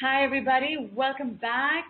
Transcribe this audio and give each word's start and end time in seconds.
Hi, 0.00 0.24
everybody. 0.24 0.90
Welcome 0.92 1.34
back 1.40 1.84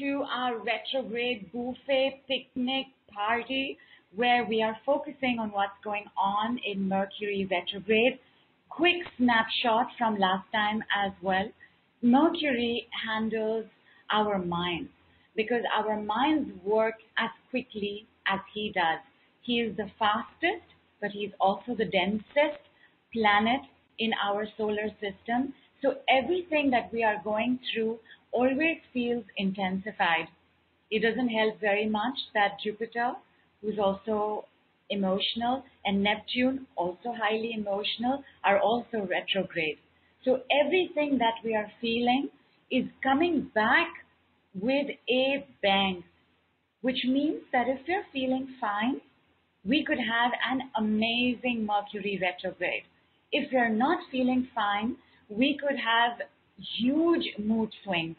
to 0.00 0.24
our 0.28 0.58
retrograde 0.58 1.52
buffet 1.52 2.22
picnic 2.26 2.86
party 3.14 3.78
where 4.16 4.44
we 4.44 4.60
are 4.60 4.76
focusing 4.84 5.38
on 5.38 5.52
what's 5.52 5.78
going 5.84 6.06
on 6.18 6.58
in 6.66 6.88
Mercury 6.88 7.48
retrograde. 7.48 8.18
Quick 8.70 8.96
snapshot 9.16 9.86
from 9.96 10.18
last 10.18 10.50
time 10.52 10.82
as 11.00 11.12
well. 11.22 11.48
Mercury 12.02 12.88
handles 13.06 13.66
our 14.10 14.40
minds 14.40 14.90
because 15.36 15.62
our 15.78 16.02
minds 16.02 16.50
work 16.64 16.96
as 17.18 17.30
quickly 17.50 18.04
as 18.26 18.40
he 18.52 18.72
does. 18.74 18.98
He 19.42 19.60
is 19.60 19.76
the 19.76 19.92
fastest, 19.96 20.66
but 21.00 21.12
he's 21.12 21.30
also 21.40 21.76
the 21.78 21.84
densest 21.84 22.58
planet 23.12 23.60
in 24.00 24.10
our 24.26 24.44
solar 24.56 24.88
system 25.00 25.54
so 25.84 25.96
everything 26.08 26.70
that 26.70 26.90
we 26.92 27.04
are 27.04 27.20
going 27.22 27.58
through 27.70 27.98
always 28.32 28.78
feels 28.94 29.24
intensified. 29.36 30.28
It 30.90 31.00
doesn't 31.00 31.28
help 31.28 31.60
very 31.60 31.86
much 31.86 32.16
that 32.32 32.56
Jupiter, 32.64 33.12
who's 33.60 33.78
also 33.78 34.46
emotional, 34.88 35.62
and 35.84 36.02
Neptune, 36.02 36.66
also 36.76 37.12
highly 37.12 37.52
emotional, 37.52 38.24
are 38.44 38.58
also 38.58 39.06
retrograde. 39.10 39.76
So 40.24 40.40
everything 40.64 41.18
that 41.18 41.34
we 41.44 41.54
are 41.54 41.70
feeling 41.82 42.30
is 42.70 42.84
coming 43.02 43.50
back 43.54 43.88
with 44.54 44.86
a 45.10 45.46
bang, 45.62 46.02
which 46.80 47.04
means 47.04 47.42
that 47.52 47.68
if 47.68 47.80
we're 47.86 48.06
feeling 48.10 48.48
fine, 48.58 49.02
we 49.66 49.84
could 49.84 49.98
have 49.98 50.32
an 50.50 50.70
amazing 50.78 51.66
Mercury 51.66 52.18
retrograde. 52.22 52.84
If 53.32 53.52
we're 53.52 53.68
not 53.68 53.98
feeling 54.10 54.48
fine, 54.54 54.96
we 55.28 55.58
could 55.60 55.78
have 55.78 56.20
huge 56.78 57.24
mood 57.38 57.70
swings. 57.84 58.16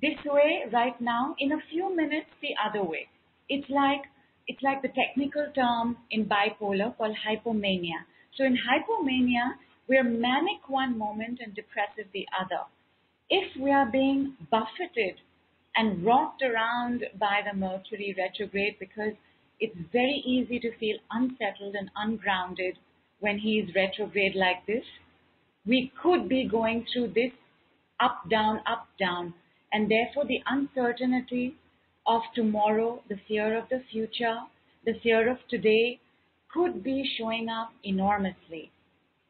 This 0.00 0.18
way, 0.24 0.64
right 0.72 0.98
now, 1.00 1.34
in 1.38 1.52
a 1.52 1.62
few 1.70 1.94
minutes, 1.94 2.26
the 2.42 2.54
other 2.64 2.82
way. 2.82 3.08
It's 3.48 3.68
like 3.70 4.02
it's 4.46 4.62
like 4.62 4.82
the 4.82 4.88
technical 4.88 5.46
term 5.54 5.96
in 6.10 6.26
bipolar 6.26 6.96
called 6.96 7.16
hypomania. 7.26 8.04
So 8.36 8.44
in 8.44 8.56
hypomania, 8.56 9.54
we're 9.88 10.04
manic 10.04 10.68
one 10.68 10.98
moment 10.98 11.40
and 11.42 11.54
depressive 11.54 12.10
the 12.12 12.26
other. 12.38 12.62
If 13.30 13.56
we 13.58 13.70
are 13.70 13.90
being 13.90 14.36
buffeted 14.50 15.16
and 15.76 16.04
rocked 16.04 16.42
around 16.42 17.04
by 17.18 17.40
the 17.44 17.56
Mercury 17.56 18.14
retrograde 18.18 18.76
because 18.78 19.14
it's 19.60 19.76
very 19.92 20.22
easy 20.26 20.58
to 20.60 20.76
feel 20.78 20.96
unsettled 21.10 21.74
and 21.74 21.90
ungrounded 21.96 22.76
when 23.20 23.38
he 23.38 23.60
is 23.60 23.74
retrograde 23.74 24.34
like 24.34 24.66
this, 24.66 24.84
we 25.66 25.92
could 26.02 26.28
be 26.28 26.46
going 26.46 26.86
through 26.92 27.08
this 27.08 27.32
up, 28.00 28.28
down, 28.30 28.60
up, 28.66 28.88
down. 28.98 29.34
And 29.72 29.90
therefore, 29.90 30.24
the 30.26 30.42
uncertainty 30.46 31.56
of 32.06 32.22
tomorrow, 32.34 33.02
the 33.08 33.18
fear 33.26 33.56
of 33.56 33.68
the 33.70 33.82
future, 33.90 34.38
the 34.84 34.94
fear 35.02 35.30
of 35.30 35.38
today 35.48 36.00
could 36.52 36.84
be 36.84 37.08
showing 37.18 37.48
up 37.48 37.70
enormously. 37.82 38.70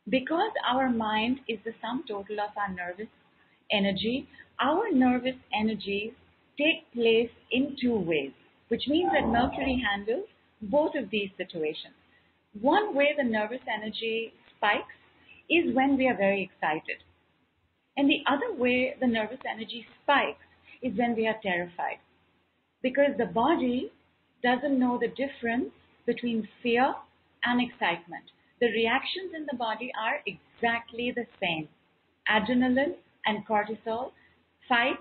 Because 0.09 0.53
our 0.69 0.91
mind 0.91 1.41
is 1.49 1.59
the 1.65 1.73
sum 1.81 2.05
total 2.07 2.41
of 2.41 2.51
our 2.57 2.75
nervous 2.75 3.09
energy, 3.71 4.29
our 4.61 4.93
nervous 4.93 5.37
energies 5.59 6.13
take 6.59 6.93
place 6.93 7.31
in 7.51 7.77
two 7.81 7.97
ways, 7.97 8.33
which 8.69 8.83
means 8.87 9.11
that 9.13 9.27
Mercury 9.29 9.83
handles 9.89 10.27
both 10.63 10.95
of 10.95 11.11
these 11.11 11.31
situations. 11.37 11.95
One 12.61 12.95
way 12.95 13.15
the 13.17 13.25
nervous 13.25 13.63
energy 13.73 14.33
spikes 14.57 14.95
is 15.51 15.75
when 15.75 15.97
we 15.97 16.09
are 16.09 16.17
very 16.17 16.43
excited. 16.43 17.03
And 17.97 18.09
the 18.09 18.23
other 18.27 18.55
way 18.61 18.95
the 19.01 19.07
nervous 19.07 19.39
energy 19.49 19.87
spikes 20.03 20.45
is 20.83 20.97
when 20.99 21.15
we 21.15 21.27
are 21.27 21.37
terrified. 21.43 21.99
Because 22.83 23.17
the 23.17 23.27
body 23.27 23.93
doesn't 24.43 24.79
know 24.79 24.99
the 25.01 25.09
difference 25.09 25.71
between 26.07 26.49
fear 26.63 26.95
and 27.45 27.61
excitement. 27.61 28.25
The 28.61 28.69
reactions 28.69 29.33
in 29.35 29.47
the 29.51 29.57
body 29.57 29.91
are 30.01 30.21
exactly 30.27 31.13
the 31.15 31.27
same. 31.41 31.69
Adrenaline 32.29 32.97
and 33.27 33.47
cortisol, 33.47 34.13
fight 34.69 35.01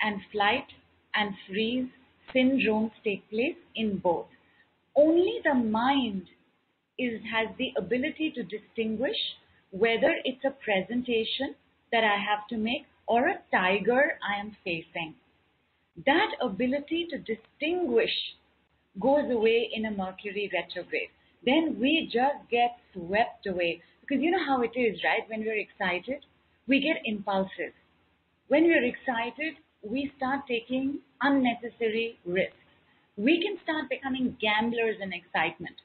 and 0.00 0.20
flight 0.32 0.66
and 1.14 1.34
freeze 1.46 1.88
syndromes 2.34 2.92
take 3.04 3.28
place 3.30 3.56
in 3.74 3.98
both. 3.98 4.26
Only 4.96 5.40
the 5.44 5.54
mind 5.54 6.24
is, 6.98 7.20
has 7.32 7.48
the 7.58 7.72
ability 7.76 8.32
to 8.34 8.42
distinguish 8.42 9.16
whether 9.70 10.14
it's 10.24 10.44
a 10.44 10.56
presentation 10.64 11.54
that 11.92 12.04
I 12.04 12.16
have 12.16 12.46
to 12.48 12.56
make 12.56 12.86
or 13.06 13.28
a 13.28 13.38
tiger 13.50 14.18
I 14.22 14.40
am 14.40 14.56
facing. 14.64 15.14
That 16.06 16.30
ability 16.40 17.08
to 17.10 17.18
distinguish 17.18 18.12
goes 19.00 19.30
away 19.30 19.70
in 19.72 19.86
a 19.86 19.90
Mercury 19.90 20.50
retrograde. 20.52 21.10
Then 21.44 21.76
we 21.80 22.10
just 22.12 22.50
get 22.50 22.76
swept 22.92 23.46
away. 23.46 23.82
Because 24.00 24.22
you 24.22 24.30
know 24.30 24.44
how 24.44 24.62
it 24.62 24.72
is, 24.78 24.98
right? 25.04 25.28
When 25.28 25.40
we're 25.40 25.58
excited, 25.58 26.24
we 26.66 26.80
get 26.80 27.02
impulsive. 27.04 27.72
When 28.48 28.64
we're 28.64 28.84
excited, 28.84 29.54
we 29.82 30.10
start 30.16 30.40
taking 30.48 31.00
unnecessary 31.22 32.18
risks. 32.24 32.56
We 33.16 33.42
can 33.42 33.58
start 33.62 33.88
becoming 33.90 34.36
gamblers 34.40 34.96
in 35.00 35.12
excitement. 35.12 35.76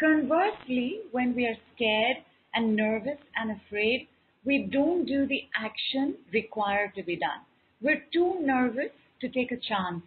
Conversely, 0.00 1.00
when 1.12 1.34
we 1.34 1.46
are 1.46 1.56
scared 1.74 2.18
and 2.54 2.76
nervous 2.76 3.18
and 3.36 3.50
afraid, 3.50 4.08
we 4.44 4.68
don't 4.72 5.06
do 5.06 5.26
the 5.26 5.42
action 5.56 6.16
required 6.32 6.94
to 6.96 7.02
be 7.02 7.16
done. 7.16 7.40
We're 7.80 8.02
too 8.12 8.36
nervous 8.40 8.90
to 9.20 9.28
take 9.28 9.52
a 9.52 9.56
chance. 9.56 10.02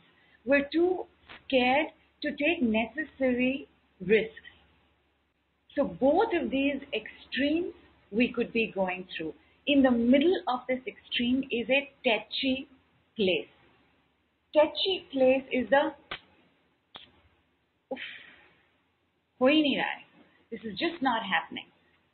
We're 0.45 0.67
too 0.71 1.05
scared 1.47 1.87
to 2.21 2.31
take 2.31 2.61
necessary 2.61 3.67
risks. 4.05 4.33
So 5.75 5.83
both 5.83 6.29
of 6.39 6.49
these 6.49 6.81
extremes 6.93 7.73
we 8.11 8.31
could 8.31 8.53
be 8.53 8.71
going 8.73 9.07
through. 9.15 9.33
In 9.67 9.81
the 9.81 9.91
middle 9.91 10.37
of 10.47 10.61
this 10.69 10.79
extreme 10.87 11.43
is 11.51 11.67
a 11.69 11.89
tetchy 12.03 12.67
place. 13.15 13.47
Tetchy 14.53 15.05
place 15.11 15.43
is 15.51 15.69
the 15.69 15.91
This 20.51 20.61
is 20.63 20.79
just 20.79 21.01
not 21.01 21.21
happening. 21.23 21.65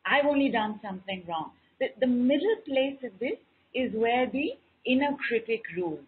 I've 0.06 0.26
only 0.26 0.50
done 0.50 0.80
something 0.84 1.24
wrong. 1.28 1.52
The, 1.80 1.88
the 2.00 2.08
middle 2.08 2.56
place 2.66 2.98
of 3.04 3.18
this 3.20 3.38
is 3.74 3.94
where 3.94 4.30
the 4.30 4.54
inner 4.86 5.16
critic 5.28 5.62
rules. 5.76 6.06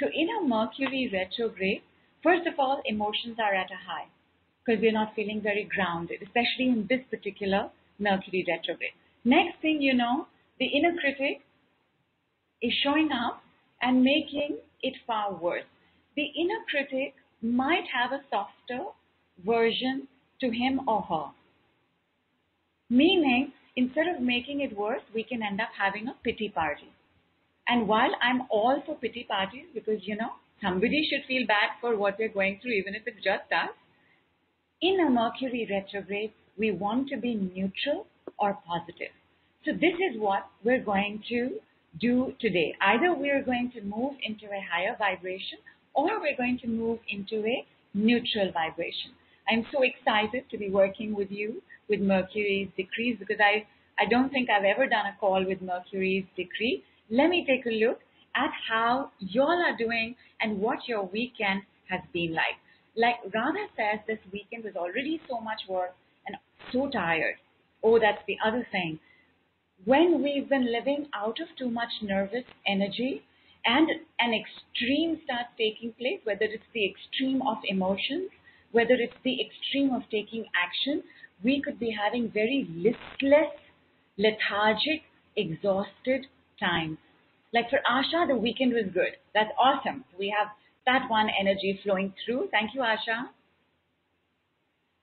So 0.00 0.06
in 0.06 0.28
a 0.38 0.46
Mercury 0.46 1.10
retrograde, 1.12 1.82
first 2.22 2.46
of 2.46 2.54
all, 2.58 2.80
emotions 2.86 3.38
are 3.38 3.54
at 3.54 3.70
a 3.70 3.80
high 3.88 4.06
because 4.64 4.80
we're 4.80 4.92
not 4.92 5.14
feeling 5.14 5.40
very 5.42 5.68
grounded, 5.74 6.22
especially 6.22 6.68
in 6.68 6.86
this 6.88 7.00
particular 7.10 7.70
Mercury 7.98 8.44
retrograde. 8.46 8.92
Next 9.24 9.60
thing 9.60 9.82
you 9.82 9.94
know, 9.94 10.26
the 10.58 10.66
inner 10.66 10.94
critic 11.00 11.42
is 12.62 12.72
showing 12.82 13.10
up 13.12 13.42
and 13.82 14.02
making 14.02 14.58
it 14.82 14.94
far 15.06 15.34
worse. 15.34 15.64
The 16.16 16.24
inner 16.24 16.60
critic 16.70 17.14
might 17.42 17.84
have 17.92 18.12
a 18.12 18.22
softer 18.30 18.90
version 19.44 20.08
to 20.40 20.50
him 20.50 20.80
or 20.88 21.02
her. 21.02 21.30
Meaning, 22.90 23.52
instead 23.76 24.08
of 24.08 24.22
making 24.22 24.60
it 24.60 24.76
worse, 24.76 25.02
we 25.14 25.22
can 25.22 25.42
end 25.42 25.60
up 25.60 25.68
having 25.78 26.08
a 26.08 26.16
pity 26.24 26.48
party. 26.48 26.88
And 27.68 27.86
while 27.86 28.10
I'm 28.22 28.42
all 28.50 28.82
for 28.86 28.94
pity 28.94 29.26
parties, 29.28 29.66
because 29.74 30.00
you 30.02 30.16
know, 30.16 30.30
somebody 30.62 31.06
should 31.08 31.26
feel 31.28 31.46
bad 31.46 31.76
for 31.80 31.96
what 31.96 32.16
we're 32.18 32.32
going 32.32 32.58
through, 32.62 32.72
even 32.72 32.94
if 32.94 33.02
it's 33.06 33.22
just 33.22 33.52
us, 33.52 33.70
in 34.80 34.98
a 35.00 35.10
Mercury 35.10 35.68
retrograde, 35.70 36.32
we 36.56 36.70
want 36.70 37.08
to 37.08 37.16
be 37.16 37.34
neutral 37.34 38.06
or 38.38 38.58
positive. 38.66 39.12
So 39.64 39.72
this 39.72 39.94
is 40.10 40.20
what 40.20 40.46
we're 40.64 40.82
going 40.82 41.22
to 41.28 41.58
do 42.00 42.32
today. 42.40 42.74
Either 42.80 43.12
we're 43.14 43.42
going 43.42 43.70
to 43.74 43.82
move 43.82 44.14
into 44.22 44.46
a 44.46 44.64
higher 44.72 44.96
vibration 44.98 45.58
or 45.94 46.20
we're 46.20 46.36
going 46.36 46.58
to 46.62 46.68
move 46.68 47.00
into 47.08 47.44
a 47.44 47.66
neutral 47.94 48.52
vibration. 48.52 49.12
I'm 49.48 49.64
so 49.72 49.82
excited 49.82 50.44
to 50.50 50.58
be 50.58 50.70
working 50.70 51.14
with 51.14 51.30
you 51.30 51.62
with 51.88 52.00
Mercury's 52.00 52.68
decrees 52.76 53.16
because 53.18 53.38
I, 53.40 53.66
I 53.98 54.06
don't 54.08 54.30
think 54.30 54.48
I've 54.50 54.64
ever 54.64 54.86
done 54.86 55.06
a 55.06 55.16
call 55.18 55.44
with 55.46 55.62
Mercury's 55.62 56.26
decree. 56.36 56.84
Let 57.10 57.28
me 57.30 57.46
take 57.46 57.64
a 57.66 57.74
look 57.74 58.00
at 58.36 58.50
how 58.68 59.10
y'all 59.18 59.62
are 59.66 59.76
doing 59.76 60.14
and 60.40 60.60
what 60.60 60.86
your 60.86 61.06
weekend 61.06 61.62
has 61.88 62.00
been 62.12 62.34
like. 62.34 62.60
Like 62.96 63.16
Radha 63.34 63.66
says, 63.76 64.00
this 64.06 64.18
weekend 64.32 64.64
was 64.64 64.76
already 64.76 65.20
so 65.28 65.40
much 65.40 65.60
work 65.68 65.94
and 66.26 66.36
so 66.72 66.90
tired. 66.90 67.36
Oh, 67.82 67.98
that's 67.98 68.22
the 68.26 68.36
other 68.44 68.66
thing. 68.70 68.98
When 69.84 70.22
we've 70.22 70.48
been 70.48 70.72
living 70.72 71.06
out 71.14 71.38
of 71.40 71.48
too 71.56 71.70
much 71.70 72.02
nervous 72.02 72.44
energy 72.66 73.22
and 73.64 73.88
an 74.18 74.34
extreme 74.34 75.20
starts 75.24 75.50
taking 75.56 75.92
place, 75.92 76.20
whether 76.24 76.44
it's 76.44 76.64
the 76.74 76.84
extreme 76.84 77.40
of 77.42 77.58
emotions, 77.64 78.30
whether 78.72 78.94
it's 78.94 79.16
the 79.24 79.40
extreme 79.40 79.94
of 79.94 80.02
taking 80.10 80.44
action, 80.54 81.02
we 81.42 81.60
could 81.62 81.78
be 81.78 81.90
having 81.90 82.30
very 82.30 82.66
listless, 82.74 83.54
lethargic, 84.16 85.02
exhausted 85.36 86.26
times. 86.60 86.98
Like 87.52 87.70
for 87.70 87.80
Asha, 87.90 88.26
the 88.28 88.36
weekend 88.36 88.74
was 88.74 88.86
good. 88.92 89.16
That's 89.34 89.50
awesome. 89.58 90.04
We 90.18 90.34
have 90.36 90.48
that 90.86 91.08
one 91.08 91.28
energy 91.40 91.80
flowing 91.82 92.12
through. 92.24 92.48
Thank 92.50 92.74
you, 92.74 92.80
Asha. 92.80 93.28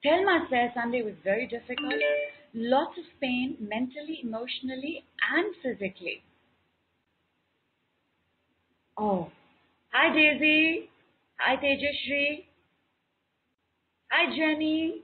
Thelma 0.03 0.45
says 0.51 0.69
Sunday 0.75 1.01
was 1.01 1.15
very 1.23 1.47
difficult. 1.47 1.94
Lots 2.53 2.97
of 2.97 3.06
pain 3.19 3.57
mentally, 3.59 4.19
emotionally, 4.23 5.03
and 5.35 5.56
physically. 5.63 6.23
Oh, 8.97 9.29
hi 9.91 10.13
Daisy. 10.13 10.89
Hi 11.39 11.56
Tejashri. 11.57 12.45
Hi 14.15 14.33
Jenny. 14.33 15.03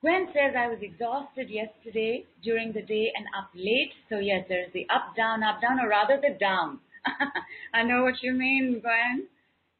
Gwen 0.00 0.28
says 0.32 0.56
I 0.56 0.66
was 0.66 0.78
exhausted 0.80 1.50
yesterday 1.50 2.24
during 2.42 2.72
the 2.72 2.80
day 2.80 3.12
and 3.14 3.26
up 3.36 3.50
late. 3.54 3.92
So 4.08 4.18
yes, 4.18 4.46
there's 4.48 4.72
the 4.72 4.86
up, 4.88 5.14
down, 5.14 5.42
up, 5.42 5.60
down, 5.60 5.78
or 5.78 5.90
rather 5.90 6.18
the 6.18 6.38
down. 6.40 6.80
I 7.74 7.82
know 7.82 8.02
what 8.02 8.22
you 8.22 8.32
mean, 8.32 8.80
Gwen. 8.80 9.26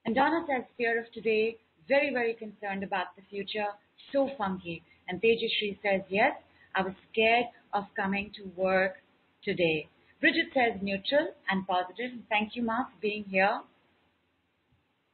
And 0.04 0.14
Donna 0.14 0.44
says 0.46 0.64
fear 0.76 1.00
of 1.00 1.10
today, 1.12 1.56
very, 1.88 2.12
very 2.12 2.34
concerned 2.34 2.84
about 2.84 3.16
the 3.16 3.22
future, 3.30 3.72
so 4.12 4.28
funky. 4.36 4.82
And 5.08 5.22
Tejashri 5.22 5.78
says, 5.82 6.02
yes, 6.10 6.32
I 6.74 6.82
was 6.82 6.92
scared 7.10 7.46
of 7.72 7.84
coming 7.96 8.30
to 8.36 8.42
work 8.60 8.96
today. 9.42 9.88
Bridget 10.20 10.52
says 10.52 10.82
neutral 10.82 11.28
and 11.48 11.66
positive. 11.66 12.10
Thank 12.28 12.56
you, 12.56 12.62
Ma, 12.62 12.84
for 12.84 13.00
being 13.00 13.24
here. 13.24 13.60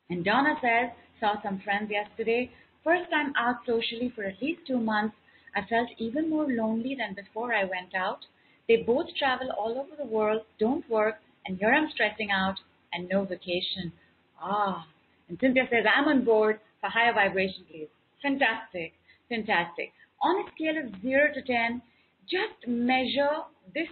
And 0.08 0.24
Donna 0.24 0.54
says, 0.60 0.90
saw 1.20 1.40
some 1.42 1.60
friends 1.60 1.90
yesterday. 1.90 2.50
First 2.82 3.10
time 3.10 3.32
out 3.38 3.56
socially 3.66 4.12
for 4.14 4.24
at 4.24 4.40
least 4.40 4.66
two 4.66 4.78
months. 4.78 5.14
I 5.54 5.60
felt 5.68 5.88
even 5.98 6.30
more 6.30 6.46
lonely 6.48 6.96
than 6.98 7.14
before 7.14 7.54
I 7.54 7.64
went 7.64 7.94
out. 7.94 8.20
They 8.68 8.82
both 8.86 9.06
travel 9.18 9.50
all 9.58 9.78
over 9.78 9.96
the 9.96 10.08
world, 10.08 10.42
don't 10.58 10.88
work, 10.88 11.16
and 11.44 11.58
here 11.58 11.74
I'm 11.74 11.90
stressing 11.92 12.30
out 12.30 12.56
and 12.92 13.08
no 13.08 13.24
vacation. 13.24 13.92
Ah. 14.40 14.86
And 15.28 15.38
Cynthia 15.40 15.64
says, 15.70 15.84
I'm 15.86 16.08
on 16.08 16.24
board 16.24 16.60
for 16.80 16.88
higher 16.88 17.12
vibration, 17.12 17.64
please. 17.70 17.88
Fantastic. 18.22 18.92
Fantastic. 19.28 19.92
On 20.22 20.44
a 20.44 20.50
scale 20.54 20.78
of 20.78 21.02
0 21.02 21.32
to 21.34 21.42
10, 21.42 21.82
just 22.30 22.68
measure 22.68 23.44
this 23.74 23.88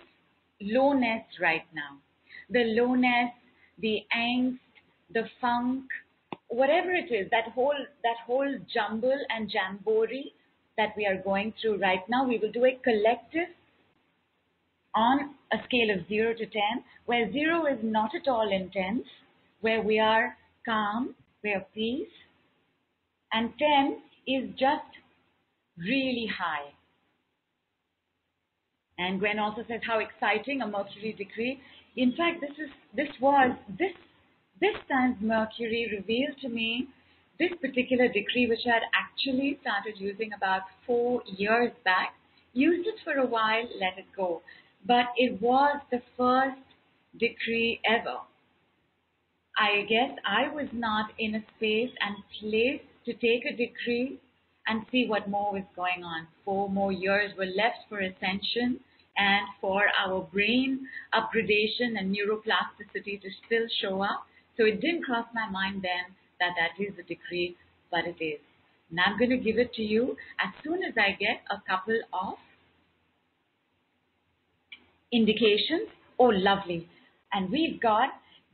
lowness 0.61 1.25
right 1.41 1.65
now. 1.75 1.99
The 2.51 2.65
lowness, 2.81 3.33
the 3.79 4.01
angst, 4.17 4.59
the 5.13 5.25
funk, 5.41 5.85
whatever 6.49 6.91
it 6.91 7.13
is, 7.13 7.29
that 7.31 7.53
whole 7.55 7.75
that 8.03 8.17
whole 8.27 8.59
jumble 8.73 9.19
and 9.31 9.53
jamboree 9.53 10.33
that 10.77 10.95
we 10.97 11.07
are 11.07 11.21
going 11.23 11.53
through 11.61 11.79
right 11.81 12.09
now, 12.09 12.27
we 12.27 12.39
will 12.39 12.53
do 12.53 12.65
a 12.65 12.79
collective 12.83 13.49
on 14.95 15.35
a 15.53 15.57
scale 15.67 15.91
of 15.91 16.07
0 16.09 16.35
to 16.35 16.47
10, 16.47 16.53
where 17.07 17.31
0 17.33 17.67
is 17.67 17.79
not 17.83 18.11
at 18.15 18.29
all 18.29 18.51
intense, 18.51 19.05
where 19.61 19.83
we 19.83 19.99
are 19.99 20.37
calm, 20.65 21.15
we 21.43 21.53
are 21.53 21.65
peace, 21.75 22.09
and 23.33 23.53
10 23.59 23.99
is 24.27 24.51
just 24.51 24.91
really 25.79 26.27
high. 26.27 26.73
And 28.99 29.21
Gwen 29.21 29.39
also 29.39 29.65
says 29.69 29.81
how 29.87 30.01
exciting 30.01 30.63
a 30.63 30.67
Mercury 30.67 31.15
decree. 31.17 31.61
In 31.97 32.13
fact, 32.17 32.41
this 32.41 32.51
is 32.59 32.71
this 32.95 33.09
was 33.21 33.57
this 33.79 33.93
this 34.61 34.77
time, 34.89 35.17
Mercury 35.21 35.89
revealed 35.93 36.39
to 36.43 36.49
me 36.49 36.89
this 37.39 37.53
particular 37.61 38.09
decree, 38.09 38.47
which 38.49 38.67
I 38.67 38.75
had 38.75 38.83
actually 38.95 39.59
started 39.61 39.95
using 39.99 40.31
about 40.37 40.63
four 40.87 41.23
years 41.27 41.73
back. 41.85 42.15
Used 42.53 42.87
it 42.89 42.97
for 43.05 43.15
a 43.15 43.27
while, 43.27 43.65
let 43.81 43.99
it 43.99 44.07
go. 44.17 44.43
But 44.87 45.07
it 45.17 45.41
was 45.41 45.81
the 45.91 46.03
first 46.17 46.59
decree 47.19 47.81
ever. 47.87 48.19
I 49.57 49.83
guess 49.89 50.17
I 50.25 50.53
was 50.53 50.69
not 50.73 51.11
in 51.19 51.35
a 51.35 51.45
space 51.57 51.91
and 52.01 52.17
place 52.41 52.81
to 53.07 53.13
take 53.15 53.45
a 53.45 53.57
decree 53.57 54.21
and 54.67 54.85
see 54.93 55.07
what 55.09 55.29
more 55.29 55.53
was 55.53 55.65
going 55.75 56.05
on. 56.05 56.29
Four 56.45 56.69
more 56.69 56.93
years 56.93 57.33
were 57.37 57.47
left 57.47 57.89
for 57.89 57.99
ascension 57.99 58.81
and 59.17 59.47
for 59.61 59.83
our 60.05 60.23
brain 60.33 60.87
upgradation 61.15 61.99
and 61.99 62.15
neuroplasticity 62.15 63.21
to 63.21 63.29
still 63.47 63.67
show 63.81 64.03
up. 64.03 64.27
So 64.59 64.65
it 64.67 64.81
didn't 64.81 65.05
cross 65.05 65.27
my 65.33 65.49
mind 65.49 65.83
then 65.83 66.15
that 66.41 66.51
that 66.59 66.83
is 66.83 66.93
a 66.99 67.03
decree, 67.03 67.57
but 67.91 68.01
it 68.07 68.23
is. 68.23 68.41
And 68.91 68.99
I'm 69.01 69.19
going 69.19 69.31
to 69.31 69.37
give 69.37 69.59
it 69.59 69.73
to 69.75 69.83
you 69.83 70.17
as 70.41 70.53
soon 70.65 70.83
as 70.83 70.95
I 70.99 71.13
get 71.13 71.43
a 71.51 71.63
couple 71.69 72.01
of 72.13 72.35
indications. 75.13 75.89
Oh, 76.19 76.33
lovely. 76.35 76.89
And 77.33 77.51
we've 77.51 77.81
got 77.81 78.11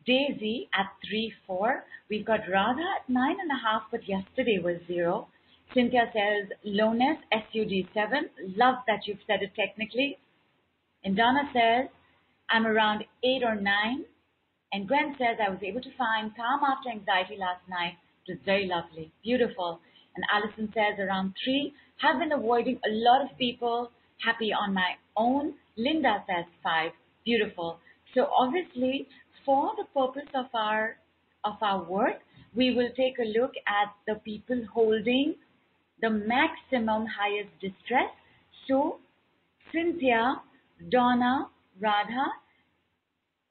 Daisy 0.06 0.68
at 0.78 0.86
3, 1.08 1.32
4. 1.46 1.84
We've 2.10 2.26
got 2.26 2.40
Radha 2.50 2.82
at 3.00 3.10
9.5, 3.10 3.80
but 3.90 4.06
yesterday 4.06 4.58
was 4.62 4.76
0. 4.86 5.28
Cynthia 5.72 6.12
says 6.12 6.50
lowness, 6.64 7.16
SUD 7.32 7.88
7. 7.94 8.28
Love 8.56 8.76
that 8.86 9.06
you've 9.06 9.18
said 9.26 9.42
it 9.42 9.52
technically. 9.56 10.18
And 11.04 11.16
Donna 11.16 11.48
says, 11.52 11.88
I'm 12.50 12.66
around 12.66 13.04
8 13.24 13.42
or 13.44 13.54
9. 13.54 14.04
And 14.74 14.88
Gwen 14.88 15.14
says, 15.18 15.38
I 15.38 15.50
was 15.50 15.60
able 15.62 15.80
to 15.82 15.96
find 15.96 16.34
calm 16.34 16.60
after 16.66 16.90
anxiety 16.90 17.36
last 17.38 17.62
night. 17.68 17.94
It 18.26 18.32
was 18.32 18.40
very 18.44 18.66
lovely, 18.66 19.12
beautiful. 19.22 19.78
And 20.16 20.24
Allison 20.34 20.66
says, 20.74 20.98
around 20.98 21.34
3. 21.44 21.72
Have 21.98 22.18
been 22.18 22.32
avoiding 22.32 22.80
a 22.84 22.90
lot 22.90 23.22
of 23.22 23.38
people, 23.38 23.92
happy 24.18 24.52
on 24.52 24.74
my 24.74 24.94
own. 25.16 25.54
Linda 25.76 26.24
says, 26.26 26.46
5. 26.64 26.90
Beautiful. 27.24 27.78
So 28.16 28.26
obviously, 28.36 29.06
for 29.46 29.70
the 29.76 29.84
purpose 29.94 30.28
of 30.34 30.46
our 30.54 30.96
of 31.44 31.54
our 31.62 31.84
work, 31.84 32.18
we 32.56 32.74
will 32.74 32.88
take 32.96 33.18
a 33.20 33.38
look 33.38 33.52
at 33.68 33.94
the 34.08 34.16
people 34.24 34.60
holding 34.72 35.36
the 36.00 36.10
maximum 36.10 37.06
highest 37.06 37.50
distress. 37.60 38.10
So, 38.66 38.98
Cynthia 39.72 40.42
Donna, 40.90 41.48
Radha, 41.80 42.26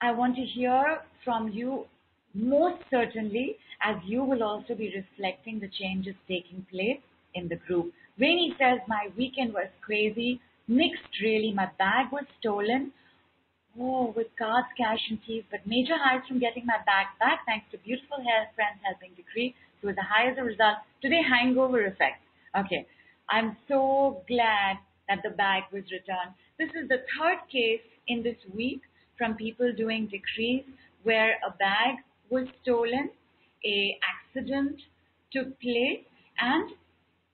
I 0.03 0.11
want 0.11 0.35
to 0.35 0.41
hear 0.41 0.97
from 1.23 1.47
you 1.47 1.85
most 2.33 2.83
certainly 2.91 3.55
as 3.81 3.95
you 4.05 4.21
will 4.21 4.43
also 4.43 4.75
be 4.75 4.93
reflecting 4.93 5.61
the 5.61 5.69
changes 5.79 6.15
taking 6.27 6.65
place 6.69 6.99
in 7.35 7.47
the 7.47 7.55
group. 7.55 7.93
Rainy 8.19 8.53
says, 8.59 8.79
My 8.85 9.07
weekend 9.17 9.53
was 9.53 9.69
crazy, 9.79 10.41
mixed 10.67 11.21
really. 11.21 11.53
My 11.53 11.69
bag 11.79 12.11
was 12.11 12.25
stolen. 12.41 12.91
Oh, 13.79 14.13
with 14.13 14.27
cards, 14.37 14.67
cash, 14.77 14.99
and 15.09 15.19
keys, 15.25 15.45
but 15.49 15.65
major 15.65 15.95
highs 15.97 16.27
from 16.27 16.37
getting 16.37 16.65
my 16.65 16.79
bag 16.85 17.07
back 17.17 17.39
thanks 17.45 17.65
to 17.71 17.77
beautiful 17.77 18.17
hair 18.17 18.49
friends 18.55 18.79
helping 18.83 19.15
decree. 19.15 19.55
So, 19.81 19.87
the 19.87 20.03
high 20.03 20.29
as 20.29 20.37
a 20.37 20.43
result, 20.43 20.83
today 21.01 21.21
hangover 21.23 21.85
effect. 21.85 22.19
Okay, 22.59 22.85
I'm 23.29 23.55
so 23.69 24.21
glad 24.27 24.79
that 25.07 25.23
the 25.23 25.29
bag 25.29 25.63
was 25.71 25.83
returned. 25.95 26.35
This 26.59 26.69
is 26.75 26.89
the 26.89 27.07
third 27.15 27.39
case 27.49 27.87
in 28.07 28.21
this 28.21 28.37
week 28.53 28.81
from 29.17 29.35
people 29.35 29.71
doing 29.75 30.07
decrees 30.07 30.63
where 31.03 31.33
a 31.47 31.51
bag 31.57 31.97
was 32.29 32.47
stolen, 32.61 33.09
a 33.65 33.97
accident 34.13 34.79
took 35.31 35.59
place, 35.59 36.03
and 36.39 36.71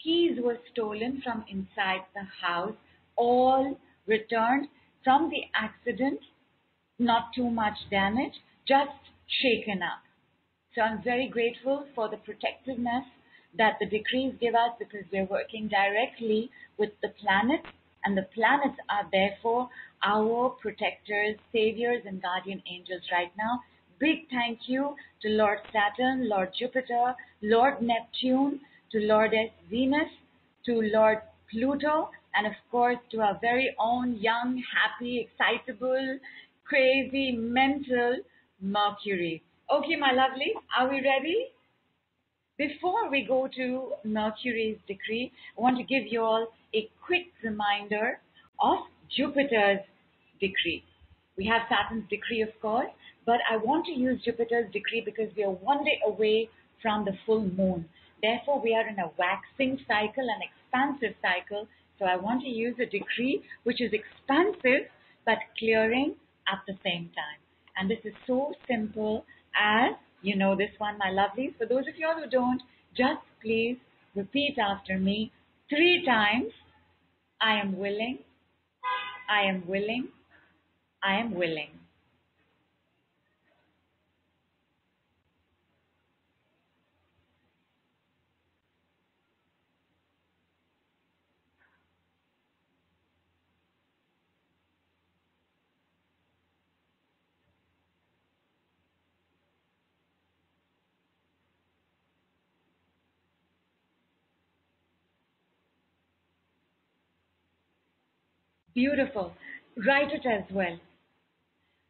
keys 0.04 0.38
were 0.42 0.58
stolen 0.72 1.22
from 1.24 1.44
inside 1.50 2.02
the 2.14 2.26
house, 2.46 2.76
all 3.16 3.78
returned 4.08 4.68
from 5.04 5.30
the 5.30 5.44
accident, 5.56 6.20
not 6.98 7.32
too 7.36 7.50
much 7.50 7.78
damage, 7.90 8.34
just 8.68 9.00
shaken 9.42 9.82
up. 9.82 10.02
So 10.76 10.82
I'm 10.82 11.02
very 11.04 11.28
grateful 11.28 11.86
for 11.96 12.10
the 12.10 12.18
protectiveness 12.18 13.06
that 13.58 13.78
the 13.80 13.86
decrees 13.86 14.34
give 14.40 14.54
us 14.54 14.72
because 14.78 15.06
we're 15.12 15.26
working 15.26 15.68
directly 15.68 16.52
with 16.78 16.92
the 17.02 17.10
planets 17.22 17.68
and 18.04 18.18
the 18.18 18.28
planets 18.34 18.80
are 18.90 19.08
therefore 19.12 19.70
our 20.04 20.50
protectors, 20.62 21.36
saviors, 21.52 22.04
and 22.06 22.22
guardian 22.22 22.62
angels 22.72 23.02
right 23.12 23.32
now. 23.38 23.62
Big 24.00 24.30
thank 24.30 24.60
you 24.68 24.96
to 25.22 25.30
Lord 25.30 25.60
Saturn, 25.74 26.30
Lord 26.30 26.50
Jupiter, 26.58 27.16
Lord 27.42 27.82
Neptune, 27.82 28.62
to 28.92 29.00
Lordess 29.00 29.52
Venus, 29.70 30.10
to 30.66 30.82
Lord 30.94 31.20
Pluto, 31.52 32.10
and 32.36 32.48
of 32.48 32.54
course 32.72 32.98
to 33.12 33.22
our 33.22 33.38
very 33.42 33.76
own 33.80 34.16
young, 34.16 34.64
happy, 34.74 35.28
excitable, 35.28 36.20
crazy, 36.64 37.32
mental 37.32 38.18
Mercury. 38.62 39.42
Okay, 39.72 39.96
my 39.96 40.12
lovely, 40.12 40.54
are 40.78 40.90
we 40.90 41.02
ready? 41.02 41.48
Before 42.58 43.10
we 43.10 43.26
go 43.26 43.48
to 43.56 43.94
Mercury's 44.04 44.78
decree, 44.88 45.32
I 45.58 45.62
want 45.62 45.78
to 45.78 45.84
give 45.84 46.12
you 46.12 46.22
all 46.22 46.48
a 46.74 46.90
quick 47.06 47.28
reminder 47.44 48.20
of 48.62 48.78
Jupiter's 49.16 49.80
decree. 50.40 50.84
We 51.38 51.46
have 51.48 51.62
Saturn's 51.70 52.10
decree, 52.10 52.42
of 52.42 52.50
course, 52.62 52.90
but 53.26 53.40
I 53.50 53.58
want 53.58 53.86
to 53.86 53.92
use 53.92 54.22
Jupiter's 54.24 54.72
decree 54.72 55.02
because 55.06 55.34
we 55.36 55.44
are 55.44 55.52
one 55.52 55.84
day 55.84 56.00
away 56.06 56.50
from 56.82 57.06
the 57.06 57.14
full 57.26 57.42
moon. 57.42 57.86
Therefore, 58.22 58.62
we 58.62 58.76
are 58.76 58.88
in 58.88 59.00
a 59.00 59.12
waxing 59.18 59.80
cycle, 59.88 60.28
an 60.28 60.42
expansive 60.44 61.16
cycle. 61.22 61.68
So 61.98 62.06
I 62.06 62.16
want 62.16 62.42
to 62.42 62.50
use 62.50 62.76
a 62.80 62.86
decree 62.86 63.44
which 63.64 63.82
is 63.82 63.92
expansive 63.94 64.88
but 65.26 65.38
clearing 65.58 66.16
at 66.52 66.60
the 66.68 66.74
same 66.84 67.12
time. 67.16 67.40
And 67.78 67.90
this 67.90 68.00
is 68.04 68.14
so 68.28 68.54
simple 68.68 69.26
as, 69.56 69.94
you 70.22 70.36
know 70.36 70.56
this 70.56 70.72
one, 70.78 70.98
my 70.98 71.12
lovelies. 71.12 71.56
For 71.58 71.66
those 71.66 71.88
of 71.88 71.98
you 71.98 72.10
who 72.16 72.30
don't, 72.30 72.62
just 72.96 73.22
please 73.42 73.78
repeat 74.16 74.58
after 74.60 74.98
me 74.98 75.32
three 75.70 76.04
times. 76.06 76.52
I 77.42 77.56
am 77.60 77.78
willing, 77.78 78.20
I 79.30 79.42
am 79.44 79.68
willing, 79.68 80.10
I 81.04 81.16
am 81.16 81.34
willing. 81.36 81.79
Beautiful. 108.80 109.34
Write 109.86 110.14
it 110.14 110.26
as 110.26 110.46
well. 110.54 110.80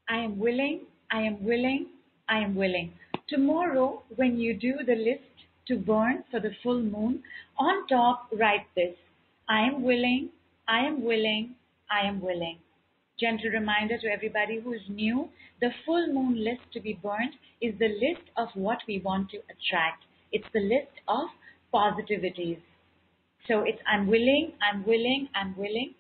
I 0.09 0.17
am 0.17 0.39
willing, 0.39 0.87
I 1.11 1.21
am 1.21 1.43
willing, 1.45 1.85
I 2.27 2.39
am 2.39 2.55
willing. 2.55 2.93
Tomorrow, 3.27 4.01
when 4.15 4.39
you 4.39 4.55
do 4.55 4.73
the 4.83 4.95
list 4.95 5.45
to 5.67 5.77
burn 5.77 6.23
for 6.31 6.39
the 6.39 6.49
full 6.63 6.81
moon, 6.81 7.21
on 7.59 7.85
top 7.85 8.29
write 8.39 8.65
this 8.75 8.95
I 9.47 9.67
am 9.67 9.83
willing, 9.83 10.29
I 10.67 10.79
am 10.79 11.03
willing, 11.03 11.53
I 11.91 12.07
am 12.07 12.21
willing. 12.21 12.57
Gentle 13.19 13.51
reminder 13.51 13.99
to 13.99 14.07
everybody 14.07 14.59
who 14.59 14.73
is 14.73 14.81
new 14.89 15.29
the 15.61 15.69
full 15.85 16.07
moon 16.11 16.43
list 16.43 16.73
to 16.73 16.79
be 16.79 16.93
burnt 16.93 17.35
is 17.61 17.77
the 17.77 17.93
list 18.01 18.25
of 18.35 18.47
what 18.55 18.79
we 18.87 18.97
want 18.97 19.29
to 19.29 19.37
attract. 19.37 20.05
It's 20.31 20.51
the 20.55 20.61
list 20.61 20.95
of 21.07 21.27
positivities. 21.71 22.57
So 23.47 23.59
it's 23.61 23.81
I'm 23.85 24.07
willing, 24.07 24.53
I'm 24.67 24.83
willing, 24.87 25.29
I'm 25.35 25.55
willing. 25.55 25.93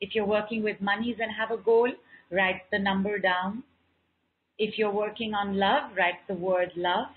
If 0.00 0.14
you're 0.14 0.26
working 0.26 0.62
with 0.62 0.80
monies 0.80 1.16
and 1.20 1.30
have 1.32 1.50
a 1.50 1.62
goal, 1.62 1.90
write 2.30 2.62
the 2.70 2.78
number 2.78 3.18
down. 3.18 3.62
If 4.58 4.78
you're 4.78 4.92
working 4.92 5.34
on 5.34 5.58
love, 5.58 5.92
write 5.96 6.26
the 6.28 6.34
word 6.34 6.72
love. 6.76 7.08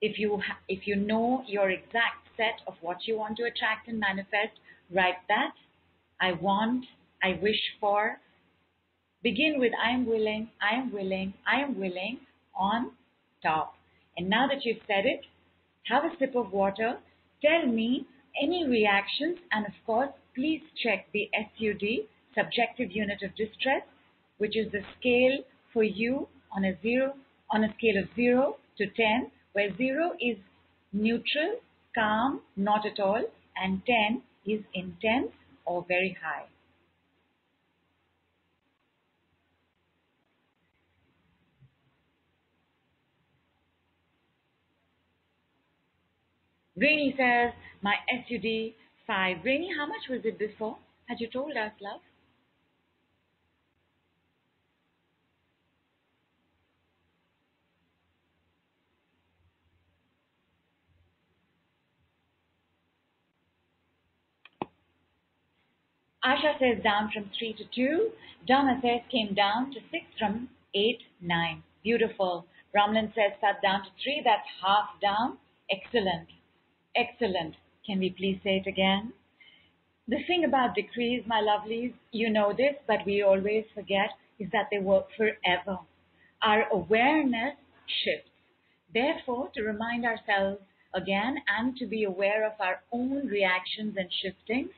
If 0.00 0.18
you 0.18 0.40
if 0.68 0.86
you 0.86 0.96
know 0.96 1.44
your 1.46 1.70
exact 1.70 2.28
set 2.36 2.60
of 2.66 2.74
what 2.80 3.06
you 3.06 3.18
want 3.18 3.36
to 3.36 3.44
attract 3.44 3.88
and 3.88 3.98
manifest, 3.98 4.58
write 4.90 5.20
that. 5.28 5.52
I 6.20 6.32
want, 6.32 6.84
I 7.22 7.38
wish 7.42 7.60
for. 7.80 8.18
Begin 9.22 9.56
with 9.58 9.72
I 9.82 9.90
am 9.90 10.06
willing, 10.06 10.48
I 10.62 10.76
am 10.76 10.92
willing, 10.92 11.34
I 11.46 11.60
am 11.60 11.78
willing 11.78 12.20
on 12.54 12.92
top. 13.42 13.74
And 14.16 14.28
now 14.30 14.46
that 14.48 14.64
you've 14.64 14.82
said 14.86 15.04
it, 15.04 15.20
have 15.84 16.04
a 16.04 16.16
sip 16.18 16.34
of 16.34 16.52
water. 16.52 16.98
Tell 17.42 17.66
me 17.66 18.06
any 18.40 18.66
reactions 18.66 19.38
and 19.52 19.66
of 19.66 19.72
course 19.84 20.10
please 20.34 20.62
check 20.82 21.06
the 21.12 21.28
SUD, 21.34 22.06
subjective 22.34 22.90
unit 22.92 23.22
of 23.22 23.34
distress, 23.36 23.82
which 24.38 24.56
is 24.56 24.70
the 24.72 24.82
scale 24.98 25.44
for 25.72 25.82
you 25.82 26.28
on 26.56 26.64
a 26.64 26.80
zero 26.82 27.14
on 27.50 27.64
a 27.64 27.74
scale 27.76 28.02
of 28.02 28.08
0 28.14 28.56
to 28.78 28.86
10, 28.86 29.30
where 29.52 29.76
0 29.76 30.12
is 30.20 30.36
neutral, 30.92 31.56
calm, 31.94 32.40
not 32.56 32.86
at 32.86 33.00
all, 33.00 33.22
and 33.56 33.82
10 33.86 34.22
is 34.46 34.60
intense 34.74 35.32
or 35.64 35.84
very 35.88 36.16
high. 36.22 36.46
Rainy 46.76 47.14
says, 47.16 47.52
my 47.82 47.94
SUD 48.08 48.72
5. 49.10 49.38
Rainy, 49.44 49.70
how 49.76 49.86
much 49.86 50.06
was 50.08 50.20
it 50.22 50.38
before? 50.38 50.76
Had 51.08 51.18
you 51.18 51.26
told 51.26 51.50
us, 51.56 51.72
love? 51.80 52.00
Asha 66.24 66.56
says 66.60 66.80
down 66.84 67.10
from 67.12 67.28
3 67.36 67.54
to 67.54 67.64
2. 67.74 68.10
Donna 68.46 68.78
says 68.80 69.00
came 69.10 69.34
down 69.34 69.72
to 69.72 69.80
6 69.90 70.04
from 70.20 70.48
8, 70.72 70.98
9. 71.20 71.62
Beautiful. 71.82 72.46
Ramlin 72.76 73.12
says 73.16 73.32
sat 73.40 73.60
down 73.60 73.82
to 73.82 73.90
3. 74.04 74.22
That's 74.24 74.46
half 74.64 75.00
down. 75.02 75.38
Excellent. 75.68 76.28
Excellent. 76.94 77.56
Can 77.86 77.98
we 77.98 78.10
please 78.10 78.40
say 78.44 78.62
it 78.64 78.68
again? 78.68 79.12
The 80.08 80.22
thing 80.26 80.44
about 80.44 80.74
decrees, 80.74 81.22
my 81.26 81.40
lovelies, 81.40 81.94
you 82.10 82.30
know 82.30 82.52
this, 82.52 82.74
but 82.86 83.06
we 83.06 83.22
always 83.22 83.64
forget, 83.74 84.10
is 84.38 84.48
that 84.52 84.68
they 84.70 84.78
work 84.78 85.06
forever. 85.16 85.78
Our 86.42 86.64
awareness 86.72 87.54
shifts. 87.86 88.30
Therefore, 88.92 89.50
to 89.54 89.62
remind 89.62 90.04
ourselves 90.04 90.60
again 90.94 91.36
and 91.46 91.76
to 91.76 91.86
be 91.86 92.04
aware 92.04 92.46
of 92.46 92.52
our 92.60 92.80
own 92.92 93.26
reactions 93.28 93.96
and 93.96 94.08
shiftings, 94.22 94.70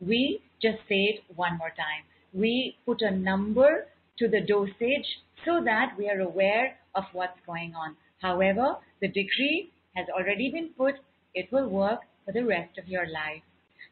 we 0.00 0.40
just 0.62 0.78
say 0.88 1.14
it 1.14 1.24
one 1.36 1.58
more 1.58 1.70
time. 1.70 2.04
We 2.32 2.76
put 2.86 3.02
a 3.02 3.10
number 3.10 3.86
to 4.18 4.28
the 4.28 4.40
dosage 4.40 5.06
so 5.44 5.62
that 5.64 5.94
we 5.98 6.08
are 6.08 6.20
aware 6.20 6.78
of 6.94 7.04
what's 7.12 7.38
going 7.46 7.74
on. 7.74 7.96
However, 8.22 8.76
the 9.00 9.08
decree 9.08 9.70
has 9.94 10.06
already 10.08 10.50
been 10.50 10.70
put. 10.76 10.94
It 11.34 11.52
will 11.52 11.68
work 11.68 12.00
for 12.24 12.32
the 12.32 12.44
rest 12.44 12.78
of 12.78 12.88
your 12.88 13.06
life. 13.06 13.42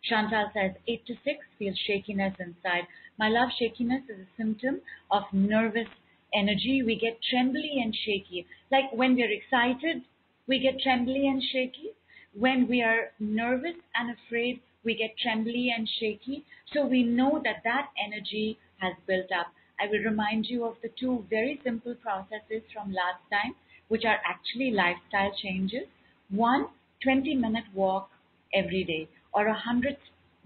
Chantal 0.03 0.51
says 0.53 0.73
8 0.89 1.07
to 1.07 1.15
6 1.25 1.39
feels 1.59 1.79
shakiness 1.79 2.35
inside. 2.41 2.87
My 3.19 3.29
love, 3.29 3.51
shakiness 3.59 4.03
is 4.09 4.21
a 4.21 4.37
symptom 4.37 4.81
of 5.11 5.23
nervous 5.33 5.89
energy. 6.35 6.83
We 6.83 6.97
get 6.97 7.23
trembly 7.23 7.81
and 7.83 7.95
shaky. 7.95 8.47
Like 8.71 8.93
when 8.93 9.15
we're 9.15 9.31
excited, 9.31 10.03
we 10.49 10.59
get 10.59 10.81
trembly 10.81 11.29
and 11.29 11.43
shaky. 11.43 11.91
When 12.35 12.67
we 12.67 12.83
are 12.83 13.13
nervous 13.21 13.77
and 13.95 14.11
afraid, 14.11 14.61
we 14.85 14.95
get 14.97 15.17
trembly 15.19 15.71
and 15.77 15.89
shaky. 16.01 16.45
So 16.73 16.85
we 16.85 17.05
know 17.05 17.41
that 17.45 17.63
that 17.65 17.91
energy 18.03 18.59
has 18.79 18.95
built 19.07 19.31
up. 19.31 19.53
I 19.79 19.87
will 19.87 20.03
remind 20.03 20.47
you 20.47 20.65
of 20.65 20.77
the 20.83 20.91
two 20.99 21.25
very 21.31 21.61
simple 21.63 21.95
processes 21.95 22.63
from 22.73 22.93
last 22.93 23.23
time, 23.31 23.55
which 23.89 24.05
are 24.05 24.21
actually 24.25 24.71
lifestyle 24.71 25.33
changes. 25.43 25.87
One, 26.31 26.69
20 27.03 27.35
minute 27.35 27.65
walk 27.75 28.11
every 28.55 28.85
day 28.85 29.09
or 29.33 29.47
a 29.47 29.55
hundred 29.55 29.97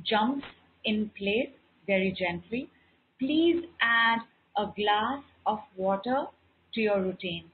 jumps 0.04 0.46
in 0.84 1.10
place 1.16 1.50
very 1.86 2.14
gently. 2.16 2.68
Please 3.18 3.64
add 3.80 4.20
a 4.56 4.66
glass 4.76 5.22
of 5.46 5.58
water 5.76 6.26
to 6.74 6.80
your 6.80 7.00
routine. 7.00 7.44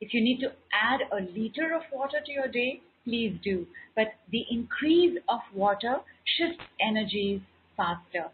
If 0.00 0.12
you 0.12 0.20
need 0.20 0.40
to 0.40 0.52
add 0.72 1.00
a 1.12 1.22
liter 1.22 1.74
of 1.74 1.82
water 1.92 2.18
to 2.24 2.32
your 2.32 2.48
day, 2.48 2.80
please 3.04 3.38
do. 3.42 3.66
But 3.94 4.14
the 4.30 4.44
increase 4.50 5.18
of 5.28 5.40
water 5.54 5.96
shifts 6.24 6.64
energies 6.80 7.40
faster. 7.76 8.30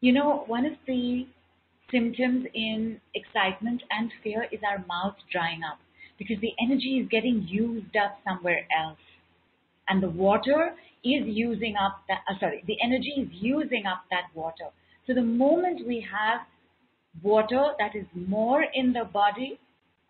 You 0.00 0.12
know, 0.12 0.44
one 0.46 0.66
of 0.66 0.72
the 0.86 1.26
symptoms 1.90 2.46
in 2.54 3.00
excitement 3.14 3.82
and 3.90 4.10
fear 4.22 4.46
is 4.50 4.60
our 4.66 4.84
mouth 4.86 5.14
drying 5.30 5.60
up 5.62 5.78
because 6.18 6.40
the 6.40 6.52
energy 6.60 6.98
is 6.98 7.08
getting 7.08 7.46
used 7.48 7.96
up 7.96 8.18
somewhere 8.24 8.66
else. 8.76 8.98
And 9.92 10.02
the 10.02 10.08
water 10.08 10.74
is 11.04 11.24
using 11.26 11.76
up 11.76 12.04
that, 12.08 12.20
uh, 12.26 12.38
sorry, 12.40 12.64
the 12.66 12.78
energy 12.82 13.12
is 13.18 13.28
using 13.30 13.84
up 13.84 14.04
that 14.10 14.34
water. 14.34 14.68
So 15.06 15.12
the 15.12 15.20
moment 15.20 15.86
we 15.86 16.00
have 16.10 16.40
water 17.22 17.72
that 17.78 17.94
is 17.94 18.06
more 18.14 18.64
in 18.72 18.94
the 18.94 19.04
body, 19.04 19.60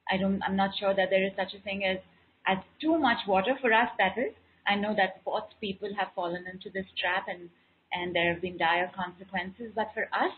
I 0.09 0.19
don't, 0.19 0.41
I'm 0.47 0.55
not 0.55 0.71
sure 0.79 0.95
that 0.95 1.11
there 1.11 1.27
is 1.27 1.33
such 1.37 1.53
a 1.59 1.63
thing 1.65 1.85
as, 1.85 1.99
as 2.47 2.59
too 2.81 2.97
much 2.97 3.27
water 3.27 3.57
for 3.61 3.73
us, 3.73 3.89
that 3.99 4.17
is. 4.17 4.33
I 4.69 4.77
know 4.77 4.95
that 4.97 5.21
sports 5.21 5.53
people 5.61 5.89
have 5.99 6.15
fallen 6.15 6.45
into 6.47 6.71
this 6.71 6.87
trap 7.01 7.27
and, 7.27 7.51
and 7.93 8.15
there 8.15 8.33
have 8.33 8.41
been 8.41 8.57
dire 8.57 8.89
consequences. 8.95 9.73
But 9.75 9.89
for 9.95 10.05
us, 10.05 10.31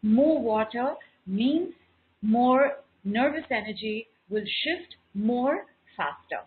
more 0.00 0.40
water 0.40 0.94
means 1.26 1.74
more 2.22 2.76
nervous 3.04 3.44
energy 3.50 4.06
will 4.30 4.46
shift 4.64 4.96
more 5.12 5.66
faster. 5.98 6.46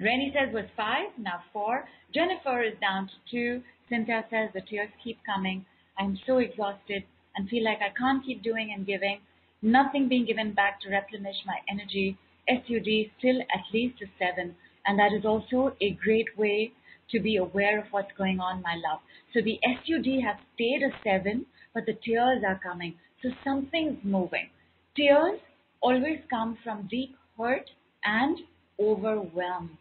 Rennie 0.00 0.34
says 0.34 0.52
was 0.52 0.64
five, 0.76 1.08
now 1.18 1.42
four. 1.52 1.84
Jennifer 2.12 2.62
is 2.62 2.74
down 2.80 3.06
to 3.06 3.14
two. 3.30 3.62
Cynthia 3.88 4.24
says 4.30 4.50
the 4.52 4.60
tears 4.60 4.90
keep 5.02 5.18
coming. 5.24 5.64
I'm 5.98 6.18
so 6.26 6.38
exhausted 6.38 7.04
and 7.36 7.48
feel 7.48 7.64
like 7.64 7.78
I 7.78 7.96
can't 7.96 8.24
keep 8.24 8.42
doing 8.42 8.72
and 8.74 8.86
giving. 8.86 9.20
Nothing 9.62 10.08
being 10.08 10.26
given 10.26 10.52
back 10.52 10.80
to 10.80 10.88
replenish 10.90 11.36
my 11.46 11.58
energy. 11.68 12.18
SUD 12.48 13.10
still 13.18 13.40
at 13.40 13.64
least 13.72 14.02
a 14.02 14.06
seven. 14.18 14.54
And 14.86 14.98
that 14.98 15.12
is 15.16 15.24
also 15.24 15.74
a 15.80 15.90
great 15.92 16.36
way 16.36 16.72
to 17.10 17.20
be 17.20 17.36
aware 17.36 17.78
of 17.78 17.86
what's 17.90 18.12
going 18.18 18.40
on, 18.40 18.62
my 18.62 18.74
love. 18.74 19.00
So 19.32 19.40
the 19.40 19.58
SUD 19.62 20.22
has 20.24 20.36
stayed 20.54 20.82
a 20.82 20.90
seven 21.02 21.46
but 21.74 21.84
the 21.86 21.98
tears 22.04 22.42
are 22.46 22.60
coming. 22.62 22.94
So 23.22 23.30
something's 23.42 23.98
moving. 24.04 24.48
Tears 24.96 25.40
always 25.80 26.20
come 26.30 26.56
from 26.62 26.86
deep 26.88 27.16
hurt 27.36 27.68
and 28.04 28.38
overwhelm. 28.80 29.76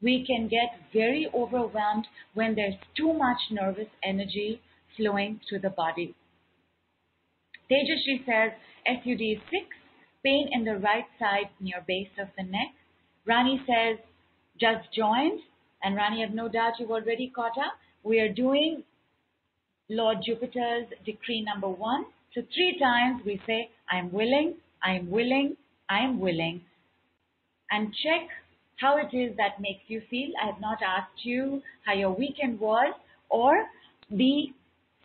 We 0.00 0.24
can 0.26 0.48
get 0.48 0.78
very 0.92 1.28
overwhelmed 1.34 2.06
when 2.34 2.54
there's 2.54 2.74
too 2.96 3.12
much 3.12 3.38
nervous 3.50 3.88
energy 4.02 4.60
flowing 4.96 5.40
through 5.48 5.60
the 5.60 5.70
body. 5.70 6.14
Tejashri 7.70 8.24
says 8.24 8.52
SUD 8.86 9.42
6, 9.50 9.66
pain 10.24 10.48
in 10.52 10.64
the 10.64 10.76
right 10.76 11.06
side 11.18 11.50
near 11.60 11.84
base 11.86 12.08
of 12.18 12.28
the 12.36 12.44
neck. 12.44 12.72
Rani 13.26 13.60
says 13.66 13.98
just 14.60 14.92
joined, 14.94 15.40
and 15.82 15.96
Rani, 15.96 16.22
I 16.22 16.26
have 16.26 16.34
no 16.34 16.48
doubt 16.48 16.74
you've 16.78 16.90
already 16.90 17.30
caught 17.34 17.58
up. 17.58 17.74
We 18.02 18.20
are 18.20 18.32
doing 18.32 18.84
Lord 19.88 20.18
Jupiter's 20.24 20.86
decree 21.04 21.42
number 21.42 21.68
one. 21.68 22.04
So 22.34 22.42
three 22.54 22.78
times 22.78 23.22
we 23.24 23.40
say, 23.46 23.70
I 23.90 23.98
am 23.98 24.12
willing, 24.12 24.56
I 24.82 24.92
am 24.92 25.10
willing, 25.10 25.56
I 25.88 26.00
am 26.00 26.20
willing. 26.20 26.62
And 27.70 27.92
check 27.94 28.28
how 28.78 28.96
it 28.96 29.14
is 29.14 29.36
that 29.36 29.60
makes 29.60 29.82
you 29.88 30.02
feel. 30.08 30.30
I 30.42 30.46
have 30.46 30.60
not 30.60 30.78
asked 30.82 31.24
you 31.24 31.62
how 31.84 31.94
your 31.94 32.12
weekend 32.12 32.60
was 32.60 32.94
or 33.28 33.64
the 34.10 34.52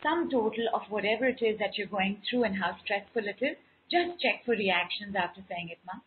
sum 0.01 0.29
total 0.29 0.67
of 0.73 0.81
whatever 0.89 1.25
it 1.25 1.41
is 1.41 1.57
that 1.59 1.77
you're 1.77 1.87
going 1.87 2.21
through 2.29 2.43
and 2.43 2.55
how 2.55 2.75
stressful 2.83 3.23
it 3.25 3.43
is. 3.43 3.57
Just 3.91 4.21
check 4.21 4.45
for 4.45 4.51
reactions 4.51 5.15
after 5.15 5.41
saying 5.49 5.69
it, 5.71 5.79
ma. 5.85 5.99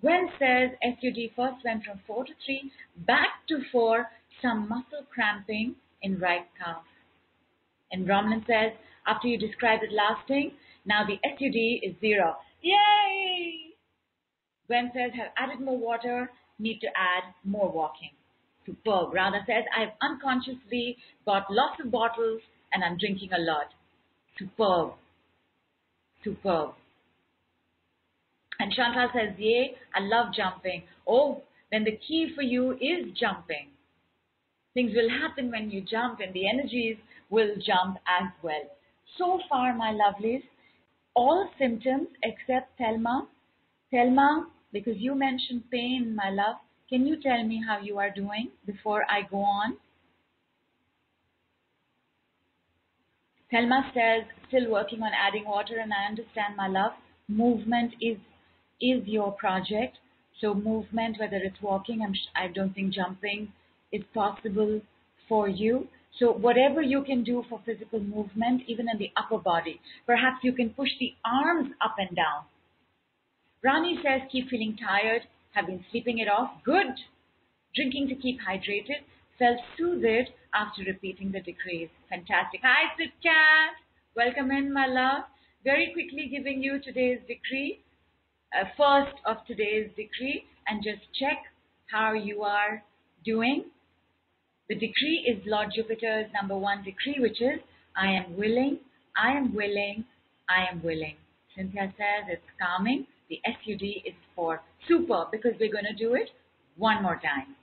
Gwen 0.00 0.28
says 0.38 0.70
SUD 0.82 1.30
first 1.34 1.64
went 1.64 1.84
from 1.84 2.00
4 2.06 2.24
to 2.24 2.32
3, 2.44 2.70
back 3.06 3.46
to 3.48 3.60
4, 3.72 4.06
some 4.42 4.68
muscle 4.68 5.06
cramping 5.12 5.76
in 6.02 6.18
right 6.18 6.46
calf. 6.62 6.82
And 7.90 8.06
Bromlin 8.06 8.44
says, 8.46 8.72
after 9.06 9.28
you 9.28 9.38
described 9.38 9.82
it 9.82 9.92
lasting, 9.92 10.52
now 10.84 11.04
the 11.06 11.18
SUD 11.24 11.56
is 11.82 11.98
0. 12.00 12.36
Yay! 12.60 13.74
Gwen 14.66 14.90
says, 14.94 15.12
have 15.16 15.32
added 15.38 15.64
more 15.64 15.78
water, 15.78 16.30
need 16.58 16.80
to 16.80 16.88
add 16.88 17.34
more 17.44 17.70
walking. 17.70 18.10
Superb. 18.66 19.12
Radha 19.12 19.40
says, 19.46 19.64
I've 19.76 19.92
unconsciously 20.02 20.96
got 21.26 21.50
lots 21.50 21.80
of 21.84 21.90
bottles 21.90 22.40
and 22.72 22.82
I'm 22.82 22.96
drinking 22.98 23.30
a 23.32 23.40
lot. 23.40 23.68
Superb. 24.38 24.92
Superb. 26.22 26.70
And 28.58 28.72
Chantal 28.72 29.08
says, 29.12 29.34
Yay, 29.38 29.74
I 29.94 30.00
love 30.00 30.32
jumping. 30.34 30.84
Oh, 31.06 31.42
then 31.70 31.84
the 31.84 31.98
key 32.06 32.32
for 32.34 32.42
you 32.42 32.72
is 32.72 33.12
jumping. 33.18 33.68
Things 34.74 34.92
will 34.94 35.10
happen 35.10 35.50
when 35.50 35.70
you 35.70 35.80
jump 35.80 36.20
and 36.20 36.32
the 36.34 36.48
energies 36.48 36.96
will 37.30 37.54
jump 37.56 37.98
as 38.08 38.30
well. 38.42 38.62
So 39.18 39.40
far, 39.48 39.74
my 39.74 39.92
lovelies, 39.92 40.42
all 41.14 41.48
symptoms 41.58 42.08
except 42.22 42.76
Thelma. 42.78 43.28
Thelma, 43.92 44.48
because 44.74 44.96
you 44.96 45.14
mentioned 45.14 45.62
pain, 45.70 46.14
my 46.14 46.30
love, 46.30 46.56
can 46.88 47.06
you 47.06 47.16
tell 47.22 47.42
me 47.44 47.62
how 47.66 47.78
you 47.80 47.98
are 47.98 48.10
doing 48.10 48.48
before 48.66 49.04
I 49.08 49.22
go 49.30 49.38
on? 49.38 49.76
Thelma 53.50 53.92
says, 53.94 54.24
still 54.48 54.68
working 54.70 55.00
on 55.02 55.12
adding 55.14 55.44
water, 55.46 55.78
and 55.80 55.92
I 55.94 56.06
understand, 56.10 56.56
my 56.56 56.66
love. 56.66 56.92
Movement 57.28 57.94
is 58.00 58.18
is 58.80 59.06
your 59.06 59.30
project. 59.32 59.96
So 60.40 60.52
movement, 60.52 61.18
whether 61.20 61.36
it's 61.36 61.62
walking, 61.62 62.02
I'm, 62.02 62.12
I 62.34 62.48
don't 62.52 62.74
think 62.74 62.92
jumping 62.92 63.52
is 63.92 64.02
possible 64.12 64.80
for 65.28 65.48
you. 65.48 65.86
So 66.18 66.32
whatever 66.32 66.82
you 66.82 67.04
can 67.04 67.22
do 67.22 67.44
for 67.48 67.60
physical 67.64 68.00
movement, 68.00 68.62
even 68.66 68.88
in 68.92 68.98
the 68.98 69.10
upper 69.16 69.38
body, 69.38 69.80
perhaps 70.04 70.38
you 70.42 70.52
can 70.52 70.70
push 70.70 70.90
the 70.98 71.14
arms 71.24 71.70
up 71.80 71.94
and 71.98 72.14
down. 72.16 72.42
Rani 73.64 73.98
says 74.02 74.20
keep 74.30 74.50
feeling 74.50 74.76
tired, 74.76 75.22
have 75.52 75.66
been 75.66 75.82
sleeping 75.90 76.18
it 76.18 76.28
off. 76.28 76.50
Good. 76.64 77.00
Drinking 77.74 78.08
to 78.08 78.14
keep 78.14 78.38
hydrated. 78.46 79.00
Felt 79.38 79.58
soothed 79.78 80.28
after 80.52 80.82
repeating 80.86 81.32
the 81.32 81.40
decrees. 81.40 81.88
Fantastic. 82.10 82.60
Hi, 82.62 82.94
Sit 82.98 83.10
Cat. 83.22 83.72
Welcome 84.14 84.50
in, 84.50 84.70
my 84.70 84.86
love. 84.86 85.24
Very 85.64 85.90
quickly 85.94 86.28
giving 86.30 86.62
you 86.62 86.78
today's 86.78 87.20
decree, 87.26 87.80
uh, 88.52 88.64
first 88.76 89.16
of 89.24 89.38
today's 89.46 89.88
decree, 89.96 90.44
and 90.68 90.84
just 90.84 91.00
check 91.18 91.38
how 91.90 92.12
you 92.12 92.42
are 92.42 92.82
doing. 93.24 93.64
The 94.68 94.74
decree 94.74 95.24
is 95.26 95.42
Lord 95.46 95.68
Jupiter's 95.74 96.30
number 96.34 96.56
one 96.56 96.84
decree, 96.84 97.16
which 97.18 97.40
is 97.40 97.60
I 97.96 98.08
am 98.08 98.36
willing, 98.36 98.80
I 99.16 99.32
am 99.32 99.54
willing, 99.54 100.04
I 100.50 100.70
am 100.70 100.82
willing. 100.82 101.16
Cynthia 101.56 101.94
says 101.96 102.28
it's 102.28 102.42
calming. 102.60 103.06
The 103.28 103.40
SUD 103.46 103.82
is 103.82 104.14
for 104.34 104.62
super 104.86 105.26
because 105.30 105.52
we're 105.58 105.72
going 105.72 105.84
to 105.84 105.94
do 105.94 106.14
it 106.14 106.30
one 106.76 107.02
more 107.02 107.20
time. 107.22 107.56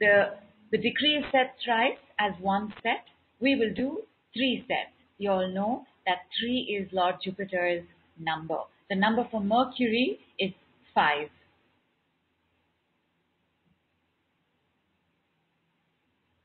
The, 0.00 0.34
the 0.70 0.78
decree 0.78 1.16
is 1.16 1.24
set 1.32 1.54
thrice 1.64 1.98
as 2.18 2.32
one 2.40 2.72
set. 2.82 3.04
We 3.40 3.56
will 3.56 3.72
do 3.74 4.02
three 4.34 4.64
sets. 4.68 4.94
You 5.18 5.30
all 5.30 5.48
know 5.52 5.84
that 6.06 6.18
three 6.38 6.78
is 6.80 6.88
Lord 6.92 7.16
Jupiter's 7.24 7.84
number. 8.18 8.58
The 8.90 8.96
number 8.96 9.26
for 9.30 9.40
Mercury 9.40 10.18
is 10.38 10.52
five. 10.94 11.28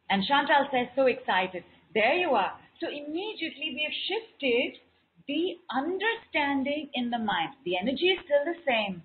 And 0.09 0.23
Chantal 0.27 0.67
says, 0.71 0.87
so 0.95 1.07
excited. 1.07 1.63
There 1.93 2.13
you 2.13 2.29
are. 2.31 2.53
So 2.79 2.87
immediately 2.87 3.73
we 3.73 3.87
have 3.87 3.97
shifted 4.07 4.81
the 5.27 5.57
understanding 5.71 6.89
in 6.93 7.09
the 7.09 7.17
mind. 7.17 7.53
The 7.65 7.77
energy 7.77 8.07
is 8.07 8.19
still 8.25 8.43
the 8.45 8.59
same. 8.67 9.03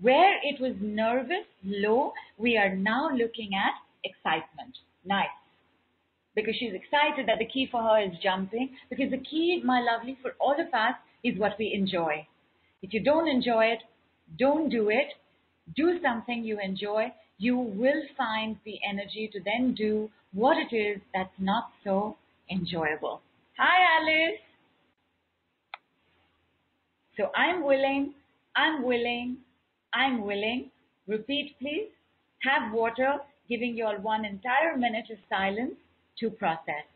Where 0.00 0.38
it 0.42 0.60
was 0.60 0.74
nervous, 0.80 1.46
low, 1.64 2.12
we 2.38 2.56
are 2.56 2.74
now 2.74 3.10
looking 3.10 3.50
at 3.54 3.74
excitement. 4.04 4.76
Nice. 5.04 5.28
Because 6.34 6.54
she's 6.58 6.72
excited 6.72 7.26
that 7.26 7.38
the 7.38 7.46
key 7.52 7.68
for 7.70 7.82
her 7.82 8.00
is 8.00 8.18
jumping. 8.22 8.70
Because 8.88 9.10
the 9.10 9.18
key, 9.18 9.60
my 9.64 9.80
lovely, 9.80 10.16
for 10.22 10.32
all 10.40 10.54
of 10.54 10.72
us 10.72 10.94
is 11.24 11.38
what 11.38 11.58
we 11.58 11.72
enjoy. 11.74 12.26
If 12.82 12.94
you 12.94 13.02
don't 13.02 13.28
enjoy 13.28 13.66
it, 13.66 13.80
don't 14.38 14.70
do 14.70 14.88
it. 14.88 15.08
Do 15.76 15.98
something 16.02 16.44
you 16.44 16.58
enjoy. 16.60 17.12
You 17.38 17.56
will 17.56 18.02
find 18.16 18.56
the 18.64 18.78
energy 18.88 19.28
to 19.32 19.40
then 19.44 19.74
do 19.74 20.10
what 20.32 20.56
it 20.56 20.74
is 20.74 21.00
that's 21.12 21.38
not 21.38 21.70
so 21.84 22.16
enjoyable. 22.50 23.20
Hi, 23.58 24.00
Alice. 24.00 24.40
So 27.20 27.30
I'm 27.36 27.62
willing, 27.62 28.14
I'm 28.56 28.82
willing, 28.82 29.36
I'm 29.92 30.22
willing. 30.24 30.70
Repeat, 31.06 31.54
please. 31.60 31.88
Have 32.42 32.72
water, 32.72 33.16
giving 33.46 33.76
you 33.76 33.84
all 33.84 33.98
one 33.98 34.24
entire 34.24 34.74
minute 34.74 35.10
of 35.10 35.18
silence 35.28 35.74
to 36.18 36.30
process. 36.30 36.86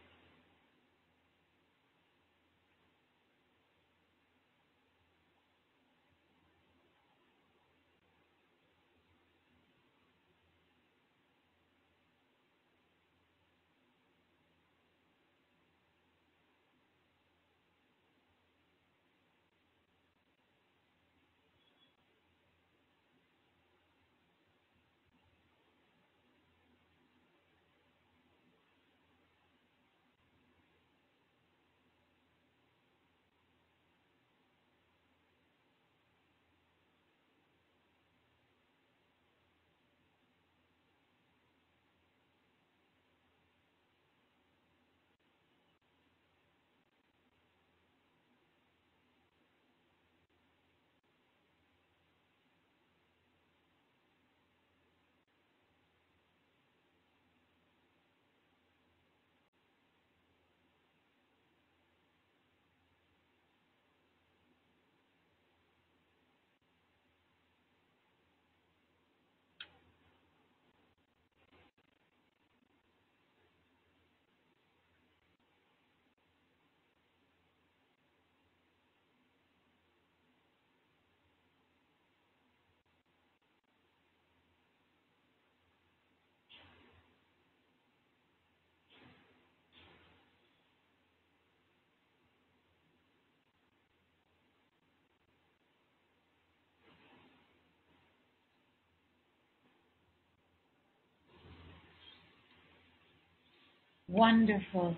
Wonderful. 104.15 104.97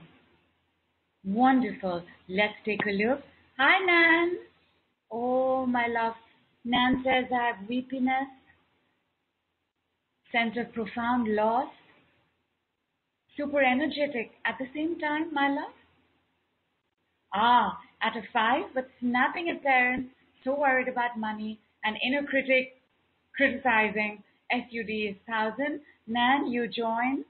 Wonderful. 1.25 2.03
Let's 2.29 2.53
take 2.67 2.85
a 2.87 2.91
look. 2.91 3.21
Hi, 3.59 3.79
Nan. 3.87 4.37
Oh, 5.11 5.65
my 5.65 5.87
love. 5.87 6.13
Nan 6.67 7.03
says 7.03 7.25
I 7.33 7.47
have 7.47 7.67
weepiness, 7.67 8.29
sense 10.31 10.57
of 10.59 10.71
profound 10.75 11.35
loss, 11.35 11.71
super 13.39 13.63
energetic 13.63 14.33
at 14.45 14.59
the 14.59 14.67
same 14.75 14.99
time, 14.99 15.33
my 15.33 15.49
love. 15.49 15.73
Ah, 17.35 17.79
at 18.03 18.17
a 18.17 18.23
five, 18.35 18.65
but 18.75 18.87
snapping 19.01 19.49
at 19.49 19.63
parents, 19.63 20.11
so 20.45 20.61
worried 20.61 20.89
about 20.89 21.19
money, 21.19 21.59
and 21.85 21.97
inner 22.07 22.27
critic 22.27 22.75
criticizing 23.35 24.23
SUD 24.53 24.91
is 24.91 25.17
thousand. 25.27 25.81
Nan, 26.07 26.53
you 26.53 26.69
join. 26.69 27.25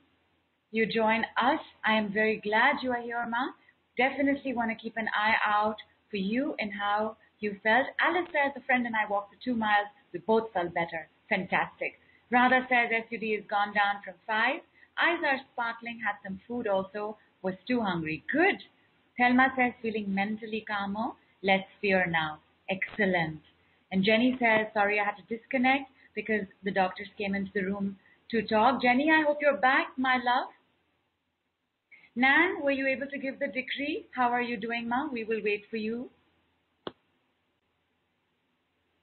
You 0.73 0.87
join 0.87 1.25
us. 1.37 1.61
I 1.85 1.95
am 1.95 2.13
very 2.13 2.41
glad 2.43 2.83
you 2.83 2.91
are 2.91 3.01
here, 3.01 3.25
Ma. 3.29 3.53
Definitely 3.97 4.55
want 4.55 4.71
to 4.71 4.77
keep 4.77 4.97
an 4.97 5.09
eye 5.17 5.37
out 5.45 5.77
for 6.11 6.17
you 6.17 6.55
and 6.59 6.73
how 6.73 7.17
you 7.41 7.57
felt. 7.63 7.87
Alice 8.01 8.29
says 8.33 8.53
a 8.57 8.65
friend 8.67 8.87
and 8.87 8.95
I 8.97 9.11
walked 9.11 9.31
the 9.31 9.39
two 9.43 9.55
miles. 9.55 9.89
We 10.13 10.19
both 10.21 10.53
felt 10.53 10.75
better. 10.75 11.09
Fantastic. 11.29 11.99
Radha 12.31 12.67
says 12.69 12.91
SUD 13.09 13.23
has 13.37 13.45
gone 13.49 13.73
down 13.75 14.03
from 14.05 14.15
five. 14.27 14.61
Eyes 14.99 15.23
are 15.25 15.41
sparkling. 15.53 16.01
Had 16.05 16.17
some 16.25 16.41
food 16.49 16.67
also. 16.67 17.17
Was 17.43 17.55
too 17.69 17.81
hungry. 17.81 18.25
Good. 18.33 18.57
Thelma 19.17 19.53
says 19.57 19.73
feeling 19.81 20.13
mentally 20.13 20.65
calmer. 20.67 21.13
Less 21.43 21.65
fear 21.81 22.07
now. 22.07 22.41
Excellent. 22.69 23.41
And 23.93 24.05
Jenny 24.05 24.37
says, 24.41 24.67
sorry 24.75 24.99
I 24.99 25.05
had 25.05 25.17
to 25.17 25.37
disconnect 25.37 25.91
because 26.15 26.47
the 26.65 26.73
doctors 26.73 27.09
came 27.17 27.35
into 27.35 27.51
the 27.55 27.63
room 27.63 27.97
to 28.31 28.43
talk. 28.43 28.83
Jenny, 28.83 29.11
I 29.11 29.25
hope 29.27 29.39
you're 29.41 29.57
back, 29.57 29.89
my 29.97 30.17
love. 30.17 30.49
Nan, 32.15 32.63
were 32.63 32.71
you 32.71 32.87
able 32.87 33.07
to 33.09 33.19
give 33.19 33.39
the 33.39 33.47
decree? 33.47 34.07
How 34.15 34.31
are 34.31 34.43
you 34.43 34.57
doing, 34.57 34.89
ma? 34.89 35.07
We 35.13 35.25
will 35.25 35.41
wait 35.45 35.65
for 35.71 35.77
you. 35.77 36.11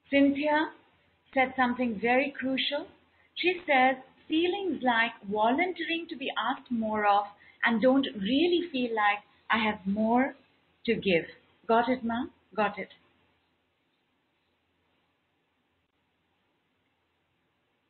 Cynthia 0.10 0.70
said 1.34 1.54
something 1.56 2.00
very 2.02 2.34
crucial. 2.38 2.88
She 3.36 3.62
says, 3.66 3.98
feelings 4.28 4.82
like 4.84 5.12
volunteering 5.32 6.08
to 6.10 6.16
be 6.16 6.32
asked 6.38 6.72
more 6.72 7.06
of 7.06 7.26
and 7.66 7.82
don't 7.82 8.08
really 8.20 8.70
feel 8.72 8.96
like 8.96 9.20
I 9.50 9.58
have 9.58 9.80
more 9.86 10.36
to 10.86 10.96
give. 10.96 11.26
Got 11.68 11.90
it, 11.90 12.04
ma? 12.04 12.26
Got 12.56 12.78
it. 12.78 12.90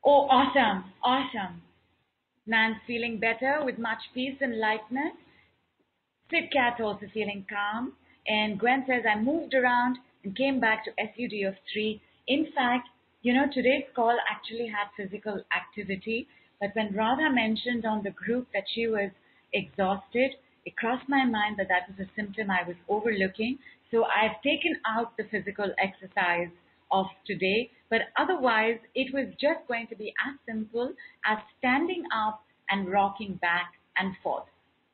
Oh, 0.05 0.27
awesome, 0.29 0.91
awesome. 1.01 1.61
Nan's 2.45 2.77
feeling 2.85 3.19
better 3.19 3.61
with 3.63 3.79
much 3.79 3.99
peace 4.13 4.37
and 4.41 4.59
lightness. 4.59 5.13
Sid 6.29 6.51
Cat 6.51 6.81
also 6.81 7.05
feeling 7.13 7.45
calm. 7.49 7.93
And 8.27 8.59
Gwen 8.59 8.83
says, 8.87 9.03
I 9.09 9.19
moved 9.19 9.53
around 9.53 9.97
and 10.23 10.35
came 10.35 10.59
back 10.59 10.83
to 10.85 10.91
SUD 10.97 11.47
of 11.47 11.55
3. 11.71 12.01
In 12.27 12.47
fact, 12.55 12.89
you 13.21 13.33
know, 13.33 13.45
today's 13.53 13.85
call 13.95 14.17
actually 14.29 14.67
had 14.67 14.91
physical 14.97 15.41
activity. 15.55 16.27
But 16.59 16.71
when 16.75 16.93
Radha 16.93 17.29
mentioned 17.31 17.85
on 17.85 18.03
the 18.03 18.11
group 18.11 18.47
that 18.53 18.63
she 18.73 18.87
was 18.87 19.11
exhausted, 19.53 20.31
it 20.65 20.75
crossed 20.75 21.07
my 21.07 21.25
mind 21.25 21.57
that 21.57 21.67
that 21.69 21.87
was 21.87 22.05
a 22.05 22.11
symptom 22.15 22.49
I 22.49 22.67
was 22.67 22.75
overlooking. 22.89 23.57
So 23.91 24.05
I've 24.05 24.41
taken 24.41 24.79
out 24.87 25.15
the 25.17 25.25
physical 25.31 25.71
exercise 25.77 26.49
of 26.91 27.05
today, 27.25 27.71
but 27.93 28.10
otherwise 28.17 28.79
it 28.95 29.13
was 29.13 29.27
just 29.39 29.67
going 29.67 29.86
to 29.86 29.95
be 29.95 30.12
as 30.27 30.34
simple 30.47 30.91
as 31.27 31.38
standing 31.60 32.03
up 32.12 32.43
and 32.71 32.91
rocking 32.91 33.36
back 33.39 33.73
and 33.97 34.15
forth. 34.23 34.47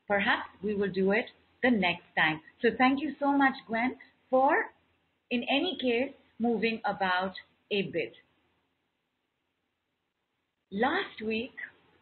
Perhaps 0.06 0.50
we 0.62 0.76
will 0.76 0.92
do 0.92 1.14
it 1.14 1.24
the 1.64 1.72
next 1.72 2.04
time. 2.18 2.42
So 2.62 2.68
thank 2.78 3.02
you 3.02 3.16
so 3.18 3.32
much, 3.32 3.54
Gwen, 3.68 3.96
for, 4.30 4.66
in 5.32 5.44
any 5.44 5.78
case, 5.82 6.14
moving 6.40 6.82
about 6.84 7.32
a 7.72 7.84
bit. 7.84 8.12
Last 10.70 11.22
week, 11.26 11.56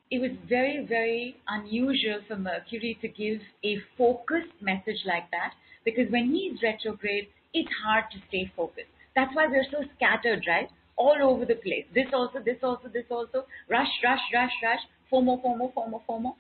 it 0.10 0.20
was 0.20 0.32
very, 0.50 0.84
very 0.84 1.36
unusual 1.48 2.22
for 2.28 2.38
Mercury 2.38 2.98
to 3.02 3.08
give 3.08 3.40
a 3.64 3.78
focused 4.00 4.58
message 4.62 5.04
like 5.06 5.30
that 5.30 5.54
because 5.86 6.12
when 6.12 6.32
he's 6.32 6.64
retrograde, 6.64 7.28
it's 7.54 7.70
hard 7.86 8.06
to 8.14 8.18
stay 8.30 8.52
focused. 8.56 8.90
That's 9.16 9.36
why 9.36 9.46
we're 9.46 9.70
so 9.72 9.84
scattered, 9.96 10.44
right? 10.48 10.70
All 10.98 11.18
over 11.22 11.46
the 11.46 11.56
place. 11.56 11.86
This 11.94 12.08
also, 12.14 12.40
this 12.44 12.58
also, 12.64 12.90
this 12.92 13.06
also. 13.10 13.46
Rush, 13.70 13.88
rush, 14.04 14.20
rush, 14.34 14.52
rush. 14.64 14.80
FOMO, 15.12 15.42
FOMO, 15.44 15.74
FOMO, 15.74 16.02
FOMO. 16.10 16.36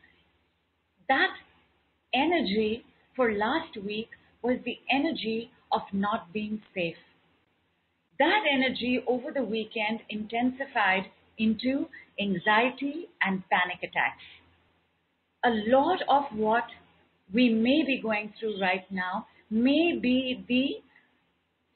That 1.07 1.33
energy 2.13 2.83
for 3.15 3.31
last 3.31 3.77
week 3.85 4.09
was 4.41 4.57
the 4.65 4.77
energy 4.91 5.51
of 5.71 5.81
not 5.93 6.33
being 6.33 6.61
safe. 6.73 6.95
That 8.19 8.43
energy 8.51 9.03
over 9.07 9.31
the 9.31 9.43
weekend 9.43 9.99
intensified 10.09 11.05
into 11.37 11.87
anxiety 12.19 13.09
and 13.21 13.43
panic 13.49 13.77
attacks. 13.83 14.23
A 15.45 15.51
lot 15.67 15.99
of 16.09 16.23
what 16.35 16.63
we 17.33 17.49
may 17.49 17.83
be 17.85 17.99
going 18.01 18.33
through 18.39 18.59
right 18.59 18.89
now 18.91 19.27
may 19.49 19.97
be 20.01 20.43
the 20.47 20.81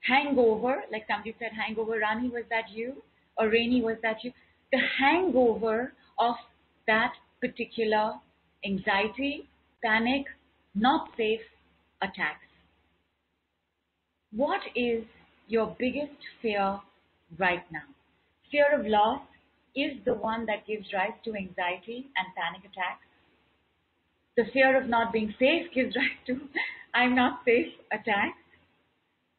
hangover, 0.01 0.83
like 0.91 1.05
somebody 1.07 1.35
said, 1.39 1.51
hangover. 1.53 1.99
Rani, 1.99 2.29
was 2.29 2.43
that 2.49 2.69
you? 2.71 3.01
Or 3.37 3.49
Rainy, 3.49 3.81
was 3.81 3.97
that 4.01 4.23
you? 4.23 4.31
The 4.71 4.79
hangover 4.99 5.93
of 6.19 6.35
that 6.87 7.13
particular 7.39 8.13
anxiety, 8.65 9.47
panic, 9.83 10.25
not 10.75 11.09
safe 11.17 11.41
attacks. 12.01 12.45
What 14.33 14.61
is 14.75 15.03
your 15.47 15.75
biggest 15.77 16.17
fear 16.41 16.79
right 17.37 17.63
now? 17.71 17.83
Fear 18.51 18.79
of 18.79 18.85
loss 18.85 19.21
is 19.75 19.93
the 20.05 20.13
one 20.13 20.45
that 20.45 20.67
gives 20.67 20.85
rise 20.93 21.17
to 21.25 21.35
anxiety 21.35 22.07
and 22.15 22.27
panic 22.35 22.61
attacks. 22.61 23.05
The 24.37 24.45
fear 24.53 24.81
of 24.81 24.89
not 24.89 25.11
being 25.11 25.33
safe 25.39 25.71
gives 25.75 25.95
rise 25.95 26.19
to 26.27 26.39
I'm 26.93 27.15
not 27.15 27.41
safe 27.45 27.73
attacks. 27.91 28.37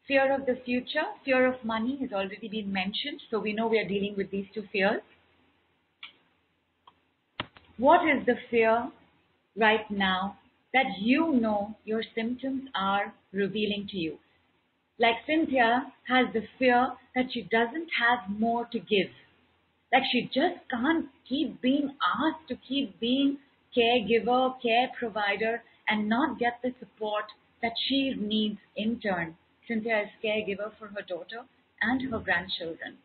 Fear 0.08 0.34
of 0.34 0.46
the 0.46 0.56
future, 0.64 1.04
fear 1.24 1.46
of 1.46 1.64
money 1.64 1.96
has 2.00 2.12
already 2.12 2.48
been 2.48 2.72
mentioned, 2.72 3.20
so 3.30 3.38
we 3.38 3.52
know 3.52 3.68
we 3.68 3.78
are 3.78 3.86
dealing 3.86 4.14
with 4.16 4.30
these 4.32 4.46
two 4.52 4.64
fears. 4.72 5.00
What 7.78 8.00
is 8.08 8.26
the 8.26 8.36
fear 8.50 8.90
right 9.56 9.88
now 9.90 10.38
that 10.72 10.86
you 10.98 11.32
know 11.32 11.76
your 11.84 12.02
symptoms 12.14 12.68
are 12.74 13.14
revealing 13.32 13.86
to 13.90 13.96
you? 13.96 14.18
Like 14.98 15.16
Cynthia 15.26 15.92
has 16.08 16.32
the 16.32 16.46
fear 16.58 16.92
that 17.14 17.32
she 17.32 17.42
doesn't 17.42 17.88
have 17.98 18.28
more 18.28 18.66
to 18.72 18.78
give. 18.78 19.10
Like 19.92 20.02
she 20.10 20.22
just 20.22 20.68
can't 20.70 21.06
keep 21.28 21.60
being 21.60 21.94
asked 22.18 22.48
to 22.48 22.56
keep 22.56 22.98
being 22.98 23.38
caregiver, 23.76 24.60
care 24.60 24.90
provider, 24.98 25.62
and 25.88 26.08
not 26.08 26.38
get 26.38 26.60
the 26.62 26.74
support 26.78 27.24
that 27.62 27.72
she 27.88 28.14
needs 28.14 28.58
in 28.76 28.98
turn. 29.00 29.36
Cynthia 29.72 30.02
is 30.02 30.08
caregiver 30.22 30.70
for 30.78 30.88
her 30.88 31.00
daughter 31.08 31.44
and 31.80 32.02
her 32.10 32.18
grandchildren. 32.18 32.98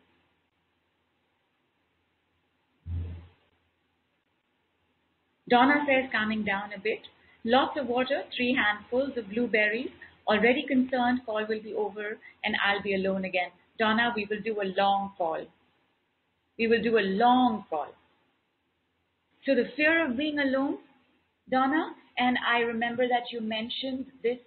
Donna 5.48 5.86
says, 5.86 6.10
calming 6.12 6.44
down 6.44 6.74
a 6.76 6.78
bit. 6.78 7.00
Lots 7.42 7.78
of 7.80 7.86
water, 7.86 8.24
three 8.36 8.54
handfuls 8.54 9.16
of 9.16 9.30
blueberries. 9.30 9.88
Already 10.26 10.66
concerned, 10.68 11.20
call 11.24 11.46
will 11.48 11.62
be 11.62 11.72
over 11.72 12.18
and 12.44 12.54
I'll 12.62 12.82
be 12.82 12.94
alone 12.94 13.24
again. 13.24 13.50
Donna, 13.78 14.12
we 14.14 14.26
will 14.28 14.42
do 14.44 14.60
a 14.60 14.68
long 14.76 15.12
call. 15.16 15.46
We 16.58 16.66
will 16.66 16.82
do 16.82 16.98
a 16.98 17.08
long 17.24 17.64
call. 17.70 17.94
So 19.46 19.54
the 19.54 19.70
fear 19.74 20.04
of 20.04 20.18
being 20.18 20.38
alone, 20.38 20.78
Donna, 21.50 21.94
and 22.18 22.36
I 22.46 22.58
remember 22.58 23.08
that 23.08 23.32
you 23.32 23.40
mentioned 23.40 24.04
this 24.22 24.38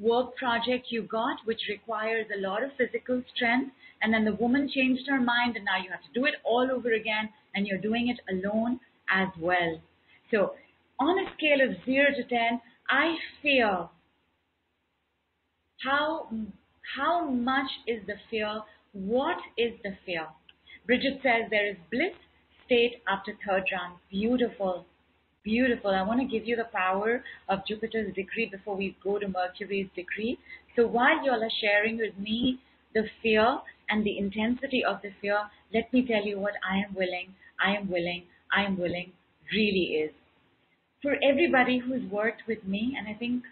work 0.00 0.34
project 0.36 0.86
you 0.90 1.02
got, 1.02 1.36
which 1.44 1.60
requires 1.68 2.26
a 2.34 2.40
lot 2.40 2.62
of 2.62 2.70
physical 2.78 3.22
strength, 3.34 3.72
and 4.02 4.12
then 4.12 4.24
the 4.24 4.34
woman 4.34 4.68
changed 4.74 5.02
her 5.08 5.20
mind, 5.20 5.56
and 5.56 5.64
now 5.64 5.76
you 5.82 5.90
have 5.90 6.02
to 6.02 6.18
do 6.18 6.24
it 6.24 6.34
all 6.44 6.68
over 6.72 6.92
again, 6.92 7.28
and 7.54 7.66
you're 7.66 7.78
doing 7.78 8.08
it 8.08 8.20
alone 8.34 8.80
as 9.10 9.28
well. 9.38 9.80
So, 10.30 10.54
on 10.98 11.18
a 11.18 11.30
scale 11.36 11.60
of 11.68 11.76
0 11.84 12.06
to 12.16 12.24
10, 12.24 12.60
I 12.88 13.14
fear 13.42 13.88
how, 15.84 16.28
how 16.96 17.28
much 17.28 17.70
is 17.86 18.00
the 18.06 18.14
fear? 18.30 18.60
What 18.92 19.38
is 19.56 19.72
the 19.82 19.96
fear? 20.04 20.26
Bridget 20.86 21.20
says 21.22 21.48
there 21.50 21.70
is 21.70 21.76
bliss 21.90 22.14
state 22.66 23.02
after 23.08 23.32
third 23.46 23.64
round. 23.72 23.98
Beautiful. 24.10 24.84
Beautiful. 25.50 25.90
I 25.90 26.02
want 26.02 26.20
to 26.20 26.26
give 26.26 26.46
you 26.46 26.54
the 26.56 26.68
power 26.72 27.24
of 27.48 27.66
Jupiter's 27.66 28.14
decree 28.14 28.48
before 28.50 28.76
we 28.76 28.96
go 29.02 29.18
to 29.18 29.26
Mercury's 29.26 29.88
decree. 29.96 30.38
So 30.76 30.86
while 30.86 31.24
you 31.24 31.32
all 31.32 31.42
are 31.42 31.50
sharing 31.60 31.98
with 31.98 32.16
me 32.18 32.60
the 32.94 33.04
fear 33.22 33.58
and 33.88 34.04
the 34.04 34.18
intensity 34.18 34.82
of 34.84 35.02
the 35.02 35.10
fear, 35.20 35.40
let 35.74 35.92
me 35.92 36.06
tell 36.06 36.24
you 36.24 36.38
what 36.38 36.54
I 36.62 36.76
am 36.86 36.94
willing, 36.94 37.34
I 37.64 37.76
am 37.76 37.90
willing, 37.90 38.22
I 38.52 38.62
am 38.64 38.78
willing 38.78 39.12
really 39.52 39.86
is. 40.04 40.12
for 41.02 41.16
everybody 41.22 41.78
who's 41.78 42.04
worked 42.10 42.42
with 42.46 42.64
me, 42.64 42.96
and 42.98 43.08
I 43.08 43.14
think, 43.18 43.44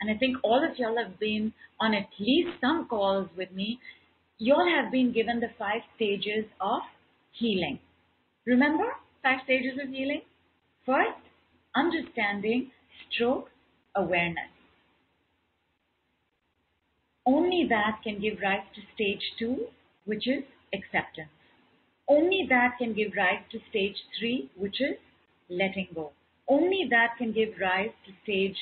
and 0.00 0.10
I 0.10 0.18
think 0.18 0.36
all 0.42 0.62
of 0.64 0.78
y'all 0.78 0.96
have 1.02 1.18
been 1.18 1.52
on 1.80 1.94
at 1.94 2.08
least 2.18 2.50
some 2.60 2.86
calls 2.88 3.28
with 3.36 3.52
me. 3.52 3.78
Y'all 4.38 4.68
have 4.68 4.92
been 4.92 5.12
given 5.12 5.40
the 5.40 5.50
five 5.58 5.82
stages 5.96 6.44
of 6.60 6.82
healing. 7.32 7.78
Remember 8.46 8.84
five 9.22 9.40
stages 9.44 9.78
of 9.82 9.88
healing? 9.90 10.22
First, 10.86 11.20
understanding, 11.74 12.70
stroke, 13.10 13.50
awareness. 13.94 14.50
Only 17.24 17.66
that 17.68 18.00
can 18.02 18.20
give 18.20 18.38
rise 18.42 18.66
to 18.74 18.80
stage 18.94 19.22
two, 19.38 19.66
which 20.06 20.26
is 20.26 20.42
acceptance. 20.74 21.30
Only 22.08 22.46
that 22.48 22.78
can 22.78 22.94
give 22.94 23.12
rise 23.16 23.42
to 23.52 23.58
stage 23.70 23.96
three, 24.18 24.50
which 24.56 24.80
is 24.80 24.96
letting 25.48 25.88
go. 25.94 26.10
Only 26.48 26.88
that 26.90 27.16
can 27.18 27.32
give 27.32 27.50
rise 27.60 27.92
to 28.06 28.12
stage 28.24 28.56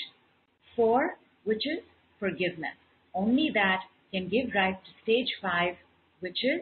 four, 0.77 1.16
which 1.44 1.66
is 1.66 1.81
forgiveness. 2.18 2.77
Only 3.14 3.51
that 3.55 3.81
can 4.12 4.29
give 4.29 4.55
rise 4.55 4.77
to 4.85 4.90
stage 5.03 5.29
five, 5.40 5.77
which 6.20 6.44
is 6.44 6.61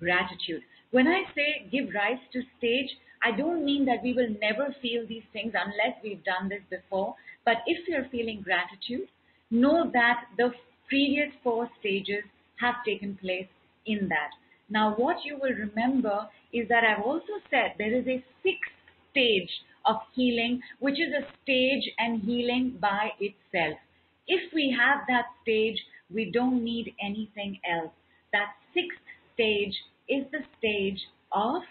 gratitude. 0.00 0.62
When 0.90 1.06
I 1.06 1.22
say 1.34 1.68
give 1.70 1.94
rise 1.94 2.20
to 2.32 2.42
stage, 2.58 2.90
I 3.22 3.32
don't 3.36 3.64
mean 3.64 3.84
that 3.86 4.02
we 4.02 4.12
will 4.12 4.34
never 4.40 4.74
feel 4.80 5.06
these 5.06 5.24
things 5.32 5.52
unless 5.54 5.98
we've 6.02 6.24
done 6.24 6.48
this 6.48 6.62
before. 6.70 7.14
But 7.44 7.58
if 7.66 7.88
you're 7.88 8.08
feeling 8.10 8.42
gratitude, 8.42 9.08
know 9.50 9.90
that 9.92 10.24
the 10.36 10.52
previous 10.88 11.30
four 11.42 11.68
stages 11.80 12.24
have 12.60 12.76
taken 12.84 13.16
place 13.16 13.48
in 13.86 14.08
that. 14.08 14.30
Now, 14.70 14.94
what 14.96 15.24
you 15.24 15.38
will 15.40 15.54
remember 15.54 16.28
is 16.52 16.68
that 16.68 16.84
I've 16.84 17.04
also 17.04 17.40
said 17.50 17.74
there 17.78 17.94
is 17.94 18.06
a 18.06 18.24
sixth 18.42 18.72
stage 19.10 19.50
of 19.86 19.96
healing, 20.14 20.60
which 20.80 21.00
is 21.00 21.12
a 21.12 21.26
stage 21.42 21.90
and 21.98 22.22
healing 22.22 22.78
by 22.80 23.10
itself. 23.18 23.78
If 24.26 24.52
we 24.52 24.76
have 24.78 25.00
that 25.08 25.26
stage, 25.42 25.78
we 26.12 26.30
don't 26.30 26.62
need 26.62 26.94
anything 27.02 27.58
else. 27.68 27.92
That 28.32 28.52
sixth 28.74 29.00
stage 29.34 29.74
is 30.08 30.24
the 30.30 30.44
stage 30.58 31.00
of 31.32 31.62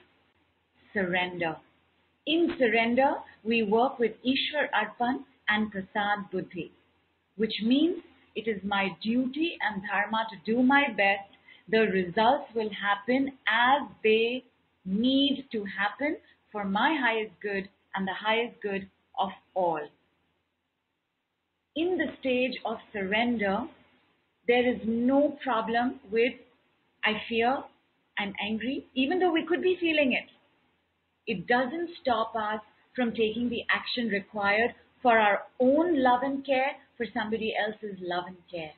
surrender. 0.98 1.56
In 2.26 2.56
surrender, 2.58 3.16
we 3.44 3.64
work 3.64 4.00
with 4.00 4.12
Ishwar 4.26 4.68
Arpan 4.74 5.20
and 5.48 5.72
Prasad 5.72 6.30
Buddhi, 6.32 6.72
which 7.36 7.54
means 7.64 7.98
it 8.36 8.48
is 8.48 8.62
my 8.64 8.90
duty 9.02 9.58
and 9.62 9.84
dharma 9.88 10.26
to 10.32 10.52
do 10.52 10.62
my 10.62 10.88
best. 10.90 11.30
The 11.70 11.82
results 11.92 12.50
will 12.56 12.70
happen 12.70 13.34
as 13.48 13.88
they 14.04 14.44
need 14.86 15.46
to 15.52 15.66
happen 15.66 16.18
for 16.52 16.64
my 16.64 16.96
highest 17.00 17.34
good 17.42 17.70
and 17.96 18.08
the 18.08 18.14
highest 18.14 18.62
good 18.62 18.90
of 19.20 19.30
all. 19.54 19.82
In 21.76 21.98
the 21.98 22.08
stage 22.20 22.58
of 22.66 22.78
surrender, 22.92 23.60
there 24.48 24.68
is 24.68 24.80
no 24.86 25.38
problem 25.44 26.00
with 26.12 26.34
I 27.04 27.22
fear, 27.30 27.64
I'm 28.18 28.34
angry, 28.42 28.86
even 28.96 29.20
though 29.20 29.32
we 29.32 29.46
could 29.46 29.62
be 29.62 29.78
feeling 29.80 30.14
it. 30.14 30.28
It 31.28 31.46
doesn't 31.48 31.90
stop 32.02 32.36
us 32.36 32.62
from 32.96 33.12
taking 33.12 33.50
the 33.50 33.64
action 33.70 34.08
required 34.08 34.74
for 35.02 35.20
our 35.20 35.44
own 35.60 36.02
love 36.02 36.22
and 36.24 36.46
care 36.46 36.72
for 36.98 37.06
somebody 37.14 37.54
else's 37.56 37.98
love 38.02 38.24
and 38.28 38.38
care. 38.50 38.74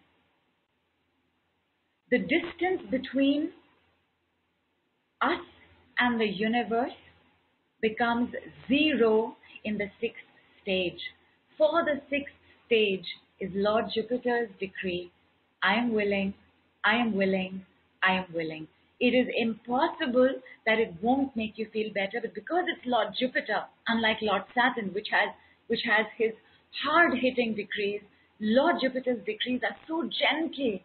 The 2.12 2.19
distance 2.19 2.81
between 2.89 3.51
us 5.21 5.41
and 5.99 6.19
the 6.19 6.25
universe 6.25 6.97
becomes 7.81 8.33
zero 8.67 9.38
in 9.63 9.77
the 9.77 9.89
sixth 10.01 10.23
stage. 10.62 10.99
For 11.57 11.83
the 11.85 12.01
sixth 12.09 12.33
stage 12.65 13.05
is 13.39 13.51
Lord 13.53 13.85
Jupiter's 13.93 14.49
decree 14.59 15.12
I 15.62 15.75
am 15.75 15.93
willing, 15.93 16.33
I 16.83 16.95
am 16.95 17.13
willing, 17.15 17.65
I 18.01 18.13
am 18.13 18.25
willing. 18.33 18.67
It 18.99 19.13
is 19.15 19.27
impossible 19.35 20.41
that 20.65 20.79
it 20.79 20.93
won't 21.01 21.35
make 21.35 21.57
you 21.57 21.67
feel 21.71 21.91
better, 21.93 22.19
but 22.21 22.33
because 22.35 22.65
it's 22.67 22.85
Lord 22.85 23.09
Jupiter, 23.17 23.63
unlike 23.88 24.17
Lord 24.21 24.43
Saturn, 24.53 24.93
which 24.93 25.07
has 25.12 25.29
which 25.67 25.83
has 25.85 26.05
his 26.17 26.33
hard 26.83 27.17
hitting 27.17 27.55
decrees, 27.55 28.01
Lord 28.39 28.77
Jupiter's 28.81 29.23
decrees 29.25 29.62
are 29.63 29.75
so 29.88 30.03
gentle. 30.03 30.79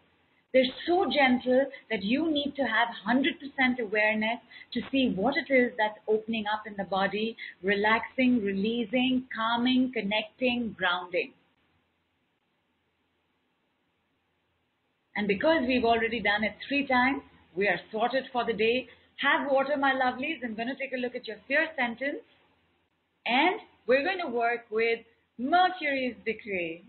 They're 0.53 0.63
so 0.87 1.05
gentle 1.11 1.65
that 1.89 2.03
you 2.03 2.31
need 2.31 2.53
to 2.55 2.63
have 2.63 2.87
100% 3.05 3.79
awareness 3.79 4.39
to 4.73 4.81
see 4.89 5.11
what 5.13 5.35
it 5.35 5.51
is 5.51 5.73
that's 5.77 5.99
opening 6.07 6.45
up 6.47 6.65
in 6.65 6.75
the 6.77 6.85
body, 6.85 7.35
relaxing, 7.61 8.41
releasing, 8.41 9.25
calming, 9.35 9.91
connecting, 9.93 10.73
grounding. 10.77 11.33
And 15.17 15.27
because 15.27 15.63
we've 15.67 15.83
already 15.83 16.21
done 16.21 16.43
it 16.45 16.55
three 16.67 16.87
times, 16.87 17.21
we 17.55 17.67
are 17.67 17.79
sorted 17.91 18.25
for 18.31 18.45
the 18.45 18.53
day. 18.53 18.87
Have 19.17 19.49
water, 19.49 19.77
my 19.77 19.93
lovelies. 19.93 20.43
I'm 20.43 20.55
going 20.55 20.67
to 20.67 20.75
take 20.75 20.93
a 20.93 20.97
look 20.97 21.15
at 21.15 21.27
your 21.27 21.37
fear 21.47 21.67
sentence. 21.77 22.23
And 23.25 23.59
we're 23.87 24.03
going 24.03 24.19
to 24.19 24.27
work 24.27 24.65
with 24.69 24.99
Mercury's 25.37 26.15
decree. 26.25 26.83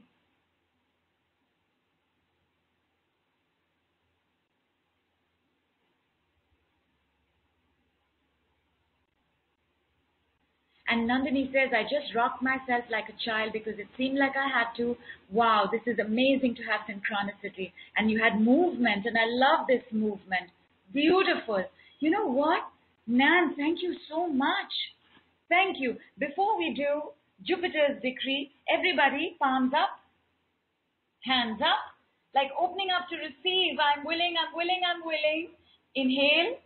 And 10.88 11.10
Nandini 11.10 11.52
says, 11.52 11.70
I 11.74 11.82
just 11.82 12.14
rocked 12.14 12.42
myself 12.42 12.84
like 12.90 13.08
a 13.08 13.24
child 13.24 13.52
because 13.52 13.74
it 13.78 13.88
seemed 13.98 14.18
like 14.18 14.34
I 14.36 14.46
had 14.46 14.72
to. 14.76 14.96
Wow, 15.30 15.68
this 15.70 15.82
is 15.84 15.98
amazing 15.98 16.54
to 16.56 16.62
have 16.62 16.86
synchronicity. 16.88 17.72
And 17.96 18.10
you 18.10 18.22
had 18.22 18.40
movement, 18.40 19.04
and 19.04 19.18
I 19.18 19.26
love 19.26 19.66
this 19.66 19.82
movement. 19.90 20.50
Beautiful. 20.92 21.64
You 22.00 22.10
know 22.10 22.26
what? 22.26 22.60
Nan, 23.06 23.54
thank 23.56 23.82
you 23.82 23.94
so 24.08 24.28
much. 24.28 24.72
Thank 25.48 25.76
you. 25.78 25.96
Before 26.18 26.58
we 26.58 26.74
do 26.74 27.10
Jupiter's 27.44 28.02
decree, 28.02 28.50
everybody, 28.68 29.36
palms 29.40 29.72
up, 29.74 30.00
hands 31.22 31.60
up, 31.60 31.94
like 32.34 32.50
opening 32.58 32.88
up 32.90 33.08
to 33.10 33.16
receive. 33.16 33.78
I'm 33.78 34.04
willing, 34.04 34.34
I'm 34.36 34.54
willing, 34.54 34.80
I'm 34.84 35.04
willing. 35.04 35.48
Inhale. 35.94 36.58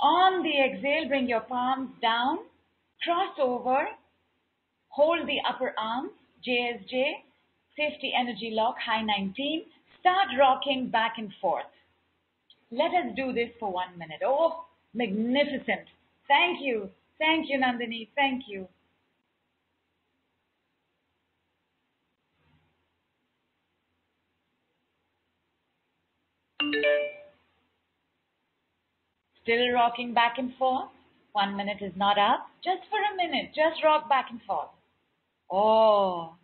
On 0.00 0.42
the 0.42 0.60
exhale, 0.60 1.08
bring 1.08 1.28
your 1.28 1.40
palms 1.40 1.90
down, 2.02 2.38
cross 3.02 3.34
over, 3.40 3.88
hold 4.88 5.26
the 5.26 5.40
upper 5.48 5.72
arms, 5.78 6.10
JSJ, 6.46 7.24
safety 7.76 8.12
energy 8.18 8.50
lock, 8.52 8.76
high 8.78 9.02
19. 9.02 9.62
Start 10.00 10.28
rocking 10.38 10.90
back 10.90 11.14
and 11.16 11.32
forth. 11.40 11.64
Let 12.70 12.90
us 12.92 13.14
do 13.14 13.32
this 13.32 13.50
for 13.60 13.72
one 13.72 13.96
minute. 13.96 14.20
Oh, 14.24 14.64
magnificent. 14.92 15.86
Thank 16.26 16.58
you. 16.60 16.90
Thank 17.18 17.48
you, 17.48 17.58
Nandini. 17.58 18.08
Thank 18.16 18.44
you. 18.48 18.68
Still 29.42 29.72
rocking 29.72 30.12
back 30.12 30.34
and 30.38 30.52
forth. 30.56 30.90
One 31.32 31.56
minute 31.56 31.78
is 31.80 31.92
not 31.94 32.18
up. 32.18 32.48
Just 32.64 32.80
for 32.90 32.98
a 32.98 33.16
minute. 33.16 33.50
Just 33.54 33.84
rock 33.84 34.08
back 34.08 34.26
and 34.30 34.40
forth. 34.42 34.70
Oh, 35.50 36.34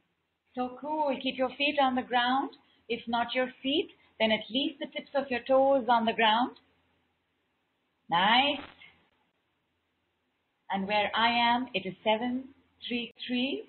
so 0.55 0.79
cool. 0.81 1.17
Keep 1.21 1.37
your 1.37 1.51
feet 1.59 1.79
on 1.83 1.97
the 1.97 2.03
ground. 2.03 2.51
If 2.89 3.01
not 3.09 3.35
your 3.35 3.49
feet, 3.63 3.91
then 4.23 4.31
at 4.31 4.49
least 4.51 4.79
the 4.79 4.87
tips 4.87 5.11
of 5.17 5.29
your 5.29 5.41
toes 5.49 5.87
on 5.89 6.05
the 6.05 6.13
ground. 6.13 6.53
Nice. 8.09 8.61
And 10.71 10.87
where 10.87 11.11
I 11.15 11.29
am, 11.29 11.67
it 11.75 11.85
is 11.85 11.95
733. 12.05 13.65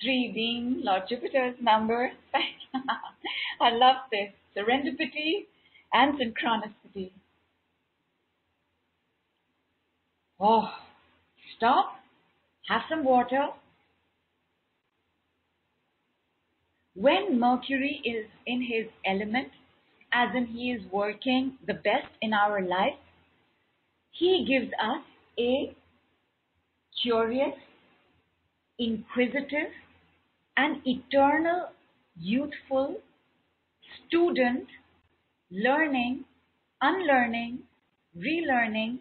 3 0.00 0.32
being 0.32 0.80
Lord 0.82 1.02
Jupiter's 1.08 1.56
number. 1.60 2.10
I 3.60 3.70
love 3.70 3.96
this. 4.10 4.30
Serendipity 4.56 5.46
and 5.92 6.18
synchronicity. 6.18 7.10
Oh, 10.40 10.70
stop, 11.56 11.96
have 12.68 12.82
some 12.88 13.04
water. 13.04 13.48
When 17.00 17.38
Mercury 17.38 18.02
is 18.04 18.26
in 18.44 18.60
his 18.60 18.86
element, 19.06 19.52
as 20.12 20.34
in 20.34 20.46
he 20.46 20.72
is 20.72 20.82
working 20.90 21.56
the 21.64 21.74
best 21.74 22.08
in 22.20 22.34
our 22.34 22.60
life, 22.60 22.98
he 24.10 24.44
gives 24.48 24.72
us 24.82 25.04
a 25.38 25.76
curious, 27.00 27.54
inquisitive, 28.80 29.70
and 30.56 30.82
eternal 30.84 31.68
youthful 32.18 32.96
student 34.08 34.66
learning, 35.52 36.24
unlearning, 36.82 37.60
relearning, 38.16 38.98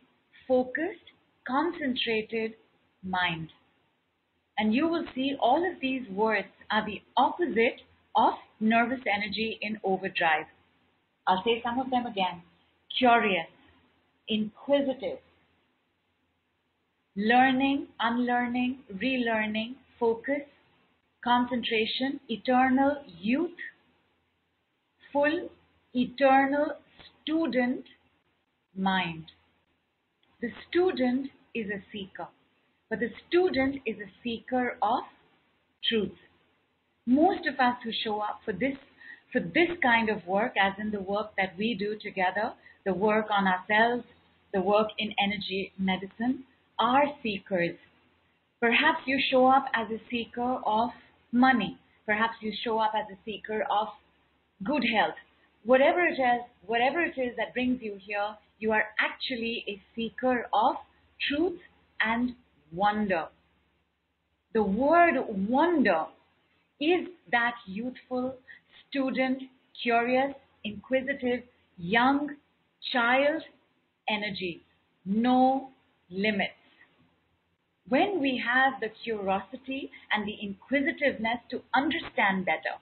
focused, 0.47 1.09
concentrated 1.47 2.53
mind. 3.03 3.49
And 4.59 4.71
you 4.71 4.87
will 4.87 5.05
see 5.15 5.35
all 5.39 5.67
of 5.67 5.79
these 5.81 6.07
words 6.09 6.47
are 6.69 6.85
the 6.85 7.01
opposite 7.15 7.81
of 8.17 8.33
nervous 8.59 8.99
energy 9.07 9.59
in 9.61 9.79
overdrive. 9.83 10.45
I'll 11.27 11.43
say 11.45 11.61
some 11.63 11.79
of 11.79 11.89
them 11.89 12.05
again. 12.05 12.41
Curious, 12.97 13.47
inquisitive, 14.27 15.19
learning, 17.15 17.87
unlearning, 17.99 18.79
relearning, 19.01 19.75
focus, 19.99 20.41
concentration, 21.23 22.19
eternal 22.29 23.03
youth, 23.19 23.57
full, 25.13 25.49
eternal 25.93 26.73
student 27.21 27.83
mind. 28.75 29.25
The 30.41 30.49
student 30.69 31.29
is 31.53 31.67
a 31.69 31.83
seeker, 31.91 32.27
but 32.89 32.99
the 32.99 33.09
student 33.27 33.81
is 33.85 33.97
a 33.97 34.09
seeker 34.23 34.77
of 34.81 35.03
truth. 35.89 36.17
Most 37.07 37.47
of 37.47 37.57
us 37.59 37.77
who 37.83 37.91
show 38.03 38.19
up 38.19 38.41
for 38.43 38.51
this 38.51 38.75
for 39.31 39.39
this 39.39 39.69
kind 39.81 40.09
of 40.09 40.25
work, 40.25 40.53
as 40.57 40.73
in 40.79 40.91
the 40.91 41.01
work 41.01 41.31
that 41.37 41.57
we 41.57 41.73
do 41.73 41.97
together, 42.01 42.53
the 42.85 42.93
work 42.93 43.27
on 43.29 43.47
ourselves, 43.47 44.05
the 44.53 44.61
work 44.61 44.87
in 44.97 45.13
energy 45.21 45.71
medicine, 45.77 46.43
are 46.79 47.03
seekers. 47.23 47.77
Perhaps 48.59 48.99
you 49.05 49.19
show 49.29 49.45
up 49.45 49.65
as 49.73 49.87
a 49.91 50.01
seeker 50.09 50.59
of 50.65 50.89
money. 51.31 51.77
Perhaps 52.05 52.35
you 52.41 52.51
show 52.63 52.79
up 52.79 52.93
as 52.95 53.05
a 53.11 53.19
seeker 53.25 53.63
of 53.69 53.87
good 54.63 54.83
health. 54.95 55.15
Whatever 55.65 56.01
it 56.05 56.19
is, 56.19 56.41
whatever 56.65 57.01
it 57.01 57.17
is 57.17 57.35
that 57.37 57.53
brings 57.53 57.81
you 57.81 57.97
here, 58.05 58.35
you 58.59 58.71
are 58.71 58.85
actually 58.99 59.63
a 59.67 59.81
seeker 59.95 60.47
of 60.53 60.75
truth 61.29 61.59
and 61.99 62.35
wonder. 62.73 63.27
The 64.53 64.63
word 64.63 65.15
wonder 65.29 66.05
is 66.79 67.07
that 67.31 67.55
youthful, 67.65 68.35
student, 68.89 69.43
curious, 69.81 70.33
inquisitive, 70.63 71.43
young, 71.77 72.29
child 72.91 73.43
energy. 74.09 74.61
No 75.05 75.69
limits. 76.09 76.53
When 77.89 78.19
we 78.19 78.41
have 78.45 78.79
the 78.81 78.89
curiosity 79.03 79.91
and 80.11 80.27
the 80.27 80.35
inquisitiveness 80.41 81.39
to 81.51 81.61
understand 81.73 82.45
better, 82.45 82.75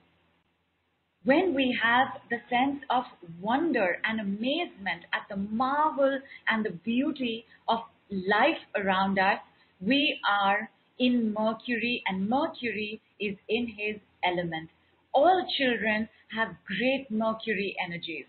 when 1.24 1.54
we 1.56 1.78
have 1.82 2.08
the 2.30 2.38
sense 2.50 2.84
of 2.90 3.04
wonder 3.42 3.98
and 4.04 4.20
amazement 4.20 5.06
at 5.14 5.28
the 5.30 5.36
marvel 5.36 6.20
and 6.48 6.66
the 6.66 6.72
beauty 6.72 7.46
of 7.68 7.80
life 8.12 8.62
around 8.76 9.18
us, 9.20 9.40
we 9.82 10.20
are 10.30 10.70
in 11.00 11.34
Mercury 11.34 12.04
and 12.08 12.30
Mercury 12.30 13.02
is 13.20 13.36
in 13.50 13.68
his 13.68 14.02
element. 14.24 14.70
All 15.14 15.46
children 15.58 16.10
have 16.36 16.50
great 16.66 17.08
Mercury 17.10 17.76
energies, 17.84 18.26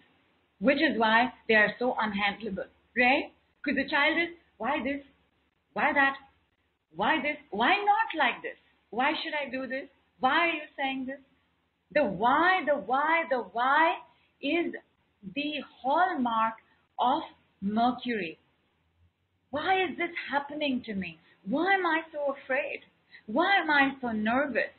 which 0.61 0.79
is 0.79 0.99
why 0.99 1.33
they 1.49 1.55
are 1.55 1.75
so 1.79 1.97
unhandleable, 2.01 2.69
right? 2.97 3.33
Because 3.63 3.77
the 3.77 3.91
child 3.91 4.19
is, 4.19 4.35
why 4.59 4.83
this? 4.83 5.03
Why 5.73 5.93
that? 5.93 6.17
Why 6.95 7.21
this? 7.21 7.37
Why 7.51 7.75
not 7.77 8.19
like 8.19 8.43
this? 8.43 8.57
Why 8.91 9.13
should 9.23 9.35
I 9.35 9.51
do 9.51 9.67
this? 9.67 9.89
Why 10.21 10.49
are 10.49 10.53
you 10.53 10.63
saying 10.77 11.07
this? 11.07 11.21
The 11.93 12.05
why, 12.05 12.63
the 12.67 12.75
why, 12.75 13.25
the 13.31 13.39
why 13.53 13.97
is 14.41 14.75
the 15.35 15.55
hallmark 15.83 16.55
of 16.99 17.23
Mercury. 17.61 18.39
Why 19.51 19.83
is 19.85 19.97
this 19.97 20.11
happening 20.31 20.83
to 20.87 20.95
me? 20.95 21.19
Why 21.49 21.75
am 21.75 21.87
I 21.87 22.03
so 22.13 22.35
afraid? 22.43 22.81
Why 23.27 23.57
am 23.57 23.71
I 23.71 23.93
so 24.01 24.13
nervous? 24.13 24.76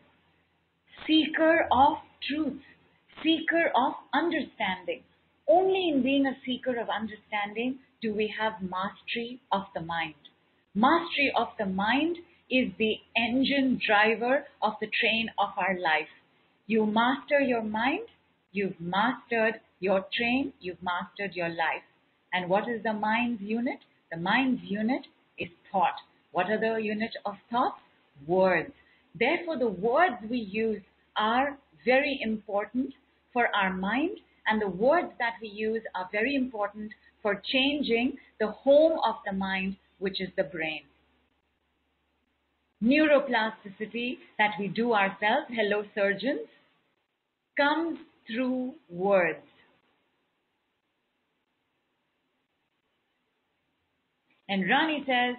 Seeker 1.05 1.67
of 1.71 1.97
truth, 2.27 2.61
seeker 3.23 3.71
of 3.75 3.93
understanding. 4.13 5.03
Only 5.47 5.89
in 5.89 6.03
being 6.03 6.25
a 6.25 6.37
seeker 6.45 6.77
of 6.79 6.89
understanding 6.89 7.79
do 8.01 8.13
we 8.13 8.33
have 8.39 8.61
mastery 8.61 9.39
of 9.51 9.63
the 9.73 9.81
mind. 9.81 10.15
Mastery 10.75 11.31
of 11.35 11.47
the 11.57 11.65
mind 11.65 12.17
is 12.49 12.71
the 12.77 12.95
engine 13.15 13.79
driver 13.85 14.45
of 14.61 14.73
the 14.79 14.87
train 14.99 15.29
of 15.37 15.49
our 15.57 15.77
life. 15.79 16.09
You 16.67 16.85
master 16.85 17.39
your 17.39 17.63
mind, 17.63 18.07
you've 18.51 18.79
mastered 18.79 19.61
your 19.79 20.05
train, 20.13 20.53
you've 20.59 20.81
mastered 20.81 21.35
your 21.35 21.49
life. 21.49 21.83
And 22.33 22.49
what 22.49 22.67
is 22.67 22.83
the 22.83 22.93
mind's 22.93 23.41
unit? 23.41 23.79
The 24.11 24.17
mind's 24.17 24.61
unit 24.63 25.07
is 25.37 25.49
thought. 25.71 25.95
What 26.31 26.49
are 26.49 26.59
the 26.59 26.81
unit 26.81 27.11
of 27.25 27.35
thought? 27.49 27.77
Words. 28.25 28.73
Therefore, 29.19 29.57
the 29.57 29.69
words 29.69 30.15
we 30.29 30.37
use 30.37 30.81
are 31.15 31.57
very 31.85 32.19
important 32.21 32.93
for 33.33 33.47
our 33.55 33.73
mind, 33.73 34.17
and 34.45 34.61
the 34.61 34.69
words 34.69 35.11
that 35.19 35.33
we 35.41 35.47
use 35.49 35.81
are 35.95 36.09
very 36.11 36.35
important 36.35 36.91
for 37.21 37.41
changing 37.51 38.17
the 38.39 38.47
home 38.47 38.99
of 39.05 39.15
the 39.25 39.33
mind, 39.33 39.75
which 39.99 40.21
is 40.21 40.29
the 40.37 40.43
brain. 40.43 40.81
Neuroplasticity 42.83 44.17
that 44.37 44.51
we 44.59 44.67
do 44.67 44.93
ourselves, 44.93 45.47
hello 45.49 45.83
surgeons, 45.95 46.47
comes 47.57 47.97
through 48.27 48.75
words. 48.89 49.43
And 54.47 54.69
Rani 54.69 55.03
says, 55.05 55.35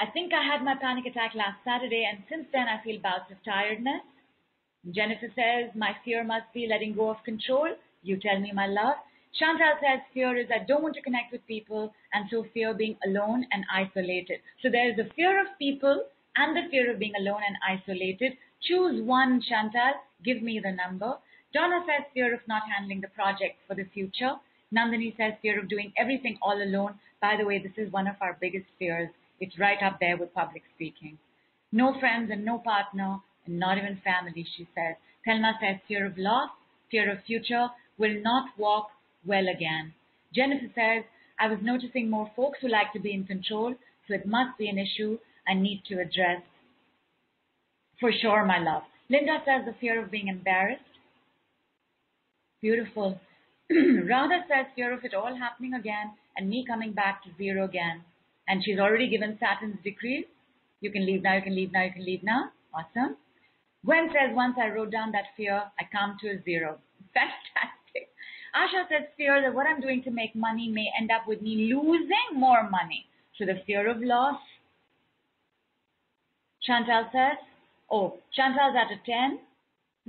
I 0.00 0.06
think 0.06 0.32
I 0.32 0.44
had 0.44 0.64
my 0.64 0.76
panic 0.76 1.06
attack 1.06 1.34
last 1.34 1.58
Saturday, 1.64 2.06
and 2.08 2.22
since 2.28 2.46
then 2.52 2.68
I 2.68 2.82
feel 2.84 3.00
bouts 3.00 3.32
of 3.32 3.42
tiredness. 3.44 4.02
Jennifer 4.92 5.26
says, 5.34 5.74
My 5.74 5.96
fear 6.04 6.22
must 6.22 6.52
be 6.54 6.68
letting 6.68 6.94
go 6.94 7.10
of 7.10 7.24
control. 7.24 7.74
You 8.02 8.16
tell 8.16 8.38
me, 8.38 8.52
my 8.52 8.68
love. 8.68 8.94
Chantal 9.34 9.74
says, 9.80 10.00
Fear 10.14 10.36
is 10.36 10.46
I 10.54 10.64
don't 10.64 10.84
want 10.84 10.94
to 10.94 11.02
connect 11.02 11.32
with 11.32 11.44
people, 11.48 11.92
and 12.12 12.26
so 12.30 12.46
fear 12.54 12.74
being 12.74 12.96
alone 13.04 13.44
and 13.50 13.64
isolated. 13.74 14.38
So 14.62 14.70
there 14.70 14.88
is 14.88 14.96
the 14.96 15.10
fear 15.16 15.40
of 15.40 15.58
people 15.58 16.04
and 16.36 16.56
the 16.56 16.70
fear 16.70 16.92
of 16.92 17.00
being 17.00 17.14
alone 17.18 17.42
and 17.46 17.56
isolated. 17.66 18.38
Choose 18.62 19.02
one, 19.02 19.42
Chantal. 19.42 19.94
Give 20.24 20.42
me 20.42 20.60
the 20.62 20.70
number. 20.70 21.18
Donna 21.52 21.84
says, 21.86 22.06
Fear 22.14 22.34
of 22.34 22.40
not 22.46 22.62
handling 22.70 23.00
the 23.00 23.08
project 23.08 23.56
for 23.66 23.74
the 23.74 23.84
future. 23.92 24.34
Nandini 24.72 25.16
says, 25.16 25.34
Fear 25.42 25.58
of 25.58 25.68
doing 25.68 25.92
everything 25.98 26.38
all 26.40 26.62
alone. 26.62 26.94
By 27.20 27.36
the 27.36 27.44
way, 27.44 27.58
this 27.58 27.76
is 27.76 27.92
one 27.92 28.06
of 28.06 28.14
our 28.20 28.38
biggest 28.40 28.66
fears. 28.78 29.10
It's 29.40 29.58
right 29.58 29.82
up 29.82 29.98
there 30.00 30.16
with 30.16 30.34
public 30.34 30.62
speaking. 30.74 31.18
No 31.70 31.98
friends 31.98 32.30
and 32.32 32.44
no 32.44 32.58
partner 32.58 33.18
and 33.46 33.58
not 33.58 33.78
even 33.78 34.00
family, 34.02 34.46
she 34.56 34.66
says. 34.74 34.96
Thelma 35.24 35.58
says 35.60 35.80
fear 35.86 36.06
of 36.06 36.16
loss, 36.16 36.50
fear 36.90 37.10
of 37.10 37.24
future, 37.24 37.68
will 37.98 38.20
not 38.22 38.50
walk 38.56 38.90
well 39.26 39.48
again. 39.48 39.92
Jennifer 40.34 40.66
says, 40.74 41.04
I 41.38 41.48
was 41.48 41.58
noticing 41.62 42.10
more 42.10 42.30
folks 42.34 42.58
who 42.60 42.68
like 42.68 42.92
to 42.92 43.00
be 43.00 43.12
in 43.12 43.24
control, 43.24 43.74
so 44.06 44.14
it 44.14 44.26
must 44.26 44.58
be 44.58 44.68
an 44.68 44.78
issue 44.78 45.18
I 45.46 45.54
need 45.54 45.82
to 45.88 46.00
address. 46.00 46.42
For 48.00 48.12
sure, 48.12 48.44
my 48.44 48.58
love. 48.58 48.82
Linda 49.10 49.38
says 49.44 49.64
the 49.64 49.74
fear 49.80 50.02
of 50.02 50.10
being 50.10 50.28
embarrassed. 50.28 50.82
Beautiful. 52.60 53.20
Radha 53.70 54.44
says 54.48 54.66
fear 54.74 54.92
of 54.92 55.04
it 55.04 55.14
all 55.14 55.36
happening 55.36 55.74
again 55.74 56.12
and 56.36 56.48
me 56.48 56.64
coming 56.66 56.92
back 56.92 57.22
to 57.24 57.30
zero 57.36 57.64
again. 57.64 58.02
And 58.48 58.64
she's 58.64 58.78
already 58.78 59.08
given 59.08 59.38
Saturn's 59.38 59.78
decree. 59.84 60.26
You 60.80 60.90
can 60.90 61.04
leave 61.04 61.22
now, 61.22 61.36
you 61.36 61.42
can 61.42 61.54
leave 61.54 61.72
now, 61.72 61.84
you 61.84 61.92
can 61.92 62.04
leave 62.04 62.22
now. 62.22 62.50
Awesome. 62.74 63.16
Gwen 63.84 64.08
says, 64.08 64.34
once 64.34 64.56
I 64.60 64.68
wrote 64.68 64.90
down 64.90 65.12
that 65.12 65.26
fear, 65.36 65.62
I 65.78 65.84
come 65.92 66.16
to 66.20 66.28
a 66.30 66.42
zero. 66.42 66.78
Fantastic. 67.14 68.08
Asha 68.54 68.88
says, 68.88 69.08
fear 69.16 69.40
that 69.42 69.54
what 69.54 69.66
I'm 69.66 69.80
doing 69.80 70.02
to 70.04 70.10
make 70.10 70.34
money 70.34 70.68
may 70.68 70.86
end 70.98 71.10
up 71.10 71.28
with 71.28 71.42
me 71.42 71.72
losing 71.72 72.34
more 72.34 72.68
money. 72.68 73.06
So 73.38 73.44
the 73.44 73.62
fear 73.66 73.88
of 73.88 74.00
loss. 74.00 74.40
Chantal 76.62 77.08
says, 77.12 77.38
oh, 77.90 78.18
Chantal's 78.34 78.74
at 78.76 78.92
a 78.92 78.98
10. 79.06 79.38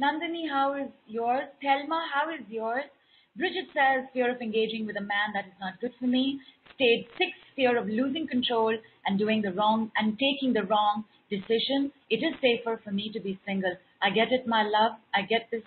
Nandini, 0.02 0.50
how 0.50 0.74
is 0.76 0.90
yours? 1.08 1.46
Thelma, 1.62 2.08
how 2.14 2.30
is 2.30 2.42
yours? 2.50 2.86
Bridget 3.36 3.68
says, 3.74 4.06
fear 4.14 4.34
of 4.34 4.42
engaging 4.42 4.86
with 4.86 4.98
a 4.98 5.02
man 5.02 5.32
that 5.34 5.46
is 5.46 5.54
not 5.60 5.80
good 5.80 5.94
for 6.00 6.08
me. 6.08 6.40
Stage 6.80 7.08
six, 7.18 7.32
fear 7.58 7.78
of 7.78 7.90
losing 7.90 8.26
control 8.26 8.74
and 9.06 9.20
doing 9.20 9.42
the 9.42 9.52
wrong 9.52 9.92
and 9.98 10.18
taking 10.18 10.54
the 10.54 10.64
wrong 10.64 11.04
decision, 11.30 11.92
it 12.10 12.24
is 12.24 12.34
safer 12.40 12.80
for 12.82 12.92
me 12.92 13.12
to 13.12 13.20
be 13.20 13.38
single. 13.46 13.76
I 14.02 14.12
get 14.12 14.32
it, 14.32 14.48
my 14.48 14.64
love. 14.64 14.94
I 15.14 15.24
get 15.24 15.50
this. 15.52 15.64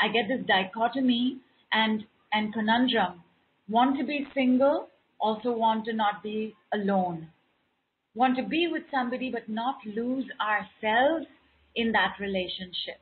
I 0.00 0.06
get 0.06 0.28
this 0.28 0.46
dichotomy 0.46 1.38
and 1.72 2.04
and 2.32 2.54
conundrum. 2.54 3.24
Want 3.68 3.98
to 3.98 4.04
be 4.04 4.28
single, 4.32 4.90
also 5.18 5.50
want 5.50 5.86
to 5.86 5.92
not 5.92 6.22
be 6.22 6.54
alone. 6.72 7.30
Want 8.14 8.36
to 8.36 8.44
be 8.44 8.68
with 8.70 8.84
somebody 8.92 9.32
but 9.32 9.48
not 9.48 9.78
lose 9.84 10.26
ourselves 10.40 11.26
in 11.74 11.90
that 11.90 12.14
relationship. 12.20 13.00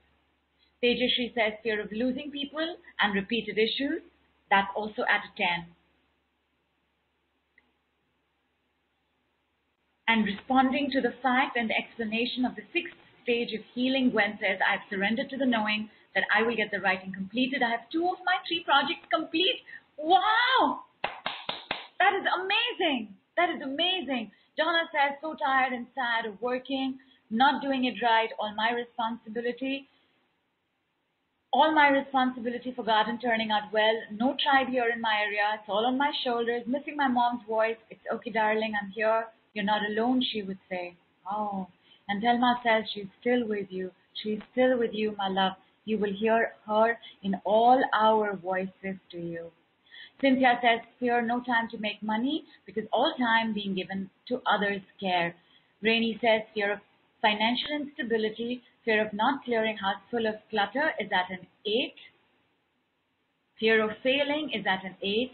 Tejashri 0.83 1.35
says 1.35 1.61
fear 1.63 1.83
of 1.83 1.93
losing 1.93 2.31
people 2.31 2.77
and 2.99 3.15
repeated 3.15 3.59
issues. 3.59 4.01
That's 4.49 4.73
also 4.75 5.03
at 5.03 5.21
a 5.21 5.37
10. 5.37 5.67
And 10.13 10.27
responding 10.27 10.91
to 10.91 11.01
the 11.01 11.15
fact 11.23 11.57
and 11.57 11.71
the 11.71 11.75
explanation 11.75 12.45
of 12.45 12.55
the 12.55 12.69
sixth 12.71 12.93
stage 13.23 13.55
of 13.57 13.65
healing, 13.73 14.11
Gwen 14.11 14.37
says, 14.37 14.61
I 14.61 14.77
have 14.77 14.85
surrendered 14.91 15.31
to 15.31 15.39
the 15.39 15.47
knowing 15.47 15.89
that 16.15 16.25
I 16.29 16.43
will 16.43 16.55
get 16.55 16.71
the 16.71 16.85
writing 16.85 17.15
completed. 17.17 17.63
I 17.63 17.71
have 17.71 17.89
two 17.91 18.05
of 18.05 18.21
my 18.21 18.37
three 18.47 18.61
projects 18.63 19.09
complete. 19.09 19.65
Wow! 19.97 20.85
That 21.97 22.13
is 22.13 22.29
amazing. 22.29 23.17
That 23.39 23.49
is 23.57 23.63
amazing. 23.65 24.31
Donna 24.59 24.85
says, 24.93 25.17
so 25.23 25.33
tired 25.33 25.73
and 25.73 25.87
sad 25.97 26.29
of 26.29 26.37
working, 26.43 26.99
not 27.31 27.63
doing 27.63 27.87
it 27.87 27.97
right, 28.05 28.29
all 28.39 28.53
my 28.55 28.77
responsibility. 28.77 29.89
All 31.55 31.73
my 31.73 31.89
responsibility 31.89 32.75
for 32.77 32.85
garden 32.85 33.19
turning 33.19 33.51
out 33.51 33.73
well. 33.73 33.97
No 34.13 34.37
tribe 34.37 34.69
here 34.69 34.91
in 34.95 35.01
my 35.01 35.25
area. 35.25 35.57
It's 35.57 35.71
all 35.71 35.87
on 35.87 35.97
my 35.97 36.13
shoulders. 36.23 36.65
Missing 36.67 36.97
my 36.97 37.09
mom's 37.09 37.49
voice. 37.49 37.81
It's 37.89 38.05
okay, 38.13 38.31
darling. 38.31 38.75
I'm 38.77 38.91
here. 38.91 39.25
You're 39.55 39.65
not 39.65 39.83
alone, 39.89 40.23
she 40.33 40.43
would 40.43 40.59
say. 40.69 40.97
Oh. 41.31 41.69
And 42.09 42.21
Thelma 42.23 42.61
says 42.65 42.85
she's 42.93 43.07
still 43.21 43.47
with 43.47 43.67
you. 43.71 43.91
She's 44.23 44.41
still 44.53 44.79
with 44.79 44.93
you, 44.93 45.15
my 45.17 45.29
love. 45.29 45.53
You 45.85 45.99
will 45.99 46.13
hear 46.13 46.55
her 46.67 46.99
in 47.23 47.35
all 47.45 47.83
our 47.93 48.37
voices 48.37 48.97
to 49.11 49.19
you. 49.19 49.51
Cynthia 50.21 50.59
says, 50.63 50.81
fear 51.01 51.21
no 51.21 51.41
time 51.41 51.69
to 51.71 51.79
make 51.79 52.03
money 52.03 52.45
because 52.65 52.85
all 52.93 53.13
time 53.19 53.53
being 53.53 53.75
given 53.75 54.09
to 54.29 54.41
others' 54.47 54.83
care. 55.01 55.35
Rainy 55.83 56.19
says, 56.21 56.43
fear 56.55 56.73
of 56.75 56.79
financial 57.21 57.71
instability, 57.81 58.63
fear 58.85 59.05
of 59.05 59.13
not 59.13 59.45
clearing 59.45 59.77
house 59.77 60.01
full 60.11 60.27
of 60.27 60.37
clutter 60.51 60.93
is 61.01 61.11
at 61.13 61.31
an 61.31 61.47
8. 61.67 61.95
Fear 63.59 63.83
of 63.83 63.91
failing 64.03 64.51
is 64.55 64.65
at 64.67 64.85
an 64.85 64.95
8. 65.03 65.33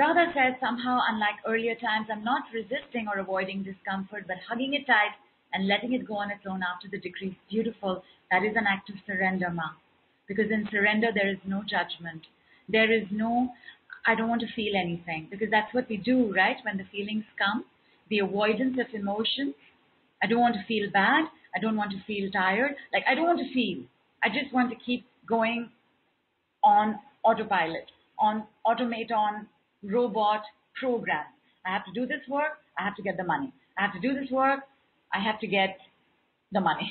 Radha 0.00 0.32
says, 0.32 0.54
somehow, 0.60 0.98
unlike 1.10 1.36
earlier 1.46 1.74
times, 1.74 2.08
I'm 2.10 2.24
not 2.24 2.44
resisting 2.54 3.06
or 3.06 3.18
avoiding 3.20 3.62
discomfort, 3.62 4.24
but 4.26 4.38
hugging 4.48 4.72
it 4.72 4.86
tight 4.86 5.12
and 5.52 5.68
letting 5.68 5.92
it 5.92 6.08
go 6.08 6.14
on 6.16 6.30
its 6.30 6.46
own 6.48 6.62
after 6.62 6.88
the 6.88 6.98
decree 6.98 7.28
is 7.28 7.50
beautiful. 7.50 8.02
That 8.30 8.42
is 8.42 8.56
an 8.56 8.64
act 8.66 8.88
of 8.88 8.96
surrender, 9.06 9.50
Ma. 9.50 9.76
Because 10.26 10.50
in 10.50 10.66
surrender, 10.70 11.08
there 11.12 11.28
is 11.28 11.36
no 11.44 11.62
judgment. 11.68 12.22
There 12.66 12.90
is 12.90 13.08
no, 13.10 13.50
I 14.06 14.14
don't 14.14 14.30
want 14.30 14.40
to 14.40 14.54
feel 14.56 14.72
anything 14.74 15.28
because 15.30 15.50
that's 15.50 15.74
what 15.74 15.86
we 15.90 15.98
do, 15.98 16.32
right? 16.34 16.56
When 16.64 16.78
the 16.78 16.88
feelings 16.90 17.24
come, 17.36 17.66
the 18.08 18.20
avoidance 18.20 18.78
of 18.80 18.94
emotions. 18.94 19.54
I 20.22 20.28
don't 20.28 20.40
want 20.40 20.54
to 20.54 20.64
feel 20.66 20.90
bad. 20.90 21.24
I 21.54 21.58
don't 21.60 21.76
want 21.76 21.90
to 21.90 22.02
feel 22.06 22.30
tired. 22.30 22.72
Like, 22.94 23.04
I 23.06 23.14
don't 23.14 23.26
want 23.26 23.40
to 23.40 23.52
feel. 23.52 23.84
I 24.22 24.28
just 24.28 24.54
want 24.54 24.70
to 24.70 24.76
keep 24.76 25.04
going 25.28 25.68
on 26.64 26.98
autopilot, 27.22 27.90
on 28.18 28.44
automate 28.66 29.12
on 29.12 29.46
robot 29.82 30.42
program. 30.78 31.24
I 31.66 31.72
have 31.72 31.84
to 31.84 31.92
do 31.92 32.06
this 32.06 32.26
work. 32.28 32.58
I 32.78 32.84
have 32.84 32.96
to 32.96 33.02
get 33.02 33.16
the 33.16 33.24
money. 33.24 33.52
I 33.78 33.82
have 33.82 33.92
to 33.94 34.00
do 34.00 34.18
this 34.18 34.30
work. 34.30 34.60
I 35.12 35.20
have 35.20 35.40
to 35.40 35.46
get 35.46 35.78
the 36.52 36.60
money. 36.60 36.90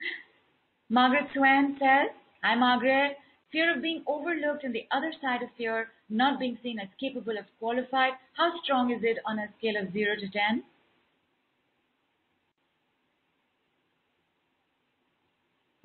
Margaret 0.88 1.26
Swan 1.34 1.76
says, 1.78 2.10
Hi 2.42 2.54
Margaret, 2.54 3.16
fear 3.52 3.74
of 3.74 3.82
being 3.82 4.02
overlooked 4.06 4.64
and 4.64 4.74
the 4.74 4.86
other 4.90 5.12
side 5.20 5.42
of 5.42 5.48
fear, 5.56 5.88
not 6.08 6.38
being 6.38 6.58
seen 6.62 6.78
as 6.78 6.88
capable 6.98 7.36
of 7.38 7.44
qualified. 7.58 8.12
How 8.36 8.52
strong 8.62 8.90
is 8.90 9.02
it 9.02 9.18
on 9.26 9.38
a 9.38 9.48
scale 9.58 9.76
of 9.76 9.92
0 9.92 10.16
to 10.16 10.28
10? 10.28 10.64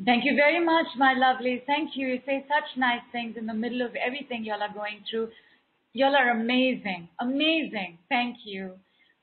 Thank 0.04 0.26
you 0.26 0.36
very 0.36 0.64
much, 0.64 0.88
my 0.98 1.14
lovely. 1.14 1.64
Thank 1.66 1.96
you. 1.96 2.08
You 2.08 2.22
say 2.26 2.46
such 2.48 2.78
nice 2.78 3.02
things 3.12 3.38
in 3.38 3.46
the 3.46 3.54
middle 3.54 3.82
of 3.82 3.96
everything 3.96 4.44
y'all 4.44 4.62
are 4.62 4.74
going 4.74 5.04
through. 5.10 5.30
Y'all 5.96 6.14
are 6.14 6.30
amazing. 6.30 7.08
Amazing. 7.22 7.98
Thank 8.10 8.40
you. 8.44 8.74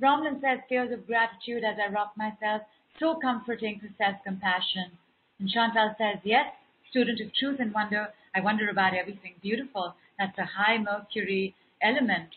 Romlin 0.02 0.40
says 0.40 0.58
tears 0.70 0.90
of 0.90 1.06
gratitude 1.06 1.64
as 1.64 1.76
I 1.78 1.92
rock 1.92 2.14
myself. 2.16 2.62
So 2.98 3.16
comforting 3.20 3.78
for 3.78 3.88
self-compassion. 3.98 4.90
And 5.38 5.50
Chantal 5.50 5.94
says, 5.98 6.22
yes, 6.24 6.46
student 6.88 7.20
of 7.20 7.28
truth 7.34 7.60
and 7.60 7.74
wonder. 7.74 8.08
I 8.34 8.40
wonder 8.40 8.70
about 8.70 8.94
everything 8.94 9.34
beautiful. 9.42 9.94
That's 10.18 10.38
a 10.38 10.46
high 10.46 10.78
Mercury 10.78 11.54
element. 11.82 12.30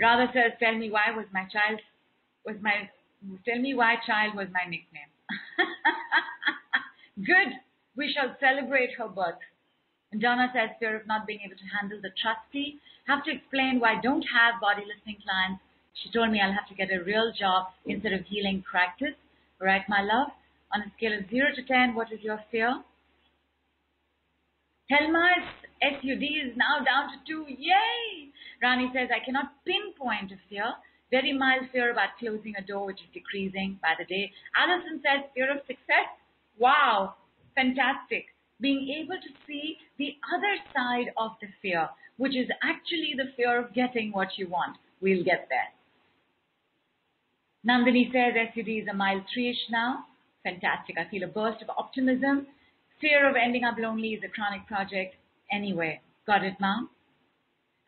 Radha 0.00 0.30
says, 0.32 0.52
tell 0.60 0.78
me 0.78 0.92
why 0.92 1.10
was 1.10 1.26
my 1.32 1.46
child, 1.50 1.80
was 2.44 2.54
my, 2.62 2.88
tell 3.44 3.58
me 3.58 3.74
why 3.74 3.96
child 4.06 4.36
was 4.36 4.46
my 4.52 4.70
nickname. 4.70 5.10
Good. 7.26 7.58
We 7.96 8.14
shall 8.14 8.36
celebrate 8.38 8.90
her 8.98 9.08
birth. 9.08 9.42
Donna 10.20 10.50
says, 10.52 10.70
fear 10.78 10.96
of 10.96 11.06
not 11.06 11.26
being 11.26 11.40
able 11.44 11.56
to 11.56 11.68
handle 11.78 12.00
the 12.00 12.10
trustee. 12.20 12.80
Have 13.06 13.24
to 13.24 13.32
explain 13.32 13.80
why 13.80 13.98
I 13.98 14.00
don't 14.00 14.22
have 14.22 14.60
body 14.60 14.82
listening 14.82 15.18
clients. 15.22 15.62
She 15.94 16.10
told 16.10 16.30
me 16.30 16.40
I'll 16.40 16.52
have 16.52 16.68
to 16.68 16.74
get 16.74 16.92
a 16.92 17.02
real 17.02 17.32
job 17.32 17.68
instead 17.86 18.12
of 18.12 18.26
healing 18.26 18.62
practice. 18.62 19.14
Right, 19.60 19.82
my 19.88 20.02
love? 20.02 20.28
On 20.74 20.82
a 20.82 20.92
scale 20.96 21.16
of 21.16 21.30
0 21.30 21.54
to 21.56 21.62
10, 21.62 21.94
what 21.94 22.12
is 22.12 22.20
your 22.20 22.40
fear? 22.50 22.82
Thelma's 24.88 25.46
SUD 25.82 26.22
is 26.22 26.56
now 26.56 26.84
down 26.84 27.10
to 27.10 27.18
2. 27.26 27.46
Yay! 27.48 28.30
Rani 28.62 28.90
says, 28.94 29.08
I 29.10 29.24
cannot 29.24 29.52
pinpoint 29.64 30.32
a 30.32 30.38
fear. 30.48 30.74
Very 31.10 31.32
mild 31.32 31.70
fear 31.72 31.90
about 31.92 32.18
closing 32.18 32.54
a 32.56 32.62
door, 32.62 32.86
which 32.86 33.00
is 33.00 33.08
decreasing 33.14 33.78
by 33.80 33.94
the 33.98 34.04
day. 34.04 34.32
Allison 34.56 35.00
says, 35.02 35.24
fear 35.34 35.50
of 35.50 35.58
success. 35.66 36.10
Wow, 36.58 37.14
fantastic. 37.54 38.26
Being 38.60 38.88
able 39.02 39.16
to 39.16 39.28
see 39.46 39.76
the 39.98 40.16
other 40.34 40.56
side 40.74 41.12
of 41.16 41.32
the 41.40 41.48
fear, 41.60 41.88
which 42.16 42.34
is 42.34 42.48
actually 42.62 43.14
the 43.16 43.32
fear 43.36 43.58
of 43.58 43.74
getting 43.74 44.12
what 44.12 44.38
you 44.38 44.48
want. 44.48 44.76
We'll 45.00 45.24
get 45.24 45.48
there. 45.50 45.68
Nandini 47.68 48.10
says 48.12 48.34
SUD 48.54 48.68
is 48.68 48.88
a 48.88 48.94
mild 48.94 49.24
three-ish 49.32 49.70
now. 49.70 50.04
Fantastic. 50.44 50.96
I 50.98 51.10
feel 51.10 51.24
a 51.24 51.26
burst 51.26 51.62
of 51.62 51.70
optimism. 51.76 52.46
Fear 53.00 53.28
of 53.28 53.36
ending 53.36 53.64
up 53.64 53.76
lonely 53.78 54.14
is 54.14 54.22
a 54.24 54.28
chronic 54.28 54.66
project. 54.66 55.16
Anyway, 55.52 56.00
got 56.26 56.44
it, 56.44 56.54
mom? 56.60 56.88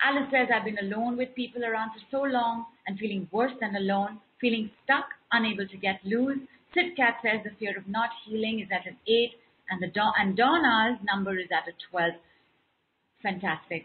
Alice 0.02 0.28
says 0.30 0.48
I've 0.54 0.64
been 0.64 0.78
alone 0.78 1.16
with 1.16 1.34
people 1.34 1.64
around 1.64 1.90
for 1.90 2.00
so 2.10 2.22
long 2.22 2.66
and 2.86 2.98
feeling 2.98 3.28
worse 3.32 3.52
than 3.60 3.74
alone, 3.74 4.18
feeling 4.40 4.70
stuck, 4.84 5.06
unable 5.32 5.66
to 5.66 5.76
get 5.76 6.00
loose. 6.04 6.38
Sitcat 6.76 7.22
says 7.22 7.40
the 7.44 7.50
fear 7.58 7.76
of 7.76 7.88
not 7.88 8.10
healing 8.24 8.60
is 8.60 8.68
at 8.70 8.86
an 8.86 8.96
8 9.06 9.30
and 9.70 9.82
the 9.82 9.90
and 10.18 10.36
Donna's 10.36 10.98
number 11.04 11.38
is 11.38 11.48
at 11.52 11.68
a 11.68 11.74
12. 11.90 12.12
Fantastic. 13.22 13.84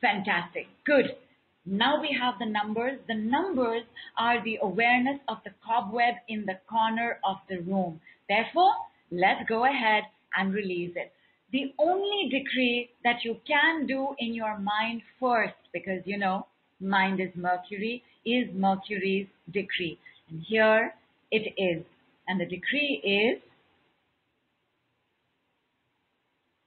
Fantastic. 0.00 0.66
Good. 0.84 1.16
Now 1.64 2.00
we 2.00 2.16
have 2.20 2.34
the 2.40 2.46
numbers. 2.46 2.98
The 3.06 3.14
numbers 3.14 3.82
are 4.18 4.42
the 4.42 4.58
awareness 4.62 5.20
of 5.28 5.38
the 5.44 5.52
cobweb 5.64 6.14
in 6.28 6.44
the 6.44 6.58
corner 6.68 7.18
of 7.24 7.36
the 7.48 7.58
room. 7.58 8.00
Therefore, 8.28 8.72
let's 9.10 9.48
go 9.48 9.64
ahead 9.64 10.04
and 10.36 10.52
release 10.52 10.92
it. 10.96 11.12
The 11.52 11.72
only 11.78 12.30
decree 12.30 12.90
that 13.04 13.24
you 13.24 13.36
can 13.46 13.86
do 13.86 14.14
in 14.18 14.34
your 14.34 14.58
mind 14.58 15.02
first, 15.20 15.54
because 15.72 16.00
you 16.06 16.18
know, 16.18 16.46
mind 16.80 17.20
is 17.20 17.30
Mercury, 17.36 18.02
is 18.24 18.48
Mercury's 18.54 19.28
decree. 19.52 19.98
And 20.30 20.42
here 20.48 20.94
it 21.30 21.52
is. 21.56 21.84
And 22.26 22.40
the 22.40 22.46
decree 22.46 23.02
is, 23.04 23.42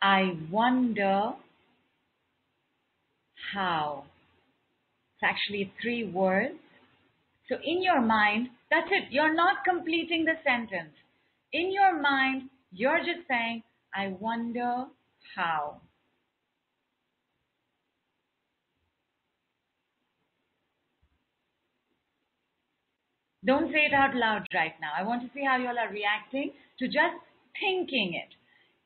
I 0.05 0.37
wonder 0.51 1.33
how. 3.53 4.03
It's 5.15 5.23
actually 5.23 5.73
three 5.81 6.07
words. 6.07 6.59
So 7.49 7.55
in 7.63 7.81
your 7.81 8.01
mind, 8.01 8.49
that's 8.69 8.87
it. 8.91 9.05
You're 9.09 9.33
not 9.33 9.63
completing 9.67 10.25
the 10.25 10.35
sentence. 10.43 10.93
In 11.53 11.73
your 11.73 11.99
mind, 11.99 12.51
you're 12.71 12.99
just 12.99 13.27
saying, 13.27 13.63
I 13.95 14.15
wonder 14.19 14.85
how. 15.35 15.81
Don't 23.43 23.71
say 23.71 23.85
it 23.89 23.93
out 23.93 24.15
loud 24.15 24.45
right 24.53 24.75
now. 24.79 24.91
I 24.95 25.01
want 25.01 25.23
to 25.23 25.29
see 25.33 25.43
how 25.43 25.57
you 25.57 25.67
all 25.67 25.79
are 25.79 25.91
reacting 25.91 26.51
to 26.77 26.85
just 26.85 27.17
thinking 27.59 28.13
it. 28.13 28.35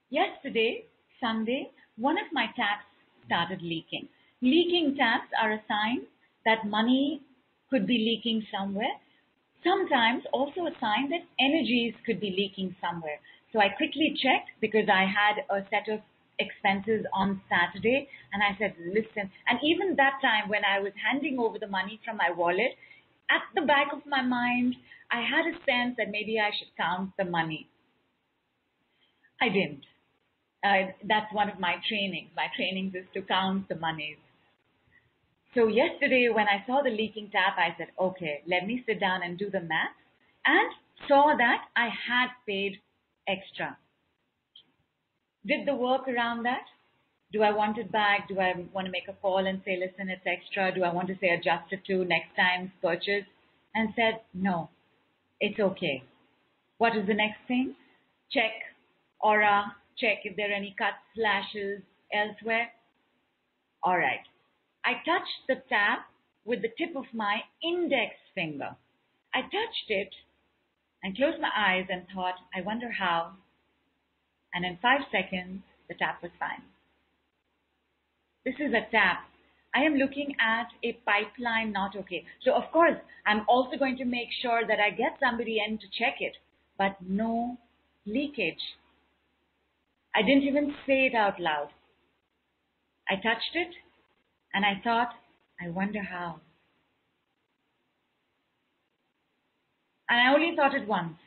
Yesterday, 0.10 0.86
Sunday, 1.20 1.70
one 1.98 2.18
of 2.18 2.32
my 2.32 2.48
taps 2.56 2.86
started 3.26 3.62
leaking. 3.62 4.08
Leaking 4.42 4.96
taps 4.96 5.30
are 5.42 5.52
a 5.52 5.64
sign 5.68 6.08
that 6.46 6.66
money 6.66 7.22
could 7.70 7.86
be 7.86 7.98
leaking 7.98 8.46
somewhere. 8.52 8.96
Sometimes 9.64 10.24
also 10.34 10.66
a 10.66 10.76
sign 10.80 11.10
that 11.10 11.28
energies 11.40 11.94
could 12.06 12.20
be 12.20 12.32
leaking 12.32 12.76
somewhere. 12.82 13.20
So 13.52 13.60
I 13.60 13.70
quickly 13.70 14.16
checked 14.16 14.50
because 14.62 14.88
I 14.90 15.06
had 15.06 15.44
a 15.50 15.66
set 15.70 15.92
of 15.94 16.00
expenses 16.40 17.06
on 17.14 17.42
Saturday 17.50 18.08
and 18.32 18.42
I 18.42 18.58
said, 18.58 18.76
listen, 18.80 19.30
and 19.48 19.60
even 19.64 19.96
that 19.98 20.20
time 20.22 20.50
when 20.50 20.64
I 20.64 20.80
was 20.80 20.94
handing 21.04 21.38
over 21.40 21.60
the 21.60 21.68
money 21.68 22.00
from 22.06 22.18
my 22.18 22.32
wallet, 22.32 22.78
at 23.30 23.42
the 23.54 23.62
back 23.62 23.92
of 23.94 24.06
my 24.08 24.22
mind, 24.22 24.76
I 25.12 25.22
had 25.22 25.46
a 25.46 25.58
sense 25.66 25.96
that 25.98 26.10
maybe 26.10 26.40
I 26.40 26.52
should 26.58 26.76
count 26.78 27.12
the 27.18 27.26
money. 27.26 27.68
I 29.42 29.50
didn't. 29.50 29.86
Uh, 30.64 30.92
that's 31.08 31.34
one 31.34 31.50
of 31.50 31.60
my 31.60 31.76
trainings. 31.88 32.30
My 32.36 32.48
trainings 32.56 32.94
is 32.94 33.06
to 33.14 33.22
count 33.22 33.70
the 33.70 33.76
monies. 33.76 34.18
So 35.56 35.68
yesterday 35.68 36.30
when 36.34 36.48
I 36.48 36.64
saw 36.68 36.82
the 36.84 36.90
leaking 36.90 37.30
tap, 37.32 37.58
I 37.58 37.76
said, 37.78 37.88
okay, 38.00 38.44
let 38.48 38.68
me 38.68 38.84
sit 38.86 39.00
down 39.00 39.24
and 39.24 39.38
do 39.38 39.50
the 39.50 39.62
math 39.62 39.96
and 40.46 40.72
saw 41.08 41.36
that 41.38 41.66
I 41.76 41.86
had 41.86 42.28
paid 42.46 42.78
extra. 43.28 43.78
Did 45.46 45.68
the 45.68 45.76
work 45.76 46.08
around 46.08 46.44
that? 46.44 46.66
Do 47.32 47.44
I 47.44 47.52
want 47.52 47.78
it 47.78 47.92
back? 47.92 48.28
Do 48.28 48.40
I 48.40 48.54
want 48.74 48.86
to 48.86 48.92
make 48.92 49.08
a 49.08 49.14
call 49.14 49.46
and 49.46 49.62
say, 49.64 49.78
listen, 49.78 50.10
it's 50.10 50.26
extra? 50.26 50.74
Do 50.74 50.84
I 50.84 50.94
want 50.94 51.08
to 51.08 51.18
say 51.22 51.30
adjust 51.30 51.72
it 51.72 51.86
to 51.86 52.04
next 52.06 52.36
time's 52.36 52.72
purchase? 52.82 53.26
And 53.76 53.90
said, 53.96 54.22
no, 54.34 54.70
it's 55.40 55.60
okay. 55.60 56.04
What 56.80 56.96
is 56.98 57.08
the 57.08 57.14
next 57.14 57.38
thing? 57.48 57.76
Check 58.32 58.52
aura, 59.20 59.76
check 60.00 60.20
if 60.24 60.36
there 60.36 60.50
are 60.50 60.54
any 60.54 60.76
cuts, 60.78 60.98
slashes 61.16 61.82
elsewhere. 62.14 62.70
All 63.84 63.98
right. 63.98 64.26
I 64.86 64.94
touched 65.06 65.48
the 65.48 65.62
tap 65.70 66.08
with 66.46 66.62
the 66.62 66.70
tip 66.78 66.96
of 66.96 67.06
my 67.14 67.42
index 67.64 68.16
finger. 68.34 68.76
I 69.34 69.42
touched 69.42 69.90
it 69.90 70.10
and 71.04 71.16
closed 71.16 71.40
my 71.40 71.52
eyes 71.56 71.86
and 71.90 72.04
thought, 72.14 72.36
I 72.56 72.62
wonder 72.62 72.92
how. 72.92 73.32
And 74.54 74.66
in 74.66 74.78
five 74.82 75.02
seconds, 75.12 75.62
the 75.88 75.96
tap 75.96 76.22
was 76.22 76.32
fine. 76.40 76.64
This 78.46 78.56
is 78.56 78.74
a 78.74 78.90
tap. 78.92 79.26
I 79.76 79.82
am 79.82 79.96
looking 79.96 80.36
at 80.42 80.68
a 80.84 80.94
pipeline 81.06 81.72
not 81.72 81.96
okay. 81.96 82.26
So 82.44 82.54
of 82.54 82.72
course, 82.72 82.98
I'm 83.26 83.46
also 83.48 83.78
going 83.78 83.98
to 83.98 84.06
make 84.06 84.30
sure 84.42 84.62
that 84.68 84.80
I 84.80 84.90
get 84.90 85.20
somebody 85.20 85.60
in 85.66 85.78
to 85.78 85.86
check 86.00 86.16
it, 86.20 86.36
but 86.78 86.96
no 87.06 87.58
leakage. 88.06 88.62
I 90.16 90.22
didn't 90.22 90.44
even 90.44 90.74
say 90.86 91.06
it 91.06 91.16
out 91.16 91.40
loud. 91.40 91.70
I 93.08 93.16
touched 93.16 93.56
it 93.56 93.70
and 94.54 94.66
I 94.66 94.82
thought, 94.84 95.10
I 95.62 95.70
wonder 95.70 96.02
how. 96.02 96.40
And 100.10 100.20
I 100.20 100.34
only 100.34 100.56
thought 100.56 100.74
it 100.74 100.88
once. 100.88 101.18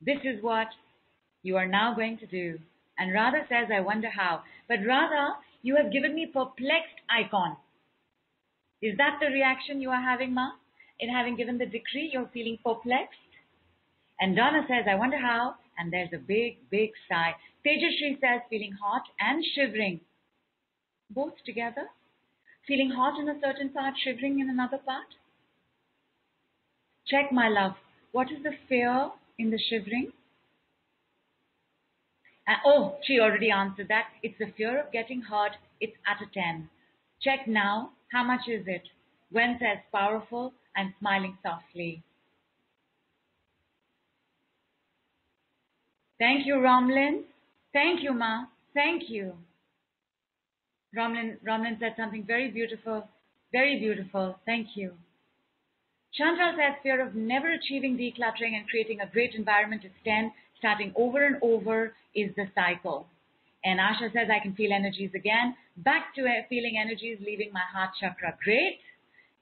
This 0.00 0.18
is 0.24 0.42
what 0.42 0.68
you 1.42 1.56
are 1.56 1.66
now 1.66 1.94
going 1.94 2.18
to 2.18 2.26
do. 2.26 2.58
And 2.96 3.12
Radha 3.12 3.44
says, 3.48 3.68
I 3.74 3.80
wonder 3.80 4.08
how. 4.08 4.42
But 4.68 4.78
Radha, 4.86 5.36
you 5.62 5.76
have 5.76 5.92
given 5.92 6.14
me 6.14 6.26
perplexed 6.26 7.02
icon. 7.10 7.56
Is 8.80 8.96
that 8.96 9.18
the 9.20 9.26
reaction 9.26 9.80
you 9.80 9.90
are 9.90 10.00
having, 10.00 10.32
Ma? 10.32 10.52
In 11.00 11.08
having 11.08 11.36
given 11.36 11.58
the 11.58 11.66
decree, 11.66 12.10
you're 12.12 12.30
feeling 12.32 12.58
perplexed? 12.64 13.18
And 14.20 14.34
Donna 14.34 14.62
says, 14.66 14.84
I 14.90 14.96
wonder 14.96 15.18
how. 15.18 15.54
And 15.78 15.92
there's 15.92 16.12
a 16.12 16.18
big, 16.18 16.58
big 16.70 16.90
sigh. 17.08 17.34
Tejashri 17.64 18.18
says, 18.20 18.42
feeling 18.50 18.72
hot 18.72 19.02
and 19.20 19.44
shivering. 19.54 20.00
Both 21.10 21.34
together? 21.46 21.86
Feeling 22.66 22.90
hot 22.90 23.18
in 23.18 23.28
a 23.28 23.40
certain 23.40 23.70
part, 23.70 23.94
shivering 24.02 24.40
in 24.40 24.50
another 24.50 24.78
part? 24.78 25.06
Check, 27.06 27.32
my 27.32 27.48
love. 27.48 27.72
What 28.12 28.30
is 28.32 28.42
the 28.42 28.52
fear 28.68 29.10
in 29.38 29.50
the 29.50 29.58
shivering? 29.70 30.12
Uh, 32.46 32.56
oh, 32.66 32.96
she 33.04 33.20
already 33.20 33.50
answered 33.50 33.88
that. 33.88 34.06
It's 34.22 34.38
the 34.38 34.52
fear 34.56 34.80
of 34.80 34.92
getting 34.92 35.22
hurt. 35.22 35.52
It's 35.80 35.96
at 36.06 36.20
a 36.20 36.30
10. 36.32 36.68
Check 37.22 37.46
now. 37.46 37.90
How 38.12 38.24
much 38.24 38.48
is 38.48 38.64
it? 38.66 38.82
Gwen 39.30 39.58
says 39.60 39.78
powerful 39.92 40.52
and 40.76 40.92
smiling 40.98 41.36
softly. 41.42 42.02
Thank 46.18 46.46
you, 46.46 46.54
Romlin. 46.54 47.22
Thank 47.72 48.02
you, 48.02 48.12
Ma. 48.12 48.46
Thank 48.74 49.08
you. 49.08 49.34
Romlin, 50.96 51.36
Romlin 51.46 51.78
said 51.78 51.94
something 51.96 52.24
very 52.24 52.50
beautiful. 52.50 53.06
Very 53.52 53.78
beautiful. 53.78 54.38
Thank 54.46 54.76
you. 54.76 54.92
Chantal 56.12 56.54
says 56.56 56.74
fear 56.82 57.06
of 57.06 57.14
never 57.14 57.52
achieving 57.52 57.96
decluttering 57.96 58.56
and 58.56 58.68
creating 58.68 59.00
a 59.00 59.06
great 59.06 59.34
environment 59.34 59.84
is 59.84 59.92
10. 60.04 60.32
Starting 60.58 60.92
over 60.96 61.24
and 61.24 61.36
over 61.42 61.94
is 62.14 62.34
the 62.34 62.46
cycle. 62.54 63.06
And 63.64 63.78
Asha 63.78 64.12
says 64.12 64.28
I 64.30 64.40
can 64.40 64.54
feel 64.54 64.72
energies 64.72 65.10
again. 65.14 65.54
Back 65.76 66.14
to 66.16 66.22
uh, 66.22 66.42
feeling 66.48 66.76
energies 66.80 67.18
leaving 67.24 67.52
my 67.52 67.62
heart 67.72 67.90
chakra. 68.00 68.36
Great. 68.42 68.80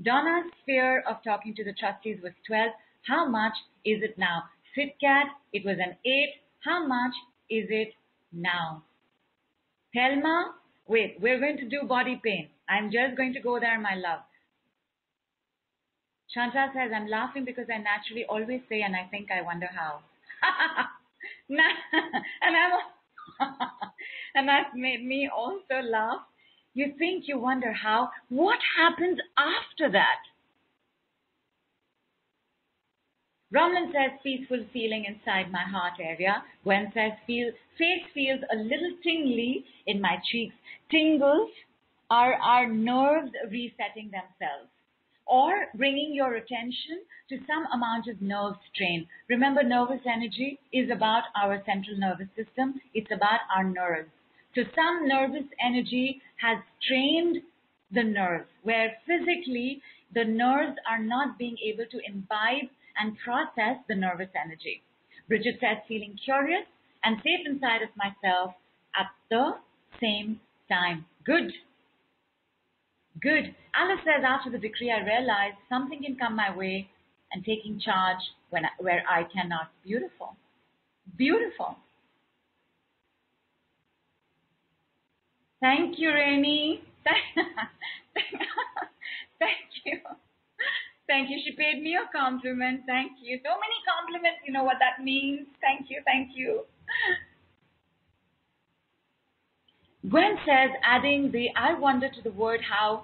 Donna's 0.03 0.53
fear 0.65 1.03
of 1.09 1.17
talking 1.25 1.55
to 1.55 1.65
the 1.65 1.73
trustees 1.73 2.19
was 2.23 2.33
12. 2.47 2.71
How 3.07 3.29
much 3.29 3.55
is 3.85 4.03
it 4.03 4.19
now? 4.19 4.45
SitCat, 4.77 5.27
it 5.53 5.65
was 5.65 5.79
an 5.79 5.97
8. 6.05 6.29
How 6.65 6.87
much 6.87 7.15
is 7.49 7.67
it 7.71 7.95
now? 8.33 8.83
Thelma, 9.95 10.55
wait, 10.87 11.17
we're 11.21 11.41
going 11.41 11.57
to 11.59 11.69
do 11.69 11.87
body 11.87 12.21
pain. 12.23 12.49
I'm 12.69 12.91
just 12.91 13.17
going 13.17 13.33
to 13.35 13.41
go 13.41 13.59
there, 13.59 13.81
my 13.81 13.95
love. 13.95 14.21
Chantal 16.35 16.69
says, 16.75 16.91
I'm 16.95 17.09
laughing 17.09 17.45
because 17.45 17.67
I 17.73 17.79
naturally 17.79 18.27
always 18.29 18.61
say 18.69 18.83
and 18.83 18.95
I 18.95 19.09
think 19.11 19.31
I 19.31 19.41
wonder 19.43 19.69
how. 19.75 20.01
and 21.49 22.57
I'm 22.57 22.73
and 24.35 24.49
that's 24.49 24.71
made 24.75 25.05
me 25.05 25.29
also 25.35 25.83
laugh. 25.83 26.21
You 26.77 26.93
think 26.99 27.25
you 27.27 27.39
wonder 27.39 27.73
how. 27.73 28.11
What 28.29 28.59
happens 28.77 29.19
after 29.39 29.91
that? 29.93 30.21
Ramlan 33.51 33.93
says 33.93 34.21
peaceful 34.23 34.63
feeling 34.75 35.07
inside 35.07 35.51
my 35.51 35.63
heart 35.65 35.95
area. 35.99 36.43
Gwen 36.65 36.93
says 36.93 37.13
feel, 37.27 37.51
face 37.79 38.05
feels 38.13 38.41
a 38.53 38.57
little 38.57 38.93
tingly 39.03 39.65
in 39.87 40.03
my 40.03 40.19
cheeks. 40.31 40.55
Tingles 40.91 41.49
are 42.11 42.35
our 42.35 42.69
nerves 42.69 43.33
resetting 43.51 44.11
themselves 44.13 44.69
or 45.27 45.69
bringing 45.77 46.15
your 46.15 46.35
attention 46.35 47.01
to 47.31 47.39
some 47.47 47.65
amount 47.73 48.07
of 48.07 48.21
nerve 48.21 48.57
strain. 48.75 49.09
Remember, 49.31 49.63
nervous 49.63 50.05
energy 50.05 50.59
is 50.75 50.91
about 50.91 51.23
our 51.43 51.63
central 51.65 51.97
nervous 51.97 52.29
system. 52.37 52.75
It's 52.93 53.11
about 53.11 53.41
our 53.57 53.65
nerves. 53.65 54.11
So 54.55 54.63
some 54.75 55.07
nervous 55.07 55.45
energy 55.65 56.23
has 56.37 56.59
strained 56.81 57.39
the 57.93 58.03
nerves 58.03 58.49
where 58.63 58.93
physically 59.07 59.83
the 60.15 60.25
nerves 60.25 60.77
are 60.89 61.03
not 61.03 61.39
being 61.39 61.57
able 61.65 61.87
to 61.91 61.99
imbibe 62.07 62.69
and 62.99 63.17
process 63.19 63.77
the 63.89 63.95
nervous 63.95 64.31
energy. 64.35 64.83
Bridget 65.29 65.57
says 65.61 65.79
feeling 65.89 66.19
curious 66.25 66.65
and 67.05 67.17
safe 67.19 67.47
inside 67.47 67.83
of 67.83 67.91
myself 67.97 68.55
at 68.95 69.07
the 69.31 69.57
same 70.01 70.41
time. 70.69 71.05
Good. 71.25 71.53
Good. 73.21 73.55
Alice 73.75 74.01
says 74.05 74.25
after 74.27 74.51
the 74.51 74.59
decree 74.59 74.93
I 74.93 75.05
realized 75.05 75.57
something 75.69 76.03
can 76.03 76.17
come 76.17 76.37
my 76.37 76.55
way 76.55 76.89
and 77.33 77.45
taking 77.45 77.81
charge 77.81 78.21
when 78.51 78.65
I, 78.65 78.69
where 78.79 79.03
I 79.09 79.25
cannot. 79.25 79.71
Beautiful. 79.85 80.37
Beautiful. 81.17 81.77
Thank 85.61 85.99
you, 85.99 86.13
Rainy. 86.13 86.83
Thank 89.39 89.71
you. 89.85 89.99
Thank 91.07 91.31
you. 91.31 91.39
She 91.45 91.53
paid 91.53 91.83
me 91.83 91.97
a 91.97 92.11
compliment. 92.17 92.83
Thank 92.87 93.13
you. 93.23 93.39
So 93.45 93.51
many 93.51 93.79
compliments. 93.87 94.41
You 94.47 94.53
know 94.53 94.65
what 94.65 94.77
that 94.81 95.03
means. 95.03 95.47
Thank 95.61 95.89
you. 95.91 96.03
Thank 96.05 96.31
you. 96.35 96.65
Gwen 100.09 100.37
says, 100.47 100.71
adding 100.85 101.33
the 101.33 101.49
I 101.57 101.75
wonder 101.79 102.09
to 102.09 102.23
the 102.23 102.31
word 102.31 102.61
how 102.63 103.03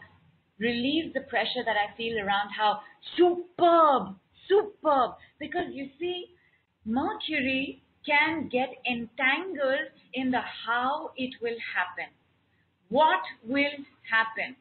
relieves 0.59 1.13
the 1.15 1.23
pressure 1.23 1.65
that 1.65 1.77
I 1.77 1.97
feel 1.97 2.19
around 2.19 2.51
how 2.57 2.81
superb, 3.17 4.15
superb. 4.49 5.13
Because 5.41 5.73
you 5.73 5.89
see, 5.99 6.27
Mercury 6.85 7.83
can 8.07 8.49
get 8.49 8.69
entangled 8.89 9.91
in 10.15 10.31
the 10.31 10.43
how 10.67 11.11
it 11.17 11.35
will 11.41 11.57
happen. 11.75 12.13
What 12.93 13.23
will 13.49 13.77
happen? 14.11 14.57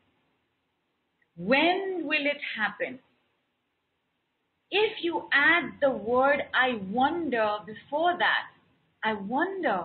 When 1.36 2.04
will 2.06 2.26
it 2.26 2.40
happen? 2.58 3.00
If 4.70 5.04
you 5.04 5.28
add 5.34 5.66
the 5.82 5.92
word 5.92 6.44
I 6.54 6.80
wonder 6.90 7.58
before 7.66 8.18
that, 8.18 8.46
I 9.04 9.16
wonder 9.16 9.84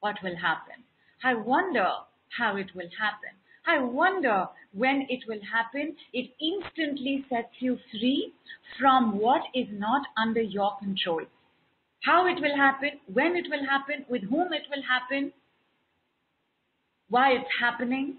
what 0.00 0.16
will 0.22 0.36
happen. 0.36 0.82
I 1.22 1.34
wonder 1.34 1.88
how 2.38 2.56
it 2.56 2.74
will 2.74 2.88
happen. 2.98 3.36
I 3.66 3.80
wonder 3.80 4.46
when 4.72 5.04
it 5.10 5.24
will 5.28 5.44
happen. 5.52 5.94
It 6.14 6.30
instantly 6.40 7.26
sets 7.28 7.52
you 7.58 7.78
free 7.90 8.32
from 8.80 9.18
what 9.18 9.42
is 9.54 9.68
not 9.72 10.06
under 10.16 10.40
your 10.40 10.78
control. 10.78 11.20
How 12.02 12.26
it 12.28 12.40
will 12.40 12.56
happen, 12.56 12.92
when 13.12 13.36
it 13.36 13.46
will 13.50 13.66
happen, 13.66 14.06
with 14.08 14.22
whom 14.22 14.54
it 14.54 14.62
will 14.70 14.84
happen, 14.88 15.34
why 17.10 17.32
it's 17.32 17.50
happening, 17.60 18.18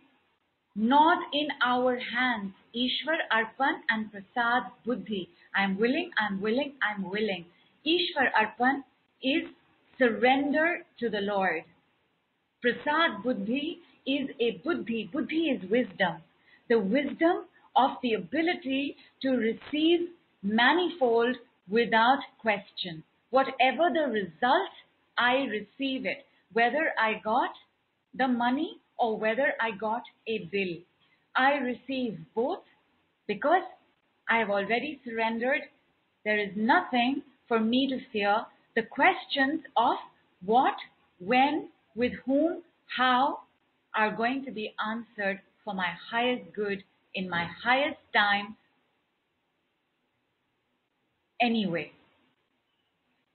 not 0.75 1.19
in 1.33 1.47
our 1.65 1.97
hands. 1.99 2.53
Ishwar 2.75 3.17
Arpan 3.33 3.79
and 3.89 4.11
Prasad 4.11 4.71
Buddhi. 4.85 5.29
I'm 5.55 5.77
willing, 5.79 6.11
I'm 6.17 6.41
willing, 6.41 6.73
I'm 6.81 7.09
willing. 7.09 7.45
Ishwar 7.85 8.29
Arpan 8.39 8.83
is 9.21 9.49
surrender 9.97 10.79
to 10.99 11.09
the 11.09 11.21
Lord. 11.21 11.63
Prasad 12.61 13.23
Buddhi 13.23 13.79
is 14.05 14.29
a 14.39 14.61
Buddhi. 14.63 15.09
Buddhi 15.11 15.49
is 15.49 15.69
wisdom. 15.69 16.21
The 16.69 16.79
wisdom 16.79 17.45
of 17.75 17.91
the 18.01 18.13
ability 18.13 18.95
to 19.21 19.29
receive 19.31 20.09
manifold 20.43 21.35
without 21.69 22.19
question. 22.41 23.03
Whatever 23.29 23.89
the 23.93 24.11
result, 24.11 24.69
I 25.17 25.45
receive 25.49 26.05
it. 26.05 26.25
Whether 26.53 26.93
I 26.99 27.21
got 27.23 27.51
the 28.13 28.27
money 28.27 28.79
or 28.97 29.17
whether 29.17 29.53
I 29.61 29.71
got 29.71 30.03
a 30.27 30.49
bill. 30.51 30.77
I 31.35 31.53
receive 31.53 32.19
both 32.35 32.63
because 33.27 33.63
I 34.29 34.37
have 34.39 34.49
already 34.49 34.99
surrendered. 35.05 35.61
There 36.25 36.39
is 36.39 36.51
nothing 36.55 37.21
for 37.47 37.59
me 37.59 37.87
to 37.89 37.99
fear. 38.11 38.45
The 38.75 38.83
questions 38.83 39.61
of 39.77 39.95
what, 40.45 40.75
when, 41.19 41.69
with 41.95 42.13
whom, 42.25 42.61
how 42.97 43.39
are 43.95 44.15
going 44.15 44.45
to 44.45 44.51
be 44.51 44.73
answered 44.85 45.39
for 45.63 45.73
my 45.73 45.89
highest 46.11 46.53
good 46.55 46.83
in 47.15 47.29
my 47.29 47.45
highest 47.63 47.99
time 48.13 48.55
anyway. 51.41 51.91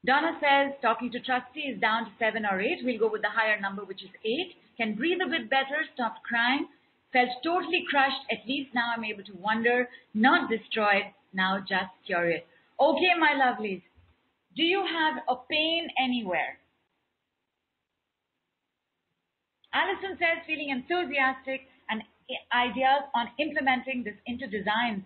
Donna 0.06 0.38
says 0.38 0.74
talking 0.82 1.10
to 1.12 1.20
trustee 1.20 1.72
is 1.72 1.80
down 1.80 2.04
to 2.04 2.10
seven 2.18 2.44
or 2.44 2.60
eight. 2.60 2.80
We'll 2.84 2.98
go 2.98 3.10
with 3.10 3.22
the 3.22 3.30
higher 3.30 3.58
number, 3.58 3.84
which 3.84 4.02
is 4.02 4.10
eight. 4.24 4.54
Can 4.76 4.94
breathe 4.94 5.20
a 5.24 5.28
bit 5.28 5.48
better, 5.50 5.84
stop 5.94 6.22
crying. 6.26 6.66
Felt 7.12 7.30
totally 7.44 7.84
crushed. 7.88 8.26
At 8.30 8.46
least 8.46 8.74
now 8.74 8.92
I'm 8.96 9.04
able 9.04 9.24
to 9.24 9.36
wonder, 9.36 9.88
not 10.14 10.50
destroyed, 10.50 11.14
now 11.32 11.60
just 11.60 11.92
curious. 12.06 12.42
Okay, 12.80 13.14
my 13.18 13.32
lovelies. 13.32 13.82
Do 14.56 14.62
you 14.62 14.84
have 14.84 15.22
a 15.28 15.36
pain 15.50 15.88
anywhere? 15.98 16.58
Allison 19.72 20.16
says 20.18 20.42
feeling 20.46 20.70
enthusiastic 20.70 21.62
and 21.90 22.02
ideas 22.52 23.02
on 23.14 23.28
implementing 23.38 24.04
this 24.04 24.14
into 24.26 24.46
designs. 24.46 25.04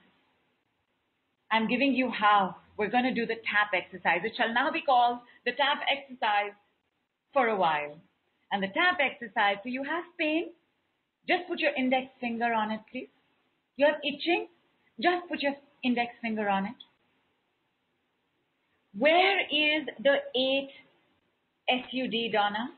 I'm 1.51 1.69
giving 1.69 1.95
you 1.95 2.11
how. 2.11 2.57
We're 2.77 2.91
going 2.91 3.05
to 3.05 3.15
do 3.15 3.27
the 3.27 3.41
tap 3.49 3.73
exercise. 3.75 4.21
It 4.25 4.33
shall 4.37 4.53
now 4.53 4.71
be 4.71 4.83
called 4.83 5.19
the 5.45 5.53
tap 5.53 5.81
exercise 5.91 6.53
for 7.33 7.49
a 7.49 7.57
while. 7.57 7.97
And 8.51 8.63
the 8.63 8.69
tap 8.69 8.99
exercise, 9.01 9.57
so 9.63 9.69
you 9.69 9.83
have 9.85 10.05
pain, 10.19 10.51
just 11.29 11.47
put 11.49 11.61
your 11.61 11.75
index 11.77 12.07
finger 12.21 12.53
on 12.55 12.71
it, 12.71 12.81
please. 12.91 13.11
You're 13.77 13.97
itching, 14.03 14.49
just 15.01 15.29
put 15.29 15.43
your 15.43 15.55
index 15.85 16.13
finger 16.23 16.49
on 16.49 16.67
it. 16.67 16.75
Where 18.97 19.41
is 19.41 19.87
the 20.03 20.17
8 20.35 20.71
SUD, 21.69 22.33
Donna? 22.33 22.71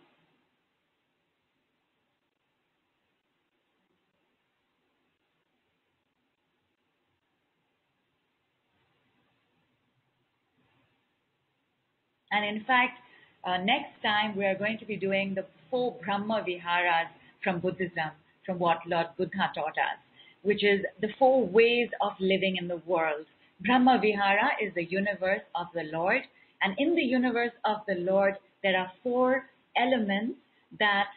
And 12.33 12.45
in 12.45 12.65
fact, 12.65 12.99
uh, 13.45 13.57
next 13.57 14.03
time 14.03 14.37
we 14.37 14.45
are 14.45 14.55
going 14.55 14.79
to 14.79 14.85
be 14.85 14.97
doing 14.97 15.35
the 15.35 15.45
four 15.71 15.97
Brahma 16.05 16.43
Viharas 16.45 17.09
from 17.43 17.61
Buddhism, 17.61 18.11
from 18.45 18.59
what 18.59 18.79
Lord 18.87 19.07
Buddha 19.17 19.51
taught 19.55 19.79
us, 19.79 19.99
which 20.43 20.65
is 20.65 20.81
the 21.01 21.09
four 21.19 21.47
ways 21.47 21.89
of 22.01 22.13
living 22.21 22.57
in 22.57 22.69
the 22.69 22.83
world. 22.87 23.27
Brahma 23.65 23.99
Vihara 24.01 24.51
is 24.63 24.75
the 24.75 24.85
universe 24.85 25.43
of 25.55 25.67
the 25.75 25.85
Lord, 25.93 26.23
and 26.63 26.75
in 26.79 26.95
the 26.95 27.03
universe 27.03 27.53
of 27.65 27.79
the 27.87 27.97
Lord, 27.97 28.35
there 28.63 28.79
are 28.79 28.91
four 29.03 29.45
elements 29.77 30.39
that 30.79 31.09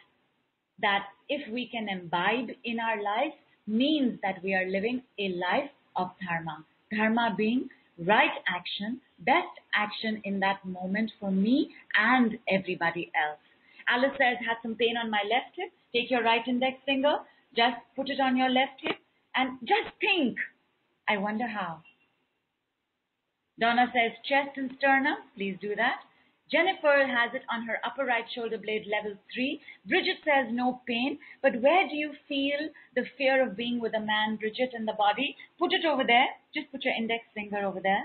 that 0.80 1.04
if 1.28 1.50
we 1.52 1.68
can 1.68 1.88
imbibe 1.88 2.50
in 2.64 2.80
our 2.80 3.00
life 3.02 3.32
means 3.66 4.18
that 4.22 4.42
we 4.42 4.54
are 4.54 4.66
living 4.66 5.02
a 5.18 5.28
life 5.28 5.70
of 5.96 6.10
dharma. 6.26 6.64
Dharma 6.94 7.34
being 7.36 7.68
right 7.98 8.36
action, 8.48 9.00
best 9.20 9.54
action 9.74 10.20
in 10.24 10.40
that 10.40 10.64
moment 10.64 11.10
for 11.20 11.30
me 11.30 11.70
and 11.96 12.38
everybody 12.48 13.10
else. 13.14 13.38
Alice 13.88 14.16
says, 14.18 14.38
had 14.46 14.56
some 14.62 14.74
pain 14.76 14.96
on 14.96 15.10
my 15.10 15.22
left 15.28 15.56
hip. 15.56 15.70
Take 15.92 16.10
your 16.10 16.22
right 16.22 16.46
index 16.46 16.78
finger, 16.84 17.18
just 17.56 17.76
put 17.94 18.10
it 18.10 18.20
on 18.20 18.36
your 18.36 18.50
left 18.50 18.80
hip, 18.80 18.96
and 19.34 19.58
just 19.60 19.94
think. 20.00 20.38
I 21.08 21.18
wonder 21.18 21.46
how. 21.46 21.82
Donna 23.60 23.86
says, 23.92 24.12
chest 24.24 24.56
and 24.56 24.72
sternum. 24.78 25.16
Please 25.36 25.56
do 25.60 25.76
that. 25.76 26.00
Jennifer 26.50 27.06
has 27.06 27.34
it 27.34 27.42
on 27.50 27.66
her 27.66 27.78
upper 27.84 28.04
right 28.04 28.24
shoulder 28.34 28.58
blade, 28.58 28.86
level 28.86 29.16
3. 29.32 29.60
Bridget 29.86 30.18
says 30.24 30.52
no 30.52 30.80
pain, 30.86 31.18
but 31.40 31.60
where 31.62 31.88
do 31.88 31.96
you 31.96 32.12
feel 32.28 32.68
the 32.94 33.04
fear 33.16 33.42
of 33.42 33.56
being 33.56 33.80
with 33.80 33.94
a 33.94 34.00
man, 34.00 34.36
Bridget, 34.36 34.70
in 34.74 34.84
the 34.84 34.92
body? 34.92 35.36
Put 35.58 35.72
it 35.72 35.84
over 35.84 36.04
there. 36.04 36.26
Just 36.54 36.70
put 36.70 36.84
your 36.84 36.94
index 36.94 37.24
finger 37.34 37.64
over 37.64 37.80
there. 37.80 38.04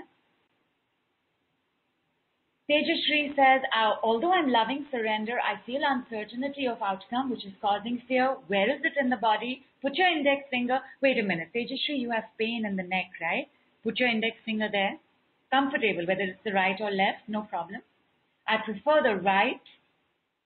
Tejashri 2.70 3.34
says, 3.34 3.62
uh, 3.74 3.96
although 4.00 4.32
I'm 4.32 4.48
loving 4.48 4.86
surrender, 4.92 5.40
I 5.40 5.60
feel 5.66 5.80
uncertainty 5.84 6.68
of 6.68 6.80
outcome, 6.80 7.28
which 7.28 7.44
is 7.44 7.52
causing 7.60 8.00
fear. 8.06 8.36
Where 8.46 8.70
is 8.72 8.80
it 8.84 8.92
in 8.96 9.10
the 9.10 9.16
body? 9.16 9.64
Put 9.82 9.96
your 9.96 10.06
index 10.06 10.44
finger. 10.52 10.78
Wait 11.02 11.18
a 11.18 11.24
minute. 11.24 11.48
Tejashri, 11.52 11.98
you 11.98 12.12
have 12.12 12.30
pain 12.38 12.64
in 12.64 12.76
the 12.76 12.84
neck, 12.84 13.10
right? 13.20 13.48
Put 13.82 13.98
your 13.98 14.08
index 14.08 14.36
finger 14.44 14.68
there. 14.70 14.98
Comfortable, 15.50 16.06
whether 16.06 16.22
it's 16.22 16.44
the 16.44 16.52
right 16.52 16.80
or 16.80 16.92
left, 16.92 17.26
no 17.26 17.42
problem. 17.42 17.82
I 18.46 18.58
prefer 18.58 19.02
the 19.02 19.16
right, 19.16 19.66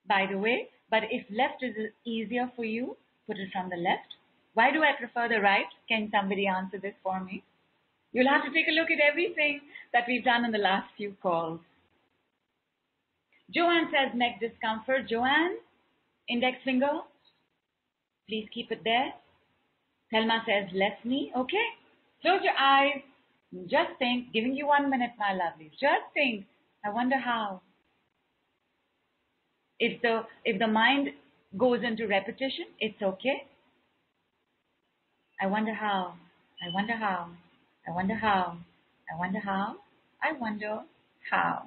by 0.09 0.25
the 0.25 0.39
way, 0.39 0.69
but 0.89 1.03
if 1.11 1.27
left 1.29 1.61
is 1.61 1.75
easier 2.05 2.51
for 2.55 2.65
you, 2.65 2.97
put 3.27 3.37
it 3.37 3.49
from 3.53 3.69
the 3.69 3.77
left. 3.77 4.15
Why 4.55 4.71
do 4.71 4.81
I 4.81 4.97
prefer 4.97 5.29
the 5.29 5.41
right? 5.41 5.69
Can 5.87 6.09
somebody 6.09 6.47
answer 6.47 6.79
this 6.79 6.95
for 7.03 7.23
me? 7.23 7.43
You'll 8.13 8.33
have 8.33 8.45
to 8.45 8.51
take 8.51 8.67
a 8.67 8.71
look 8.71 8.89
at 8.89 8.97
everything 8.99 9.61
that 9.93 10.05
we've 10.07 10.25
done 10.25 10.43
in 10.43 10.51
the 10.51 10.57
last 10.57 10.87
few 10.97 11.15
calls. 11.21 11.59
Joanne 13.53 13.89
says 13.91 14.15
neck 14.15 14.39
discomfort. 14.39 15.07
Joanne, 15.09 15.57
index 16.29 16.57
finger. 16.63 17.01
Please 18.27 18.47
keep 18.53 18.71
it 18.71 18.81
there. 18.83 19.13
Thelma 20.11 20.43
says 20.45 20.69
left 20.73 21.05
knee. 21.05 21.31
Okay. 21.35 21.65
Close 22.21 22.41
your 22.43 22.57
eyes. 22.59 23.01
Just 23.67 23.97
think. 23.99 24.33
Giving 24.33 24.55
you 24.55 24.67
one 24.67 24.89
minute, 24.89 25.11
my 25.17 25.33
lovelies. 25.33 25.71
Just 25.71 26.09
think. 26.13 26.45
I 26.83 26.89
wonder 26.89 27.17
how. 27.17 27.61
If 29.79 30.01
the 30.01 30.21
if 30.43 30.57
the 30.59 30.67
mind 30.67 31.09
goes 31.57 31.83
into 31.83 32.07
repetition, 32.07 32.65
it's 32.79 33.01
okay. 33.01 33.43
I 35.41 35.47
wonder 35.47 35.73
how. 35.73 36.13
I 36.65 36.73
wonder 36.73 36.95
how. 36.95 37.29
I 37.87 37.91
wonder 37.91 38.15
how. 38.15 38.57
I 39.11 39.19
wonder 39.19 39.39
how. 39.39 39.75
I 40.23 40.31
wonder 40.31 40.79
how. 41.29 41.65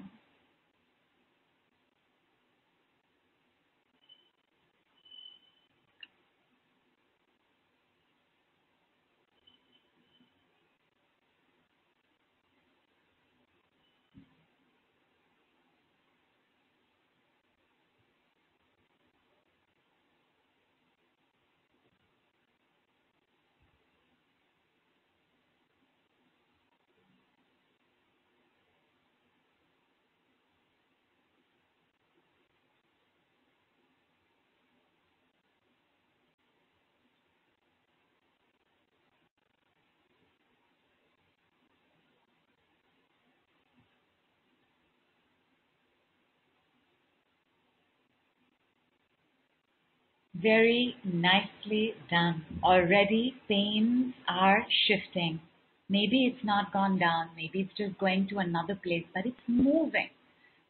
Very 50.40 50.96
nicely 51.04 51.94
done. 52.10 52.44
Already 52.62 53.34
pains 53.48 54.14
are 54.28 54.64
shifting. 54.86 55.40
Maybe 55.88 56.26
it's 56.26 56.44
not 56.44 56.72
gone 56.72 56.98
down. 56.98 57.30
Maybe 57.34 57.60
it's 57.60 57.76
just 57.76 57.98
going 57.98 58.28
to 58.28 58.38
another 58.38 58.76
place, 58.76 59.04
but 59.14 59.26
it's 59.26 59.48
moving. 59.48 60.10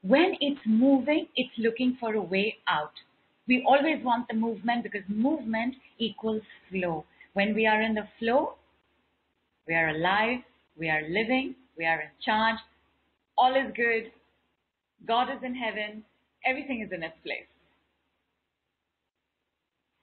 When 0.03 0.37
it's 0.41 0.61
moving, 0.65 1.27
it's 1.37 1.53
looking 1.59 1.97
for 2.01 2.15
a 2.15 2.23
way 2.23 2.57
out. 2.69 2.93
We 3.47 3.65
always 3.67 4.03
want 4.05 4.29
the 4.29 4.35
movement 4.35 4.85
because 4.85 5.03
movement 5.09 5.75
equals 5.99 6.43
flow. 6.71 7.05
When 7.35 7.55
we 7.55 7.67
are 7.67 7.83
in 7.83 7.95
the 7.95 8.09
flow, 8.19 8.55
we 9.67 9.75
are 9.75 9.89
alive, 9.89 10.41
we 10.79 10.89
are 10.89 11.03
living, 11.03 11.55
we 11.77 11.85
are 11.85 12.01
in 12.01 12.11
charge, 12.25 12.59
all 13.37 13.55
is 13.55 13.73
good, 13.75 14.13
God 15.07 15.29
is 15.31 15.43
in 15.43 15.55
heaven, 15.55 16.05
everything 16.47 16.81
is 16.81 16.93
in 16.93 17.03
its 17.03 17.17
place. 17.23 17.47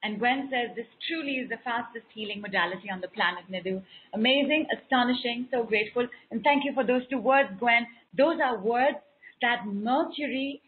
And 0.06 0.20
Gwen 0.20 0.50
says 0.52 0.76
this 0.76 0.86
truly 1.08 1.38
is 1.38 1.50
the 1.50 1.58
fastest 1.64 2.06
healing 2.14 2.40
modality 2.40 2.92
on 2.94 3.02
the 3.02 3.08
planet, 3.08 3.46
Nidhu. 3.52 3.82
Amazing, 4.14 4.68
astonishing, 4.78 5.48
so 5.50 5.64
grateful. 5.64 6.08
And 6.30 6.44
thank 6.44 6.64
you 6.64 6.74
for 6.76 6.86
those 6.86 7.08
two 7.10 7.18
words, 7.18 7.50
Gwen. 7.58 7.88
Those 8.16 8.38
are 8.40 8.60
words 8.60 8.98
that 9.42 9.66
Mercury 9.66 10.62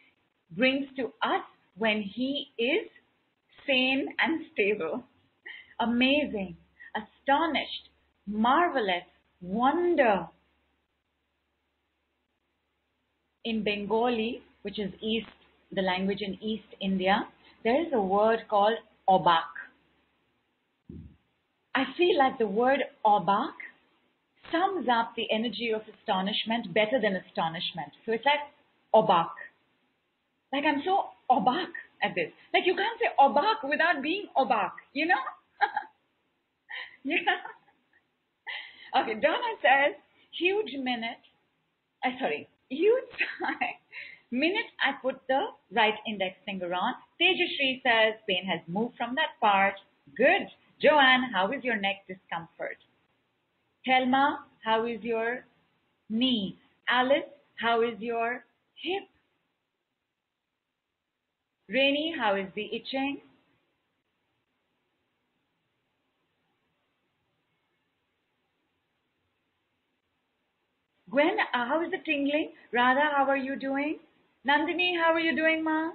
brings 0.49 0.87
to 0.95 1.13
us 1.21 1.43
when 1.77 2.01
he 2.01 2.47
is 2.57 2.89
sane 3.67 4.07
and 4.17 4.41
stable. 4.53 5.03
Amazing, 5.79 6.57
astonished, 6.95 7.89
marvelous, 8.25 9.05
wonder. 9.39 10.27
In 13.45 13.63
Bengali, 13.63 14.41
which 14.63 14.79
is 14.79 14.91
East, 14.99 15.27
the 15.71 15.83
language 15.83 16.21
in 16.21 16.43
East 16.43 16.73
India, 16.81 17.27
there 17.63 17.79
is 17.79 17.93
a 17.93 18.01
word 18.01 18.39
called 18.49 18.79
obak. 19.09 19.49
I 21.75 21.85
feel 21.97 22.17
like 22.17 22.37
the 22.37 22.47
word 22.47 22.79
obak 23.05 23.53
sums 24.51 24.87
up 24.89 25.13
the 25.15 25.27
energy 25.31 25.71
of 25.75 25.81
astonishment 25.87 26.73
better 26.73 26.99
than 27.01 27.15
astonishment. 27.15 27.91
So 28.05 28.13
it's 28.13 28.25
like 28.25 28.41
obak. 28.93 29.29
Like 30.51 30.63
I'm 30.65 30.81
so 30.85 31.05
obak 31.29 31.71
at 32.03 32.15
this. 32.15 32.31
Like 32.53 32.63
you 32.65 32.75
can't 32.75 32.99
say 32.99 33.07
obak 33.19 33.67
without 33.69 34.01
being 34.01 34.27
obak, 34.37 34.71
you 34.93 35.07
know? 35.07 35.23
yeah. 37.03 37.19
Okay, 38.95 39.13
Donna 39.19 39.53
says, 39.61 39.95
huge 40.39 40.73
minute, 40.81 41.21
uh, 42.05 42.09
sorry, 42.19 42.47
huge 42.69 43.11
sigh. 43.41 43.75
Minute 44.31 44.65
I 44.83 44.91
put 45.01 45.21
the 45.29 45.45
right 45.71 45.93
index 46.05 46.35
finger 46.45 46.73
on, 46.73 46.93
Tejashri 47.19 47.81
says, 47.81 48.19
pain 48.27 48.45
has 48.45 48.59
moved 48.67 48.97
from 48.97 49.15
that 49.15 49.39
part. 49.39 49.75
Good. 50.17 50.47
Joanne, 50.81 51.31
how 51.33 51.51
is 51.51 51.63
your 51.63 51.77
neck 51.77 52.03
discomfort? 52.07 52.77
Thelma, 53.85 54.45
how 54.63 54.85
is 54.85 55.01
your 55.01 55.45
knee? 56.09 56.57
Alice, 56.89 57.29
how 57.59 57.81
is 57.81 57.99
your 57.99 58.43
hip? 58.75 59.03
Rainy, 61.69 62.13
how 62.17 62.35
is 62.35 62.47
the 62.55 62.65
itching? 62.75 63.21
Gwen, 71.09 71.37
uh, 71.53 71.65
how 71.65 71.81
is 71.83 71.91
the 71.91 71.97
tingling? 72.05 72.51
Radha, 72.73 73.09
how 73.15 73.25
are 73.29 73.37
you 73.37 73.55
doing? 73.55 73.99
Nandini, 74.47 74.97
how 74.97 75.11
are 75.11 75.19
you 75.19 75.35
doing, 75.35 75.61
ma? 75.61 75.91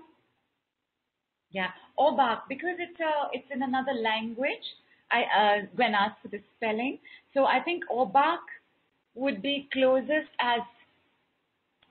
Yeah, 1.52 1.70
Obak, 1.98 2.40
because 2.50 2.76
it's 2.78 3.00
a, 3.00 3.28
it's 3.32 3.50
in 3.50 3.62
another 3.62 3.92
language. 3.92 4.66
I 5.10 5.22
uh, 5.22 5.66
Gwen 5.74 5.94
asked 5.94 6.20
for 6.22 6.28
the 6.28 6.40
spelling, 6.56 6.98
so 7.32 7.44
I 7.44 7.60
think 7.60 7.84
Obak 7.90 8.40
would 9.14 9.40
be 9.40 9.68
closest 9.72 10.28
as 10.38 10.60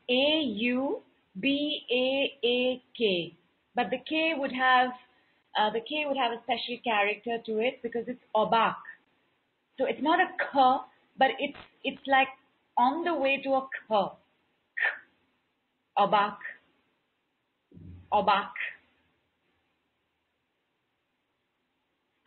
A 0.10 0.42
U 0.44 1.02
B 1.40 1.82
A 1.92 2.48
A 2.48 2.82
K, 2.98 3.34
but 3.76 3.90
the 3.90 4.00
K 4.08 4.34
would 4.38 4.52
have 4.52 4.90
uh, 5.58 5.70
the 5.72 5.82
K 5.82 6.06
would 6.08 6.18
have 6.18 6.32
a 6.32 6.42
special 6.44 6.78
character 6.84 7.38
to 7.46 7.60
it 7.60 7.82
because 7.82 8.06
it's 8.08 8.24
Obak. 8.36 8.76
So 9.78 9.86
it's 9.86 10.02
not 10.02 10.20
a 10.20 10.28
K, 10.38 10.78
but 11.18 11.30
it's 11.40 11.58
it's 11.84 12.06
like 12.08 12.30
on 12.78 13.04
the 13.04 13.16
way 13.16 13.42
to 13.44 13.50
a 13.50 13.62
K. 13.62 13.96
Obak. 15.98 16.38
Obak. 18.14 18.52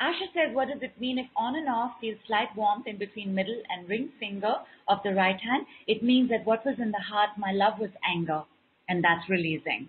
Asha 0.01 0.26
says, 0.35 0.55
what 0.55 0.68
does 0.68 0.82
it 0.82 1.01
mean 1.01 1.18
if 1.18 1.26
on 1.37 1.57
and 1.57 1.68
off 1.68 1.93
feels 2.01 2.18
slight 2.26 2.49
warmth 2.57 2.87
in 2.87 2.99
between 2.99 3.35
middle 3.35 3.62
and 3.70 3.89
ring 3.89 4.11
finger 4.20 4.55
of 4.89 4.99
the 5.05 5.14
right 5.14 5.41
hand? 5.41 5.66
It 5.87 6.03
means 6.03 6.28
that 6.30 6.45
what 6.45 6.64
was 6.66 6.76
in 6.78 6.91
the 6.91 6.99
heart, 6.99 7.30
my 7.39 7.53
love, 7.53 7.78
was 7.78 7.91
anger, 8.07 8.43
and 8.89 9.03
that's 9.03 9.28
releasing. 9.30 9.89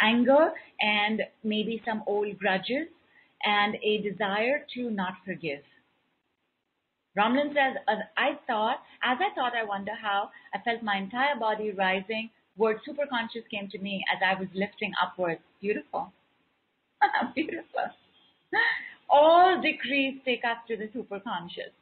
Anger 0.00 0.52
and 0.80 1.22
maybe 1.44 1.82
some 1.84 2.02
old 2.06 2.38
grudges 2.38 2.88
and 3.44 3.76
a 3.82 4.02
desire 4.02 4.66
to 4.74 4.90
not 4.90 5.14
forgive. 5.24 5.62
Ramlin 7.16 7.48
says, 7.52 7.76
as 7.88 7.98
I 8.16 8.38
thought, 8.46 8.78
as 9.04 9.18
I 9.20 9.34
thought, 9.34 9.52
I 9.54 9.64
wonder 9.64 9.92
how 10.00 10.30
I 10.54 10.58
felt 10.64 10.82
my 10.82 10.96
entire 10.96 11.36
body 11.38 11.70
rising. 11.72 12.30
Word 12.56 12.80
superconscious 12.86 13.48
came 13.50 13.68
to 13.70 13.78
me 13.78 14.04
as 14.14 14.20
I 14.24 14.38
was 14.38 14.48
lifting 14.54 14.92
upwards. 15.02 15.40
Beautiful. 15.60 16.12
Beautiful. 17.34 17.90
All 19.08 19.60
decrees 19.60 20.20
take 20.24 20.44
us 20.44 20.58
to 20.68 20.76
the 20.76 20.88
superconscious. 20.88 21.72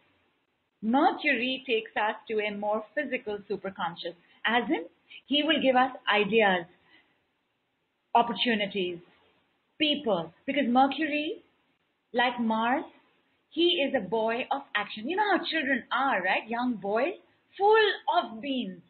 Mercury 0.83 1.63
takes 1.67 1.91
us 1.97 2.17
to 2.29 2.41
a 2.41 2.51
more 2.51 2.85
physical 2.95 3.39
superconscious, 3.51 4.15
as 4.47 4.65
in, 4.71 4.87
he 5.27 5.43
will 5.43 5.61
give 5.61 5.77
us 5.77 5.91
ideas, 6.13 6.65
opportunities, 8.15 8.99
people. 9.79 10.33
Because 10.47 10.65
Mercury, 10.69 11.43
like 12.15 12.41
Mars, 12.41 12.85
he 13.51 13.85
is 13.87 13.95
a 13.95 14.09
boy 14.09 14.47
of 14.51 14.63
action. 14.75 15.09
You 15.09 15.17
know 15.17 15.37
how 15.37 15.45
children 15.45 15.85
are, 15.93 16.23
right? 16.23 16.49
Young 16.49 16.75
boys, 16.75 17.15
full 17.59 17.91
of 18.17 18.41
beans. 18.41 18.81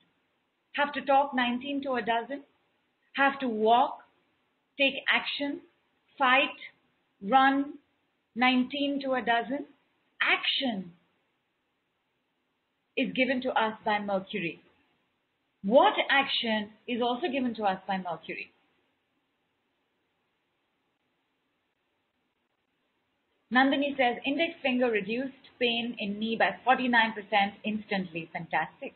Have 0.74 0.92
to 0.94 1.00
talk 1.00 1.34
19 1.34 1.82
to 1.82 1.94
a 1.94 2.02
dozen, 2.02 2.42
have 3.14 3.38
to 3.40 3.48
walk, 3.48 3.98
take 4.78 4.94
action, 5.12 5.60
fight, 6.16 6.56
run, 7.22 7.74
19 8.36 9.00
to 9.04 9.12
a 9.12 9.20
dozen. 9.20 9.66
Action 10.22 10.92
is 12.96 13.12
given 13.12 13.40
to 13.42 13.50
us 13.50 13.74
by 13.84 13.98
Mercury. 13.98 14.60
What 15.62 15.94
action 16.08 16.70
is 16.86 17.02
also 17.02 17.28
given 17.28 17.54
to 17.56 17.64
us 17.64 17.80
by 17.86 17.98
Mercury? 17.98 18.52
Nandini 23.52 23.96
says 23.96 24.22
index 24.24 24.54
finger 24.62 24.90
reduced 24.90 25.50
pain 25.58 25.96
in 25.98 26.18
knee 26.18 26.36
by 26.36 26.56
49% 26.64 27.14
instantly. 27.64 28.30
Fantastic. 28.32 28.94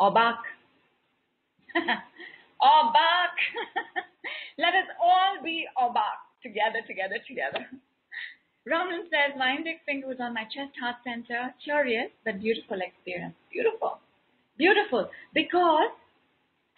Obak. 0.00 0.40
Obak. 1.76 3.36
Let 4.58 4.74
us 4.74 4.88
all 5.02 5.44
be 5.44 5.66
Obak 5.76 6.18
together, 6.42 6.80
together, 6.86 7.16
together. 7.28 7.66
Ramlan 8.66 9.08
says, 9.12 9.36
my 9.36 9.54
index 9.56 9.80
finger 9.84 10.06
was 10.08 10.18
on 10.20 10.34
my 10.34 10.44
chest 10.44 10.72
heart 10.80 10.96
center. 11.04 11.54
Curious, 11.62 12.10
but 12.24 12.40
beautiful 12.40 12.78
experience. 12.80 13.34
Beautiful. 13.52 13.98
Beautiful. 14.56 15.08
Because, 15.34 15.92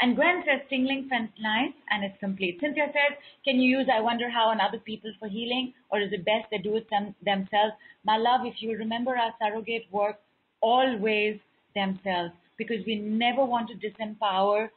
and 0.01 0.17
Gwen 0.17 0.43
says, 0.47 0.67
tingling 0.69 1.09
felt 1.09 1.31
nice 1.41 1.75
and 1.91 2.05
it's 2.05 2.19
complete. 2.19 2.59
Cynthia 2.61 2.87
says, 2.87 3.19
can 3.45 3.61
you 3.61 3.79
use 3.79 3.89
I 3.93 4.01
wonder 4.01 4.31
how 4.31 4.49
on 4.51 4.61
other 4.61 4.79
people 4.79 5.13
for 5.19 5.29
healing 5.29 5.75
or 5.91 6.01
is 6.01 6.13
it 6.13 6.25
best 6.25 6.51
they 6.51 6.59
do 6.59 6.77
it 6.77 6.89
them, 6.91 7.15
themselves? 7.25 7.75
My 8.05 8.17
love, 8.17 8.43
if 8.45 8.55
you 8.59 8.77
remember 8.77 9.17
our 9.17 9.35
surrogate 9.41 9.87
work, 9.93 10.19
always 10.61 11.39
themselves 11.75 12.33
because 12.63 12.85
we 12.87 12.97
never 12.97 13.45
want 13.45 13.69
to 13.69 13.75
disempower 13.75 14.69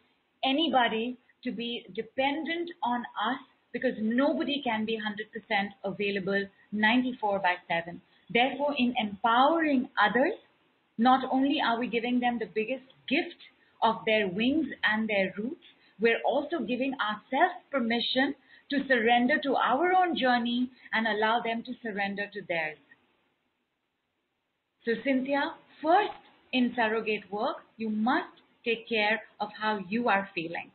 anybody 0.43 1.17
to 1.43 1.51
be 1.51 1.85
dependent 1.95 2.69
on 2.83 3.01
us 3.01 3.39
because 3.73 3.93
nobody 3.99 4.61
can 4.63 4.85
be 4.85 4.97
100% 4.97 5.67
available 5.83 6.47
94 6.71 7.39
by 7.39 7.55
7. 7.67 8.01
Therefore, 8.33 8.73
in 8.77 8.93
empowering 8.97 9.89
others, 10.01 10.33
not 10.97 11.25
only 11.31 11.59
are 11.61 11.79
we 11.79 11.87
giving 11.87 12.19
them 12.19 12.39
the 12.39 12.49
biggest 12.55 12.87
gift 13.07 13.41
of 13.83 13.95
their 14.05 14.27
wings 14.27 14.67
and 14.83 15.07
their 15.07 15.33
roots, 15.37 15.65
we're 15.99 16.21
also 16.25 16.59
giving 16.59 16.93
ourselves 16.93 17.55
permission 17.71 18.33
to 18.71 18.87
surrender 18.87 19.35
to 19.43 19.55
our 19.55 19.93
own 19.93 20.17
journey 20.17 20.69
and 20.93 21.05
allow 21.07 21.41
them 21.41 21.63
to 21.63 21.73
surrender 21.83 22.25
to 22.33 22.41
theirs. 22.47 22.77
So, 24.85 24.93
Cynthia, 25.03 25.53
first 25.81 26.24
in 26.59 26.71
surrogate 26.75 27.29
work, 27.31 27.57
you 27.77 27.89
must 27.89 28.41
take 28.63 28.87
care 28.89 29.21
of 29.39 29.49
how 29.61 29.73
you 29.89 30.09
are 30.09 30.29
feeling 30.33 30.71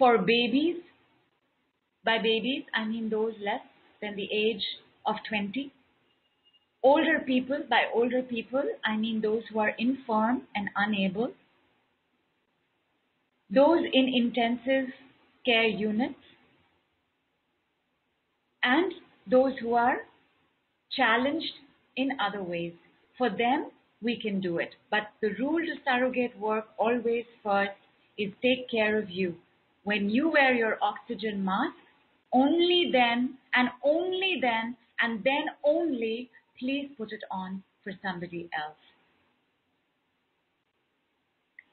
for 0.00 0.16
babies, 0.16 0.78
by 2.02 2.16
babies, 2.16 2.64
I 2.74 2.86
mean 2.86 3.10
those 3.10 3.34
less 3.44 3.60
than 4.00 4.16
the 4.16 4.28
age 4.32 4.64
of 5.04 5.16
20. 5.28 5.70
Older 6.82 7.20
people, 7.26 7.58
by 7.68 7.82
older 7.94 8.22
people, 8.22 8.64
I 8.82 8.96
mean 8.96 9.20
those 9.20 9.42
who 9.52 9.58
are 9.60 9.74
infirm 9.78 10.44
and 10.54 10.70
unable. 10.74 11.32
Those 13.50 13.80
in 13.92 14.08
intensive 14.08 14.88
care 15.44 15.68
units. 15.68 16.14
And 18.62 18.94
those 19.30 19.52
who 19.60 19.74
are 19.74 19.98
challenged 20.96 21.52
in 21.94 22.12
other 22.18 22.42
ways. 22.42 22.72
For 23.20 23.28
them, 23.28 23.70
we 24.00 24.18
can 24.18 24.40
do 24.40 24.56
it. 24.56 24.70
But 24.90 25.10
the 25.20 25.34
rule 25.38 25.60
to 25.60 25.74
surrogate 25.84 26.38
work 26.38 26.68
always 26.78 27.26
first 27.42 27.76
is 28.16 28.32
take 28.40 28.70
care 28.70 28.98
of 28.98 29.10
you. 29.10 29.34
When 29.84 30.08
you 30.08 30.30
wear 30.30 30.54
your 30.54 30.78
oxygen 30.80 31.44
mask, 31.44 31.76
only 32.32 32.88
then 32.90 33.36
and 33.52 33.68
only 33.84 34.38
then 34.40 34.74
and 35.00 35.22
then 35.22 35.52
only 35.62 36.30
please 36.58 36.88
put 36.96 37.12
it 37.12 37.20
on 37.30 37.62
for 37.84 37.92
somebody 38.02 38.48
else. 38.56 38.80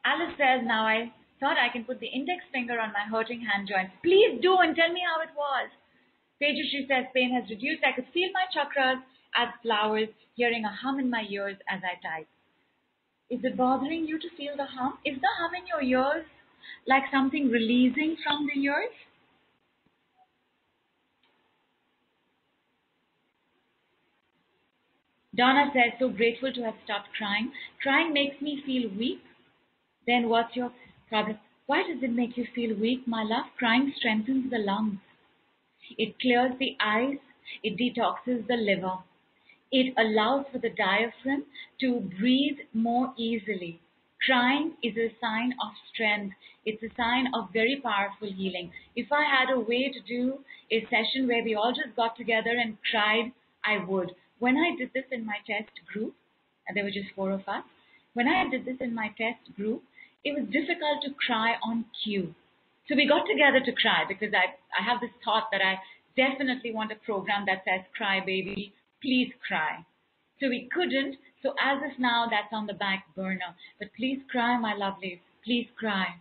Alice 0.04 0.36
says, 0.36 0.68
now 0.68 0.86
I 0.86 1.14
thought 1.40 1.56
I 1.56 1.72
can 1.72 1.86
put 1.86 2.02
the 2.02 2.08
index 2.08 2.44
finger 2.52 2.78
on 2.78 2.92
my 2.92 3.08
hurting 3.10 3.40
hand 3.40 3.70
joint. 3.70 3.90
Please 4.04 4.42
do 4.42 4.58
and 4.58 4.76
tell 4.76 4.92
me 4.92 5.00
how 5.00 5.22
it 5.24 5.32
was. 5.32 5.72
Tejashri 6.44 6.88
says, 6.92 7.08
pain 7.16 7.32
has 7.32 7.50
reduced. 7.50 7.88
I 7.88 7.96
could 7.96 8.12
feel 8.14 8.28
my 8.36 8.52
chakras 8.52 9.00
as 9.38 9.50
flowers, 9.62 10.10
hearing 10.36 10.66
a 10.66 10.70
hum 10.74 11.00
in 11.00 11.10
my 11.10 11.26
ears 11.30 11.58
as 11.70 11.82
I 11.84 11.96
type. 12.06 12.28
Is 13.30 13.44
it 13.44 13.56
bothering 13.56 14.08
you 14.08 14.18
to 14.18 14.30
feel 14.36 14.58
the 14.58 14.66
hum? 14.66 14.98
Is 15.06 15.22
the 15.22 15.30
hum 15.38 15.54
in 15.54 15.68
your 15.68 15.84
ears 15.84 16.26
like 16.88 17.12
something 17.12 17.50
releasing 17.50 18.18
from 18.24 18.48
the 18.48 18.60
ears? 18.60 18.92
Donna 25.34 25.72
says, 25.74 25.94
so 26.00 26.10
grateful 26.10 26.52
to 26.52 26.64
have 26.64 26.76
stopped 26.84 27.14
crying. 27.14 27.54
Crying 27.82 28.12
makes 28.12 28.42
me 28.42 28.62
feel 28.66 28.90
weak. 28.90 29.22
Then 30.08 30.30
what's 30.30 30.56
your 30.56 30.74
problem? 31.10 31.40
Why 31.68 31.84
does 31.84 32.04
it 32.04 32.12
make 32.12 32.38
you 32.38 32.46
feel 32.56 32.76
weak, 32.76 33.08
my 33.08 33.24
love? 33.24 33.46
Crying 33.58 33.94
strengthens 33.96 34.50
the 34.52 34.60
lungs. 34.60 35.00
It 35.98 36.20
clears 36.20 36.58
the 36.60 36.78
eyes. 36.80 37.18
It 37.64 37.78
detoxes 37.78 38.48
the 38.48 38.58
liver. 38.58 39.00
It 39.72 39.94
allows 39.98 40.46
for 40.52 40.60
the 40.60 40.70
diaphragm 40.70 41.46
to 41.82 42.00
breathe 42.20 42.60
more 42.74 43.14
easily. 43.18 43.80
Crying 44.26 44.74
is 44.82 44.96
a 44.98 45.14
sign 45.22 45.54
of 45.62 45.72
strength. 45.94 46.36
It's 46.66 46.82
a 46.82 46.96
sign 46.96 47.28
of 47.34 47.54
very 47.54 47.80
powerful 47.82 48.32
healing. 48.32 48.72
If 48.96 49.12
I 49.12 49.24
had 49.24 49.50
a 49.54 49.60
way 49.60 49.92
to 49.92 50.00
do 50.02 50.40
a 50.72 50.86
session 50.86 51.28
where 51.28 51.44
we 51.44 51.56
all 51.56 51.74
just 51.74 51.96
got 51.96 52.18
together 52.18 52.52
and 52.52 52.78
cried, 52.90 53.32
I 53.64 53.84
would. 53.84 54.16
When 54.40 54.58
I 54.58 54.76
did 54.78 54.92
this 54.94 55.06
in 55.12 55.26
my 55.26 55.38
test 55.46 55.72
group, 55.92 56.16
and 56.68 56.76
there 56.76 56.84
were 56.84 56.92
just 56.92 57.14
four 57.16 57.32
of 57.32 57.48
us, 57.48 57.64
when 58.14 58.28
I 58.28 58.50
did 58.50 58.66
this 58.66 58.78
in 58.80 58.96
my 58.96 59.10
test 59.10 59.56
group, 59.56 59.84
it 60.24 60.34
was 60.34 60.50
difficult 60.50 61.04
to 61.04 61.14
cry 61.26 61.56
on 61.64 61.86
cue. 62.04 62.34
So 62.88 62.96
we 62.96 63.08
got 63.08 63.28
together 63.28 63.60
to 63.60 63.72
cry 63.72 64.04
because 64.08 64.34
I, 64.34 64.56
I 64.78 64.84
have 64.84 65.02
this 65.02 65.12
thought 65.24 65.50
that 65.52 65.62
I 65.62 65.80
definitely 66.16 66.74
want 66.74 66.92
a 66.92 66.96
program 66.96 67.46
that 67.46 67.64
says, 67.64 67.86
cry 67.96 68.20
baby, 68.20 68.74
please 69.02 69.32
cry. 69.48 69.86
So 70.40 70.50
we 70.50 70.70
couldn't. 70.74 71.18
So 71.44 71.54
as 71.62 71.78
of 71.84 72.00
now, 72.00 72.28
that's 72.30 72.52
on 72.52 72.68
the 72.68 72.74
back 72.74 73.06
burner. 73.16 73.56
But 73.80 73.90
please 73.96 74.20
cry, 74.30 74.58
my 74.60 74.74
lovelies. 74.74 75.20
Please 75.44 75.68
cry. 75.78 76.16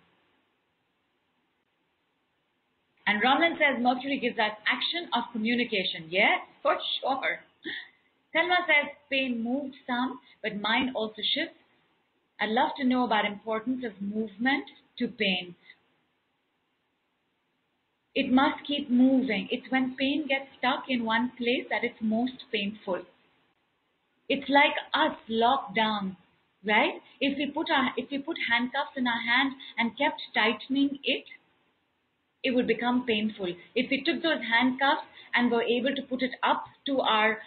And 3.07 3.23
Ramlan 3.23 3.57
says 3.59 3.81
Mercury 3.81 4.19
gives 4.19 4.39
us 4.39 4.53
action 4.67 5.09
of 5.15 5.25
communication. 5.33 6.07
Yes, 6.11 6.41
for 6.63 6.77
sure. 7.01 7.41
Thelma 8.33 8.57
says 8.67 8.93
pain 9.11 9.43
moves 9.43 9.77
some, 9.87 10.19
but 10.43 10.61
mind 10.61 10.91
also 10.95 11.23
shifts. 11.23 11.57
I'd 12.41 12.51
love 12.51 12.71
to 12.77 12.85
know 12.85 13.05
about 13.05 13.25
importance 13.25 13.85
of 13.85 14.03
movement 14.03 14.65
to 14.99 15.09
pain. 15.09 15.55
It 18.17 18.33
must 18.33 18.65
keep 18.67 18.89
moving. 18.91 19.47
It's 19.51 19.71
when 19.71 19.95
pain 19.95 20.27
gets 20.27 20.47
stuck 20.59 20.85
in 20.89 21.05
one 21.05 21.33
place 21.37 21.67
that 21.69 21.85
it's 21.85 22.01
most 22.01 22.45
painful. 22.51 23.03
It's 24.27 24.49
like 24.49 24.75
us 24.95 25.19
locked 25.29 25.77
down, 25.77 26.17
right? 26.67 26.95
If 27.21 27.37
we 27.37 27.47
put 27.51 27.71
our, 27.71 27.93
if 27.99 28.11
we 28.11 28.19
put 28.19 28.39
handcuffs 28.51 28.97
in 28.97 29.07
our 29.07 29.21
hand 29.21 29.53
and 29.77 29.99
kept 29.99 30.23
tightening 30.35 30.99
it, 31.05 31.27
it 32.43 32.53
would 32.53 32.67
become 32.67 33.05
painful. 33.05 33.55
If 33.75 33.91
we 33.91 34.03
took 34.03 34.23
those 34.23 34.43
handcuffs 34.51 35.07
and 35.35 35.51
were 35.51 35.63
able 35.63 35.95
to 35.95 36.03
put 36.03 36.23
it 36.23 36.37
up 36.43 36.65
to 36.87 37.01
our 37.01 37.43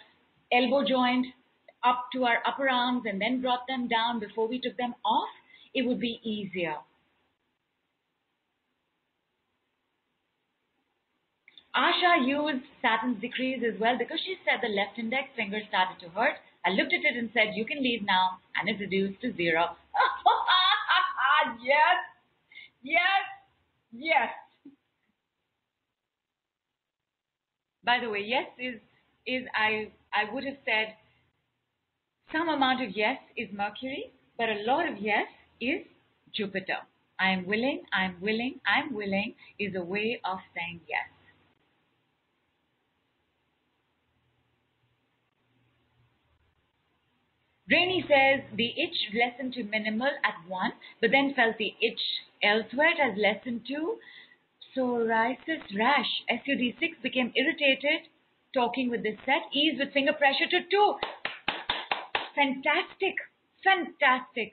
elbow 0.52 0.84
joint, 0.86 1.26
up 1.82 2.06
to 2.12 2.24
our 2.24 2.38
upper 2.46 2.68
arms, 2.68 3.02
and 3.06 3.20
then 3.20 3.40
brought 3.40 3.66
them 3.66 3.88
down 3.88 4.20
before 4.20 4.46
we 4.46 4.60
took 4.60 4.76
them 4.76 4.94
off, 5.04 5.30
it 5.74 5.84
would 5.84 5.98
be 5.98 6.20
easier. 6.22 6.76
Asha 11.76 12.26
used 12.26 12.64
Saturn's 12.82 13.20
decrees 13.20 13.62
as 13.62 13.78
well 13.78 13.96
because 13.96 14.18
she 14.24 14.36
said 14.44 14.60
the 14.62 14.68
left 14.74 14.98
index 14.98 15.28
finger 15.36 15.60
started 15.68 16.00
to 16.00 16.10
hurt. 16.10 16.36
I 16.64 16.70
looked 16.70 16.92
at 16.92 17.04
it 17.04 17.16
and 17.16 17.30
said, 17.32 17.54
You 17.54 17.64
can 17.64 17.82
leave 17.82 18.02
now, 18.04 18.38
and 18.56 18.68
it 18.68 18.80
reduced 18.80 19.20
to 19.22 19.32
zero. 19.36 19.76
yes, 21.62 21.96
yes, 22.82 23.22
yes. 23.92 24.30
By 27.84 27.98
the 28.00 28.10
way, 28.10 28.20
yes 28.26 28.46
is 28.58 28.80
is 29.26 29.46
I 29.54 29.90
I 30.12 30.32
would 30.32 30.44
have 30.44 30.58
said 30.64 30.96
some 32.32 32.48
amount 32.48 32.82
of 32.82 32.90
yes 32.96 33.18
is 33.36 33.48
Mercury, 33.52 34.12
but 34.36 34.48
a 34.48 34.62
lot 34.66 34.88
of 34.88 34.98
yes 34.98 35.26
is 35.60 35.86
Jupiter. 36.34 36.78
I 37.18 37.30
am 37.30 37.46
willing, 37.46 37.82
I'm 37.92 38.16
willing, 38.20 38.60
I'm 38.66 38.94
willing 38.94 39.34
is 39.58 39.74
a 39.76 39.82
way 39.82 40.20
of 40.24 40.38
saying 40.54 40.80
yes. 40.88 41.06
Rainy 47.70 48.02
says 48.08 48.42
the 48.52 48.74
itch 48.76 49.14
lessened 49.14 49.52
to 49.54 49.62
minimal 49.62 50.10
at 50.24 50.48
one, 50.48 50.72
but 51.00 51.12
then 51.12 51.34
felt 51.34 51.56
the 51.56 51.74
itch 51.80 52.00
elsewhere 52.42 52.94
as 53.00 53.16
lessened 53.16 53.64
to 53.68 53.98
psoriasis 54.74 55.62
rash. 55.78 56.22
SUD6 56.30 57.00
became 57.02 57.32
irritated 57.36 58.08
talking 58.52 58.90
with 58.90 59.02
this 59.02 59.18
set. 59.24 59.42
Ease 59.52 59.78
with 59.78 59.92
finger 59.92 60.12
pressure 60.12 60.48
to 60.50 60.60
two. 60.68 60.94
Fantastic. 62.34 63.14
Fantastic. 63.62 64.50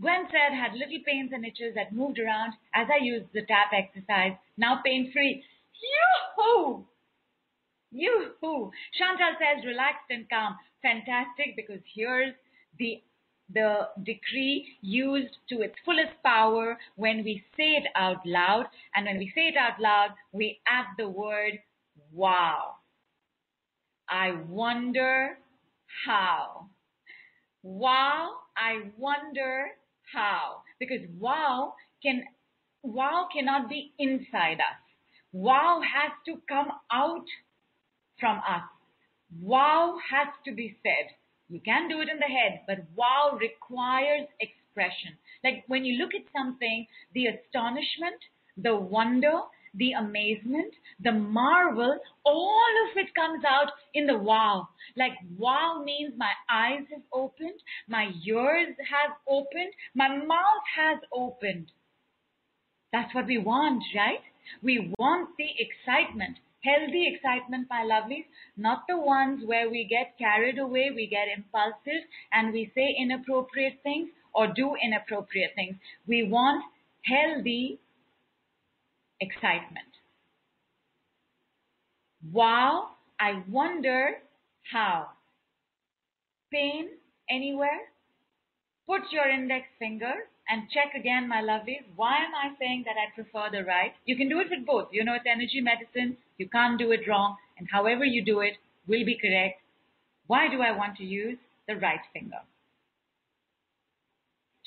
Gwen 0.00 0.26
said 0.30 0.54
had 0.54 0.74
little 0.74 0.98
pains 1.06 1.30
and 1.32 1.46
itches 1.46 1.74
that 1.76 1.92
moved 1.92 2.18
around 2.18 2.54
as 2.74 2.88
I 2.92 3.02
used 3.02 3.32
the 3.32 3.46
tap 3.46 3.72
exercise. 3.72 4.36
Now 4.56 4.82
pain 4.84 5.10
free. 5.12 5.44
Yoo-hoo! 5.80 6.84
Yoo-hoo! 7.92 8.72
Chantal 8.98 9.36
says 9.38 9.64
relaxed 9.64 10.10
and 10.10 10.28
calm. 10.28 10.56
Fantastic 10.84 11.56
because 11.56 11.80
here's 11.96 12.34
the 12.78 13.02
the 13.52 13.88
decree 14.04 14.78
used 14.82 15.36
to 15.48 15.62
its 15.62 15.74
fullest 15.84 16.14
power 16.24 16.78
when 16.96 17.24
we 17.24 17.42
say 17.56 17.72
it 17.80 17.86
out 17.96 18.24
loud. 18.26 18.66
And 18.94 19.06
when 19.06 19.18
we 19.18 19.32
say 19.34 19.48
it 19.48 19.56
out 19.56 19.80
loud, 19.80 20.10
we 20.32 20.60
add 20.68 20.86
the 20.98 21.08
word 21.08 21.58
wow. 22.12 22.76
I 24.08 24.32
wonder 24.48 25.38
how. 26.06 26.68
Wow, 27.62 28.32
I 28.56 28.90
wonder 28.98 29.68
how. 30.12 30.62
Because 30.78 31.06
wow 31.18 31.74
can 32.02 32.24
wow 32.82 33.28
cannot 33.32 33.70
be 33.70 33.92
inside 33.98 34.58
us. 34.60 34.80
Wow 35.32 35.80
has 35.82 36.12
to 36.26 36.40
come 36.48 36.68
out 36.92 37.26
from 38.20 38.38
us. 38.38 38.62
Wow 39.40 39.96
has 40.10 40.28
to 40.44 40.52
be 40.52 40.76
said. 40.82 41.14
You 41.48 41.60
can 41.60 41.88
do 41.88 42.00
it 42.00 42.08
in 42.08 42.18
the 42.18 42.24
head, 42.24 42.62
but 42.66 42.78
wow 42.96 43.38
requires 43.40 44.26
expression. 44.40 45.18
Like 45.42 45.64
when 45.66 45.84
you 45.84 45.98
look 45.98 46.14
at 46.14 46.32
something, 46.32 46.86
the 47.14 47.26
astonishment, 47.26 48.20
the 48.56 48.76
wonder, 48.76 49.40
the 49.74 49.92
amazement, 49.92 50.72
the 51.00 51.12
marvel, 51.12 51.98
all 52.24 52.72
of 52.90 52.96
it 52.96 53.14
comes 53.14 53.44
out 53.44 53.72
in 53.92 54.06
the 54.06 54.16
wow. 54.16 54.68
Like 54.96 55.14
wow 55.36 55.82
means 55.84 56.14
my 56.16 56.32
eyes 56.48 56.84
have 56.92 57.02
opened, 57.12 57.60
my 57.88 58.10
ears 58.26 58.76
have 58.78 59.16
opened, 59.28 59.74
my 59.94 60.08
mouth 60.08 60.64
has 60.76 60.98
opened. 61.12 61.72
That's 62.92 63.14
what 63.14 63.26
we 63.26 63.38
want, 63.38 63.82
right? 63.96 64.22
We 64.62 64.94
want 64.98 65.30
the 65.36 65.48
excitement. 65.58 66.38
Healthy 66.64 67.12
excitement, 67.14 67.66
my 67.68 67.84
lovelies, 67.84 68.24
not 68.56 68.84
the 68.88 68.96
ones 68.96 69.42
where 69.44 69.68
we 69.70 69.84
get 69.84 70.16
carried 70.18 70.58
away, 70.58 70.90
we 70.94 71.06
get 71.06 71.28
impulsive, 71.36 72.08
and 72.32 72.52
we 72.52 72.72
say 72.74 72.94
inappropriate 72.98 73.80
things 73.82 74.08
or 74.34 74.46
do 74.46 74.74
inappropriate 74.82 75.54
things. 75.54 75.76
We 76.06 76.26
want 76.26 76.64
healthy 77.04 77.78
excitement. 79.20 79.92
Wow, 82.32 82.88
I 83.20 83.42
wonder 83.50 84.22
how. 84.72 85.08
Pain 86.50 86.88
anywhere? 87.28 87.80
Put 88.86 89.02
your 89.12 89.28
index 89.28 89.66
finger 89.78 90.14
and 90.48 90.68
check 90.70 90.94
again, 90.94 91.28
my 91.28 91.40
lovelies. 91.40 91.84
Why 91.96 92.16
am 92.16 92.34
I 92.34 92.54
saying 92.58 92.84
that 92.86 92.96
I 93.00 93.14
prefer 93.14 93.50
the 93.50 93.64
right? 93.64 93.92
You 94.04 94.16
can 94.16 94.28
do 94.28 94.40
it 94.40 94.48
with 94.50 94.66
both. 94.66 94.88
You 94.92 95.04
know, 95.04 95.14
it's 95.14 95.24
energy 95.26 95.60
medicine. 95.60 96.16
You 96.38 96.48
can't 96.48 96.78
do 96.78 96.92
it 96.92 97.08
wrong. 97.08 97.36
And 97.58 97.68
however 97.70 98.04
you 98.04 98.24
do 98.24 98.40
it 98.40 98.54
will 98.86 99.04
be 99.04 99.18
correct. 99.20 99.60
Why 100.26 100.48
do 100.48 100.60
I 100.60 100.76
want 100.76 100.96
to 100.98 101.04
use 101.04 101.38
the 101.66 101.76
right 101.76 102.00
finger? 102.12 102.40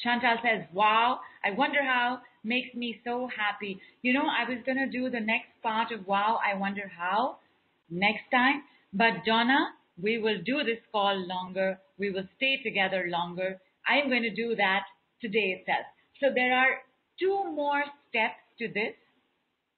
Chantal 0.03 0.37
says, 0.43 0.65
wow, 0.73 1.19
I 1.43 1.51
wonder 1.51 1.83
how 1.83 2.21
makes 2.43 2.73
me 2.75 2.99
so 3.03 3.27
happy. 3.35 3.79
You 4.01 4.13
know, 4.13 4.25
I 4.25 4.47
was 4.47 4.59
going 4.65 4.77
to 4.77 4.87
do 4.87 5.09
the 5.09 5.19
next 5.19 5.49
part 5.61 5.91
of 5.91 6.07
wow, 6.07 6.39
I 6.45 6.57
wonder 6.57 6.89
how 6.95 7.37
next 7.89 8.29
time. 8.31 8.63
But 8.93 9.25
Donna, 9.25 9.73
we 10.01 10.17
will 10.17 10.37
do 10.45 10.63
this 10.63 10.79
call 10.91 11.17
longer. 11.27 11.79
We 11.97 12.11
will 12.11 12.27
stay 12.37 12.61
together 12.63 13.07
longer. 13.09 13.59
I 13.87 13.97
am 13.97 14.09
going 14.09 14.23
to 14.23 14.33
do 14.33 14.55
that 14.55 14.83
today 15.21 15.57
itself. 15.59 15.85
So 16.19 16.27
there 16.33 16.55
are 16.55 16.81
two 17.19 17.43
more 17.53 17.83
steps 18.09 18.41
to 18.59 18.67
this. 18.67 18.93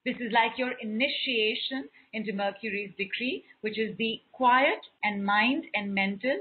This 0.06 0.16
is 0.16 0.32
like 0.32 0.58
your 0.58 0.72
initiation 0.82 1.90
into 2.14 2.34
Mercury's 2.34 2.92
decree, 2.98 3.44
which 3.62 3.78
is 3.78 3.96
the 3.98 4.22
quiet 4.32 4.80
and 5.04 5.26
mind 5.26 5.66
and 5.74 5.94
mental. 5.94 6.40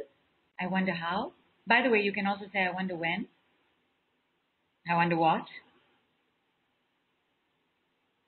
I 0.60 0.66
wonder 0.66 0.92
how. 0.92 1.32
By 1.66 1.82
the 1.82 1.90
way, 1.90 1.98
you 1.98 2.12
can 2.12 2.26
also 2.26 2.44
say, 2.52 2.60
I 2.60 2.72
wonder 2.72 2.96
when. 2.96 3.26
I 4.90 4.94
wonder 4.94 5.16
what. 5.16 5.44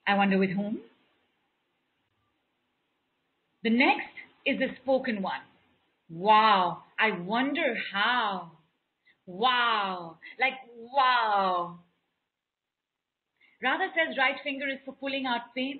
I 0.05 0.15
wonder 0.15 0.37
with 0.37 0.51
whom. 0.51 0.79
The 3.63 3.69
next 3.69 4.13
is 4.45 4.59
the 4.59 4.75
spoken 4.81 5.21
one. 5.21 5.41
Wow. 6.09 6.83
I 6.99 7.11
wonder 7.11 7.75
how. 7.93 8.51
Wow. 9.31 10.17
Like, 10.39 10.53
wow. 10.75 11.79
Radha 13.63 13.87
says 13.95 14.17
right 14.17 14.35
finger 14.43 14.67
is 14.67 14.79
for 14.83 14.93
pulling 14.93 15.25
out 15.25 15.55
pain. 15.55 15.79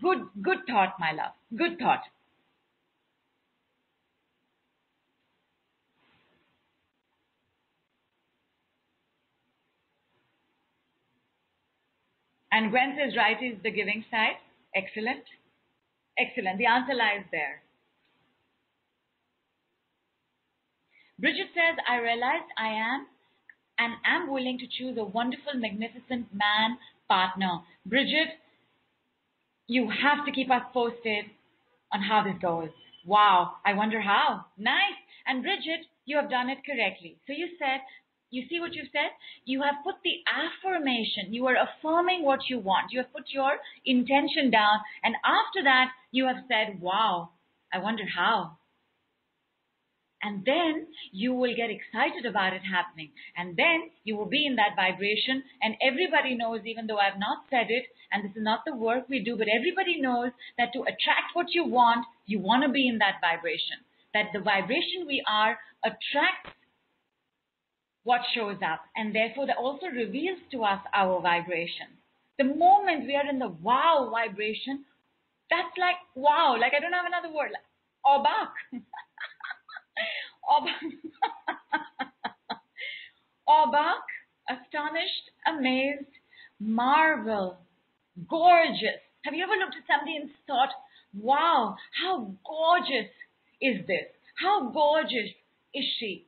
Good, 0.00 0.20
good 0.40 0.58
thought, 0.66 0.94
my 0.98 1.12
love. 1.12 1.32
Good 1.56 1.78
thought. 1.78 2.02
And 12.52 12.70
Gwen 12.70 12.96
says 12.98 13.16
right 13.16 13.40
is 13.42 13.62
the 13.62 13.70
giving 13.70 14.04
side. 14.10 14.36
Excellent. 14.74 15.24
Excellent. 16.18 16.58
The 16.58 16.66
answer 16.66 16.94
lies 16.94 17.24
there. 17.30 17.62
Bridget 21.20 21.52
says, 21.52 21.76
I 21.88 21.96
realized 21.96 22.48
I 22.58 22.68
am 22.68 23.06
and 23.78 23.92
am 24.06 24.30
willing 24.30 24.58
to 24.58 24.66
choose 24.66 24.96
a 24.98 25.04
wonderful, 25.04 25.52
magnificent 25.54 26.32
man 26.32 26.78
partner. 27.08 27.60
Bridget, 27.84 28.40
you 29.66 29.90
have 29.90 30.24
to 30.24 30.32
keep 30.32 30.50
us 30.50 30.62
posted 30.72 31.26
on 31.92 32.00
how 32.02 32.24
this 32.24 32.40
goes. 32.40 32.70
Wow, 33.06 33.56
I 33.64 33.74
wonder 33.74 34.00
how. 34.00 34.46
Nice. 34.56 34.96
And 35.26 35.42
Bridget, 35.42 35.86
you 36.06 36.16
have 36.16 36.30
done 36.30 36.48
it 36.48 36.58
correctly. 36.64 37.16
So 37.26 37.32
you 37.32 37.48
said, 37.58 37.80
you 38.30 38.44
see 38.48 38.60
what 38.60 38.74
you 38.74 38.84
said? 38.92 39.10
You 39.44 39.62
have 39.62 39.84
put 39.84 39.96
the 40.04 40.22
affirmation. 40.24 41.34
You 41.34 41.46
are 41.46 41.56
affirming 41.56 42.24
what 42.24 42.48
you 42.48 42.60
want. 42.60 42.92
You 42.92 43.00
have 43.00 43.12
put 43.12 43.24
your 43.28 43.58
intention 43.84 44.50
down. 44.50 44.78
And 45.02 45.16
after 45.24 45.62
that, 45.64 45.90
you 46.12 46.26
have 46.26 46.44
said, 46.48 46.80
wow, 46.80 47.30
I 47.72 47.78
wonder 47.78 48.04
how. 48.16 48.56
And 50.22 50.44
then 50.44 50.86
you 51.12 51.32
will 51.32 51.54
get 51.56 51.70
excited 51.70 52.26
about 52.26 52.52
it 52.52 52.60
happening. 52.60 53.10
And 53.36 53.56
then 53.56 53.90
you 54.04 54.16
will 54.16 54.28
be 54.28 54.46
in 54.46 54.56
that 54.56 54.76
vibration. 54.76 55.42
And 55.62 55.76
everybody 55.80 56.34
knows, 56.34 56.60
even 56.66 56.86
though 56.86 56.98
I've 56.98 57.18
not 57.18 57.48
said 57.48 57.70
it, 57.70 57.84
and 58.12 58.24
this 58.24 58.36
is 58.36 58.42
not 58.42 58.64
the 58.66 58.74
work 58.74 59.08
we 59.08 59.24
do, 59.24 59.36
but 59.36 59.48
everybody 59.48 60.00
knows 60.00 60.32
that 60.58 60.72
to 60.74 60.82
attract 60.82 61.32
what 61.32 61.54
you 61.54 61.64
want, 61.64 62.04
you 62.26 62.38
want 62.38 62.64
to 62.64 62.68
be 62.68 62.86
in 62.86 62.98
that 62.98 63.20
vibration. 63.20 63.80
That 64.12 64.32
the 64.34 64.40
vibration 64.40 65.06
we 65.06 65.22
are 65.26 65.56
attracts 65.84 66.52
what 68.04 68.20
shows 68.34 68.56
up. 68.64 68.80
And 68.96 69.14
therefore, 69.14 69.46
that 69.46 69.56
also 69.56 69.86
reveals 69.86 70.40
to 70.52 70.64
us 70.64 70.80
our 70.92 71.20
vibration. 71.20 71.86
The 72.38 72.44
moment 72.44 73.06
we 73.06 73.14
are 73.16 73.28
in 73.28 73.38
the 73.38 73.48
wow 73.48 74.10
vibration, 74.10 74.84
that's 75.50 75.76
like 75.78 75.96
wow, 76.14 76.56
like 76.60 76.72
I 76.76 76.80
don't 76.80 76.92
have 76.92 77.06
another 77.06 77.34
word, 77.34 77.50
like 77.52 77.66
obak. 78.06 78.80
Obak, 83.48 84.04
astonished, 84.50 85.30
amazed, 85.46 86.06
marvel, 86.58 87.58
gorgeous. 88.28 89.00
Have 89.24 89.34
you 89.34 89.44
ever 89.44 89.54
looked 89.54 89.76
at 89.76 89.86
somebody 89.86 90.16
and 90.16 90.30
thought, 90.46 90.70
wow, 91.14 91.76
how 92.02 92.34
gorgeous 92.46 93.10
is 93.60 93.86
this? 93.86 94.06
How 94.36 94.70
gorgeous 94.70 95.30
is 95.74 95.84
she? 95.98 96.26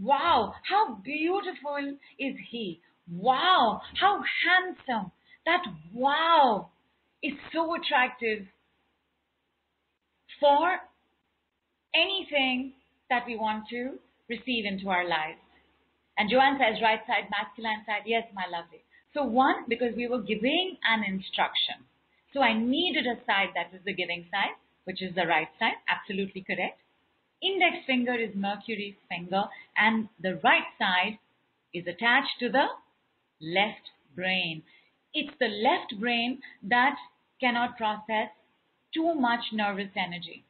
Wow, 0.00 0.54
how 0.62 0.94
beautiful 0.94 1.96
is 2.18 2.34
he? 2.50 2.80
Wow, 3.10 3.80
how 3.98 4.22
handsome. 4.44 5.10
That 5.44 5.64
wow 5.92 6.70
is 7.22 7.32
so 7.52 7.74
attractive 7.74 8.46
for 10.38 10.78
anything 11.94 12.74
that 13.10 13.24
we 13.26 13.36
want 13.36 13.68
to 13.70 13.98
receive 14.28 14.64
into 14.64 14.88
our 14.88 15.08
lives. 15.08 15.40
And 16.16 16.30
Joanne 16.30 16.58
says, 16.58 16.82
right 16.82 17.00
side, 17.06 17.30
masculine 17.30 17.84
side. 17.86 18.02
Yes, 18.06 18.24
my 18.34 18.44
lovely. 18.50 18.82
So 19.14 19.24
one, 19.24 19.64
because 19.68 19.94
we 19.96 20.08
were 20.08 20.20
giving 20.20 20.76
an 20.84 21.04
instruction. 21.04 21.86
So 22.34 22.42
I 22.42 22.52
needed 22.52 23.06
a 23.06 23.24
side 23.24 23.50
that 23.54 23.72
was 23.72 23.80
the 23.84 23.94
giving 23.94 24.26
side, 24.30 24.58
which 24.84 25.02
is 25.02 25.14
the 25.14 25.26
right 25.26 25.48
side. 25.58 25.78
Absolutely 25.88 26.42
correct. 26.42 26.80
Index 27.40 27.86
finger 27.86 28.14
is 28.14 28.34
Mercury's 28.34 28.98
finger 29.08 29.44
and 29.76 30.08
the 30.20 30.40
right 30.42 30.68
side 30.78 31.18
is 31.72 31.86
attached 31.86 32.38
to 32.40 32.50
the 32.50 32.66
left 33.40 33.90
brain. 34.14 34.62
It's 35.14 35.34
the 35.38 35.48
left 35.48 35.98
brain 36.00 36.40
that 36.64 36.96
cannot 37.40 37.76
process 37.76 38.28
too 38.92 39.14
much 39.14 39.52
nervous 39.52 39.90
energy 39.96 40.44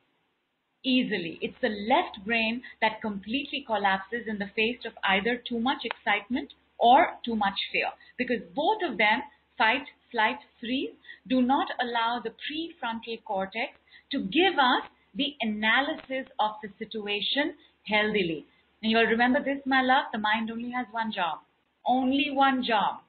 easily. 0.88 1.38
It's 1.42 1.60
the 1.60 1.76
left 1.92 2.24
brain 2.24 2.62
that 2.80 3.02
completely 3.02 3.64
collapses 3.66 4.26
in 4.26 4.38
the 4.38 4.50
face 4.56 4.80
of 4.86 4.92
either 5.04 5.36
too 5.48 5.60
much 5.60 5.84
excitement 5.84 6.54
or 6.78 7.18
too 7.24 7.36
much 7.36 7.58
fear. 7.72 7.90
Because 8.16 8.42
both 8.54 8.78
of 8.88 8.96
them, 8.96 9.22
fight, 9.58 9.86
flight, 10.10 10.38
freeze, 10.60 10.94
do 11.28 11.42
not 11.42 11.68
allow 11.80 12.20
the 12.22 12.34
prefrontal 12.44 13.22
cortex 13.24 13.76
to 14.12 14.20
give 14.20 14.54
us 14.58 14.88
the 15.14 15.34
analysis 15.40 16.26
of 16.38 16.52
the 16.62 16.70
situation 16.78 17.54
healthily. 17.86 18.46
And 18.82 18.92
you'll 18.92 19.12
remember 19.16 19.42
this, 19.42 19.58
my 19.66 19.82
love, 19.82 20.06
the 20.12 20.18
mind 20.18 20.50
only 20.50 20.70
has 20.70 20.86
one 20.92 21.12
job. 21.12 21.38
Only 21.84 22.30
one 22.30 22.62
job. 22.62 23.00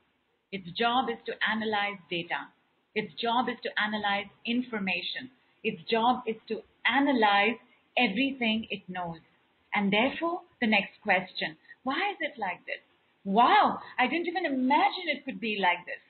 Its 0.52 0.70
job 0.78 1.10
is 1.10 1.18
to 1.28 1.34
analyze 1.48 2.00
data. 2.10 2.50
Its 2.96 3.14
job 3.22 3.48
is 3.50 3.58
to 3.64 3.70
analyze 3.80 4.26
information. 4.46 5.30
Its 5.64 5.82
job 5.90 6.24
is 6.26 6.38
to 6.48 6.62
analyze 6.86 7.60
everything 8.00 8.68
it 8.70 8.82
knows. 8.88 9.20
And 9.74 9.92
therefore, 9.92 10.42
the 10.62 10.68
next 10.68 11.02
question, 11.04 11.58
why 11.84 12.12
is 12.12 12.18
it 12.22 12.40
like 12.40 12.66
this? 12.66 12.82
Wow, 13.24 13.80
I 14.00 14.08
didn't 14.08 14.28
even 14.28 14.46
imagine 14.46 15.06
it 15.08 15.26
could 15.26 15.40
be 15.40 15.60
like 15.62 15.86
this. 15.86 16.02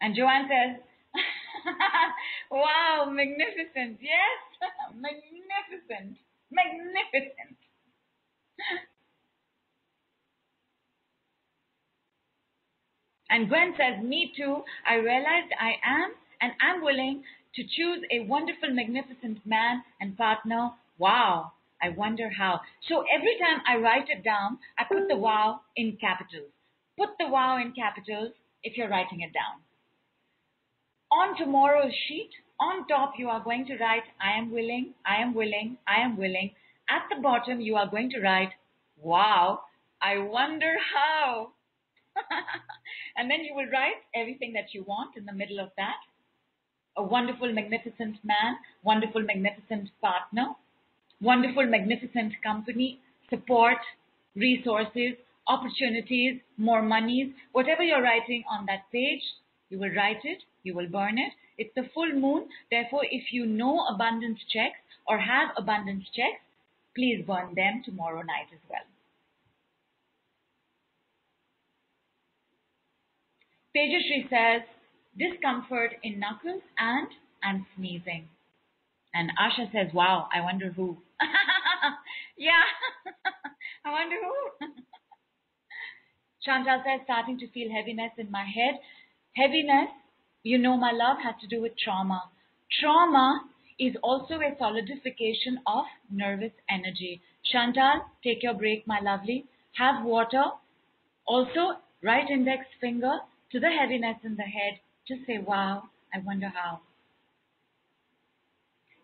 And 0.00 0.14
Joanne 0.14 0.48
says, 0.48 0.82
wow, 2.50 3.08
magnificent. 3.10 3.98
Yes, 4.00 4.38
magnificent. 4.94 6.18
Magnificent. 6.50 7.56
And 13.28 13.48
Gwen 13.48 13.74
says, 13.76 14.04
me 14.04 14.32
too. 14.36 14.62
I 14.88 14.94
realized 14.96 15.52
I 15.58 15.74
am 15.84 16.12
and 16.40 16.52
I'm 16.60 16.82
willing 16.82 17.24
to 17.56 17.62
choose 17.62 18.04
a 18.10 18.20
wonderful, 18.20 18.70
magnificent 18.70 19.44
man 19.46 19.82
and 20.00 20.16
partner. 20.16 20.70
Wow. 20.98 21.52
I 21.82 21.90
wonder 21.90 22.30
how. 22.30 22.60
So 22.88 23.04
every 23.14 23.36
time 23.38 23.60
I 23.66 23.76
write 23.76 24.08
it 24.08 24.24
down, 24.24 24.58
I 24.78 24.84
put 24.84 25.08
the 25.08 25.16
wow 25.16 25.60
in 25.74 25.96
capitals. 26.00 26.50
Put 26.98 27.10
the 27.18 27.28
wow 27.28 27.58
in 27.60 27.72
capitals 27.72 28.32
if 28.62 28.76
you're 28.76 28.88
writing 28.88 29.20
it 29.20 29.32
down. 29.32 29.60
On 31.12 31.36
tomorrow's 31.36 31.92
sheet, 32.08 32.30
on 32.58 32.86
top, 32.88 33.14
you 33.18 33.28
are 33.28 33.44
going 33.44 33.66
to 33.66 33.76
write, 33.76 34.04
I 34.20 34.38
am 34.38 34.50
willing, 34.50 34.94
I 35.04 35.22
am 35.22 35.34
willing, 35.34 35.76
I 35.86 36.02
am 36.02 36.16
willing. 36.16 36.52
At 36.88 37.04
the 37.10 37.20
bottom, 37.22 37.60
you 37.60 37.76
are 37.76 37.88
going 37.88 38.10
to 38.10 38.20
write, 38.20 38.50
wow, 39.00 39.60
I 40.00 40.18
wonder 40.18 40.74
how. 40.94 41.52
and 43.16 43.30
then 43.30 43.44
you 43.44 43.54
will 43.54 43.68
write 43.70 44.00
everything 44.14 44.54
that 44.54 44.72
you 44.72 44.82
want 44.84 45.16
in 45.16 45.26
the 45.26 45.32
middle 45.32 45.60
of 45.60 45.70
that 45.76 46.00
a 46.96 47.02
wonderful, 47.02 47.52
magnificent 47.52 48.16
man, 48.24 48.56
wonderful, 48.82 49.22
magnificent 49.22 49.90
partner, 50.00 50.48
wonderful, 51.20 51.66
magnificent 51.66 52.32
company, 52.42 53.00
support, 53.30 53.78
resources, 54.34 55.14
opportunities, 55.46 56.40
more 56.56 56.82
monies, 56.82 57.32
whatever 57.52 57.82
you're 57.82 58.02
writing 58.02 58.44
on 58.50 58.66
that 58.66 58.90
page, 58.92 59.22
you 59.70 59.78
will 59.78 59.94
write 59.94 60.24
it, 60.24 60.42
you 60.62 60.74
will 60.74 60.88
burn 60.88 61.18
it. 61.18 61.32
It's 61.58 61.74
the 61.74 61.88
full 61.94 62.12
moon. 62.12 62.48
Therefore, 62.70 63.02
if 63.10 63.32
you 63.32 63.46
know 63.46 63.86
abundance 63.86 64.38
checks 64.52 64.78
or 65.06 65.18
have 65.18 65.50
abundance 65.56 66.04
checks, 66.14 66.42
please 66.94 67.24
burn 67.26 67.54
them 67.54 67.82
tomorrow 67.84 68.22
night 68.22 68.48
as 68.52 68.60
well. 68.68 68.84
Tejashri 73.76 74.28
says, 74.30 74.66
discomfort 75.18 75.92
in 76.02 76.20
knuckles 76.20 76.62
and 76.78 77.08
I'm 77.42 77.66
sneezing. 77.76 78.28
And 79.14 79.30
Asha 79.40 79.70
says, 79.72 79.94
wow, 79.94 80.28
I 80.34 80.42
wonder 80.42 80.70
who. 80.70 80.98
yeah, 82.36 82.62
I 83.84 83.90
wonder 83.90 84.16
who. 84.16 84.66
Chantal 86.44 86.82
says, 86.84 87.00
starting 87.04 87.38
to 87.38 87.48
feel 87.48 87.72
heaviness 87.72 88.12
in 88.18 88.30
my 88.30 88.44
head. 88.44 88.78
Heaviness, 89.34 89.90
you 90.42 90.58
know, 90.58 90.76
my 90.76 90.92
love, 90.92 91.16
has 91.24 91.34
to 91.40 91.46
do 91.46 91.62
with 91.62 91.72
trauma. 91.78 92.24
Trauma 92.80 93.42
is 93.78 93.94
also 94.02 94.34
a 94.34 94.54
solidification 94.58 95.58
of 95.66 95.84
nervous 96.10 96.52
energy. 96.70 97.20
Chantal, 97.44 98.04
take 98.22 98.42
your 98.42 98.54
break, 98.54 98.86
my 98.86 99.00
lovely. 99.00 99.46
Have 99.78 100.04
water. 100.04 100.44
Also, 101.26 101.78
right 102.02 102.28
index 102.30 102.64
finger 102.80 103.18
to 103.52 103.60
the 103.60 103.70
heaviness 103.70 104.16
in 104.24 104.36
the 104.36 104.42
head. 104.42 104.80
Just 105.06 105.26
say, 105.26 105.38
wow, 105.38 105.84
I 106.12 106.18
wonder 106.18 106.48
how. 106.48 106.80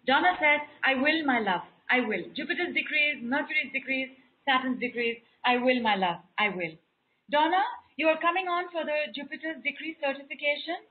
Donna 0.06 0.34
says, 0.38 0.66
I 0.82 0.94
will, 0.94 1.24
my 1.24 1.38
love. 1.38 1.62
I 1.90 2.00
will. 2.00 2.24
Jupiter's 2.34 2.74
decrees, 2.74 3.22
Mercury's 3.22 3.72
decrees, 3.72 4.08
Saturn's 4.44 4.80
decrees. 4.80 5.18
I 5.44 5.58
will, 5.58 5.80
my 5.80 5.94
love. 5.94 6.18
I 6.38 6.48
will. 6.48 6.74
Donna, 7.30 7.62
you 7.96 8.08
are 8.08 8.18
coming 8.20 8.48
on 8.48 8.64
for 8.72 8.84
the 8.84 9.12
Jupiter's 9.14 9.62
decrees 9.62 9.96
certification? 10.02 10.82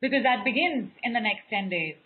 Because 0.00 0.24
that 0.24 0.44
begins 0.44 0.90
in 1.04 1.12
the 1.12 1.20
next 1.20 1.48
10 1.50 1.68
days. 1.68 1.96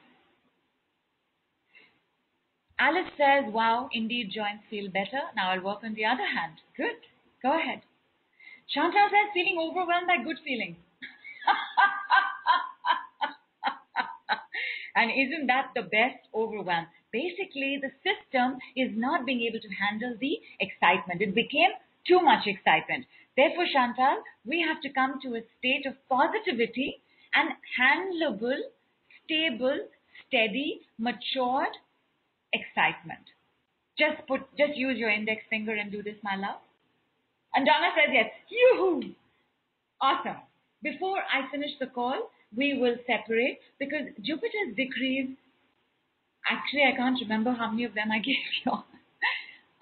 Alice 2.79 3.11
says, 3.17 3.53
wow, 3.53 3.89
indeed 3.93 4.31
joints 4.35 4.65
feel 4.71 4.91
better. 4.91 5.21
Now 5.37 5.51
I'll 5.51 5.63
work 5.63 5.81
on 5.85 5.95
the 5.95 6.05
other 6.05 6.25
hand. 6.25 6.61
Good. 6.77 6.97
Go 7.43 7.59
ahead. 7.59 7.83
Chantal 8.71 9.09
says, 9.11 9.35
feeling 9.35 9.59
overwhelmed 9.59 10.07
by 10.07 10.23
good 10.23 10.39
feelings. 10.45 10.77
and 14.97 15.11
isn't 15.11 15.49
that 15.49 15.73
the 15.75 15.83
best 15.83 16.29
overwhelm? 16.35 16.87
Basically, 17.13 17.81
the 17.83 17.91
system 18.07 18.59
is 18.77 18.91
not 18.95 19.27
being 19.27 19.43
able 19.43 19.59
to 19.59 19.69
handle 19.75 20.15
the 20.21 20.39
excitement. 20.61 21.21
It 21.21 21.35
became 21.35 21.71
too 22.07 22.21
much 22.21 22.47
excitement. 22.47 23.07
Therefore, 23.37 23.67
Chantal, 23.73 24.23
we 24.47 24.63
have 24.63 24.81
to 24.83 24.91
come 24.91 25.19
to 25.23 25.35
a 25.35 25.43
state 25.59 25.87
of 25.87 25.95
positivity 26.09 27.03
and 27.35 27.51
handleable, 27.75 28.59
stable, 29.25 29.79
steady, 30.27 30.83
matured 30.99 31.75
excitement. 32.53 33.27
Just 33.99 34.27
put, 34.29 34.43
just 34.57 34.77
use 34.77 34.99
your 34.99 35.11
index 35.11 35.43
finger 35.51 35.75
and 35.75 35.91
do 35.91 36.03
this, 36.03 36.17
my 36.23 36.37
love. 36.37 36.61
And 37.55 37.67
Donna 37.67 37.91
says 37.97 38.11
yes. 38.13 38.31
Yoo-hoo! 38.49 39.15
Awesome. 40.01 40.37
Before 40.83 41.19
I 41.19 41.51
finish 41.51 41.71
the 41.79 41.87
call, 41.87 42.31
we 42.57 42.79
will 42.79 42.97
separate 43.07 43.61
because 43.79 44.09
Jupiter's 44.23 44.75
decrees, 44.77 45.37
actually 46.51 46.85
I 46.85 46.97
can't 46.97 47.19
remember 47.21 47.53
how 47.53 47.71
many 47.71 47.85
of 47.85 47.95
them 47.95 48.11
I 48.11 48.19
gave 48.31 48.43
you 48.65 48.73
all. 48.73 48.87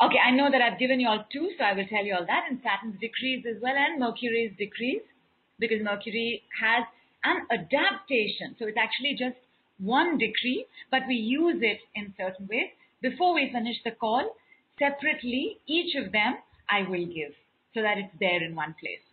okay, 0.03 0.19
I 0.19 0.33
know 0.33 0.51
that 0.51 0.61
I've 0.61 0.79
given 0.79 1.01
you 1.01 1.09
all 1.09 1.25
two, 1.33 1.51
so 1.57 1.65
I 1.65 1.73
will 1.75 1.87
tell 1.87 2.05
you 2.05 2.15
all 2.15 2.27
that. 2.27 2.47
And 2.51 2.61
Saturn's 2.63 3.01
decrees 3.01 3.45
as 3.49 3.63
well 3.63 3.75
and 3.77 4.01
Mercury's 4.01 4.53
decrees 4.59 5.03
because 5.59 5.83
Mercury 5.83 6.43
has 6.61 6.85
an 7.25 7.47
adaptation. 7.51 8.57
So 8.59 8.67
it's 8.67 8.79
actually 8.79 9.15
just 9.19 9.37
one 9.79 10.19
decree, 10.19 10.67
but 10.91 11.03
we 11.07 11.15
use 11.15 11.63
it 11.63 11.79
in 11.95 12.15
certain 12.17 12.49
ways. 12.49 12.71
Before 13.01 13.35
we 13.35 13.51
finish 13.53 13.77
the 13.85 13.93
call, 13.93 14.35
separately, 14.79 15.59
each 15.67 15.95
of 15.95 16.11
them 16.11 16.39
I 16.69 16.83
will 16.83 17.07
give 17.07 17.38
so 17.75 17.83
that 17.83 17.99
it's 17.99 18.15
there 18.21 18.43
in 18.43 18.55
one 18.55 18.75
place. 18.81 19.05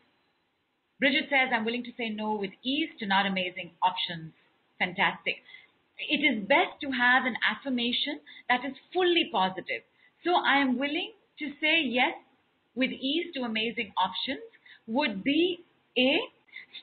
Bridget 1.00 1.26
says, 1.30 1.52
I'm 1.54 1.66
willing 1.66 1.84
to 1.84 1.92
say 1.98 2.10
no 2.10 2.36
with 2.36 2.52
ease 2.64 2.90
to 3.00 3.06
not 3.06 3.26
amazing 3.26 3.72
options. 3.84 4.32
Fantastic. 4.80 5.44
It 5.98 6.24
is 6.24 6.48
best 6.48 6.80
to 6.82 6.92
have 6.92 7.26
an 7.26 7.36
affirmation 7.44 8.20
that 8.50 8.64
is 8.66 8.74
fully 8.94 9.30
positive. 9.32 9.84
So 10.24 10.36
I 10.36 10.58
am 10.60 10.78
willing 10.80 11.12
to 11.40 11.52
say 11.62 11.82
yes 11.84 12.14
with 12.76 12.92
ease 12.92 13.34
to 13.36 13.44
amazing 13.44 13.94
options 13.98 14.44
would 14.88 15.24
be 15.24 15.60
a 15.98 16.20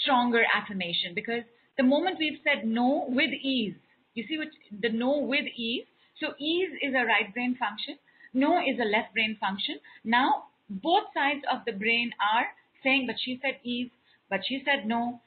stronger 0.01 0.43
affirmation 0.55 1.15
because 1.15 1.43
the 1.77 1.83
moment 1.83 2.17
we've 2.19 2.41
said 2.45 2.67
no 2.67 3.07
with 3.09 3.33
ease, 3.33 3.75
you 4.15 4.25
see 4.29 4.39
what 4.39 4.49
the 4.81 4.91
no 4.91 5.19
with 5.19 5.47
ease. 5.57 5.85
So 6.21 6.35
ease 6.39 6.71
is 6.83 6.95
a 6.95 7.07
right 7.07 7.33
brain 7.33 7.57
function. 7.59 7.97
No 8.35 8.59
is 8.59 8.79
a 8.81 8.85
left 8.85 9.15
brain 9.15 9.37
function. 9.41 9.81
Now 10.05 10.45
both 10.81 11.05
sides 11.15 11.43
of 11.51 11.65
the 11.67 11.73
brain 11.73 12.13
are 12.35 12.47
saying, 12.83 13.07
but 13.07 13.17
she 13.21 13.39
said 13.43 13.59
ease, 13.63 13.91
but 14.31 14.41
she 14.47 14.63
said 14.65 14.87
no. 14.87 15.21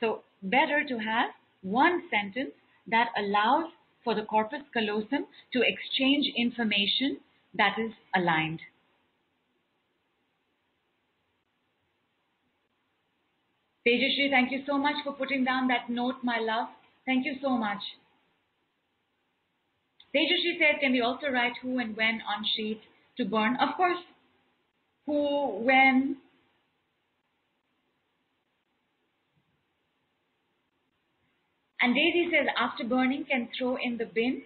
So 0.00 0.22
better 0.42 0.84
to 0.88 0.98
have 0.98 1.30
one 1.62 2.02
sentence 2.10 2.52
that 2.86 3.10
allows 3.16 3.70
for 4.02 4.14
the 4.14 4.22
corpus 4.22 4.62
callosum 4.72 5.26
to 5.52 5.62
exchange 5.62 6.32
information 6.36 7.18
that 7.54 7.76
is 7.78 7.92
aligned. 8.14 8.60
Tejashri, 13.86 14.30
thank 14.30 14.52
you 14.52 14.62
so 14.66 14.78
much 14.78 14.96
for 15.04 15.12
putting 15.12 15.44
down 15.44 15.68
that 15.68 15.88
note, 15.88 16.16
my 16.22 16.38
love. 16.38 16.68
Thank 17.06 17.24
you 17.24 17.36
so 17.42 17.50
much. 17.50 17.80
Tejashri 20.14 20.58
said, 20.58 20.80
can 20.80 20.92
we 20.92 21.00
also 21.00 21.28
write 21.28 21.54
who 21.62 21.78
and 21.78 21.96
when 21.96 22.20
on 22.28 22.44
sheet 22.56 22.80
to 23.16 23.24
burn? 23.24 23.56
Of 23.56 23.76
course. 23.76 23.98
Who, 25.06 25.64
when. 25.64 26.16
And 31.80 31.94
Daisy 31.94 32.28
says, 32.30 32.46
after 32.58 32.84
burning, 32.84 33.24
can 33.24 33.48
throw 33.58 33.76
in 33.76 33.96
the 33.96 34.04
bin. 34.04 34.42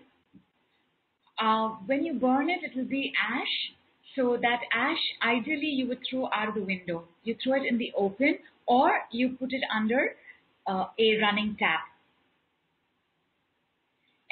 Uh, 1.39 1.71
when 1.87 2.05
you 2.05 2.15
burn 2.15 2.49
it, 2.49 2.61
it 2.63 2.77
will 2.77 2.89
be 2.89 3.13
ash. 3.21 3.75
So 4.15 4.39
that 4.41 4.61
ash, 4.73 4.99
ideally, 5.23 5.67
you 5.67 5.89
would 5.89 5.99
throw 6.09 6.27
out 6.33 6.55
the 6.55 6.63
window. 6.63 7.05
You 7.25 7.37
throw 7.43 7.55
it 7.55 7.67
in 7.69 7.79
the 7.79 7.93
open 7.97 8.39
or 8.67 8.91
you 9.11 9.31
put 9.31 9.53
it 9.53 9.63
under 9.75 10.15
uh, 10.67 10.87
a 10.99 11.21
running 11.21 11.57
tap. 11.59 11.81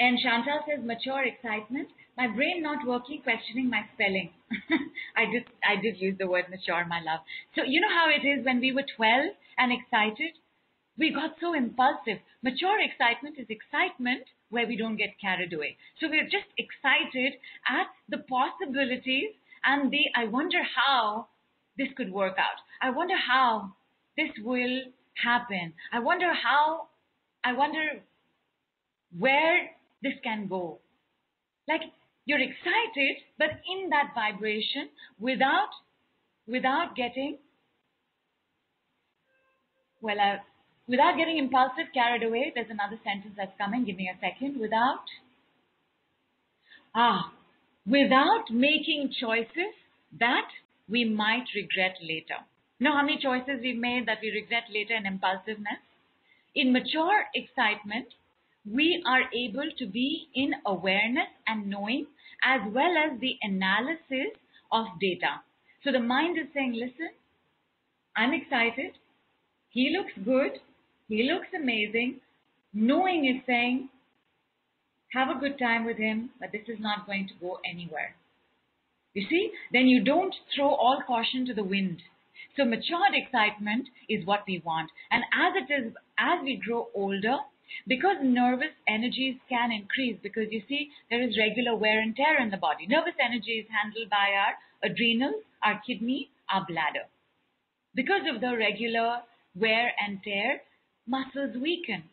And 0.02 0.18
Chantal 0.18 0.58
says, 0.66 0.84
mature 0.84 1.22
excitement. 1.22 1.86
My 2.16 2.26
brain 2.26 2.60
not 2.60 2.84
working, 2.84 3.22
questioning 3.22 3.70
my 3.70 3.86
spelling. 3.94 4.30
I 5.16 5.30
did, 5.30 5.44
I 5.62 5.80
did 5.80 5.96
use 6.00 6.18
the 6.18 6.26
word 6.26 6.46
mature, 6.50 6.84
my 6.88 6.98
love. 7.00 7.20
So 7.54 7.62
you 7.62 7.80
know 7.80 7.94
how 7.94 8.10
it 8.10 8.26
is 8.26 8.44
when 8.44 8.58
we 8.58 8.72
were 8.72 8.82
12 8.96 9.30
and 9.58 9.70
excited? 9.70 10.34
We 10.98 11.14
got 11.14 11.38
so 11.40 11.54
impulsive. 11.54 12.18
Mature 12.42 12.82
excitement 12.82 13.38
is 13.38 13.46
excitement 13.48 14.24
where 14.50 14.66
we 14.66 14.76
don't 14.76 14.96
get 14.96 15.20
carried 15.20 15.52
away. 15.52 15.76
So 16.00 16.08
we're 16.10 16.26
just 16.26 16.50
excited 16.58 17.38
at 17.70 17.86
the 18.08 18.26
possibilities 18.26 19.38
and 19.62 19.92
the, 19.92 20.10
I 20.16 20.24
wonder 20.26 20.62
how 20.66 21.28
this 21.78 21.94
could 21.96 22.12
work 22.12 22.38
out. 22.38 22.58
I 22.82 22.90
wonder 22.90 23.14
how 23.14 23.70
this 24.16 24.34
will 24.42 24.82
happen. 25.14 25.74
I 25.92 26.00
wonder 26.00 26.34
how, 26.34 26.88
I 27.44 27.52
wonder 27.52 28.02
where 29.16 29.70
this 30.02 30.14
can 30.22 30.46
go. 30.48 30.78
Like 31.68 31.82
you're 32.24 32.40
excited, 32.40 33.16
but 33.38 33.50
in 33.70 33.90
that 33.90 34.12
vibration 34.14 34.88
without, 35.18 35.70
without 36.46 36.94
getting, 36.96 37.38
well, 40.00 40.18
uh, 40.18 40.36
without 40.88 41.16
getting 41.16 41.38
impulsive, 41.38 41.92
carried 41.94 42.22
away. 42.22 42.52
There's 42.54 42.70
another 42.70 42.98
sentence 43.04 43.34
that's 43.36 43.56
coming. 43.58 43.84
Give 43.84 43.96
me 43.96 44.10
a 44.12 44.18
second. 44.20 44.60
Without, 44.60 45.04
ah, 46.94 47.32
without 47.86 48.50
making 48.50 49.12
choices 49.20 49.74
that 50.18 50.48
we 50.88 51.04
might 51.04 51.46
regret 51.54 51.96
later. 52.02 52.42
You 52.78 52.88
know 52.88 52.96
how 52.96 53.02
many 53.02 53.18
choices 53.22 53.60
we've 53.62 53.78
made 53.78 54.06
that 54.06 54.18
we 54.20 54.30
regret 54.30 54.64
later 54.72 54.94
in 54.94 55.06
impulsiveness? 55.06 55.80
In 56.54 56.72
mature 56.72 57.24
excitement, 57.34 58.08
we 58.70 59.02
are 59.06 59.22
able 59.34 59.68
to 59.78 59.86
be 59.86 60.28
in 60.34 60.52
awareness 60.66 61.28
and 61.46 61.68
knowing 61.68 62.06
as 62.44 62.60
well 62.72 62.94
as 62.96 63.18
the 63.20 63.36
analysis 63.42 64.36
of 64.70 64.86
data. 65.00 65.42
So 65.84 65.92
the 65.92 66.00
mind 66.00 66.38
is 66.38 66.46
saying, 66.54 66.74
listen, 66.74 67.10
I'm 68.16 68.32
excited. 68.32 68.92
He 69.70 69.94
looks 69.96 70.12
good. 70.24 70.60
He 71.08 71.30
looks 71.30 71.48
amazing. 71.54 72.20
Knowing 72.72 73.24
is 73.24 73.42
saying, 73.46 73.88
have 75.12 75.28
a 75.28 75.40
good 75.40 75.58
time 75.58 75.84
with 75.84 75.98
him, 75.98 76.30
but 76.40 76.52
this 76.52 76.62
is 76.68 76.78
not 76.80 77.06
going 77.06 77.28
to 77.28 77.34
go 77.40 77.58
anywhere. 77.68 78.14
You 79.14 79.26
see, 79.28 79.50
then 79.72 79.86
you 79.86 80.02
don't 80.02 80.34
throw 80.54 80.68
all 80.68 81.02
caution 81.06 81.44
to 81.46 81.54
the 81.54 81.64
wind. 81.64 81.98
So 82.56 82.64
matured 82.64 83.12
excitement 83.12 83.88
is 84.08 84.24
what 84.24 84.44
we 84.46 84.62
want. 84.64 84.90
And 85.10 85.22
as 85.24 85.52
it 85.56 85.72
is, 85.72 85.92
as 86.18 86.42
we 86.42 86.56
grow 86.64 86.88
older, 86.94 87.38
Because 87.86 88.16
nervous 88.22 88.74
energies 88.86 89.36
can 89.48 89.72
increase 89.72 90.18
because 90.22 90.50
you 90.50 90.62
see 90.68 90.90
there 91.10 91.22
is 91.22 91.38
regular 91.38 91.74
wear 91.76 92.00
and 92.00 92.14
tear 92.14 92.40
in 92.40 92.50
the 92.50 92.56
body. 92.56 92.86
Nervous 92.86 93.14
energy 93.18 93.58
is 93.58 93.66
handled 93.70 94.10
by 94.10 94.32
our 94.34 94.54
adrenals, 94.82 95.42
our 95.62 95.80
kidney, 95.86 96.30
our 96.48 96.64
bladder. 96.66 97.06
Because 97.94 98.22
of 98.32 98.40
the 98.40 98.56
regular 98.56 99.22
wear 99.54 99.92
and 99.98 100.22
tear, 100.22 100.62
muscles 101.06 101.56
weaken. 101.56 102.04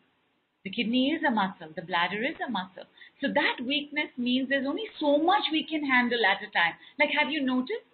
The 0.64 0.70
kidney 0.70 1.12
is 1.12 1.22
a 1.26 1.30
muscle, 1.30 1.72
the 1.74 1.82
bladder 1.82 2.22
is 2.22 2.36
a 2.46 2.50
muscle. 2.50 2.84
So 3.20 3.28
that 3.32 3.64
weakness 3.64 4.10
means 4.18 4.48
there's 4.48 4.66
only 4.66 4.88
so 4.98 5.16
much 5.16 5.44
we 5.50 5.64
can 5.64 5.84
handle 5.84 6.20
at 6.26 6.42
a 6.42 6.50
time. 6.52 6.74
Like, 6.98 7.10
have 7.18 7.30
you 7.30 7.40
noticed? 7.40 7.88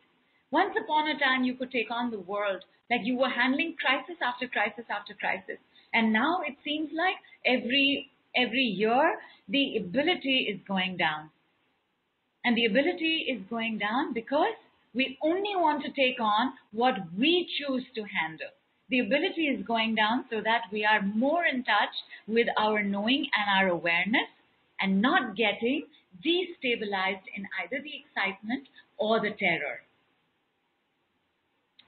Once 0.51 0.75
upon 0.81 1.09
a 1.09 1.19
time, 1.19 1.45
you 1.45 1.55
could 1.55 1.71
take 1.71 1.91
on 1.91 2.11
the 2.11 2.19
world. 2.19 2.65
Like 2.91 3.01
you 3.05 3.17
were 3.17 3.29
handling 3.29 3.77
crisis 3.79 4.17
after 4.23 4.47
crisis 4.47 4.85
after 4.89 5.15
crisis. 5.15 5.59
And 5.97 6.13
now 6.13 6.43
it 6.47 6.57
seems 6.63 6.91
like 6.93 7.17
every, 7.47 8.11
every 8.37 8.69
year, 8.77 9.17
the 9.49 9.79
ability 9.79 10.47
is 10.53 10.61
going 10.69 10.99
down. 10.99 11.31
And 12.45 12.55
the 12.55 12.67
ability 12.67 13.25
is 13.33 13.41
going 13.49 13.79
down 13.79 14.13
because 14.13 14.53
we 14.95 15.17
only 15.23 15.57
want 15.57 15.83
to 15.85 15.89
take 15.89 16.21
on 16.21 16.53
what 16.73 16.97
we 17.19 17.49
choose 17.57 17.85
to 17.95 18.03
handle. 18.03 18.53
The 18.91 19.01
ability 19.01 19.49
is 19.49 19.65
going 19.65 19.95
down 19.95 20.27
so 20.31 20.43
that 20.45 20.69
we 20.71 20.85
are 20.85 21.01
more 21.01 21.47
in 21.47 21.65
touch 21.65 21.97
with 22.29 22.49
our 22.59 22.83
knowing 22.83 23.27
and 23.33 23.49
our 23.57 23.73
awareness 23.73 24.29
and 24.79 25.01
not 25.01 25.35
getting 25.35 25.87
destabilized 26.21 27.25
in 27.35 27.49
either 27.65 27.83
the 27.83 27.97
excitement 28.05 28.69
or 28.99 29.19
the 29.21 29.31
terror. 29.31 29.81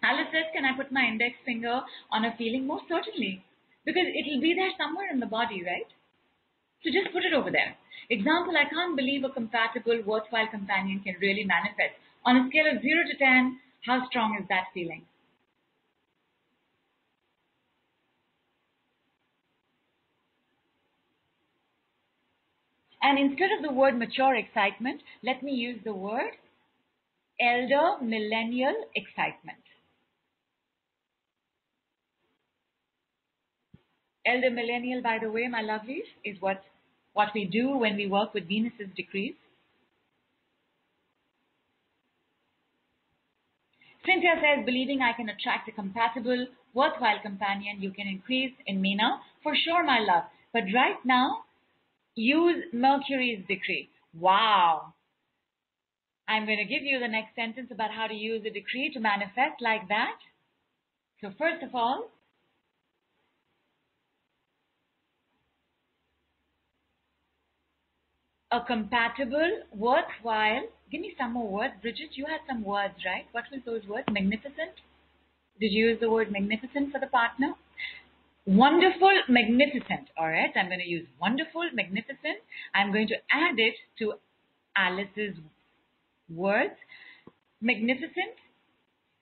Alice 0.02 0.32
says, 0.32 0.48
Can 0.54 0.64
I 0.64 0.74
put 0.74 0.90
my 0.90 1.04
index 1.04 1.36
finger 1.44 1.82
on 2.10 2.24
a 2.24 2.34
feeling? 2.38 2.66
Most 2.66 2.84
certainly. 2.88 3.44
Because 3.84 4.06
it'll 4.06 4.40
be 4.40 4.54
there 4.54 4.70
somewhere 4.76 5.10
in 5.10 5.20
the 5.20 5.26
body, 5.26 5.62
right? 5.64 5.88
So 6.84 6.90
just 6.90 7.12
put 7.12 7.24
it 7.24 7.34
over 7.34 7.50
there. 7.50 7.76
Example, 8.10 8.54
I 8.56 8.68
can't 8.68 8.96
believe 8.96 9.24
a 9.24 9.30
compatible, 9.30 10.02
worthwhile 10.06 10.48
companion 10.48 11.00
can 11.00 11.16
really 11.20 11.44
manifest. 11.44 11.94
On 12.24 12.36
a 12.36 12.48
scale 12.48 12.66
of 12.66 12.82
0 12.82 13.04
to 13.10 13.16
10, 13.16 13.60
how 13.84 14.06
strong 14.08 14.36
is 14.40 14.46
that 14.48 14.68
feeling? 14.72 15.02
And 23.02 23.18
instead 23.18 23.50
of 23.52 23.62
the 23.62 23.72
word 23.72 23.98
mature 23.98 24.34
excitement, 24.34 25.02
let 25.22 25.42
me 25.42 25.52
use 25.52 25.80
the 25.84 25.94
word 25.94 26.32
elder 27.40 28.02
millennial 28.02 28.74
excitement. 28.94 29.67
Elder 34.28 34.50
millennial, 34.50 35.02
by 35.02 35.18
the 35.20 35.30
way, 35.30 35.48
my 35.48 35.62
lovelies, 35.62 36.08
is 36.24 36.36
what, 36.40 36.62
what 37.14 37.28
we 37.34 37.44
do 37.46 37.76
when 37.78 37.96
we 37.96 38.06
work 38.06 38.34
with 38.34 38.46
Venus's 38.46 38.90
decrees. 38.94 39.34
Cynthia 44.04 44.34
says, 44.36 44.64
believing 44.66 45.00
I 45.02 45.16
can 45.16 45.28
attract 45.28 45.68
a 45.68 45.72
compatible, 45.72 46.46
worthwhile 46.74 47.20
companion, 47.22 47.80
you 47.80 47.90
can 47.90 48.06
increase 48.06 48.52
in 48.66 48.80
me 48.80 48.94
now. 48.94 49.20
For 49.42 49.54
sure, 49.64 49.82
my 49.84 50.00
love. 50.00 50.24
But 50.52 50.64
right 50.74 50.98
now, 51.04 51.44
use 52.14 52.64
Mercury's 52.72 53.44
decree. 53.48 53.88
Wow. 54.18 54.94
I'm 56.26 56.44
going 56.44 56.58
to 56.58 56.64
give 56.64 56.82
you 56.82 57.00
the 57.00 57.08
next 57.08 57.34
sentence 57.34 57.70
about 57.70 57.90
how 57.90 58.06
to 58.06 58.14
use 58.14 58.44
a 58.44 58.50
decree 58.50 58.90
to 58.92 59.00
manifest 59.00 59.60
like 59.60 59.88
that. 59.88 60.16
So 61.20 61.32
first 61.38 61.62
of 61.62 61.74
all, 61.74 62.10
a 68.50 68.60
compatible, 68.66 69.62
worthwhile. 69.74 70.62
Give 70.90 71.00
me 71.00 71.14
some 71.18 71.34
more 71.34 71.48
words. 71.48 71.74
Bridget, 71.82 72.10
you 72.14 72.26
had 72.26 72.40
some 72.46 72.64
words, 72.64 72.94
right? 73.04 73.26
What 73.32 73.44
was 73.52 73.60
those 73.66 73.86
words? 73.88 74.06
Magnificent? 74.10 74.72
Did 75.60 75.72
you 75.72 75.88
use 75.88 76.00
the 76.00 76.10
word 76.10 76.30
magnificent 76.32 76.92
for 76.92 77.00
the 77.00 77.08
partner? 77.08 77.54
Wonderful, 78.46 79.12
magnificent. 79.28 80.08
All 80.16 80.28
right. 80.28 80.50
I'm 80.56 80.68
going 80.68 80.78
to 80.78 80.88
use 80.88 81.06
wonderful, 81.20 81.68
magnificent. 81.74 82.38
I'm 82.74 82.92
going 82.92 83.08
to 83.08 83.16
add 83.30 83.58
it 83.58 83.74
to 83.98 84.14
Alice's 84.76 85.36
words. 86.34 86.74
Magnificent, 87.60 88.38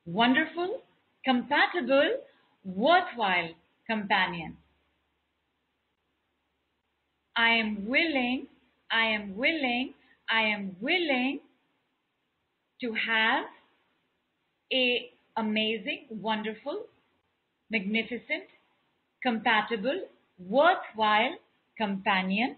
wonderful, 0.05 0.83
compatible, 1.25 2.19
worthwhile 2.65 3.49
companion. 3.89 4.59
I 7.35 7.49
am 7.49 7.87
willing 7.89 8.47
I 8.91 9.07
am 9.07 9.37
willing, 9.37 9.95
I 10.29 10.43
am 10.43 10.77
willing 10.81 11.41
to 12.81 12.93
have 12.95 13.47
a 14.73 15.11
amazing, 15.37 16.07
wonderful, 16.09 16.87
magnificent, 17.71 18.45
compatible, 19.23 20.09
worthwhile 20.39 21.37
companion. 21.79 22.57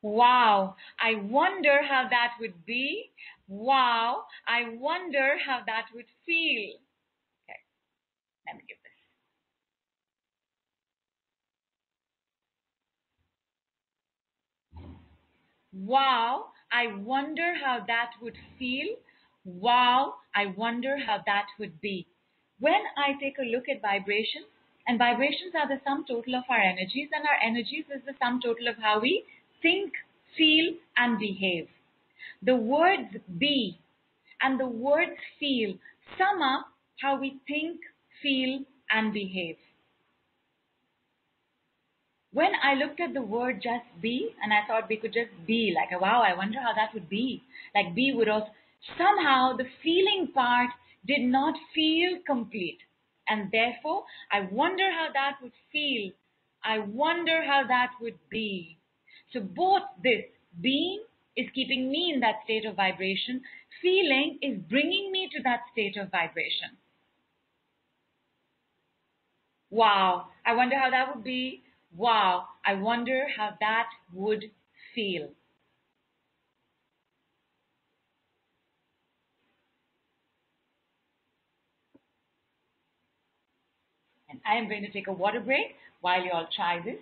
Wow, 0.00 0.76
I 0.98 1.16
wonder 1.16 1.82
how 1.82 2.08
that 2.08 2.36
would 2.40 2.64
be. 2.64 3.10
Wow, 3.46 4.26
I 4.46 4.70
wonder 4.70 5.36
how 5.38 5.62
that 5.66 5.88
would 5.94 6.06
feel. 6.24 6.78
Okay, 7.44 7.60
let 8.46 8.56
me 8.56 8.64
give 8.68 8.78
this. 8.82 8.92
Wow, 15.84 16.52
I 16.72 16.88
wonder 16.88 17.54
how 17.54 17.84
that 17.86 18.12
would 18.20 18.36
feel. 18.58 18.96
Wow, 19.44 20.14
I 20.34 20.46
wonder 20.46 20.96
how 20.98 21.18
that 21.26 21.46
would 21.58 21.80
be. 21.80 22.06
When 22.58 22.82
I 22.96 23.12
take 23.20 23.38
a 23.38 23.42
look 23.42 23.68
at 23.68 23.80
vibrations, 23.82 24.46
and 24.88 24.98
vibrations 24.98 25.54
are 25.54 25.68
the 25.68 25.80
sum 25.84 26.04
total 26.04 26.34
of 26.34 26.44
our 26.48 26.58
energies, 26.58 27.10
and 27.12 27.24
our 27.26 27.38
energies 27.42 27.84
is 27.94 28.02
the 28.04 28.14
sum 28.18 28.40
total 28.40 28.68
of 28.68 28.78
how 28.78 29.00
we 29.00 29.24
think, 29.62 29.92
feel, 30.36 30.74
and 30.96 31.18
behave. 31.18 31.68
The 32.42 32.56
words 32.56 33.16
be 33.38 33.78
and 34.40 34.58
the 34.58 34.66
words 34.68 35.18
feel 35.38 35.78
sum 36.16 36.42
up 36.42 36.72
how 37.00 37.20
we 37.20 37.40
think, 37.46 37.80
feel, 38.22 38.64
and 38.90 39.12
behave 39.12 39.58
when 42.36 42.52
I 42.62 42.74
looked 42.74 43.00
at 43.00 43.14
the 43.14 43.22
word 43.22 43.62
just 43.62 43.86
be 44.02 44.34
and 44.42 44.52
I 44.52 44.60
thought 44.66 44.90
we 44.90 44.98
could 44.98 45.14
just 45.14 45.30
be 45.46 45.74
like, 45.74 45.98
wow, 45.98 46.22
I 46.22 46.36
wonder 46.36 46.60
how 46.60 46.74
that 46.74 46.92
would 46.92 47.08
be. 47.08 47.42
Like 47.74 47.94
be 47.94 48.12
would 48.14 48.28
also, 48.28 48.50
somehow 48.98 49.56
the 49.56 49.64
feeling 49.82 50.28
part 50.34 50.68
did 51.06 51.22
not 51.22 51.54
feel 51.74 52.18
complete. 52.26 52.80
And 53.26 53.50
therefore, 53.50 54.04
I 54.30 54.40
wonder 54.52 54.84
how 54.92 55.06
that 55.14 55.38
would 55.42 55.54
feel. 55.72 56.12
I 56.62 56.78
wonder 56.80 57.42
how 57.42 57.62
that 57.68 57.92
would 58.02 58.18
be. 58.28 58.76
So 59.32 59.40
both 59.40 59.82
this 60.02 60.24
being 60.60 61.02
is 61.38 61.46
keeping 61.54 61.90
me 61.90 62.12
in 62.12 62.20
that 62.20 62.44
state 62.44 62.66
of 62.66 62.76
vibration. 62.76 63.40
Feeling 63.80 64.38
is 64.42 64.58
bringing 64.68 65.10
me 65.10 65.30
to 65.34 65.42
that 65.44 65.60
state 65.72 65.96
of 65.96 66.10
vibration. 66.10 66.76
Wow, 69.70 70.28
I 70.44 70.54
wonder 70.54 70.78
how 70.78 70.90
that 70.90 71.14
would 71.14 71.24
be. 71.24 71.62
Wow, 71.96 72.46
I 72.64 72.74
wonder 72.74 73.26
how 73.26 73.56
that 73.58 73.90
would 74.12 74.52
feel. 74.94 75.34
And 84.28 84.40
I 84.46 84.54
am 84.54 84.68
going 84.68 84.82
to 84.82 84.90
take 84.92 85.08
a 85.08 85.12
water 85.12 85.40
break 85.40 85.74
while 86.00 86.22
you 86.22 86.30
all 86.30 86.46
try 86.54 86.78
this. 86.80 87.00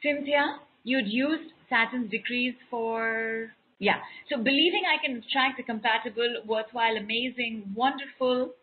Cynthia, 0.00 0.60
you'd 0.86 1.08
used 1.08 1.52
Saturn's 1.68 2.10
decrees 2.10 2.54
for, 2.70 3.52
yeah. 3.80 3.98
So 4.30 4.36
believing 4.36 4.84
I 4.86 5.04
can 5.04 5.16
attract 5.16 5.58
a 5.58 5.64
compatible, 5.64 6.42
worthwhile, 6.46 6.96
amazing, 6.96 7.72
wonderful, 7.74 8.54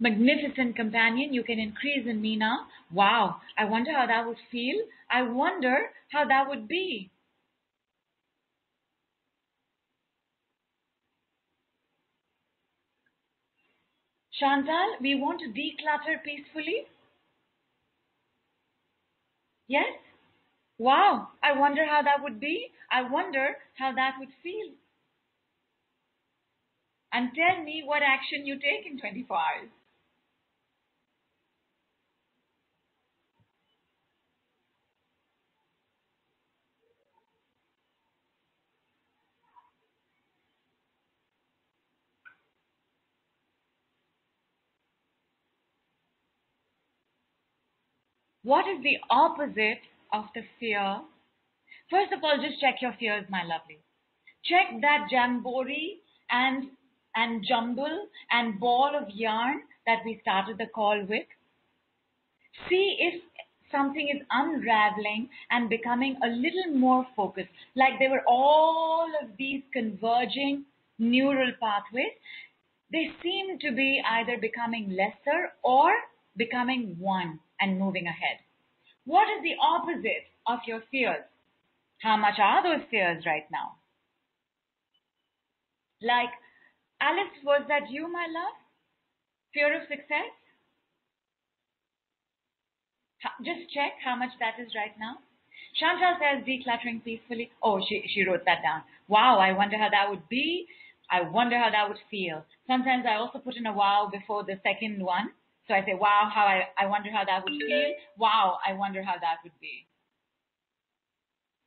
magnificent 0.00 0.74
companion, 0.74 1.34
you 1.34 1.42
can 1.42 1.58
increase 1.58 2.06
in 2.06 2.22
me 2.22 2.34
now. 2.34 2.66
Wow, 2.90 3.42
I 3.58 3.66
wonder 3.66 3.92
how 3.92 4.06
that 4.06 4.26
would 4.26 4.38
feel. 4.50 4.76
I 5.10 5.20
wonder 5.20 5.90
how 6.10 6.24
that 6.26 6.48
would 6.48 6.66
be. 6.66 7.10
Chantal, 14.30 14.98
we 15.00 15.16
want 15.16 15.40
to 15.40 15.48
declutter 15.48 16.22
peacefully. 16.22 16.86
Yes? 19.68 20.05
Wow, 20.78 21.32
I 21.42 21.52
wonder 21.52 21.84
how 21.84 22.00
that 22.00 22.22
would 22.22 22.40
be. 22.40 22.72
I 22.90 23.02
wonder 23.02 23.58
how 23.74 23.92
that 23.92 24.18
would 24.18 24.32
feel. 24.42 24.72
And 27.12 27.34
tell 27.34 27.64
me 27.64 27.82
what 27.84 28.04
action 28.04 28.46
you 28.46 28.60
take 28.60 28.86
in 28.86 28.96
24 28.96 29.36
hours. 29.36 29.70
What 48.42 48.66
is 48.66 48.82
the 48.82 48.96
opposite 49.10 49.80
of 50.12 50.24
the 50.34 50.42
fear? 50.58 51.00
First 51.90 52.12
of 52.12 52.22
all, 52.24 52.36
just 52.42 52.60
check 52.60 52.82
your 52.82 52.94
fears, 52.98 53.24
my 53.28 53.42
lovely. 53.44 53.78
Check 54.44 54.80
that 54.80 55.08
jamboree 55.10 56.00
and 56.30 56.70
and 57.14 57.44
jumble 57.48 58.08
and 58.30 58.60
ball 58.60 58.94
of 58.94 59.08
yarn 59.10 59.62
that 59.86 60.04
we 60.04 60.18
started 60.20 60.58
the 60.58 60.66
call 60.66 61.02
with. 61.08 61.26
See 62.68 62.96
if 63.00 63.22
something 63.70 64.08
is 64.08 64.22
unraveling 64.30 65.28
and 65.50 65.68
becoming 65.68 66.16
a 66.22 66.28
little 66.28 66.74
more 66.74 67.06
focused, 67.16 67.48
like 67.74 67.98
there 67.98 68.10
were 68.10 68.24
all 68.26 69.10
of 69.22 69.36
these 69.38 69.62
converging 69.72 70.64
neural 70.98 71.52
pathways. 71.60 72.12
They 72.92 73.10
seem 73.22 73.58
to 73.60 73.72
be 73.72 74.02
either 74.04 74.38
becoming 74.38 74.90
lesser 74.90 75.52
or 75.62 75.90
becoming 76.36 76.96
one 76.98 77.40
and 77.60 77.78
moving 77.78 78.06
ahead. 78.06 78.38
What 79.06 79.28
is 79.38 79.42
the 79.42 79.54
opposite 79.62 80.26
of 80.46 80.58
your 80.66 80.82
fears? 80.90 81.24
How 82.02 82.16
much 82.16 82.38
are 82.38 82.62
those 82.62 82.84
fears 82.90 83.24
right 83.24 83.46
now? 83.50 83.78
Like, 86.02 86.34
Alice, 87.00 87.32
was 87.44 87.62
that 87.68 87.90
you, 87.90 88.12
my 88.12 88.26
love? 88.26 88.56
Fear 89.54 89.80
of 89.80 89.88
success? 89.88 90.34
Just 93.42 93.72
check 93.72 93.94
how 94.04 94.16
much 94.16 94.30
that 94.40 94.60
is 94.60 94.74
right 94.74 94.92
now. 94.98 95.16
Chantal 95.78 96.16
says 96.18 96.44
decluttering 96.44 97.02
peacefully. 97.04 97.50
Oh, 97.62 97.80
she, 97.86 98.04
she 98.12 98.24
wrote 98.24 98.44
that 98.44 98.62
down. 98.62 98.82
Wow, 99.08 99.38
I 99.38 99.52
wonder 99.52 99.78
how 99.78 99.88
that 99.90 100.10
would 100.10 100.28
be. 100.28 100.66
I 101.10 101.20
wonder 101.22 101.58
how 101.58 101.70
that 101.70 101.88
would 101.88 101.98
feel. 102.10 102.44
Sometimes 102.66 103.04
I 103.08 103.16
also 103.16 103.38
put 103.38 103.56
in 103.56 103.66
a 103.66 103.72
wow 103.72 104.08
before 104.10 104.44
the 104.44 104.58
second 104.62 105.02
one. 105.02 105.30
So 105.68 105.74
I 105.74 105.84
say, 105.84 105.94
wow, 105.94 106.30
how 106.32 106.42
I, 106.42 106.68
I 106.78 106.86
wonder 106.86 107.10
how 107.10 107.24
that 107.24 107.42
would 107.44 107.52
feel. 107.52 107.94
Wow, 108.16 108.58
I 108.66 108.74
wonder 108.74 109.02
how 109.02 109.14
that 109.14 109.38
would 109.42 109.58
be. 109.60 109.86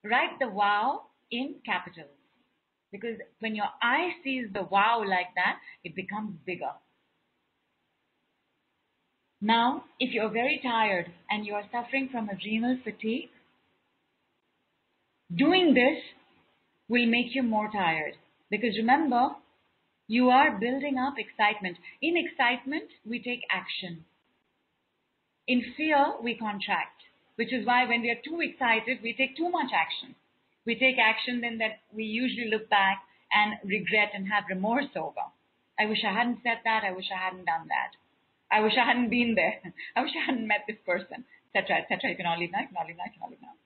Write 0.03 0.39
the 0.39 0.47
wow 0.47 1.01
in 1.31 1.55
capitals. 1.65 2.07
Because 2.91 3.17
when 3.39 3.55
your 3.55 3.67
eye 3.81 4.11
sees 4.23 4.47
the 4.53 4.63
wow 4.63 5.03
like 5.07 5.27
that, 5.35 5.59
it 5.83 5.95
becomes 5.95 6.35
bigger. 6.45 6.71
Now, 9.41 9.83
if 9.99 10.13
you're 10.13 10.29
very 10.29 10.59
tired 10.61 11.11
and 11.29 11.45
you 11.45 11.53
are 11.53 11.63
suffering 11.71 12.09
from 12.11 12.29
adrenal 12.29 12.77
fatigue, 12.83 13.29
doing 15.33 15.73
this 15.73 16.01
will 16.89 17.05
make 17.05 17.35
you 17.35 17.43
more 17.43 17.69
tired. 17.71 18.15
Because 18.49 18.75
remember, 18.77 19.29
you 20.09 20.31
are 20.31 20.57
building 20.57 20.97
up 20.97 21.13
excitement. 21.21 21.77
In 22.01 22.17
excitement, 22.17 22.89
we 23.05 23.21
take 23.21 23.45
action. 23.51 24.05
In 25.47 25.61
fear, 25.77 26.17
we 26.21 26.33
contract, 26.33 27.05
which 27.35 27.53
is 27.53 27.65
why 27.65 27.85
when 27.85 28.01
we 28.01 28.09
are 28.09 28.21
too 28.25 28.41
excited, 28.41 29.05
we 29.05 29.13
take 29.13 29.37
too 29.37 29.49
much 29.49 29.69
action. 29.69 30.15
We 30.65 30.73
take 30.73 30.97
action 30.97 31.41
then 31.41 31.59
that 31.59 31.85
we 31.93 32.05
usually 32.05 32.49
look 32.49 32.69
back 32.71 33.05
and 33.31 33.61
regret 33.63 34.09
and 34.15 34.27
have 34.27 34.49
remorse 34.49 34.89
over. 34.97 35.29
I 35.77 35.85
wish 35.85 36.01
I 36.03 36.11
hadn't 36.11 36.41
said 36.41 36.65
that. 36.65 36.81
I 36.83 36.91
wish 36.91 37.13
I 37.13 37.29
hadn't 37.29 37.45
done 37.45 37.69
that. 37.69 37.93
I 38.49 38.61
wish 38.61 38.73
I 38.81 38.85
hadn't 38.89 39.11
been 39.11 39.35
there. 39.35 39.61
I 39.95 40.01
wish 40.01 40.17
I 40.17 40.25
hadn't 40.25 40.47
met 40.47 40.65
this 40.67 40.81
person, 40.87 41.23
etc., 41.53 41.85
etc. 41.85 42.09
You 42.09 42.17
can 42.17 42.25
all 42.25 42.39
leave 42.39 42.51
now. 42.51 42.65
You 42.65 42.73
can 42.73 42.81
all 42.81 42.87
leave 42.89 42.97
now. 42.97 43.05
You 43.05 43.13
can 43.13 43.21
all 43.21 43.29
leave 43.29 43.45
now. 43.45 43.57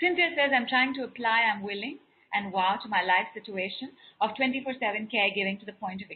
Cynthia 0.00 0.32
says, 0.32 0.56
I'm 0.56 0.66
trying 0.66 0.94
to 0.94 1.04
apply, 1.04 1.44
I'm 1.44 1.60
willing 1.60 2.00
and 2.32 2.52
wow 2.52 2.78
to 2.82 2.88
my 2.88 3.02
life 3.02 3.28
situation 3.34 3.90
of 4.20 4.36
24 4.36 4.74
7 4.78 5.08
caregiving 5.12 5.58
to 5.58 5.66
the 5.66 5.72
point 5.72 6.02
of 6.02 6.08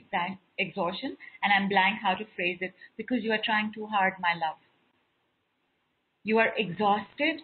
exhaustion, 0.59 1.17
and 1.43 1.53
I'm 1.53 1.69
blank 1.69 2.01
how 2.03 2.15
to 2.15 2.27
phrase 2.37 2.59
it 2.61 2.75
because 2.97 3.23
you 3.23 3.33
are 3.33 3.43
trying 3.45 3.73
too 3.73 3.87
hard, 3.87 4.15
my 4.21 4.35
love. 4.35 4.57
You 6.23 6.39
are 6.39 6.53
exhausted. 6.57 7.43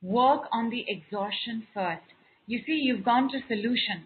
Work 0.00 0.48
on 0.52 0.70
the 0.70 0.84
exhaustion 0.88 1.66
first. 1.74 2.06
You 2.46 2.60
see, 2.66 2.74
you've 2.74 3.04
gone 3.04 3.30
to 3.30 3.40
solution. 3.48 4.04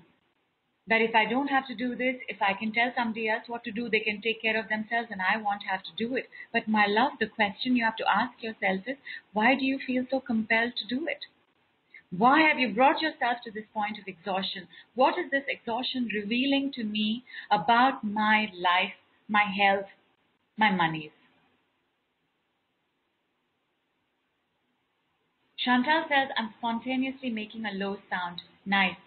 That 0.89 1.01
if 1.03 1.15
I 1.15 1.25
don't 1.29 1.49
have 1.49 1.67
to 1.67 1.75
do 1.75 1.97
this, 1.97 2.17
if 2.29 2.41
I 2.41 2.55
can 2.55 2.73
tell 2.73 2.93
somebody 2.97 3.29
else 3.29 3.43
what 3.49 3.65
to 3.65 3.73
do, 3.73 3.89
they 3.91 4.01
can 4.01 4.23
take 4.23 4.41
care 4.41 4.59
of 4.59 4.69
themselves 4.69 5.09
and 5.11 5.21
I 5.21 5.37
won't 5.37 5.65
have 5.69 5.83
to 5.83 5.91
do 5.97 6.15
it. 6.15 6.29
But 6.53 6.69
my 6.69 6.87
love, 6.87 7.13
the 7.19 7.27
question 7.27 7.75
you 7.77 7.85
have 7.85 7.97
to 7.97 8.09
ask 8.09 8.41
yourself 8.43 8.83
is, 8.87 8.97
why 9.33 9.57
do 9.57 9.65
you 9.65 9.79
feel 9.85 10.07
so 10.09 10.21
compelled 10.21 10.77
to 10.77 10.87
do 10.87 11.09
it? 11.09 11.27
Why 12.11 12.43
have 12.43 12.59
you 12.59 12.73
brought 12.75 13.03
yourself 13.03 13.39
to 13.45 13.51
this 13.51 13.65
point 13.75 13.99
of 13.99 14.07
exhaustion? 14.07 14.69
What 14.95 15.19
is 15.19 15.31
this 15.31 15.45
exhaustion 15.49 16.09
revealing 16.15 16.73
to 16.75 16.85
me 16.85 17.25
about 17.51 18.05
my 18.05 18.49
life, 18.55 18.95
my 19.29 19.45
health, 19.45 19.87
my 20.57 20.71
monies? 20.71 21.11
Chantal 25.59 26.05
says, 26.09 26.29
I'm 26.39 26.55
spontaneously 26.59 27.31
making 27.31 27.67
a 27.67 27.73
low 27.73 27.97
sound. 28.09 28.43
Nice. 28.65 28.99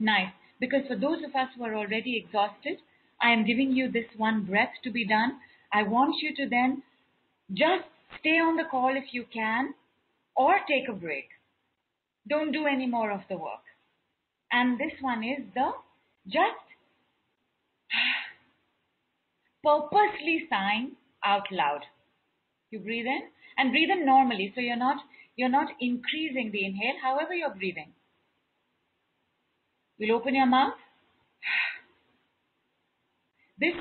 Nice. 0.00 0.32
Because 0.58 0.82
for 0.88 0.96
those 0.96 1.22
of 1.22 1.36
us 1.36 1.48
who 1.56 1.64
are 1.64 1.76
already 1.76 2.16
exhausted, 2.16 2.78
I 3.20 3.30
am 3.30 3.46
giving 3.46 3.70
you 3.70 3.88
this 3.88 4.06
one 4.16 4.44
breath 4.44 4.72
to 4.82 4.90
be 4.90 5.06
done. 5.06 5.38
I 5.72 5.84
want 5.84 6.16
you 6.20 6.34
to 6.34 6.48
then 6.48 6.82
just 7.52 7.84
stay 8.18 8.40
on 8.40 8.56
the 8.56 8.64
call 8.68 8.96
if 8.96 9.12
you 9.14 9.24
can 9.32 9.74
or 10.34 10.56
take 10.68 10.88
a 10.88 10.92
break. 10.92 11.28
Don't 12.28 12.52
do 12.52 12.66
any 12.66 12.86
more 12.86 13.10
of 13.10 13.22
the 13.28 13.36
work. 13.36 13.64
And 14.50 14.78
this 14.78 14.92
one 15.00 15.24
is 15.24 15.44
the 15.54 15.70
just 16.26 16.66
purposely 19.64 20.46
sign 20.48 20.92
out 21.24 21.50
loud. 21.50 21.82
You 22.70 22.78
breathe 22.80 23.06
in 23.06 23.22
and 23.58 23.70
breathe 23.70 23.90
in 23.90 24.06
normally. 24.06 24.52
So 24.54 24.60
you're 24.60 24.76
not 24.76 24.98
you're 25.36 25.48
not 25.48 25.68
increasing 25.80 26.50
the 26.52 26.64
inhale, 26.64 26.96
however 27.02 27.34
you're 27.34 27.54
breathing. 27.54 27.92
You'll 29.98 30.16
open 30.16 30.34
your 30.34 30.46
mouth. 30.46 30.74
This 33.58 33.74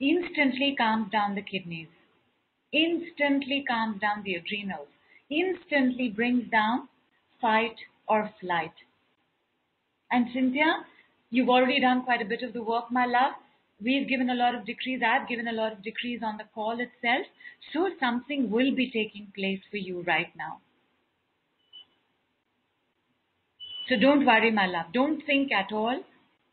instantly 0.00 0.74
calms 0.76 1.10
down 1.12 1.34
the 1.34 1.42
kidneys, 1.42 1.88
instantly 2.72 3.64
calms 3.68 4.00
down 4.00 4.22
the 4.24 4.34
adrenals, 4.34 4.88
instantly 5.30 6.08
brings 6.08 6.50
down 6.50 6.88
fight 7.40 7.76
or 8.08 8.30
flight. 8.40 8.72
And 10.10 10.26
Cynthia, 10.32 10.84
you've 11.30 11.48
already 11.48 11.80
done 11.80 12.04
quite 12.04 12.20
a 12.20 12.24
bit 12.24 12.42
of 12.42 12.52
the 12.52 12.62
work, 12.62 12.90
my 12.90 13.06
love. 13.06 13.32
We've 13.82 14.08
given 14.08 14.28
a 14.28 14.34
lot 14.34 14.54
of 14.54 14.66
decrees. 14.66 15.00
I've 15.06 15.28
given 15.28 15.48
a 15.48 15.52
lot 15.52 15.72
of 15.72 15.82
decrees 15.82 16.20
on 16.22 16.36
the 16.36 16.44
call 16.54 16.78
itself. 16.80 17.26
So 17.72 17.90
something 17.98 18.50
will 18.50 18.74
be 18.74 18.90
taking 18.90 19.32
place 19.34 19.60
for 19.70 19.78
you 19.78 20.02
right 20.06 20.30
now. 20.36 20.60
So 23.88 23.96
don't 23.98 24.26
worry, 24.26 24.50
my 24.50 24.66
love. 24.66 24.86
Don't 24.92 25.24
think 25.26 25.50
at 25.50 25.72
all. 25.72 26.00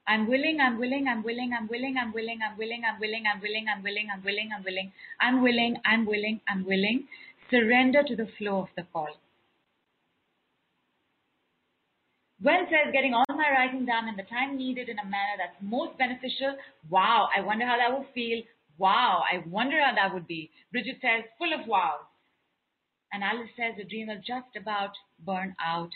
I'm 0.08 0.26
willing, 0.28 0.60
I'm 0.62 0.80
willing, 0.80 1.08
I'm 1.08 1.22
willing, 1.22 1.52
I'm 1.54 1.68
willing, 1.68 1.98
I'm 1.99 2.14
willing, 2.14 2.40
I'm 2.41 2.58
willing, 2.58 2.84
I'm 2.88 2.98
willing, 2.98 3.26
I'm 3.28 3.41
willing, 3.41 3.68
I'm 3.68 3.84
willing, 3.84 4.10
I'm 4.16 4.24
willing, 4.24 4.49
I'm 4.56 4.64
willing, 4.64 4.91
I'm 5.20 5.41
willing, 5.44 5.76
I'm 5.86 6.06
willing, 6.06 6.40
I'm 6.48 6.66
willing. 6.66 7.08
Surrender 7.49 8.03
to 8.03 8.15
the 8.15 8.28
flow 8.38 8.61
of 8.61 8.68
the 8.76 8.84
call. 8.91 9.07
Gwen 12.41 12.68
says, 12.69 12.94
getting 12.94 13.14
all 13.14 13.26
my 13.30 13.49
writing 13.49 13.86
done 13.86 14.07
in 14.07 14.15
the 14.15 14.24
time 14.24 14.57
needed 14.57 14.90
in 14.90 14.99
a 14.99 15.06
manner 15.06 15.38
that's 15.40 15.57
most 15.61 15.98
beneficial. 15.98 16.56
Wow, 16.90 17.30
I 17.36 17.41
wonder 17.41 17.65
how 17.65 17.78
that 17.78 17.98
would 17.98 18.07
feel. 18.14 18.44
Wow, 18.78 19.24
I 19.26 19.40
wonder 19.48 19.78
how 19.84 19.95
that 19.95 20.14
would 20.14 20.28
be. 20.28 20.52
Bridget 20.72 20.98
says, 21.02 21.26
full 21.40 21.52
of 21.53 21.68
wows. 21.68 22.06
And 23.11 23.24
Alice 23.24 23.49
says, 23.57 23.74
the 23.78 23.86
dreamer 23.86 24.18
just 24.18 24.56
about 24.56 24.91
burn 25.26 25.56
out, 25.65 25.90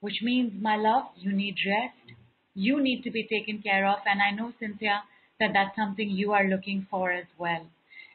which 0.00 0.20
means, 0.22 0.52
my 0.60 0.76
love, 0.76 1.04
you 1.16 1.30
need 1.30 1.54
rest. 1.64 2.16
You 2.54 2.82
need 2.82 3.02
to 3.02 3.10
be 3.10 3.28
taken 3.30 3.62
care 3.62 3.86
of. 3.86 3.98
And 4.06 4.20
I 4.20 4.34
know, 4.34 4.52
Cynthia, 4.58 5.02
that 5.38 5.50
that's 5.52 5.76
something 5.76 6.08
you 6.08 6.32
are 6.32 6.48
looking 6.48 6.86
for 6.90 7.12
as 7.12 7.26
well. 7.38 7.66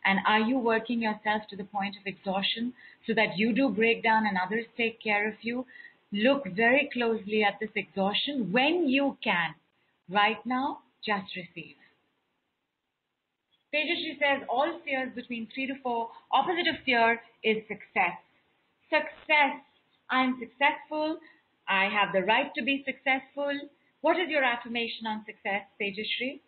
And 0.06 0.20
are 0.26 0.40
you 0.40 0.58
working 0.58 1.02
yourself 1.02 1.44
to 1.50 1.56
the 1.56 1.64
point 1.64 1.96
of 2.00 2.06
exhaustion 2.06 2.74
so 3.06 3.14
that 3.14 3.38
you 3.38 3.54
do 3.54 3.70
break 3.70 4.04
down 4.04 4.26
and 4.26 4.38
others 4.38 4.66
take 4.78 5.02
care 5.02 5.28
of 5.28 5.36
you? 5.42 5.66
Look 6.12 6.46
very 6.56 6.90
closely 6.92 7.44
at 7.44 7.60
this 7.60 7.70
exhaustion 7.76 8.52
when 8.52 8.88
you 8.88 9.18
can. 9.24 9.56
Right 10.10 10.44
now, 10.46 10.80
just 11.06 11.36
receive. 11.36 11.76
Tejasri 13.74 14.18
says 14.18 14.48
all 14.50 14.80
fears 14.84 15.14
between 15.14 15.48
three 15.54 15.68
to 15.68 15.76
four. 15.84 16.10
Opposite 16.32 16.68
of 16.68 16.84
fear 16.84 17.22
is 17.44 17.58
success. 17.68 18.18
Success. 18.90 19.62
I 20.10 20.24
am 20.24 20.40
successful. 20.40 21.20
I 21.68 21.84
have 21.86 22.12
the 22.14 22.24
right 22.24 22.52
to 22.56 22.64
be 22.64 22.84
successful. 22.84 23.54
What 24.02 24.18
is 24.18 24.30
your 24.30 24.44
affirmation 24.44 25.06
on 25.06 25.24
success, 25.26 25.68
Tejasri? 25.80 26.40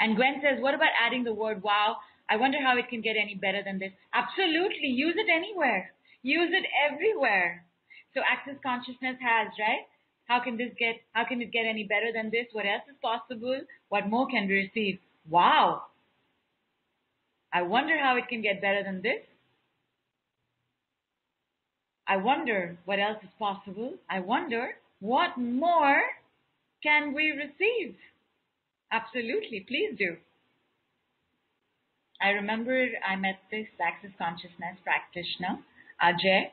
And 0.00 0.16
Gwen 0.16 0.40
says, 0.42 0.62
what 0.62 0.74
about 0.74 0.96
adding 0.96 1.24
the 1.24 1.34
word 1.34 1.62
wow? 1.62 1.96
I 2.28 2.36
wonder 2.36 2.58
how 2.60 2.78
it 2.78 2.88
can 2.88 3.02
get 3.02 3.16
any 3.20 3.34
better 3.34 3.62
than 3.62 3.78
this. 3.78 3.92
Absolutely. 4.14 4.88
Use 4.88 5.14
it 5.16 5.28
anywhere. 5.30 5.92
Use 6.22 6.50
it 6.52 6.64
everywhere. 6.88 7.64
So 8.14 8.20
access 8.26 8.56
consciousness 8.62 9.16
has, 9.20 9.48
right? 9.60 9.84
How 10.24 10.40
can 10.42 10.56
this 10.56 10.70
get, 10.78 10.96
how 11.12 11.24
can 11.24 11.42
it 11.42 11.52
get 11.52 11.66
any 11.66 11.84
better 11.84 12.12
than 12.14 12.30
this? 12.30 12.46
What 12.52 12.64
else 12.64 12.82
is 12.88 12.96
possible? 13.02 13.60
What 13.88 14.08
more 14.08 14.26
can 14.28 14.48
we 14.48 14.54
receive? 14.54 14.98
Wow. 15.28 15.82
I 17.52 17.62
wonder 17.62 17.98
how 17.98 18.16
it 18.16 18.28
can 18.28 18.42
get 18.42 18.62
better 18.62 18.82
than 18.82 19.02
this. 19.02 19.22
I 22.06 22.16
wonder 22.16 22.78
what 22.84 22.98
else 22.98 23.18
is 23.22 23.30
possible. 23.38 23.94
I 24.08 24.20
wonder 24.20 24.70
what 25.00 25.36
more 25.36 26.00
can 26.82 27.12
we 27.12 27.30
receive? 27.30 27.96
Absolutely, 28.92 29.60
please 29.60 29.96
do. 29.96 30.16
I 32.20 32.30
remember 32.30 32.88
I 33.06 33.16
met 33.16 33.40
this 33.50 33.66
Access 33.80 34.10
Consciousness 34.18 34.76
practitioner, 34.84 35.58
Ajay, 36.02 36.50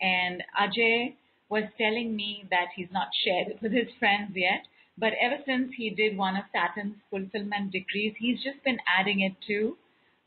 and 0.00 0.42
Ajay 0.58 1.16
was 1.48 1.64
telling 1.78 2.14
me 2.14 2.46
that 2.50 2.68
he's 2.76 2.92
not 2.92 3.08
shared 3.24 3.48
it 3.48 3.62
with 3.62 3.72
his 3.72 3.88
friends 3.98 4.32
yet, 4.36 4.66
but 4.96 5.14
ever 5.20 5.38
since 5.44 5.72
he 5.76 5.90
did 5.90 6.16
one 6.16 6.36
of 6.36 6.44
Saturn's 6.52 6.96
fulfillment 7.10 7.72
decrees, 7.72 8.14
he's 8.18 8.42
just 8.42 8.62
been 8.62 8.78
adding 8.86 9.20
it 9.20 9.34
to 9.48 9.76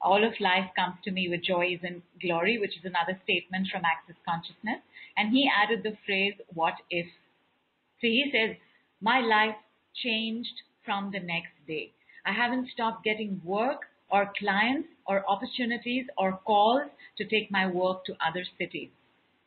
all 0.02 0.24
of 0.28 0.34
life 0.42 0.70
comes 0.76 0.96
to 1.04 1.12
me 1.12 1.30
with 1.30 1.44
joy 1.44 1.80
and 1.82 2.02
glory, 2.22 2.60
which 2.60 2.78
is 2.78 2.84
another 2.84 3.18
statement 3.24 3.70
from 3.72 3.84
Access 3.86 4.18
Consciousness. 4.28 4.82
And 5.16 5.32
he 5.32 5.50
added 5.50 5.82
the 5.84 5.96
phrase, 6.06 6.34
what 6.54 6.74
if? 6.90 7.06
So 8.02 8.08
he 8.08 8.30
says, 8.34 8.58
my 9.00 9.22
life 9.22 9.56
changed 9.96 10.62
from 10.86 11.12
the 11.12 11.20
next 11.20 11.54
day. 11.68 11.92
I 12.26 12.32
haven't 12.32 12.70
stopped 12.74 13.04
getting 13.04 13.42
work 13.44 13.82
or 14.10 14.32
clients 14.38 14.90
or 15.08 15.24
opportunities 15.30 16.06
or 16.18 16.40
calls 16.46 16.90
to 17.18 17.26
take 17.26 17.52
my 17.52 17.68
work 17.68 18.06
to 18.06 18.14
other 18.26 18.46
cities. 18.58 18.90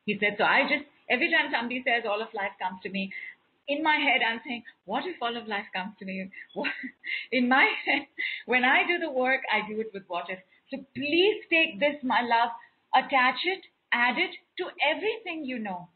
He 0.05 0.19
said, 0.19 0.37
so 0.39 0.45
I 0.45 0.63
just, 0.63 0.85
every 1.11 1.31
time 1.31 1.51
somebody 1.53 1.83
says 1.87 2.05
all 2.09 2.23
of 2.23 2.29
life 2.35 2.53
comes 2.61 2.81
to 2.83 2.91
me, 2.91 3.13
in 3.69 3.83
my 3.83 3.97
head, 3.97 4.21
I'm 4.23 4.41
saying, 4.47 4.63
what 4.85 5.05
if 5.07 5.17
all 5.21 5.37
of 5.37 5.49
life 5.49 5.67
comes 5.75 5.95
to 5.99 6.05
me? 6.05 6.31
In 7.33 7.49
my 7.49 7.67
head, 7.85 8.07
when 8.47 8.65
I 8.65 8.87
do 8.87 8.99
the 8.99 9.11
work, 9.11 9.41
I 9.53 9.67
do 9.69 9.81
it 9.81 9.91
with 9.93 10.05
what 10.07 10.27
if. 10.29 10.39
So 10.71 10.79
please 10.95 11.43
take 11.51 11.81
this, 11.81 11.97
my 12.03 12.21
love, 12.23 12.51
attach 12.95 13.41
it, 13.45 13.65
add 13.93 14.19
it 14.19 14.31
to 14.59 14.65
everything 14.83 15.45
you 15.45 15.59
know. 15.59 15.89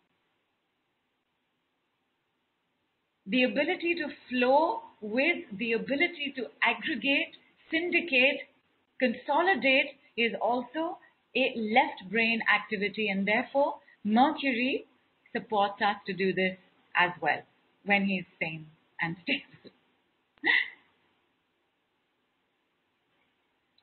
The 3.30 3.44
ability 3.44 3.94
to 3.94 4.08
flow 4.28 4.82
with 5.00 5.44
the 5.56 5.72
ability 5.74 6.34
to 6.36 6.46
aggregate, 6.62 7.36
syndicate, 7.70 8.48
consolidate 8.98 9.92
is 10.16 10.32
also 10.42 10.98
a 11.36 11.54
left 11.56 12.10
brain 12.10 12.40
activity 12.52 13.08
and 13.08 13.26
therefore 13.26 13.76
Mercury 14.02 14.86
supports 15.32 15.80
us 15.80 15.96
to 16.06 16.12
do 16.12 16.32
this 16.32 16.56
as 16.96 17.12
well 17.22 17.42
when 17.84 18.06
he's 18.06 18.24
sane 18.40 18.66
and 19.00 19.16
stable. 19.22 19.70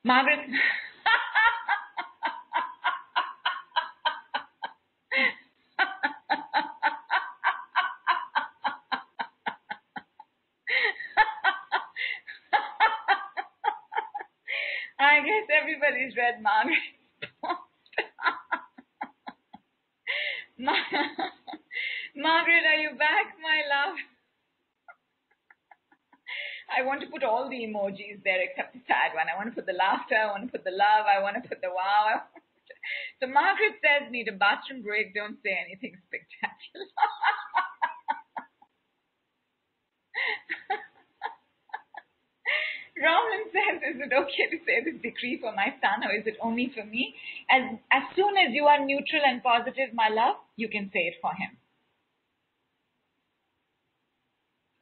Margaret. 0.04 0.40
Everybody's 15.88 16.16
read 16.16 16.42
Margaret's 16.42 16.76
Margaret, 22.16 22.64
are 22.66 22.80
you 22.82 22.90
back, 22.98 23.38
my 23.40 23.62
love? 23.64 23.96
I 26.68 26.84
want 26.84 27.00
to 27.00 27.06
put 27.08 27.24
all 27.24 27.48
the 27.48 27.64
emojis 27.64 28.20
there 28.24 28.42
except 28.42 28.74
the 28.74 28.80
sad 28.84 29.14
one. 29.16 29.32
I 29.32 29.36
want 29.38 29.48
to 29.48 29.54
put 29.56 29.64
the 29.64 29.72
laughter, 29.72 30.16
I 30.16 30.26
want 30.28 30.44
to 30.44 30.52
put 30.52 30.64
the 30.64 30.76
love, 30.76 31.06
I 31.08 31.22
want 31.22 31.40
to 31.40 31.48
put 31.48 31.62
the 31.62 31.70
wow. 31.72 32.20
So 33.22 33.26
Margaret 33.26 33.80
says, 33.80 34.12
need 34.12 34.28
a 34.28 34.36
bathroom 34.36 34.82
break, 34.82 35.14
don't 35.14 35.40
say 35.40 35.56
anything 35.56 35.96
spectacular. 36.04 36.84
Roman 42.98 43.46
says, 43.54 43.78
is 43.94 44.00
it 44.02 44.06
okay 44.24 44.46
to 44.50 44.58
say 44.66 44.82
this 44.84 45.00
decree 45.02 45.38
for 45.40 45.52
my 45.54 45.74
son 45.80 46.04
or 46.06 46.14
is 46.14 46.26
it 46.26 46.36
only 46.40 46.70
for 46.74 46.84
me? 46.84 47.14
As, 47.50 47.78
as 47.92 48.02
soon 48.14 48.36
as 48.36 48.52
you 48.52 48.64
are 48.66 48.84
neutral 48.84 49.22
and 49.24 49.42
positive, 49.42 49.94
my 49.94 50.08
love, 50.08 50.36
you 50.56 50.68
can 50.68 50.90
say 50.92 51.10
it 51.10 51.14
for 51.20 51.30
him. 51.30 51.56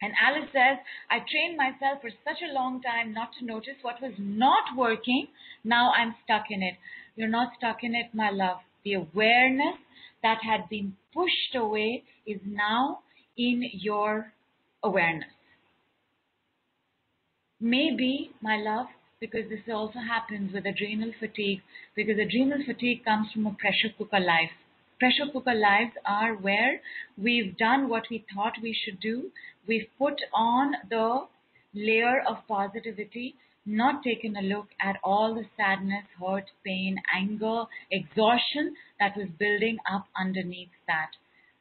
And 0.03 0.13
Alice 0.21 0.51
says, 0.53 0.79
I 1.11 1.19
trained 1.21 1.57
myself 1.57 2.03
for 2.03 2.11
such 2.23 2.43
a 2.43 2.53
long 2.53 2.83
time 2.83 3.15
not 3.15 3.31
to 3.39 3.47
notice 3.47 3.81
what 3.83 4.01
was 4.03 4.13
not 4.19 4.77
working. 4.77 5.29
Now 5.65 5.91
I'm 5.93 6.15
stuck 6.25 6.45
in 6.51 6.63
it. 6.63 6.75
You're 7.17 7.29
not 7.29 7.53
stuck 7.57 7.79
in 7.83 7.95
it, 7.95 8.15
my 8.15 8.31
love. 8.31 8.59
The 8.85 8.95
awareness 8.95 9.77
that 10.23 10.39
had 10.43 10.69
been 10.69 10.97
pushed 11.15 11.55
away 11.55 12.05
is 12.27 12.41
now 12.45 13.01
in 13.37 13.65
your 13.73 14.33
awareness. 14.83 15.31
Maybe, 17.59 18.33
my 18.43 18.57
love, 18.59 18.87
because 19.21 19.49
this 19.49 19.61
also 19.73 19.99
happens 19.99 20.53
with 20.53 20.67
adrenal 20.67 21.11
fatigue, 21.19 21.63
because 21.95 22.19
adrenal 22.19 22.63
fatigue 22.67 23.03
comes 23.05 23.29
from 23.33 23.47
a 23.47 23.55
pressure 23.55 23.89
cooker 23.97 24.21
life. 24.21 24.51
Pressure 24.99 25.31
cooker 25.33 25.55
lives 25.55 25.93
are 26.05 26.35
where 26.35 26.81
we've 27.17 27.57
done 27.57 27.89
what 27.89 28.05
we 28.11 28.25
thought 28.35 28.55
we 28.63 28.77
should 28.85 29.01
do. 29.01 29.31
We've 29.67 29.89
put 29.99 30.21
on 30.35 30.75
the 30.91 31.27
layer 31.75 32.23
of 32.29 32.47
positivity, 32.47 33.35
not 33.65 34.03
taken 34.03 34.37
a 34.37 34.43
look 34.43 34.69
at 34.81 34.97
all 35.03 35.35
the 35.35 35.45
sadness, 35.57 36.05
hurt, 36.21 36.45
pain, 36.65 36.97
anger, 37.15 37.65
exhaustion 37.91 38.75
that 39.01 39.17
was 39.17 39.29
building 39.39 39.79
up 39.91 40.07
underneath 40.19 40.71
that. 40.87 41.11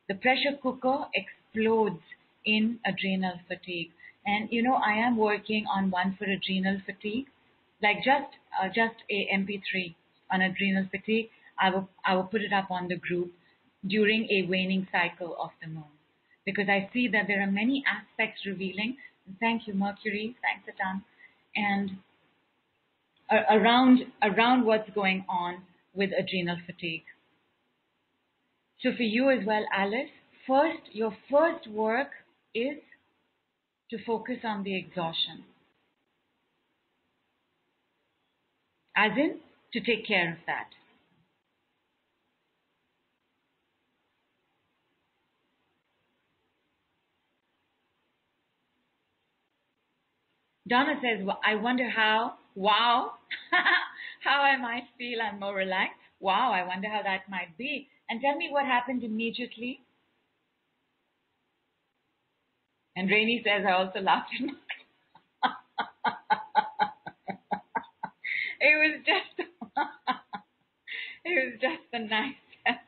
The 0.07 0.15
pressure 0.15 0.57
cooker 0.61 1.06
explodes 1.14 2.03
in 2.45 2.80
adrenal 2.86 3.40
fatigue. 3.48 3.91
And 4.26 4.49
you 4.52 4.61
know, 4.61 4.76
I 4.76 4.94
am 4.94 5.18
working 5.18 5.65
on 5.73 5.90
one 5.90 6.15
for 6.18 6.26
adrenal 6.26 6.80
fatigue, 6.86 7.27
like 7.81 7.97
just 7.97 8.31
uh, 8.61 8.68
just 8.68 8.95
a 9.10 9.27
MP3 9.34 9.95
on 10.31 10.41
adrenal 10.41 10.88
fatigue. 10.89 11.30
I 11.60 11.69
will 11.69 11.89
I 12.06 12.15
will 12.15 12.23
put 12.23 12.41
it 12.41 12.53
up 12.53 12.72
on 12.72 12.88
the 12.88 12.97
group 12.97 13.31
during 13.85 14.27
a 14.30 14.47
waning 14.47 14.88
cycle 14.91 15.35
of 15.39 15.52
the 15.61 15.68
moon 15.68 15.93
because 16.45 16.69
I 16.69 16.89
see 16.93 17.07
that 17.10 17.26
there 17.27 17.41
are 17.41 17.52
many 17.52 17.84
aspects 17.88 18.41
revealing. 18.45 18.97
Thank 19.39 19.68
you, 19.68 19.73
Mercury. 19.73 20.35
Thanks 20.41 20.68
a. 20.68 21.03
And 21.56 21.97
uh, 23.30 23.41
around 23.49 23.99
around 24.22 24.65
what's 24.65 24.89
going 24.91 25.26
on 25.30 25.64
with 25.93 26.11
adrenal 26.18 26.57
fatigue. 26.65 27.06
So 28.81 28.91
for 28.95 29.03
you 29.03 29.31
as 29.31 29.45
well, 29.45 29.65
Alice, 29.73 30.11
first 30.45 30.84
your 30.91 31.15
first 31.31 31.68
work 31.68 32.10
is 32.53 32.77
to 33.89 33.97
focus 34.06 34.38
on 34.43 34.64
the 34.64 34.77
exhaustion. 34.77 35.43
As 38.95 39.11
in, 39.17 39.39
to 39.73 39.80
take 39.81 40.07
care 40.07 40.31
of 40.31 40.38
that. 40.47 40.69
Donna 50.67 50.95
says, 51.01 51.27
I 51.45 51.55
wonder 51.55 51.88
how, 51.89 52.34
wow, 52.55 53.11
how 54.23 54.41
I 54.41 54.57
might 54.57 54.85
feel 54.97 55.22
I'm 55.22 55.39
more 55.39 55.53
relaxed. 55.53 55.99
Wow, 56.19 56.51
I 56.51 56.65
wonder 56.65 56.89
how 56.89 57.03
that 57.03 57.30
might 57.30 57.55
be. 57.57 57.88
And 58.09 58.19
tell 58.22 58.35
me 58.35 58.49
what 58.51 58.65
happened 58.65 59.03
immediately 59.03 59.81
and 62.95 63.09
Rainy 63.09 63.41
says, 63.43 63.65
I 63.67 63.73
also 63.73 63.99
laughed 63.99 64.31
it 68.66 68.76
was 68.82 68.98
just, 69.06 69.38
it 71.26 71.36
was 71.38 71.54
just 71.62 71.84
the 71.94 72.00
nicest. 72.00 72.42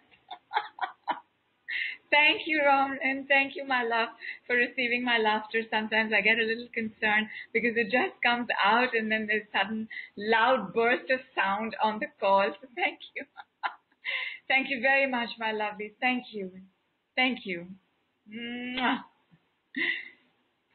Thank 2.10 2.48
you, 2.48 2.64
Ron, 2.66 2.98
and 3.04 3.28
thank 3.28 3.56
you, 3.56 3.66
my 3.68 3.84
love, 3.84 4.10
for 4.48 4.56
receiving 4.56 5.04
my 5.04 5.18
laughter. 5.18 5.62
Sometimes 5.70 6.14
I 6.16 6.22
get 6.22 6.40
a 6.40 6.44
little 6.48 6.70
concerned 6.74 7.28
because 7.54 7.76
it 7.76 7.92
just 7.92 8.16
comes 8.24 8.48
out 8.64 8.96
and 8.96 9.12
then 9.12 9.28
there's 9.28 9.48
sudden 9.52 9.88
loud 10.18 10.74
burst 10.74 11.12
of 11.12 11.20
sound 11.36 11.76
on 11.84 12.00
the 12.00 12.08
call. 12.20 12.50
So 12.62 12.68
thank 12.76 13.00
you. 13.16 13.26
thank 14.48 14.70
you 14.70 14.80
very 14.82 15.10
much, 15.10 15.30
my 15.38 15.52
lovely. 15.52 15.94
Thank 16.00 16.26
you. 16.32 16.52
Thank 17.16 17.40
you. 17.46 17.68
Mwah. 18.34 19.00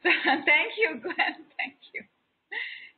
thank 0.03 0.71
you, 0.77 0.99
Gwen. 1.01 1.35
Thank 1.57 1.77
you. 1.93 2.03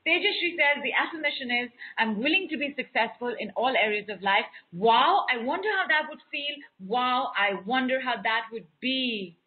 Tejasri 0.08 0.54
says 0.54 0.84
the 0.84 0.94
affirmation 0.94 1.50
is 1.50 1.70
I'm 1.98 2.18
willing 2.20 2.48
to 2.52 2.58
be 2.58 2.76
successful 2.78 3.34
in 3.40 3.52
all 3.56 3.74
areas 3.76 4.08
of 4.10 4.22
life. 4.22 4.46
Wow, 4.72 5.26
I 5.34 5.44
wonder 5.44 5.70
how 5.76 5.88
that 5.88 6.10
would 6.10 6.22
feel. 6.32 6.56
Wow, 6.80 7.32
I 7.36 7.56
wonder 7.66 8.00
how 8.00 8.22
that 8.22 8.44
would 8.52 8.68
be. 8.80 9.38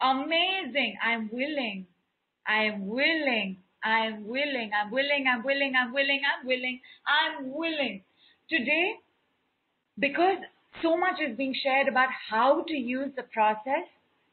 Amazing. 0.00 0.96
I'm 1.04 1.28
willing. 1.30 1.86
I 2.46 2.64
am 2.64 2.86
willing. 2.86 3.58
I 3.84 4.06
am 4.06 4.26
willing. 4.26 4.70
I'm 4.72 4.90
willing. 4.90 5.26
I'm 5.30 5.44
willing. 5.44 5.74
I'm 5.76 5.92
willing. 5.92 6.22
I'm 6.24 6.46
willing. 6.46 6.80
I'm 7.06 7.52
willing. 7.52 8.02
Today, 8.48 8.94
because 9.98 10.38
so 10.82 10.96
much 10.96 11.20
is 11.20 11.36
being 11.36 11.54
shared 11.62 11.88
about 11.88 12.08
how 12.30 12.64
to 12.66 12.74
use 12.74 13.12
the 13.16 13.22
process, 13.22 13.86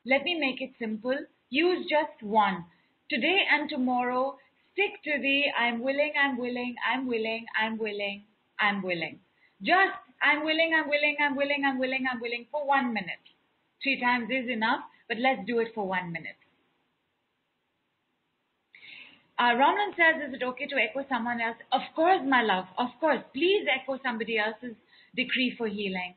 let 0.06 0.24
me 0.24 0.40
make 0.40 0.62
it 0.62 0.72
simple. 0.80 1.18
Use 1.50 1.86
just 1.90 2.22
one. 2.22 2.66
Today 3.10 3.40
and 3.52 3.70
tomorrow, 3.70 4.38
Stick 4.74 5.04
to 5.04 5.22
the 5.22 5.44
I'm 5.58 5.82
willing, 5.82 6.14
I'm 6.20 6.38
willing, 6.38 6.76
I'm 6.82 7.08
willing, 7.08 7.46
I'm 7.60 7.78
willing, 7.78 8.24
I'm 8.60 8.82
willing. 8.82 9.20
Just 9.62 9.94
I'm 10.22 10.44
willing, 10.44 10.72
I'm 10.76 10.90
willing, 10.90 11.18
I'm 11.22 11.36
willing, 11.36 11.64
I'm 11.66 11.80
willing, 11.80 12.06
I'm 12.12 12.20
willing 12.20 12.48
for 12.52 12.66
one 12.66 12.94
minute. 12.94 13.22
Three 13.84 14.00
times 14.00 14.30
is 14.32 14.50
enough, 14.50 14.82
but 15.08 15.18
let's 15.18 15.46
do 15.46 15.60
it 15.60 15.70
for 15.76 15.88
one 15.88 16.12
minute. 16.12 16.38
Uh, 19.38 19.54
Ramlan 19.60 19.96
says, 19.98 20.30
is 20.30 20.34
it 20.34 20.44
okay 20.44 20.68
to 20.68 20.76
echo 20.76 21.06
someone 21.10 21.42
else? 21.42 21.58
Of 21.72 21.82
course, 21.96 22.22
my 22.26 22.44
love. 22.44 22.66
Of 22.78 22.90
course. 23.00 23.20
Please 23.34 23.66
echo 23.68 24.00
somebody 24.04 24.38
else's 24.38 24.76
decree 25.16 25.54
for 25.58 25.68
healing. 25.68 26.16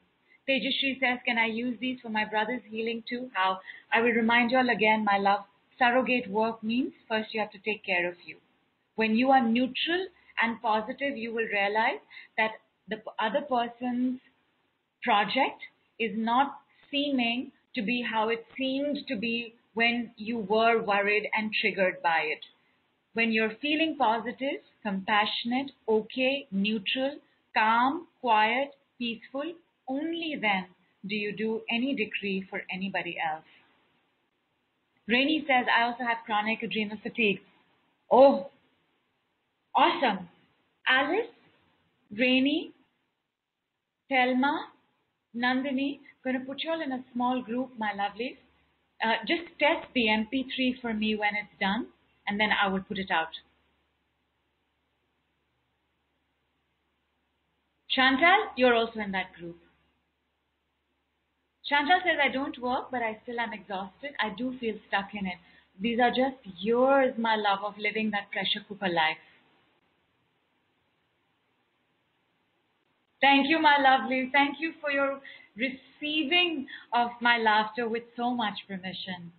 Tejashri 0.49 1.01
says, 1.01 1.19
can 1.27 1.39
I 1.39 1.47
use 1.47 1.77
these 1.81 1.99
for 2.01 2.09
my 2.09 2.24
brother's 2.24 2.62
healing 2.70 3.03
too? 3.09 3.31
How? 3.35 3.59
I 3.93 4.01
will 4.01 4.12
remind 4.12 4.51
you 4.51 4.59
all 4.59 4.70
again, 4.70 5.05
my 5.05 5.19
love. 5.19 5.41
Surrogate 5.78 6.31
work 6.31 6.62
means 6.62 6.93
first 7.09 7.35
you 7.35 7.41
have 7.41 7.51
to 7.53 7.59
take 7.59 7.85
care 7.85 8.09
of 8.09 8.15
you. 8.24 8.37
When 8.97 9.14
you 9.14 9.31
are 9.31 9.47
neutral 9.47 10.06
and 10.43 10.60
positive, 10.60 11.16
you 11.16 11.32
will 11.32 11.47
realize 11.52 12.01
that 12.36 12.52
the 12.89 12.97
other 13.18 13.43
person's 13.43 14.20
project 15.02 15.62
is 15.98 16.12
not 16.16 16.59
seeming 16.90 17.52
to 17.74 17.82
be 17.82 18.02
how 18.02 18.28
it 18.28 18.44
seemed 18.56 18.98
to 19.09 19.16
be 19.16 19.55
when 19.74 20.10
you 20.16 20.39
were 20.39 20.82
worried 20.82 21.28
and 21.36 21.51
triggered 21.60 22.02
by 22.02 22.20
it. 22.20 22.40
When 23.12 23.32
you're 23.32 23.56
feeling 23.60 23.97
positive, 23.98 24.60
compassionate, 24.82 25.73
okay, 25.89 26.47
neutral, 26.51 27.16
calm, 27.55 28.06
quiet, 28.20 28.70
peaceful, 28.98 29.55
only 29.89 30.36
then 30.40 30.66
do 31.06 31.14
you 31.14 31.36
do 31.36 31.60
any 31.70 31.94
decree 31.94 32.47
for 32.48 32.62
anybody 32.73 33.16
else. 33.18 33.44
Rainy 35.09 35.44
says, 35.47 35.66
I 35.70 35.85
also 35.85 36.05
have 36.05 36.24
chronic 36.24 36.62
adrenal 36.62 36.98
fatigue. 37.02 37.40
Oh, 38.10 38.51
Awesome. 39.77 40.28
Alice, 40.89 41.28
Rainy, 42.11 42.73
Thelma, 44.09 44.69
Nandini, 45.36 46.01
going 46.24 46.39
to 46.39 46.47
put 46.47 46.62
you 46.62 46.70
all 46.70 46.81
in 46.81 46.93
a 46.93 47.05
small 47.12 47.43
group, 47.43 47.70
my 47.78 47.93
lovelies. 47.93 48.39
Uh, 49.05 49.16
just 49.28 49.43
test 49.59 49.86
the 49.94 50.07
MP3 50.07 50.81
for 50.81 50.94
me 50.94 51.15
when 51.15 51.35
it's 51.35 51.61
done, 51.61 51.89
and 52.27 52.40
then 52.40 52.48
I 52.51 52.69
will 52.69 52.81
put 52.81 52.98
it 52.98 53.11
out. 53.11 53.28
Chantal, 57.90 58.51
you're 58.57 58.74
also 58.74 59.01
in 59.01 59.12
that 59.12 59.35
group. 59.39 59.59
Chantal 61.69 62.01
says, 62.05 62.19
I 62.23 62.32
don't 62.32 62.59
work, 62.59 62.90
but 62.90 63.03
I 63.03 63.19
still 63.24 63.40
am 63.40 63.53
exhausted. 63.53 64.12
I 64.20 64.31
do 64.36 64.57
feel 64.59 64.77
stuck 64.89 65.15
in 65.15 65.27
it. 65.27 65.39
These 65.81 65.98
are 66.01 66.11
just 66.11 66.36
years, 66.61 67.15
my 67.19 67.36
love, 67.36 67.59
of 67.65 67.77
living 67.77 68.11
that 68.12 68.31
pressure 68.31 68.65
cooker 68.66 68.89
life. 68.89 69.19
Thank 73.27 73.48
you, 73.48 73.59
my 73.59 73.77
lovely. 73.82 74.31
Thank 74.32 74.61
you 74.61 74.73
for 74.81 74.93
your 74.93 75.19
receiving 75.57 76.69
of 76.94 77.11
my 77.20 77.39
laughter 77.39 77.89
with 77.89 78.05
so 78.16 78.31
much 78.31 78.55
permission. 78.69 79.32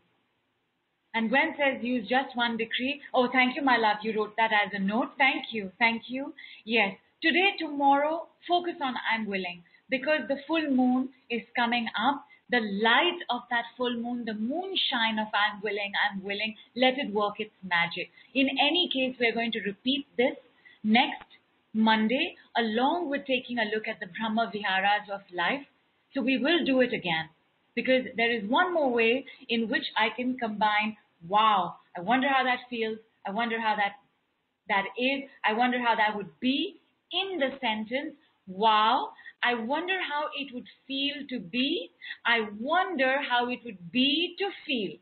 And 1.14 1.30
Gwen 1.30 1.55
says, 1.57 1.81
use 1.81 2.05
just 2.09 2.35
one 2.35 2.57
decree. 2.57 2.99
Oh, 3.14 3.30
thank 3.31 3.55
you, 3.55 3.61
my 3.61 3.77
love. 3.77 4.03
You 4.03 4.14
wrote 4.14 4.35
that 4.35 4.51
as 4.51 4.73
a 4.73 4.80
note. 4.80 5.11
Thank 5.18 5.53
you. 5.53 5.72
Thank 5.80 6.09
you. 6.09 6.34
Yes. 6.65 6.97
Today, 7.22 7.51
tomorrow, 7.57 8.27
focus 8.45 8.76
on 8.84 8.95
I'm 9.09 9.26
willing 9.26 9.64
because 9.89 10.27
the 10.27 10.41
full 10.45 10.69
moon 10.69 11.07
is 11.30 11.43
coming 11.55 11.88
up. 11.97 12.26
The 12.49 12.59
light 12.59 13.19
of 13.30 13.43
that 13.51 13.72
full 13.77 13.95
moon, 13.95 14.26
the 14.26 14.34
moonshine 14.34 15.18
of 15.18 15.27
I'm 15.31 15.61
willing, 15.64 15.93
I'm 16.03 16.22
willing, 16.23 16.55
let 16.76 16.97
it 16.97 17.14
work 17.14 17.39
its 17.39 17.55
magic. 17.64 18.09
In 18.35 18.49
any 18.49 18.89
case, 18.91 19.15
we're 19.18 19.34
going 19.34 19.53
to 19.53 19.61
repeat 19.61 20.07
this 20.18 20.35
next 20.84 21.27
Monday, 21.78 22.36
along 22.58 23.10
with 23.10 23.26
taking 23.28 23.60
a 23.60 23.66
look 23.74 23.88
at 23.88 23.99
the 23.99 24.08
Brahma 24.18 24.52
Viharas 24.52 25.08
of 25.14 25.22
life. 25.32 25.66
So 26.14 26.22
we 26.22 26.38
will 26.40 26.66
do 26.66 26.82
it 26.82 26.91
again 26.94 27.30
because 27.76 28.06
there 28.18 28.32
is 28.32 28.49
one 28.49 28.74
more 28.74 28.91
way 28.91 29.26
in 29.48 29.70
which 29.70 29.86
I 29.95 30.10
can 30.16 30.38
combine, 30.38 30.98
wow, 31.28 31.76
I 31.95 32.02
wonder 32.02 32.28
how 32.28 32.44
that 32.44 32.62
feels. 32.70 32.98
I 33.26 33.32
wonder 33.32 33.62
how 33.62 33.76
that, 33.76 33.94
that 34.68 34.86
is. 34.98 35.30
I 35.45 35.54
wonder 35.54 35.80
how 35.80 35.95
that 35.95 36.18
would 36.18 36.40
be 36.40 36.82
in 37.12 37.38
the 37.40 37.52
sentence. 37.62 38.16
Wow, 38.48 39.12
I 39.44 39.54
wonder 39.54 39.99
how 40.02 40.30
it 40.36 40.54
would 40.56 40.68
feel 40.88 41.16
to 41.30 41.40
be. 41.40 41.91
I 42.26 42.48
wonder 42.60 43.18
how 43.30 43.49
it 43.49 43.60
would 43.64 43.91
be 43.91 44.36
to 44.40 44.49
feel. 44.66 44.98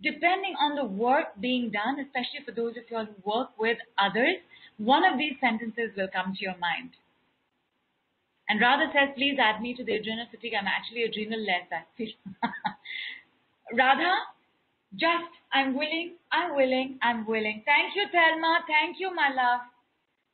Depending 0.00 0.54
on 0.60 0.76
the 0.76 0.84
work 0.84 1.40
being 1.40 1.70
done, 1.70 1.98
especially 1.98 2.44
for 2.44 2.52
those 2.52 2.76
of 2.76 2.84
you 2.90 2.98
who 2.98 3.30
work 3.30 3.58
with 3.58 3.78
others, 3.98 4.36
one 4.78 5.04
of 5.04 5.18
these 5.18 5.34
sentences 5.40 5.90
will 5.96 6.08
come 6.12 6.34
to 6.34 6.42
your 6.44 6.56
mind. 6.58 6.90
And 8.48 8.60
Radha 8.60 8.92
says, 8.92 9.10
please 9.16 9.38
add 9.40 9.60
me 9.60 9.74
to 9.74 9.84
the 9.84 9.94
adrenal 9.94 10.26
fatigue. 10.30 10.52
I'm 10.58 10.68
actually 10.68 11.02
adrenal 11.02 11.40
less, 11.40 11.66
actually. 11.72 12.16
Radha, 13.76 14.12
just, 14.94 15.32
I'm 15.52 15.74
willing, 15.74 16.14
I'm 16.30 16.54
willing, 16.54 16.98
I'm 17.02 17.26
willing. 17.26 17.62
Thank 17.66 17.96
you, 17.96 18.06
Thelma. 18.12 18.60
Thank 18.68 19.00
you, 19.00 19.12
my 19.14 19.30
love. 19.34 19.60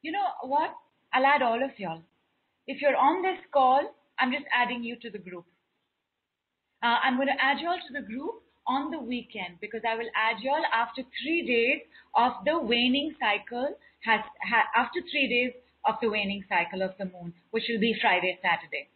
You 0.03 0.13
know 0.13 0.27
what? 0.43 0.75
I'll 1.15 1.25
add 1.25 1.43
all 1.43 1.63
of 1.63 1.71
y'all. 1.79 2.03
If 2.67 2.83
you're 2.83 2.97
on 2.97 3.23
this 3.23 3.39
call, 3.53 3.95
I'm 4.19 4.31
just 4.31 4.45
adding 4.53 4.85
you 4.85 4.97
to 5.01 5.11
the 5.11 5.19
group. 5.19 5.47
Uh, 6.83 6.99
I'm 7.03 7.17
going 7.17 7.29
to 7.29 7.41
add 7.41 7.61
you 7.61 7.69
all 7.69 7.79
to 7.79 7.93
the 8.01 8.07
group 8.07 8.42
on 8.67 8.91
the 8.91 8.99
weekend 8.99 9.59
because 9.61 9.83
I 9.89 9.97
will 9.97 10.11
add 10.15 10.43
you 10.43 10.51
all 10.51 10.65
after 10.73 11.03
three 11.23 11.47
days 11.47 11.83
of 12.17 12.33
the 12.45 12.59
waning 12.59 13.15
cycle 13.19 13.75
has, 14.05 14.21
ha, 14.43 14.65
after 14.77 15.01
three 15.11 15.29
days 15.29 15.53
of 15.85 15.97
the 16.01 16.09
waning 16.09 16.45
cycle 16.49 16.83
of 16.83 16.93
the 16.99 17.07
moon, 17.07 17.33
which 17.51 17.65
will 17.69 17.81
be 17.81 17.97
Friday, 18.01 18.39
Saturday. 18.43 18.89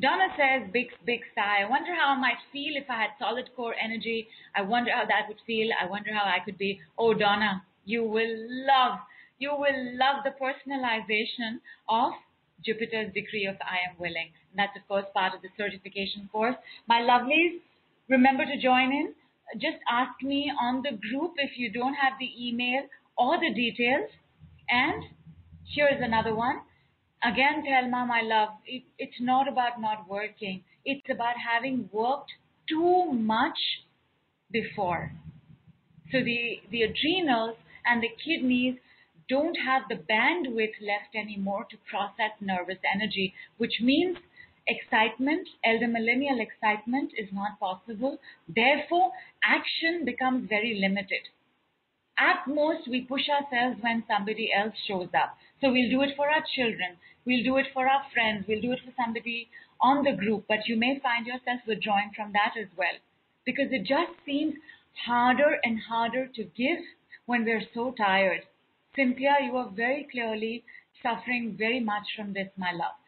Donna 0.00 0.28
says, 0.36 0.70
big, 0.72 0.88
big 1.04 1.20
sigh. 1.34 1.62
I 1.66 1.68
wonder 1.68 1.92
how 1.92 2.14
I 2.14 2.20
might 2.20 2.38
feel 2.52 2.76
if 2.76 2.88
I 2.88 2.94
had 2.94 3.10
solid 3.18 3.50
core 3.56 3.74
energy. 3.82 4.28
I 4.54 4.62
wonder 4.62 4.92
how 4.92 5.04
that 5.04 5.26
would 5.26 5.40
feel. 5.44 5.70
I 5.74 5.86
wonder 5.86 6.14
how 6.14 6.24
I 6.24 6.38
could 6.44 6.56
be. 6.56 6.80
Oh, 6.96 7.14
Donna, 7.14 7.64
you 7.84 8.04
will 8.04 8.46
love, 8.66 8.98
you 9.38 9.50
will 9.50 9.98
love 9.98 10.22
the 10.22 10.34
personalization 10.38 11.58
of 11.88 12.12
Jupiter's 12.64 13.12
decree 13.14 13.46
of 13.46 13.56
I 13.60 13.88
am 13.88 13.96
willing. 13.98 14.30
And 14.50 14.56
that's, 14.58 14.76
of 14.76 14.86
course, 14.88 15.04
part 15.14 15.34
of 15.34 15.42
the 15.42 15.48
certification 15.56 16.28
course. 16.32 16.56
My 16.86 17.00
lovelies, 17.00 17.60
remember 18.08 18.44
to 18.44 18.60
join 18.60 18.92
in 18.92 19.14
just 19.56 19.78
ask 19.90 20.22
me 20.22 20.52
on 20.60 20.82
the 20.82 20.98
group 21.08 21.32
if 21.38 21.52
you 21.56 21.72
don't 21.72 21.94
have 21.94 22.12
the 22.20 22.30
email 22.38 22.82
or 23.16 23.38
the 23.38 23.52
details. 23.54 24.10
And 24.68 25.04
here's 25.74 26.02
another 26.02 26.34
one. 26.34 26.60
Again, 27.24 27.64
Thelma, 27.64 28.06
my 28.06 28.20
love, 28.22 28.50
it, 28.66 28.82
it's 28.98 29.20
not 29.20 29.48
about 29.48 29.80
not 29.80 30.08
working. 30.08 30.62
It's 30.84 31.06
about 31.10 31.34
having 31.36 31.88
worked 31.92 32.30
too 32.68 33.10
much 33.12 33.58
before. 34.52 35.12
So 36.12 36.18
the, 36.22 36.60
the 36.70 36.82
adrenals 36.82 37.56
and 37.86 38.02
the 38.02 38.10
kidneys 38.24 38.76
don't 39.28 39.56
have 39.56 39.82
the 39.88 39.96
bandwidth 39.96 40.80
left 40.80 41.14
anymore 41.14 41.66
to 41.70 41.76
process 41.90 42.32
nervous 42.40 42.78
energy, 42.94 43.34
which 43.56 43.80
means 43.80 44.16
excitement, 44.66 45.48
elder 45.64 45.88
millennial 45.88 46.40
excitement 46.40 47.12
is 47.16 47.28
not 47.32 47.58
possible. 47.60 48.18
Therefore, 48.48 49.12
action 49.44 50.04
becomes 50.04 50.48
very 50.48 50.78
limited. 50.80 51.28
At 52.18 52.46
most, 52.48 52.88
we 52.88 53.02
push 53.02 53.28
ourselves 53.28 53.80
when 53.80 54.04
somebody 54.08 54.50
else 54.52 54.74
shows 54.86 55.08
up. 55.14 55.36
So 55.60 55.72
we'll 55.72 55.90
do 55.90 56.02
it 56.02 56.16
for 56.16 56.28
our 56.28 56.44
children. 56.54 56.96
We'll 57.24 57.44
do 57.44 57.56
it 57.58 57.66
for 57.72 57.86
our 57.86 58.02
friends. 58.12 58.44
We'll 58.48 58.60
do 58.60 58.72
it 58.72 58.80
for 58.84 58.92
somebody 58.96 59.48
on 59.80 60.02
the 60.02 60.16
group, 60.16 60.44
but 60.48 60.66
you 60.66 60.76
may 60.76 60.98
find 61.00 61.26
yourself 61.26 61.60
withdrawing 61.66 62.10
from 62.14 62.32
that 62.32 62.54
as 62.60 62.68
well 62.76 62.98
because 63.44 63.68
it 63.70 63.86
just 63.86 64.12
seems 64.26 64.54
harder 65.06 65.58
and 65.62 65.78
harder 65.88 66.26
to 66.26 66.44
give 66.44 66.80
when 67.26 67.44
we're 67.44 67.62
so 67.72 67.94
tired. 67.96 68.42
Cynthia, 68.98 69.36
you 69.44 69.56
are 69.56 69.70
very 69.76 70.08
clearly 70.10 70.64
suffering 71.00 71.54
very 71.56 71.78
much 71.78 72.02
from 72.16 72.32
this, 72.32 72.48
my 72.56 72.72
love. 72.72 72.98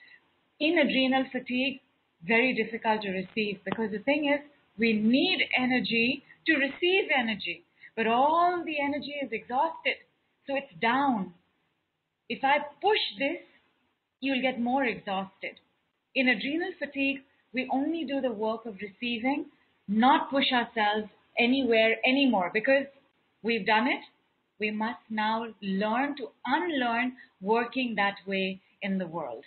In 0.60 0.78
adrenal 0.78 1.24
fatigue, 1.32 1.80
very 2.24 2.54
difficult 2.54 3.02
to 3.02 3.10
receive 3.10 3.58
because 3.64 3.90
the 3.90 3.98
thing 3.98 4.30
is, 4.32 4.40
we 4.78 4.92
need 4.92 5.48
energy 5.58 6.22
to 6.46 6.54
receive 6.54 7.10
energy, 7.18 7.64
but 7.96 8.06
all 8.06 8.62
the 8.64 8.76
energy 8.80 9.16
is 9.20 9.30
exhausted, 9.32 9.96
so 10.46 10.54
it's 10.54 10.80
down. 10.80 11.34
If 12.28 12.44
I 12.44 12.58
push 12.80 13.02
this, 13.18 13.42
you'll 14.20 14.42
get 14.42 14.60
more 14.60 14.84
exhausted. 14.84 15.58
In 16.14 16.28
adrenal 16.28 16.70
fatigue, 16.78 17.22
we 17.52 17.68
only 17.72 18.04
do 18.04 18.20
the 18.20 18.30
work 18.32 18.64
of 18.64 18.76
receiving, 18.80 19.46
not 19.88 20.30
push 20.30 20.52
ourselves 20.52 21.10
anywhere 21.36 21.96
anymore 22.06 22.52
because 22.54 22.86
we've 23.42 23.66
done 23.66 23.88
it. 23.88 24.04
We 24.60 24.70
must 24.70 25.00
now 25.08 25.46
learn 25.62 26.16
to 26.18 26.30
unlearn 26.46 27.16
working 27.40 27.94
that 27.96 28.18
way 28.26 28.60
in 28.82 28.98
the 28.98 29.06
world. 29.06 29.44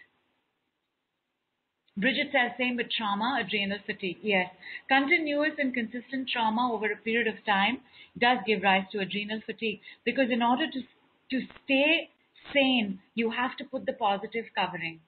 Bridget 1.95 2.31
says, 2.31 2.51
same 2.57 2.75
with 2.77 2.89
trauma, 2.89 3.39
adrenal 3.39 3.77
fatigue. 3.85 4.17
Yes, 4.23 4.49
continuous 4.87 5.53
and 5.59 5.73
consistent 5.73 6.27
trauma 6.27 6.73
over 6.73 6.91
a 6.91 6.97
period 6.97 7.27
of 7.27 7.45
time 7.45 7.81
does 8.17 8.39
give 8.47 8.63
rise 8.63 8.85
to 8.91 8.99
adrenal 8.99 9.41
fatigue 9.45 9.79
because 10.03 10.31
in 10.31 10.41
order 10.41 10.65
to, 10.71 10.81
to 11.29 11.47
stay 11.63 12.09
sane, 12.51 12.99
you 13.13 13.29
have 13.29 13.55
to 13.57 13.63
put 13.63 13.85
the 13.85 13.93
positive 13.93 14.45
covering. 14.55 14.99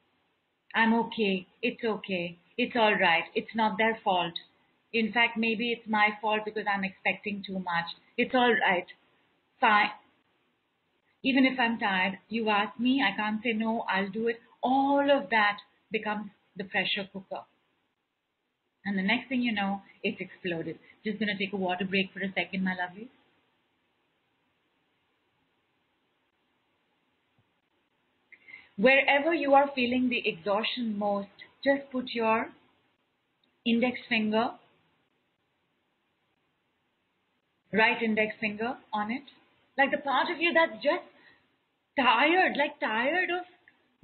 I'm 0.76 0.94
okay, 0.94 1.48
it's 1.64 1.84
okay, 1.84 2.38
it's 2.58 2.76
all 2.76 2.94
right, 2.94 3.26
it's 3.34 3.56
not 3.56 3.80
their 3.80 3.98
fault. 4.04 4.34
In 4.94 5.12
fact, 5.12 5.38
maybe 5.38 5.72
it's 5.72 5.90
my 5.90 6.10
fault 6.22 6.42
because 6.46 6.66
I'm 6.72 6.84
expecting 6.84 7.44
too 7.46 7.60
much. 7.60 7.96
It's 8.18 8.36
all 8.36 8.54
right. 8.54 8.86
Fine. 9.60 9.92
Even 11.24 11.46
if 11.46 11.60
I'm 11.60 11.78
tired, 11.78 12.20
you 12.30 12.48
ask 12.50 12.80
me, 12.80 13.04
I 13.04 13.12
can't 13.18 13.44
say 13.44 13.52
no, 13.52 13.82
I'll 13.90 14.08
do 14.10 14.30
it. 14.30 14.40
All 14.64 15.12
of 15.12 15.30
that 15.30 15.60
becomes 15.92 16.32
the 16.56 16.64
pressure 16.64 17.10
cooker. 17.12 17.44
And 18.86 18.98
the 18.98 19.02
next 19.04 19.28
thing 19.28 19.42
you 19.42 19.52
know, 19.52 19.82
it's 20.02 20.22
exploded. 20.22 20.80
Just 21.04 21.20
gonna 21.20 21.38
take 21.38 21.52
a 21.52 21.58
water 21.58 21.84
break 21.84 22.14
for 22.14 22.22
a 22.22 22.32
second, 22.32 22.64
my 22.64 22.74
lovely. 22.76 23.10
Wherever 28.78 29.34
you 29.34 29.54
are 29.54 29.70
feeling 29.74 30.08
the 30.08 30.26
exhaustion 30.28 30.98
most, 30.98 31.28
just 31.64 31.90
put 31.92 32.12
your 32.12 32.52
index 33.66 34.00
finger, 34.08 34.52
right 37.72 38.02
index 38.02 38.34
finger 38.40 38.78
on 38.94 39.12
it. 39.12 39.24
Like 39.78 39.92
the 39.92 39.98
part 39.98 40.30
of 40.32 40.40
you 40.40 40.54
that's 40.54 40.82
just 40.84 41.04
tired, 42.00 42.56
like 42.58 42.80
tired 42.80 43.30
of 43.30 43.46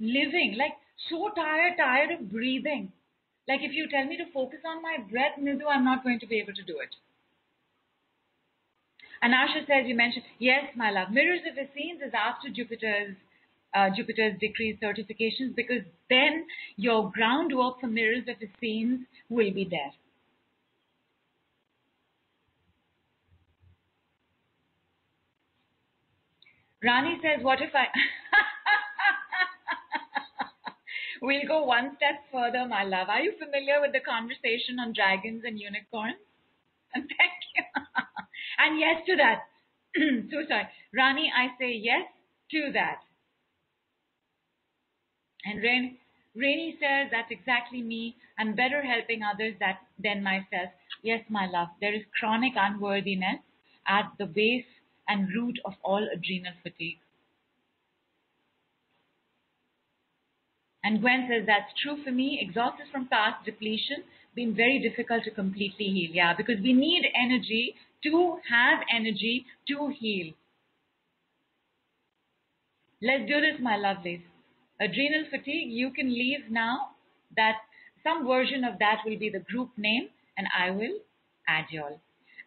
living, 0.00 0.56
like 0.58 0.72
so 1.08 1.30
tired, 1.34 1.74
tired 1.78 2.10
of 2.12 2.30
breathing. 2.30 2.92
Like 3.48 3.60
if 3.62 3.72
you 3.72 3.88
tell 3.88 4.06
me 4.06 4.16
to 4.18 4.30
focus 4.32 4.60
on 4.66 4.82
my 4.82 4.98
breath, 5.10 5.38
Nidhu, 5.40 5.66
I'm 5.68 5.84
not 5.84 6.04
going 6.04 6.20
to 6.20 6.26
be 6.26 6.38
able 6.38 6.54
to 6.54 6.62
do 6.62 6.78
it. 6.78 6.94
And 9.20 9.32
Asha 9.32 9.66
says, 9.66 9.86
you 9.86 9.94
mentioned, 9.94 10.24
yes, 10.38 10.64
my 10.76 10.90
love, 10.90 11.10
mirrors 11.10 11.42
of 11.50 11.56
Essenes 11.56 12.02
is 12.02 12.12
after 12.12 12.48
Jupiter's 12.50 13.16
uh, 13.74 13.88
Jupiter's 13.96 14.38
decreased 14.38 14.82
certifications 14.82 15.54
because 15.56 15.82
then 16.10 16.44
your 16.76 17.10
groundwork 17.10 17.80
for 17.80 17.86
mirrors 17.86 18.24
of 18.28 18.36
Essenes 18.42 19.06
will 19.30 19.52
be 19.52 19.64
there. 19.64 19.92
Rani 26.84 27.18
says, 27.22 27.44
what 27.44 27.62
if 27.62 27.70
I... 27.74 27.86
we'll 31.22 31.46
go 31.46 31.64
one 31.64 31.96
step 31.96 32.26
further, 32.32 32.66
my 32.66 32.82
love. 32.82 33.08
Are 33.08 33.20
you 33.20 33.32
familiar 33.38 33.80
with 33.80 33.92
the 33.92 34.00
conversation 34.00 34.80
on 34.80 34.92
dragons 34.92 35.44
and 35.46 35.58
unicorns? 35.58 36.18
Thank 36.94 37.38
you. 37.54 37.62
and 38.58 38.78
yes 38.78 39.02
to 39.06 39.16
that. 39.16 39.46
so 40.30 40.44
sorry. 40.48 40.68
Rani, 40.94 41.30
I 41.30 41.56
say 41.58 41.72
yes 41.72 42.06
to 42.50 42.70
that. 42.74 42.98
And 45.44 45.62
Rain, 45.62 45.98
Rainy 46.34 46.78
says, 46.80 47.10
that's 47.10 47.30
exactly 47.30 47.82
me. 47.82 48.16
I'm 48.38 48.54
better 48.54 48.82
helping 48.82 49.22
others 49.22 49.54
that, 49.60 49.80
than 50.02 50.22
myself. 50.22 50.70
Yes, 51.02 51.20
my 51.28 51.46
love, 51.46 51.68
there 51.80 51.94
is 51.94 52.02
chronic 52.18 52.52
unworthiness 52.56 53.40
at 53.86 54.12
the 54.18 54.26
base 54.26 54.64
and 55.08 55.28
root 55.34 55.58
of 55.64 55.74
all 55.82 56.06
adrenal 56.12 56.52
fatigue. 56.62 56.98
And 60.84 61.00
Gwen 61.00 61.28
says, 61.30 61.46
that's 61.46 61.72
true 61.80 62.02
for 62.02 62.10
me. 62.10 62.40
Exhausted 62.42 62.86
from 62.90 63.06
past 63.06 63.44
depletion, 63.44 64.02
been 64.34 64.54
very 64.54 64.80
difficult 64.80 65.24
to 65.24 65.30
completely 65.30 65.86
heal. 65.86 66.10
Yeah, 66.12 66.34
because 66.36 66.60
we 66.60 66.72
need 66.72 67.04
energy 67.14 67.74
to 68.04 68.38
have 68.50 68.80
energy 68.92 69.46
to 69.68 69.92
heal. 69.96 70.32
Let's 73.00 73.28
do 73.28 73.40
this, 73.40 73.60
my 73.60 73.76
lovelies 73.76 74.22
adrenal 74.82 75.24
fatigue, 75.30 75.70
you 75.70 75.90
can 75.90 76.08
leave 76.08 76.50
now 76.50 76.90
that 77.36 77.56
some 78.02 78.26
version 78.26 78.64
of 78.64 78.78
that 78.78 78.98
will 79.06 79.18
be 79.18 79.30
the 79.30 79.38
group 79.38 79.70
name 79.76 80.08
and 80.36 80.46
I 80.58 80.70
will 80.70 80.98
add 81.48 81.66
y'all. 81.70 82.00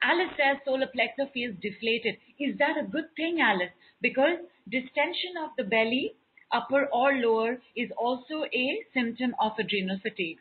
Alice 0.06 0.34
says 0.38 0.58
solar 0.64 0.86
plexus 0.86 1.30
feels 1.34 1.56
deflated. 1.62 2.18
Is 2.40 2.58
that 2.60 2.78
a 2.78 2.84
good 2.84 3.16
thing, 3.16 3.42
Alice? 3.42 3.72
Because 4.02 4.38
distension 4.70 5.36
of 5.44 5.50
the 5.58 5.64
belly, 5.64 6.14
upper 6.52 6.86
or 6.94 7.14
lower, 7.14 7.58
is 7.76 7.90
also 7.98 8.46
a 8.54 8.86
symptom 8.94 9.36
of 9.40 9.54
adrenal 9.58 9.98
fatigue. 10.00 10.38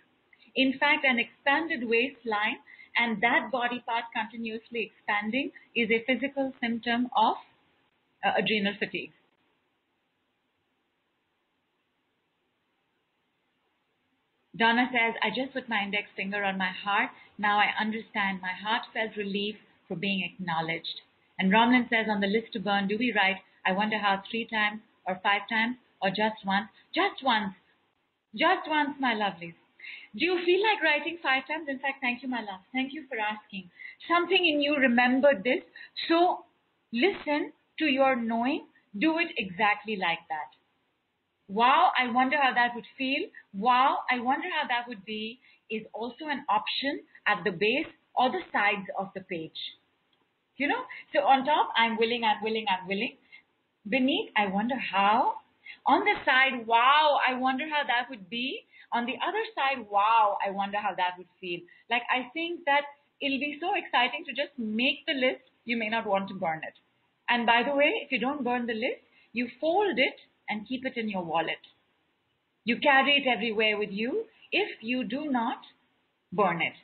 In 0.54 0.74
fact, 0.78 1.04
an 1.04 1.18
expanded 1.18 1.88
waistline 1.88 2.58
and 2.96 3.20
that 3.22 3.50
body 3.50 3.80
part 3.86 4.04
continuously 4.14 4.82
expanding 4.92 5.50
is 5.74 5.90
a 5.90 6.04
physical 6.04 6.52
symptom 6.60 7.08
of 7.16 7.36
uh, 8.24 8.32
adrenal 8.36 8.74
fatigue. 8.78 9.12
Donna 14.56 14.88
says, 14.90 15.14
I 15.22 15.28
just 15.30 15.52
put 15.52 15.68
my 15.68 15.82
index 15.82 16.08
finger 16.16 16.44
on 16.44 16.56
my 16.56 16.70
heart. 16.70 17.10
Now 17.38 17.58
I 17.58 17.70
understand. 17.80 18.40
My 18.40 18.52
heart 18.52 18.82
felt 18.92 19.16
relief 19.16 19.56
for 19.88 19.96
being 19.96 20.22
acknowledged. 20.22 21.02
And 21.38 21.50
Romlin 21.50 21.88
says, 21.88 22.06
on 22.08 22.20
the 22.20 22.26
list 22.26 22.52
to 22.52 22.60
burn, 22.60 22.86
do 22.88 22.96
we 22.98 23.12
write, 23.12 23.38
I 23.66 23.72
wonder 23.72 23.98
how 23.98 24.22
three 24.30 24.46
times 24.46 24.80
or 25.06 25.18
five 25.22 25.48
times 25.48 25.76
or 26.00 26.10
just 26.10 26.44
once? 26.46 26.68
Just 26.94 27.24
once. 27.24 27.54
Just 28.34 28.68
once, 28.68 28.96
my 29.00 29.14
lovelies. 29.14 29.54
Do 30.16 30.24
you 30.24 30.38
feel 30.44 30.62
like 30.62 30.82
writing 30.82 31.18
five 31.22 31.46
times? 31.46 31.68
In 31.68 31.78
fact, 31.78 31.98
thank 32.00 32.22
you, 32.22 32.28
my 32.28 32.40
love. 32.40 32.60
Thank 32.72 32.92
you 32.92 33.04
for 33.08 33.18
asking. 33.18 33.70
Something 34.08 34.46
in 34.46 34.60
you 34.60 34.76
remembered 34.76 35.42
this. 35.44 35.62
So 36.08 36.44
listen 36.92 37.52
to 37.78 37.86
your 37.86 38.16
knowing. 38.16 38.66
Do 38.96 39.18
it 39.18 39.32
exactly 39.36 39.96
like 39.96 40.22
that. 40.28 40.50
Wow, 41.48 41.90
I 41.98 42.10
wonder 42.10 42.36
how 42.40 42.54
that 42.54 42.74
would 42.74 42.86
feel. 42.96 43.28
Wow, 43.52 43.98
I 44.10 44.20
wonder 44.20 44.48
how 44.48 44.66
that 44.68 44.88
would 44.88 45.04
be 45.04 45.40
is 45.70 45.82
also 45.92 46.26
an 46.28 46.44
option 46.48 47.00
at 47.26 47.44
the 47.44 47.50
base 47.50 47.90
or 48.14 48.30
the 48.30 48.40
sides 48.52 48.88
of 48.98 49.08
the 49.14 49.20
page. 49.20 49.58
You 50.56 50.68
know, 50.68 50.82
so 51.12 51.20
on 51.20 51.44
top, 51.44 51.70
I'm 51.76 51.96
willing, 51.98 52.22
I'm 52.24 52.42
willing, 52.42 52.64
I'm 52.70 52.86
willing. 52.86 53.16
Beneath, 53.88 54.30
I 54.36 54.46
wonder 54.46 54.76
how. 54.76 55.34
On 55.86 56.00
the 56.00 56.14
side, 56.24 56.66
wow, 56.66 57.18
I 57.26 57.34
wonder 57.34 57.64
how 57.68 57.82
that 57.84 58.08
would 58.08 58.30
be. 58.30 58.64
On 58.92 59.04
the 59.04 59.18
other 59.20 59.42
side, 59.54 59.84
wow, 59.90 60.38
I 60.46 60.50
wonder 60.50 60.78
how 60.78 60.94
that 60.94 61.18
would 61.18 61.26
feel. 61.40 61.60
Like, 61.90 62.02
I 62.08 62.30
think 62.32 62.64
that 62.66 62.82
it'll 63.20 63.40
be 63.40 63.58
so 63.60 63.74
exciting 63.74 64.24
to 64.26 64.32
just 64.32 64.56
make 64.56 65.04
the 65.06 65.14
list. 65.14 65.42
You 65.64 65.76
may 65.76 65.88
not 65.88 66.06
want 66.06 66.28
to 66.28 66.34
burn 66.34 66.60
it. 66.62 66.74
And 67.28 67.44
by 67.44 67.62
the 67.66 67.74
way, 67.74 67.90
if 68.04 68.12
you 68.12 68.20
don't 68.20 68.44
burn 68.44 68.66
the 68.66 68.74
list, 68.74 69.02
you 69.32 69.48
fold 69.60 69.98
it 69.98 70.16
and 70.48 70.66
keep 70.66 70.84
it 70.84 70.96
in 70.96 71.08
your 71.08 71.22
wallet. 71.22 71.58
You 72.64 72.78
carry 72.78 73.16
it 73.16 73.28
everywhere 73.28 73.78
with 73.78 73.90
you 73.90 74.24
if 74.52 74.82
you 74.82 75.04
do 75.04 75.30
not 75.30 75.58
burn 76.32 76.62
it. 76.62 76.74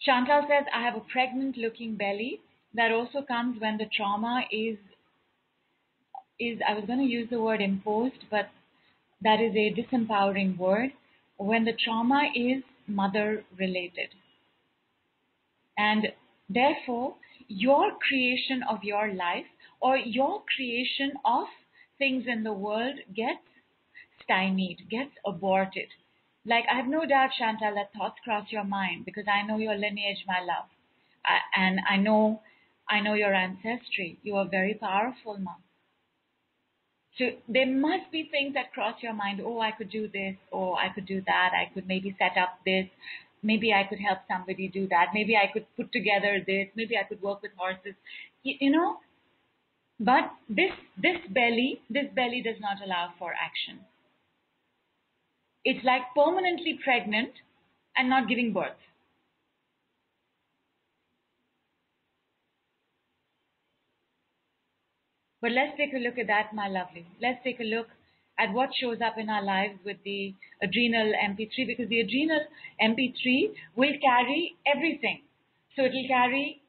Chantal 0.00 0.42
says, 0.48 0.64
I 0.74 0.82
have 0.82 0.96
a 0.96 1.00
pregnant 1.00 1.56
looking 1.56 1.96
belly. 1.96 2.40
That 2.74 2.92
also 2.92 3.22
comes 3.22 3.60
when 3.60 3.78
the 3.78 3.86
trauma 3.94 4.42
is, 4.50 4.76
is 6.38 6.58
I 6.66 6.74
was 6.74 6.84
going 6.86 7.00
to 7.00 7.04
use 7.04 7.28
the 7.30 7.40
word 7.40 7.60
imposed, 7.60 8.24
but 8.30 8.48
that 9.22 9.40
is 9.40 9.54
a 9.54 9.74
disempowering 9.74 10.56
word. 10.56 10.92
When 11.36 11.64
the 11.64 11.72
trauma 11.84 12.30
is 12.34 12.62
mother 12.86 13.44
related. 13.58 14.08
And 15.76 16.08
therefore, 16.48 17.14
your 17.48 17.92
creation 18.06 18.62
of 18.62 18.84
your 18.84 19.12
life 19.12 19.46
or 19.80 19.96
your 19.96 20.42
creation 20.56 21.12
of 21.24 21.48
things 21.98 22.24
in 22.26 22.44
the 22.44 22.52
world 22.52 22.98
gets 23.14 23.42
stymied, 24.22 24.88
gets 24.90 25.12
aborted. 25.26 25.88
Like 26.44 26.64
I 26.70 26.76
have 26.76 26.86
no 26.86 27.04
doubt, 27.06 27.30
Chantal, 27.38 27.74
that 27.74 27.92
thoughts 27.92 28.18
cross 28.24 28.46
your 28.50 28.64
mind 28.64 29.04
because 29.04 29.26
I 29.28 29.42
know 29.42 29.58
your 29.58 29.74
lineage, 29.74 30.24
my 30.26 30.40
love, 30.40 30.66
I, 31.24 31.38
and 31.56 31.80
I 31.88 31.96
know, 31.96 32.42
I 32.88 33.00
know 33.00 33.14
your 33.14 33.34
ancestry. 33.34 34.18
You 34.22 34.36
are 34.36 34.48
very 34.48 34.74
powerful, 34.74 35.38
mom. 35.38 35.62
So 37.18 37.30
there 37.48 37.66
must 37.66 38.12
be 38.12 38.28
things 38.30 38.54
that 38.54 38.72
cross 38.72 39.02
your 39.02 39.12
mind. 39.12 39.40
Oh, 39.44 39.60
I 39.60 39.72
could 39.72 39.90
do 39.90 40.08
this, 40.08 40.36
or 40.52 40.78
I 40.78 40.88
could 40.90 41.06
do 41.06 41.20
that. 41.26 41.52
I 41.52 41.72
could 41.74 41.86
maybe 41.88 42.14
set 42.18 42.36
up 42.36 42.60
this. 42.64 42.88
Maybe 43.42 43.72
I 43.72 43.84
could 43.88 44.00
help 44.00 44.18
somebody 44.28 44.68
do 44.68 44.88
that. 44.88 45.08
Maybe 45.14 45.36
I 45.36 45.50
could 45.52 45.66
put 45.76 45.92
together 45.92 46.42
this. 46.46 46.68
Maybe 46.74 46.96
I 46.96 47.04
could 47.04 47.22
work 47.22 47.42
with 47.42 47.52
horses. 47.56 47.94
You, 48.42 48.54
you 48.60 48.70
know, 48.70 48.98
but 50.00 50.30
this 50.48 50.72
this 50.96 51.18
belly, 51.30 51.80
this 51.90 52.06
belly 52.14 52.42
does 52.42 52.60
not 52.60 52.78
allow 52.84 53.12
for 53.18 53.32
action. 53.32 53.80
It's 55.64 55.84
like 55.84 56.02
permanently 56.14 56.78
pregnant 56.82 57.32
and 57.96 58.08
not 58.08 58.28
giving 58.28 58.52
birth. 58.52 58.78
But 65.40 65.52
let's 65.52 65.76
take 65.76 65.94
a 65.94 65.98
look 65.98 66.18
at 66.18 66.26
that, 66.26 66.52
my 66.52 66.68
lovely. 66.68 67.06
Let's 67.20 67.42
take 67.44 67.60
a 67.60 67.64
look 67.64 67.88
at 68.38 68.52
what 68.52 68.70
shows 68.80 68.98
up 69.04 69.18
in 69.18 69.28
our 69.28 69.42
lives 69.42 69.78
with 69.84 69.96
the 70.04 70.34
adrenal 70.62 71.12
MP3 71.22 71.66
because 71.66 71.88
the 71.88 72.00
adrenal 72.00 72.40
MP3 72.80 73.52
will 73.76 73.94
carry 74.00 74.56
everything. 74.66 75.22
So 75.76 75.84
it 75.84 75.92
will 75.92 76.08
carry 76.08 76.62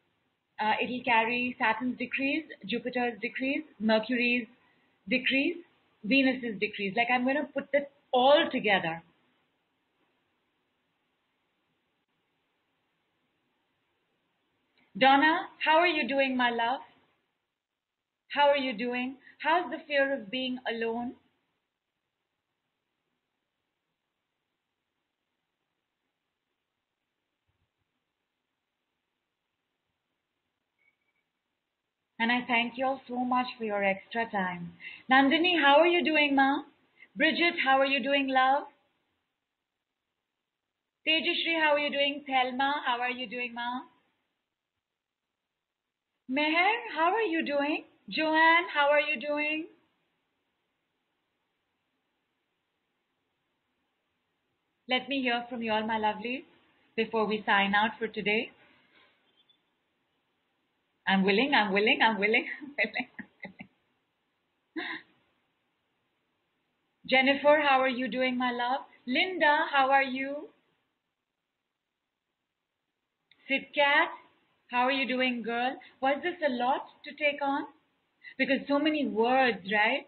uh, 0.59 0.73
it 0.81 0.89
will 0.89 1.03
carry 1.05 1.55
Saturn's 1.57 1.97
decrees, 1.97 2.43
Jupiter's 2.65 3.13
decrees, 3.21 3.63
Mercury's 3.79 4.45
decrees, 5.07 5.55
Venus's 6.03 6.59
decrees. 6.59 6.93
Like 6.97 7.07
I'm 7.13 7.23
going 7.23 7.37
to 7.37 7.43
put 7.53 7.71
this 7.71 7.83
all 8.11 8.49
together. 8.51 9.01
Donna, 14.97 15.47
how 15.63 15.77
are 15.77 15.87
you 15.87 16.05
doing, 16.07 16.35
my 16.35 16.49
love? 16.49 16.81
How 18.33 18.49
are 18.49 18.57
you 18.57 18.77
doing? 18.77 19.15
How's 19.41 19.71
the 19.71 19.77
fear 19.87 20.13
of 20.13 20.29
being 20.29 20.59
alone? 20.69 21.13
And 32.19 32.31
I 32.31 32.41
thank 32.45 32.73
you 32.77 32.85
all 32.85 33.01
so 33.07 33.23
much 33.23 33.47
for 33.57 33.63
your 33.63 33.81
extra 33.81 34.29
time. 34.29 34.73
Nandini, 35.09 35.57
how 35.59 35.77
are 35.77 35.87
you 35.87 36.03
doing, 36.03 36.35
ma? 36.35 36.63
Bridget, 37.15 37.55
how 37.63 37.79
are 37.79 37.85
you 37.85 38.03
doing, 38.03 38.27
love? 38.27 38.63
Tejashri, 41.07 41.55
how 41.63 41.71
are 41.73 41.79
you 41.79 41.89
doing? 41.89 42.23
Thelma, 42.27 42.83
how 42.85 42.99
are 42.99 43.09
you 43.09 43.27
doing, 43.27 43.53
ma? 43.53 43.81
Meher, 46.29 46.73
how 46.95 47.13
are 47.13 47.21
you 47.21 47.43
doing? 47.45 47.85
Joanne, 48.09 48.67
how 48.73 48.89
are 48.89 48.99
you 48.99 49.19
doing? 49.19 49.67
Let 54.89 55.07
me 55.07 55.21
hear 55.21 55.45
from 55.49 55.61
you 55.61 55.71
all, 55.71 55.85
my 55.87 55.97
lovelies, 55.97 56.43
before 56.95 57.25
we 57.25 57.43
sign 57.45 57.73
out 57.75 57.91
for 57.97 58.07
today. 58.07 58.51
I'm 61.09 61.23
willing, 61.23 61.53
I'm 61.55 61.73
willing, 61.73 61.99
I'm 62.05 62.19
willing, 62.19 62.45
I'm 62.61 62.73
willing. 62.77 63.07
Jennifer, 67.09 67.59
how 67.67 67.81
are 67.81 67.89
you 67.89 68.07
doing, 68.07 68.37
my 68.37 68.51
love? 68.51 68.81
Linda, 69.07 69.65
how 69.73 69.89
are 69.89 70.03
you? 70.03 70.49
Sitcat, 73.49 74.09
how 74.69 74.81
are 74.83 74.91
you 74.91 75.07
doing, 75.07 75.41
girl? 75.41 75.75
Was 75.99 76.21
this 76.21 76.35
a 76.47 76.51
lot 76.51 76.85
to 77.03 77.11
take 77.11 77.41
on? 77.41 77.63
Because 78.37 78.59
so 78.67 78.77
many 78.77 79.07
words, 79.07 79.65
right? 79.73 80.05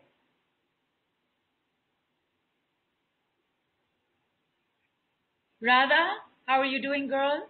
Radha, 5.60 6.18
how 6.46 6.60
are 6.60 6.66
you 6.66 6.80
doing, 6.80 7.08
girl? 7.08 7.48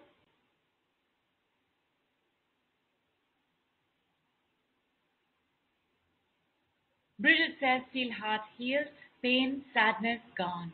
Bridget 7.22 7.56
says, 7.60 7.81
feel 7.93 8.11
heart 8.11 8.41
healed, 8.57 8.88
pain, 9.22 9.64
sadness 9.73 10.22
gone. 10.38 10.73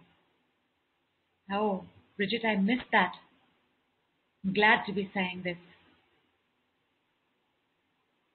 Oh, 1.52 1.84
Bridget, 2.16 2.44
I 2.46 2.56
missed 2.56 2.92
that. 2.92 3.14
I'm 4.46 4.54
glad 4.54 4.86
to 4.86 4.94
be 4.94 5.10
saying 5.14 5.42
this. 5.44 5.58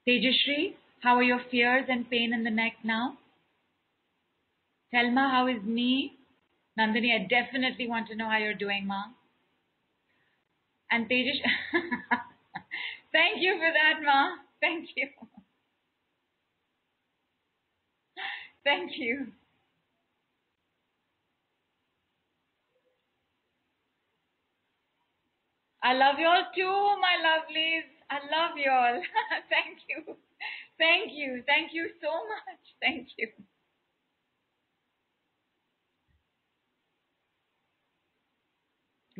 Tejashri, 0.06 0.74
how 1.02 1.16
are 1.16 1.22
your 1.22 1.40
fears 1.50 1.86
and 1.88 2.08
pain 2.10 2.34
in 2.34 2.44
the 2.44 2.50
neck 2.50 2.74
now? 2.84 3.16
Thelma, 4.92 5.30
how 5.30 5.46
is 5.46 5.62
me? 5.62 6.12
Nandini, 6.78 7.14
I 7.14 7.26
definitely 7.26 7.88
want 7.88 8.08
to 8.08 8.14
know 8.14 8.28
how 8.28 8.38
you're 8.38 8.54
doing, 8.54 8.86
Ma. 8.86 9.04
And 10.90 11.08
Tejash, 11.08 11.40
thank 13.12 13.40
you 13.40 13.54
for 13.54 13.70
that, 13.72 14.02
Ma. 14.04 14.36
Thank 14.60 14.88
you. 14.96 15.08
Thank 18.64 18.92
you. 18.98 19.28
I 25.82 25.92
love 25.94 26.16
you 26.18 26.26
all 26.26 26.46
too, 26.54 27.00
my 27.00 27.16
lovelies. 27.22 27.88
I 28.10 28.18
love 28.30 28.56
you 28.56 28.70
all. 28.70 29.02
Thank 29.50 29.78
you. 29.88 30.16
Thank 30.78 31.12
you. 31.12 31.42
Thank 31.46 31.72
you 31.74 31.90
so 32.00 32.10
much. 32.28 32.62
Thank 32.80 33.08
you. 33.18 33.28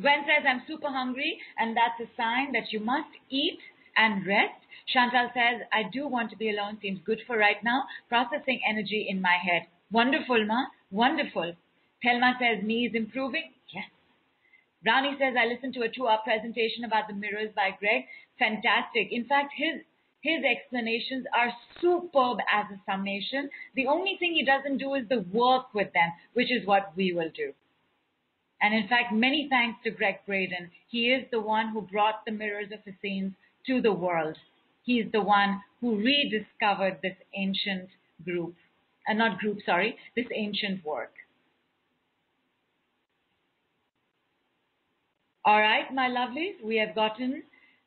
Gwen 0.00 0.24
says, 0.24 0.46
I'm 0.48 0.62
super 0.66 0.88
hungry, 0.88 1.38
and 1.58 1.76
that's 1.76 2.00
a 2.00 2.08
sign 2.16 2.52
that 2.52 2.72
you 2.72 2.80
must 2.80 3.10
eat 3.30 3.58
and 3.96 4.26
rest. 4.26 4.61
Chantal 4.86 5.30
says, 5.34 5.62
I 5.72 5.84
do 5.92 6.08
want 6.08 6.30
to 6.30 6.36
be 6.36 6.50
alone. 6.50 6.78
Seems 6.82 7.00
good 7.04 7.20
for 7.26 7.36
right 7.36 7.62
now. 7.62 7.84
Processing 8.08 8.60
energy 8.68 9.06
in 9.08 9.20
my 9.20 9.36
head. 9.42 9.66
Wonderful, 9.90 10.44
Ma. 10.46 10.66
Wonderful. 10.90 11.54
Thelma 12.02 12.34
says, 12.40 12.64
me 12.64 12.86
is 12.86 12.94
improving. 12.94 13.52
Yes. 13.72 13.84
Rani 14.84 15.16
says, 15.18 15.34
I 15.38 15.46
listened 15.46 15.74
to 15.74 15.82
a 15.82 15.88
two-hour 15.88 16.18
presentation 16.24 16.84
about 16.84 17.08
the 17.08 17.14
mirrors 17.14 17.50
by 17.54 17.70
Gregg. 17.78 18.04
Fantastic. 18.38 19.12
In 19.12 19.24
fact, 19.24 19.52
his 19.56 19.82
his 20.22 20.44
explanations 20.44 21.26
are 21.34 21.52
superb 21.80 22.38
as 22.48 22.66
a 22.70 22.80
summation. 22.86 23.50
The 23.74 23.88
only 23.88 24.16
thing 24.20 24.34
he 24.34 24.44
doesn't 24.44 24.78
do 24.78 24.94
is 24.94 25.08
the 25.08 25.26
work 25.32 25.74
with 25.74 25.92
them, 25.94 26.12
which 26.34 26.52
is 26.52 26.64
what 26.64 26.92
we 26.96 27.12
will 27.12 27.30
do. 27.34 27.52
And 28.60 28.72
in 28.72 28.86
fact, 28.86 29.12
many 29.12 29.48
thanks 29.50 29.80
to 29.82 29.90
Gregg 29.90 30.18
Braden. 30.24 30.70
He 30.88 31.10
is 31.10 31.26
the 31.32 31.40
one 31.40 31.70
who 31.70 31.82
brought 31.82 32.24
the 32.24 32.30
mirrors 32.30 32.70
of 32.72 32.78
the 32.84 32.92
Essenes 32.92 33.32
to 33.66 33.82
the 33.82 33.92
world. 33.92 34.38
He 34.82 34.98
is 34.98 35.10
the 35.12 35.20
one 35.22 35.60
who 35.80 35.96
rediscovered 35.96 36.98
this 37.02 37.16
ancient 37.36 37.88
group, 38.24 38.54
uh, 39.08 39.12
not 39.12 39.38
group, 39.38 39.58
sorry, 39.64 39.96
this 40.16 40.26
ancient 40.34 40.84
work. 40.84 41.12
All 45.44 45.60
right, 45.60 45.92
my 45.92 46.08
lovelies, 46.08 46.62
we 46.64 46.76
have 46.76 46.94
gotten 46.94 47.42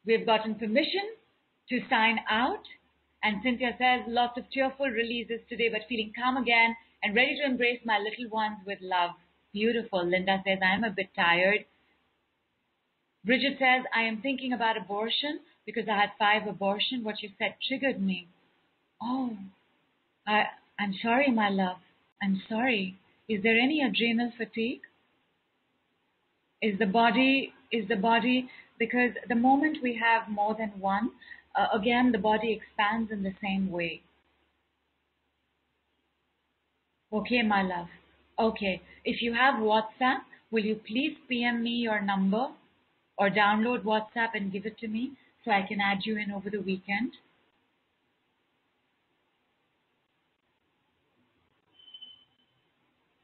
we 0.05 0.13
have 0.13 0.25
gotten 0.25 0.55
permission 0.55 1.01
to 1.69 1.79
sign 1.89 2.19
out. 2.29 2.63
And 3.23 3.41
Cynthia 3.41 3.71
says, 3.79 4.01
lots 4.07 4.37
of 4.37 4.43
tearful 4.51 4.85
releases 4.85 5.39
today, 5.49 5.69
but 5.71 5.81
feeling 5.89 6.13
calm 6.15 6.37
again 6.37 6.75
and 7.01 7.15
ready 7.15 7.35
to 7.37 7.45
embrace 7.45 7.79
my 7.83 7.97
little 7.97 8.29
ones 8.29 8.57
with 8.67 8.77
love. 8.81 9.11
Beautiful. 9.51 10.05
Linda 10.05 10.43
says, 10.45 10.59
I 10.61 10.75
am 10.75 10.83
a 10.83 10.91
bit 10.91 11.09
tired. 11.15 11.65
Bridget 13.23 13.57
says, 13.57 13.83
I 13.95 14.01
am 14.01 14.21
thinking 14.21 14.53
about 14.53 14.77
abortion 14.77 15.39
because 15.65 15.85
I 15.89 15.95
had 15.95 16.11
five 16.19 16.47
abortions. 16.47 17.03
What 17.03 17.21
you 17.21 17.29
said 17.37 17.55
triggered 17.67 18.01
me. 18.01 18.27
Oh, 19.01 19.37
I, 20.27 20.43
I'm 20.79 20.93
sorry, 21.01 21.31
my 21.31 21.49
love. 21.49 21.77
I'm 22.21 22.41
sorry. 22.47 22.97
Is 23.27 23.43
there 23.43 23.57
any 23.57 23.81
adrenal 23.81 24.31
fatigue? 24.37 24.81
Is 26.61 26.79
the 26.79 26.85
body, 26.85 27.53
is 27.71 27.87
the 27.87 27.95
body, 27.95 28.49
because 28.79 29.11
the 29.27 29.35
moment 29.35 29.77
we 29.83 29.99
have 30.01 30.29
more 30.29 30.55
than 30.57 30.71
one, 30.79 31.11
uh, 31.55 31.67
again, 31.77 32.11
the 32.11 32.17
body 32.17 32.51
expands 32.53 33.11
in 33.11 33.23
the 33.23 33.33
same 33.41 33.71
way. 33.71 34.01
Okay, 37.13 37.41
my 37.41 37.61
love. 37.61 37.87
Okay, 38.37 38.81
if 39.05 39.21
you 39.21 39.33
have 39.33 39.55
WhatsApp, 39.55 40.19
will 40.51 40.65
you 40.65 40.75
please 40.75 41.15
PM 41.29 41.63
me 41.63 41.71
your 41.71 42.01
number 42.01 42.47
or 43.17 43.29
download 43.29 43.83
WhatsApp 43.83 44.29
and 44.33 44.51
give 44.51 44.65
it 44.65 44.77
to 44.79 44.87
me 44.87 45.13
so 45.45 45.51
I 45.51 45.61
can 45.61 45.79
add 45.79 45.99
you 46.03 46.17
in 46.17 46.31
over 46.31 46.49
the 46.49 46.59
weekend? 46.59 47.11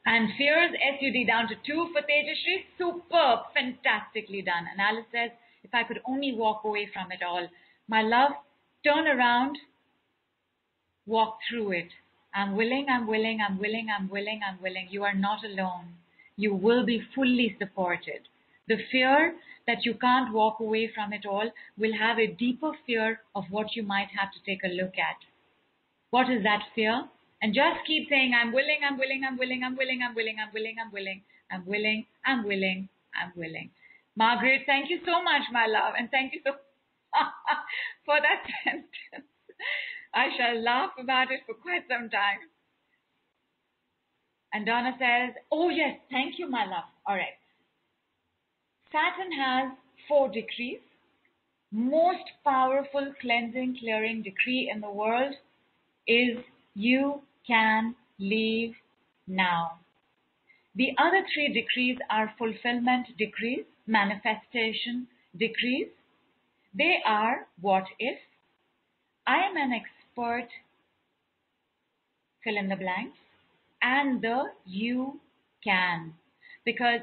And 0.06 0.30
fears, 0.38 0.72
SUD 1.00 1.28
down 1.28 1.48
to 1.48 1.56
two 1.66 1.90
for 1.94 2.02
Tejashri. 2.02 2.66
Superb. 2.78 3.40
Fantastically 3.54 4.42
done. 4.42 4.66
And 4.72 4.80
Alice 4.80 5.06
says, 5.12 5.32
if 5.64 5.74
I 5.74 5.84
could 5.84 6.02
only 6.06 6.34
walk 6.34 6.64
away 6.64 6.90
from 6.92 7.12
it 7.12 7.22
all. 7.26 7.48
My 7.88 8.02
love, 8.02 8.32
turn 8.84 9.08
around, 9.08 9.58
walk 11.06 11.38
through 11.50 11.72
it. 11.72 11.90
I'm 12.34 12.56
willing, 12.56 12.88
I'm 12.90 13.08
willing, 13.08 13.40
I'm 13.48 13.60
willing, 13.60 13.90
I'm 13.96 14.10
willing, 14.10 14.40
I'm 14.48 14.62
willing. 14.62 14.88
You 14.90 15.04
are 15.04 15.14
not 15.14 15.44
alone. 15.44 15.94
You 16.36 16.56
will 16.56 16.86
be 16.86 17.02
fully 17.14 17.56
supported. 17.60 18.22
The 18.68 18.78
fear 18.92 19.36
that 19.68 19.86
you 19.86 19.94
can't 19.96 20.34
walk 20.34 20.60
away 20.60 20.92
from 20.94 21.14
it 21.14 21.26
all 21.26 21.50
will 21.78 21.94
have 21.98 22.20
a 22.20 22.28
deeper 22.28 22.72
fear 22.86 23.22
of 23.36 23.46
what 23.50 23.76
you 23.76 23.84
might 23.84 24.10
have 24.18 24.32
to 24.34 24.40
take 24.46 24.64
a 24.64 24.68
look 24.68 24.98
at. 24.98 25.18
What 26.10 26.30
is 26.30 26.44
that 26.44 26.64
fear? 26.76 27.06
And 27.42 27.54
just 27.54 27.86
keep 27.88 28.08
saying, 28.10 28.34
I'm 28.34 28.54
willing, 28.54 28.82
I'm 28.86 28.98
willing, 28.98 29.24
I'm 29.26 29.38
willing, 29.38 29.64
I'm 29.64 29.76
willing, 29.76 30.02
I'm 30.04 30.14
willing, 30.16 30.38
I'm 30.40 30.52
willing, 30.54 30.76
I'm 30.80 30.92
willing, 30.92 31.22
I'm 31.50 31.66
willing, 31.66 32.06
I'm 32.26 32.44
willing, 32.46 32.90
I'm 33.16 33.32
willing. 33.36 33.70
Margaret, 34.16 34.62
thank 34.66 34.90
you 34.90 35.00
so 35.06 35.24
much, 35.24 35.44
my 35.52 35.66
love, 35.66 35.94
and 35.98 36.12
thank 36.12 36.34
you 36.34 36.42
so 36.46 36.52
for 38.06 38.18
that 38.22 38.44
sentence. 38.64 38.88
I 40.14 40.28
shall 40.38 40.62
laugh 40.62 40.92
about 41.00 41.32
it 41.32 41.42
for 41.46 41.56
quite 41.56 41.84
some 41.90 42.10
time. 42.10 42.40
And 44.54 44.66
Donna 44.66 44.92
says, 45.00 45.36
Oh, 45.52 45.70
yes, 45.70 45.98
thank 46.12 46.38
you, 46.38 46.50
my 46.50 46.66
love. 46.66 46.84
All 47.08 47.16
right. 47.16 47.41
Saturn 48.92 49.32
has 49.32 49.72
four 50.08 50.28
decrees. 50.30 50.80
Most 51.72 52.30
powerful 52.44 53.14
cleansing, 53.22 53.78
clearing 53.80 54.22
decree 54.22 54.70
in 54.74 54.82
the 54.82 54.92
world 54.92 55.34
is 56.06 56.38
you 56.76 57.22
can 57.48 57.96
leave 58.20 58.76
now. 59.28 59.80
The 60.76 60.90
other 60.98 61.26
three 61.34 61.54
decrees 61.54 61.98
are 62.10 62.34
fulfillment 62.38 63.08
decrees, 63.18 63.66
manifestation 63.88 65.08
decrees. 65.38 65.88
They 66.74 66.98
are 67.06 67.48
what 67.60 67.86
if, 68.00 68.18
I 69.28 69.38
am 69.50 69.56
an 69.58 69.72
expert, 69.74 70.48
fill 72.44 72.58
in 72.58 72.70
the 72.70 72.76
blanks, 72.76 73.18
and 73.82 74.22
the 74.22 74.52
you 74.66 75.20
can. 75.64 76.14
Because 76.66 77.02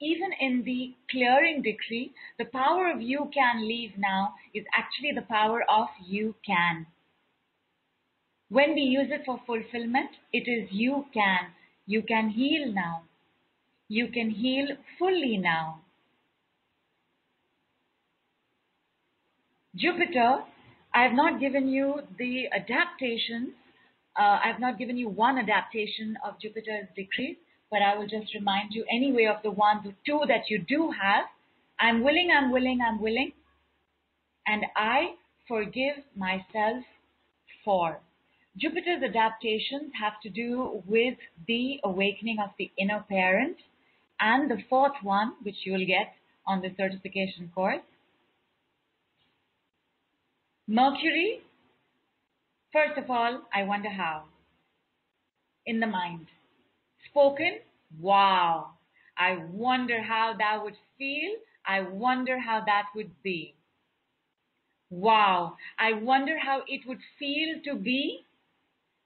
even 0.00 0.30
in 0.40 0.62
the 0.64 0.94
clearing 1.10 1.62
decree, 1.62 2.12
the 2.38 2.44
power 2.44 2.90
of 2.90 3.00
you 3.00 3.30
can 3.32 3.66
leave 3.66 3.92
now 3.96 4.34
is 4.54 4.64
actually 4.74 5.12
the 5.12 5.22
power 5.22 5.62
of 5.70 5.88
you 6.04 6.34
can. 6.44 6.86
When 8.48 8.74
we 8.74 8.82
use 8.82 9.08
it 9.10 9.22
for 9.24 9.40
fulfillment, 9.46 10.10
it 10.32 10.48
is 10.48 10.68
you 10.70 11.06
can. 11.12 11.48
You 11.86 12.02
can 12.02 12.30
heal 12.30 12.72
now. 12.72 13.02
You 13.88 14.08
can 14.08 14.30
heal 14.30 14.68
fully 14.98 15.36
now. 15.36 15.80
Jupiter, 19.74 20.44
I 20.94 21.02
have 21.02 21.12
not 21.12 21.40
given 21.40 21.68
you 21.68 22.00
the 22.18 22.46
adaptations. 22.52 23.50
Uh, 24.18 24.40
I 24.42 24.46
have 24.46 24.60
not 24.60 24.78
given 24.78 24.96
you 24.96 25.08
one 25.08 25.38
adaptation 25.38 26.16
of 26.24 26.40
Jupiter's 26.40 26.88
decrees, 26.96 27.36
but 27.70 27.82
I 27.82 27.96
will 27.96 28.06
just 28.06 28.34
remind 28.34 28.72
you 28.72 28.84
anyway 28.90 29.26
of 29.26 29.42
the 29.42 29.50
one 29.50 29.78
or 29.78 29.94
two 30.06 30.20
that 30.28 30.48
you 30.48 30.58
do 30.58 30.90
have. 30.90 31.24
I'm 31.78 32.02
willing, 32.02 32.30
I'm 32.36 32.50
willing, 32.50 32.80
I'm 32.86 33.00
willing, 33.00 33.32
and 34.46 34.64
I 34.76 35.14
forgive 35.48 36.04
myself 36.14 36.84
for. 37.64 38.00
Jupiter's 38.56 39.02
adaptations 39.02 39.92
have 40.00 40.14
to 40.22 40.30
do 40.30 40.82
with 40.86 41.18
the 41.46 41.78
awakening 41.84 42.38
of 42.42 42.50
the 42.58 42.70
inner 42.78 43.04
parent, 43.08 43.56
and 44.18 44.50
the 44.50 44.62
fourth 44.70 44.96
one, 45.02 45.32
which 45.42 45.56
you 45.64 45.72
will 45.72 45.86
get 45.86 46.14
on 46.46 46.62
the 46.62 46.70
certification 46.76 47.50
course, 47.54 47.82
Mercury, 50.68 51.42
first 52.72 52.98
of 52.98 53.08
all, 53.08 53.42
I 53.54 53.62
wonder 53.62 53.88
how. 53.88 54.24
In 55.64 55.78
the 55.78 55.86
mind. 55.86 56.26
Spoken, 57.16 57.60
wow. 57.98 58.72
I 59.16 59.38
wonder 59.50 60.02
how 60.02 60.34
that 60.38 60.62
would 60.62 60.76
feel. 60.98 61.30
I 61.64 61.80
wonder 61.80 62.38
how 62.38 62.60
that 62.66 62.88
would 62.94 63.10
be. 63.22 63.54
Wow. 64.90 65.56
I 65.78 65.94
wonder 65.94 66.36
how 66.38 66.60
it 66.68 66.82
would 66.86 66.98
feel 67.18 67.54
to 67.64 67.74
be. 67.74 68.26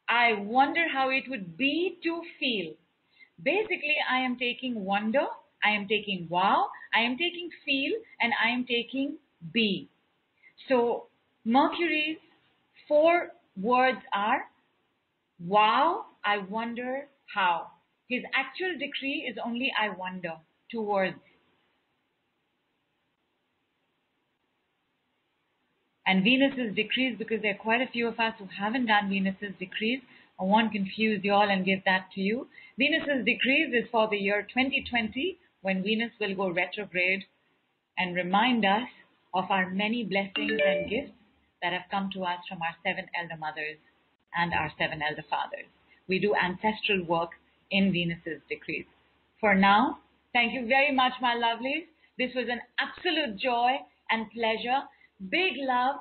I 0.08 0.32
wonder 0.32 0.88
how 0.92 1.10
it 1.10 1.28
would 1.28 1.56
be 1.56 1.98
to 2.02 2.20
feel. 2.40 2.74
Basically, 3.44 3.94
I 4.10 4.18
am 4.18 4.36
taking 4.36 4.84
wonder, 4.84 5.26
I 5.62 5.70
am 5.70 5.86
taking 5.86 6.26
wow, 6.28 6.66
I 6.92 7.02
am 7.02 7.16
taking 7.16 7.48
feel, 7.64 7.92
and 8.20 8.32
I 8.44 8.50
am 8.50 8.66
taking 8.66 9.18
be. 9.52 9.88
So 10.68 11.06
Mercury's 11.44 12.18
four 12.88 13.28
words 13.56 14.00
are 14.12 14.46
wow, 15.38 16.06
I 16.24 16.38
wonder 16.38 17.06
how. 17.32 17.68
His 18.10 18.24
actual 18.34 18.76
decree 18.76 19.24
is 19.30 19.38
only 19.42 19.72
I 19.80 19.88
wonder, 19.88 20.34
two 20.68 20.82
words. 20.82 21.16
And 26.04 26.24
Venus's 26.24 26.74
decrees, 26.74 27.16
because 27.16 27.40
there 27.40 27.54
are 27.54 27.62
quite 27.62 27.80
a 27.80 27.86
few 27.86 28.08
of 28.08 28.18
us 28.18 28.34
who 28.36 28.46
haven't 28.46 28.86
done 28.86 29.08
Venus's 29.08 29.54
decrees, 29.60 30.00
I 30.40 30.42
won't 30.42 30.72
confuse 30.72 31.20
you 31.22 31.32
all 31.32 31.48
and 31.48 31.64
give 31.64 31.84
that 31.84 32.10
to 32.16 32.20
you. 32.20 32.48
Venus's 32.76 33.24
decrees 33.24 33.72
is 33.72 33.88
for 33.92 34.08
the 34.08 34.16
year 34.16 34.42
2020 34.42 35.38
when 35.62 35.84
Venus 35.84 36.10
will 36.18 36.34
go 36.34 36.50
retrograde 36.50 37.26
and 37.96 38.16
remind 38.16 38.64
us 38.64 38.88
of 39.34 39.44
our 39.50 39.70
many 39.70 40.02
blessings 40.02 40.58
and 40.66 40.90
gifts 40.90 41.12
that 41.62 41.72
have 41.72 41.88
come 41.92 42.10
to 42.14 42.24
us 42.24 42.40
from 42.48 42.60
our 42.60 42.74
seven 42.82 43.06
elder 43.14 43.36
mothers 43.38 43.78
and 44.34 44.52
our 44.52 44.72
seven 44.78 45.00
elder 45.00 45.24
fathers. 45.30 45.70
We 46.08 46.18
do 46.18 46.34
ancestral 46.34 47.04
work 47.04 47.30
in 47.70 47.92
Venus's 47.92 48.40
decrees. 48.48 48.86
For 49.40 49.54
now, 49.54 49.98
thank 50.32 50.52
you 50.52 50.66
very 50.66 50.94
much, 50.94 51.12
my 51.20 51.34
lovelies. 51.34 51.86
This 52.18 52.30
was 52.34 52.46
an 52.50 52.60
absolute 52.78 53.38
joy 53.38 53.78
and 54.10 54.30
pleasure. 54.30 54.82
Big 55.30 55.54
love, 55.56 55.96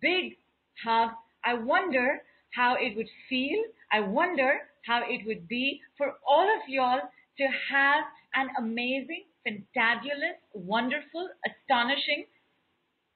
big 0.00 0.36
hug. 0.84 1.10
I 1.44 1.54
wonder 1.54 2.22
how 2.54 2.76
it 2.78 2.96
would 2.96 3.08
feel. 3.28 3.62
I 3.90 4.00
wonder 4.00 4.60
how 4.86 5.02
it 5.08 5.26
would 5.26 5.48
be 5.48 5.80
for 5.96 6.14
all 6.26 6.44
of 6.44 6.68
y'all 6.68 7.00
to 7.38 7.44
have 7.70 8.04
an 8.34 8.48
amazing, 8.58 9.24
fantabulous, 9.46 10.36
wonderful, 10.54 11.28
astonishing, 11.46 12.26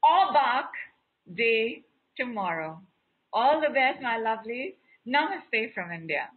awestruck 0.03 0.71
day 1.37 1.83
tomorrow. 2.17 2.81
All 3.33 3.61
the 3.61 3.73
best, 3.73 4.01
my 4.03 4.19
lovelies. 4.19 4.75
Namaste 5.07 5.75
from 5.75 5.93
India. 5.93 6.29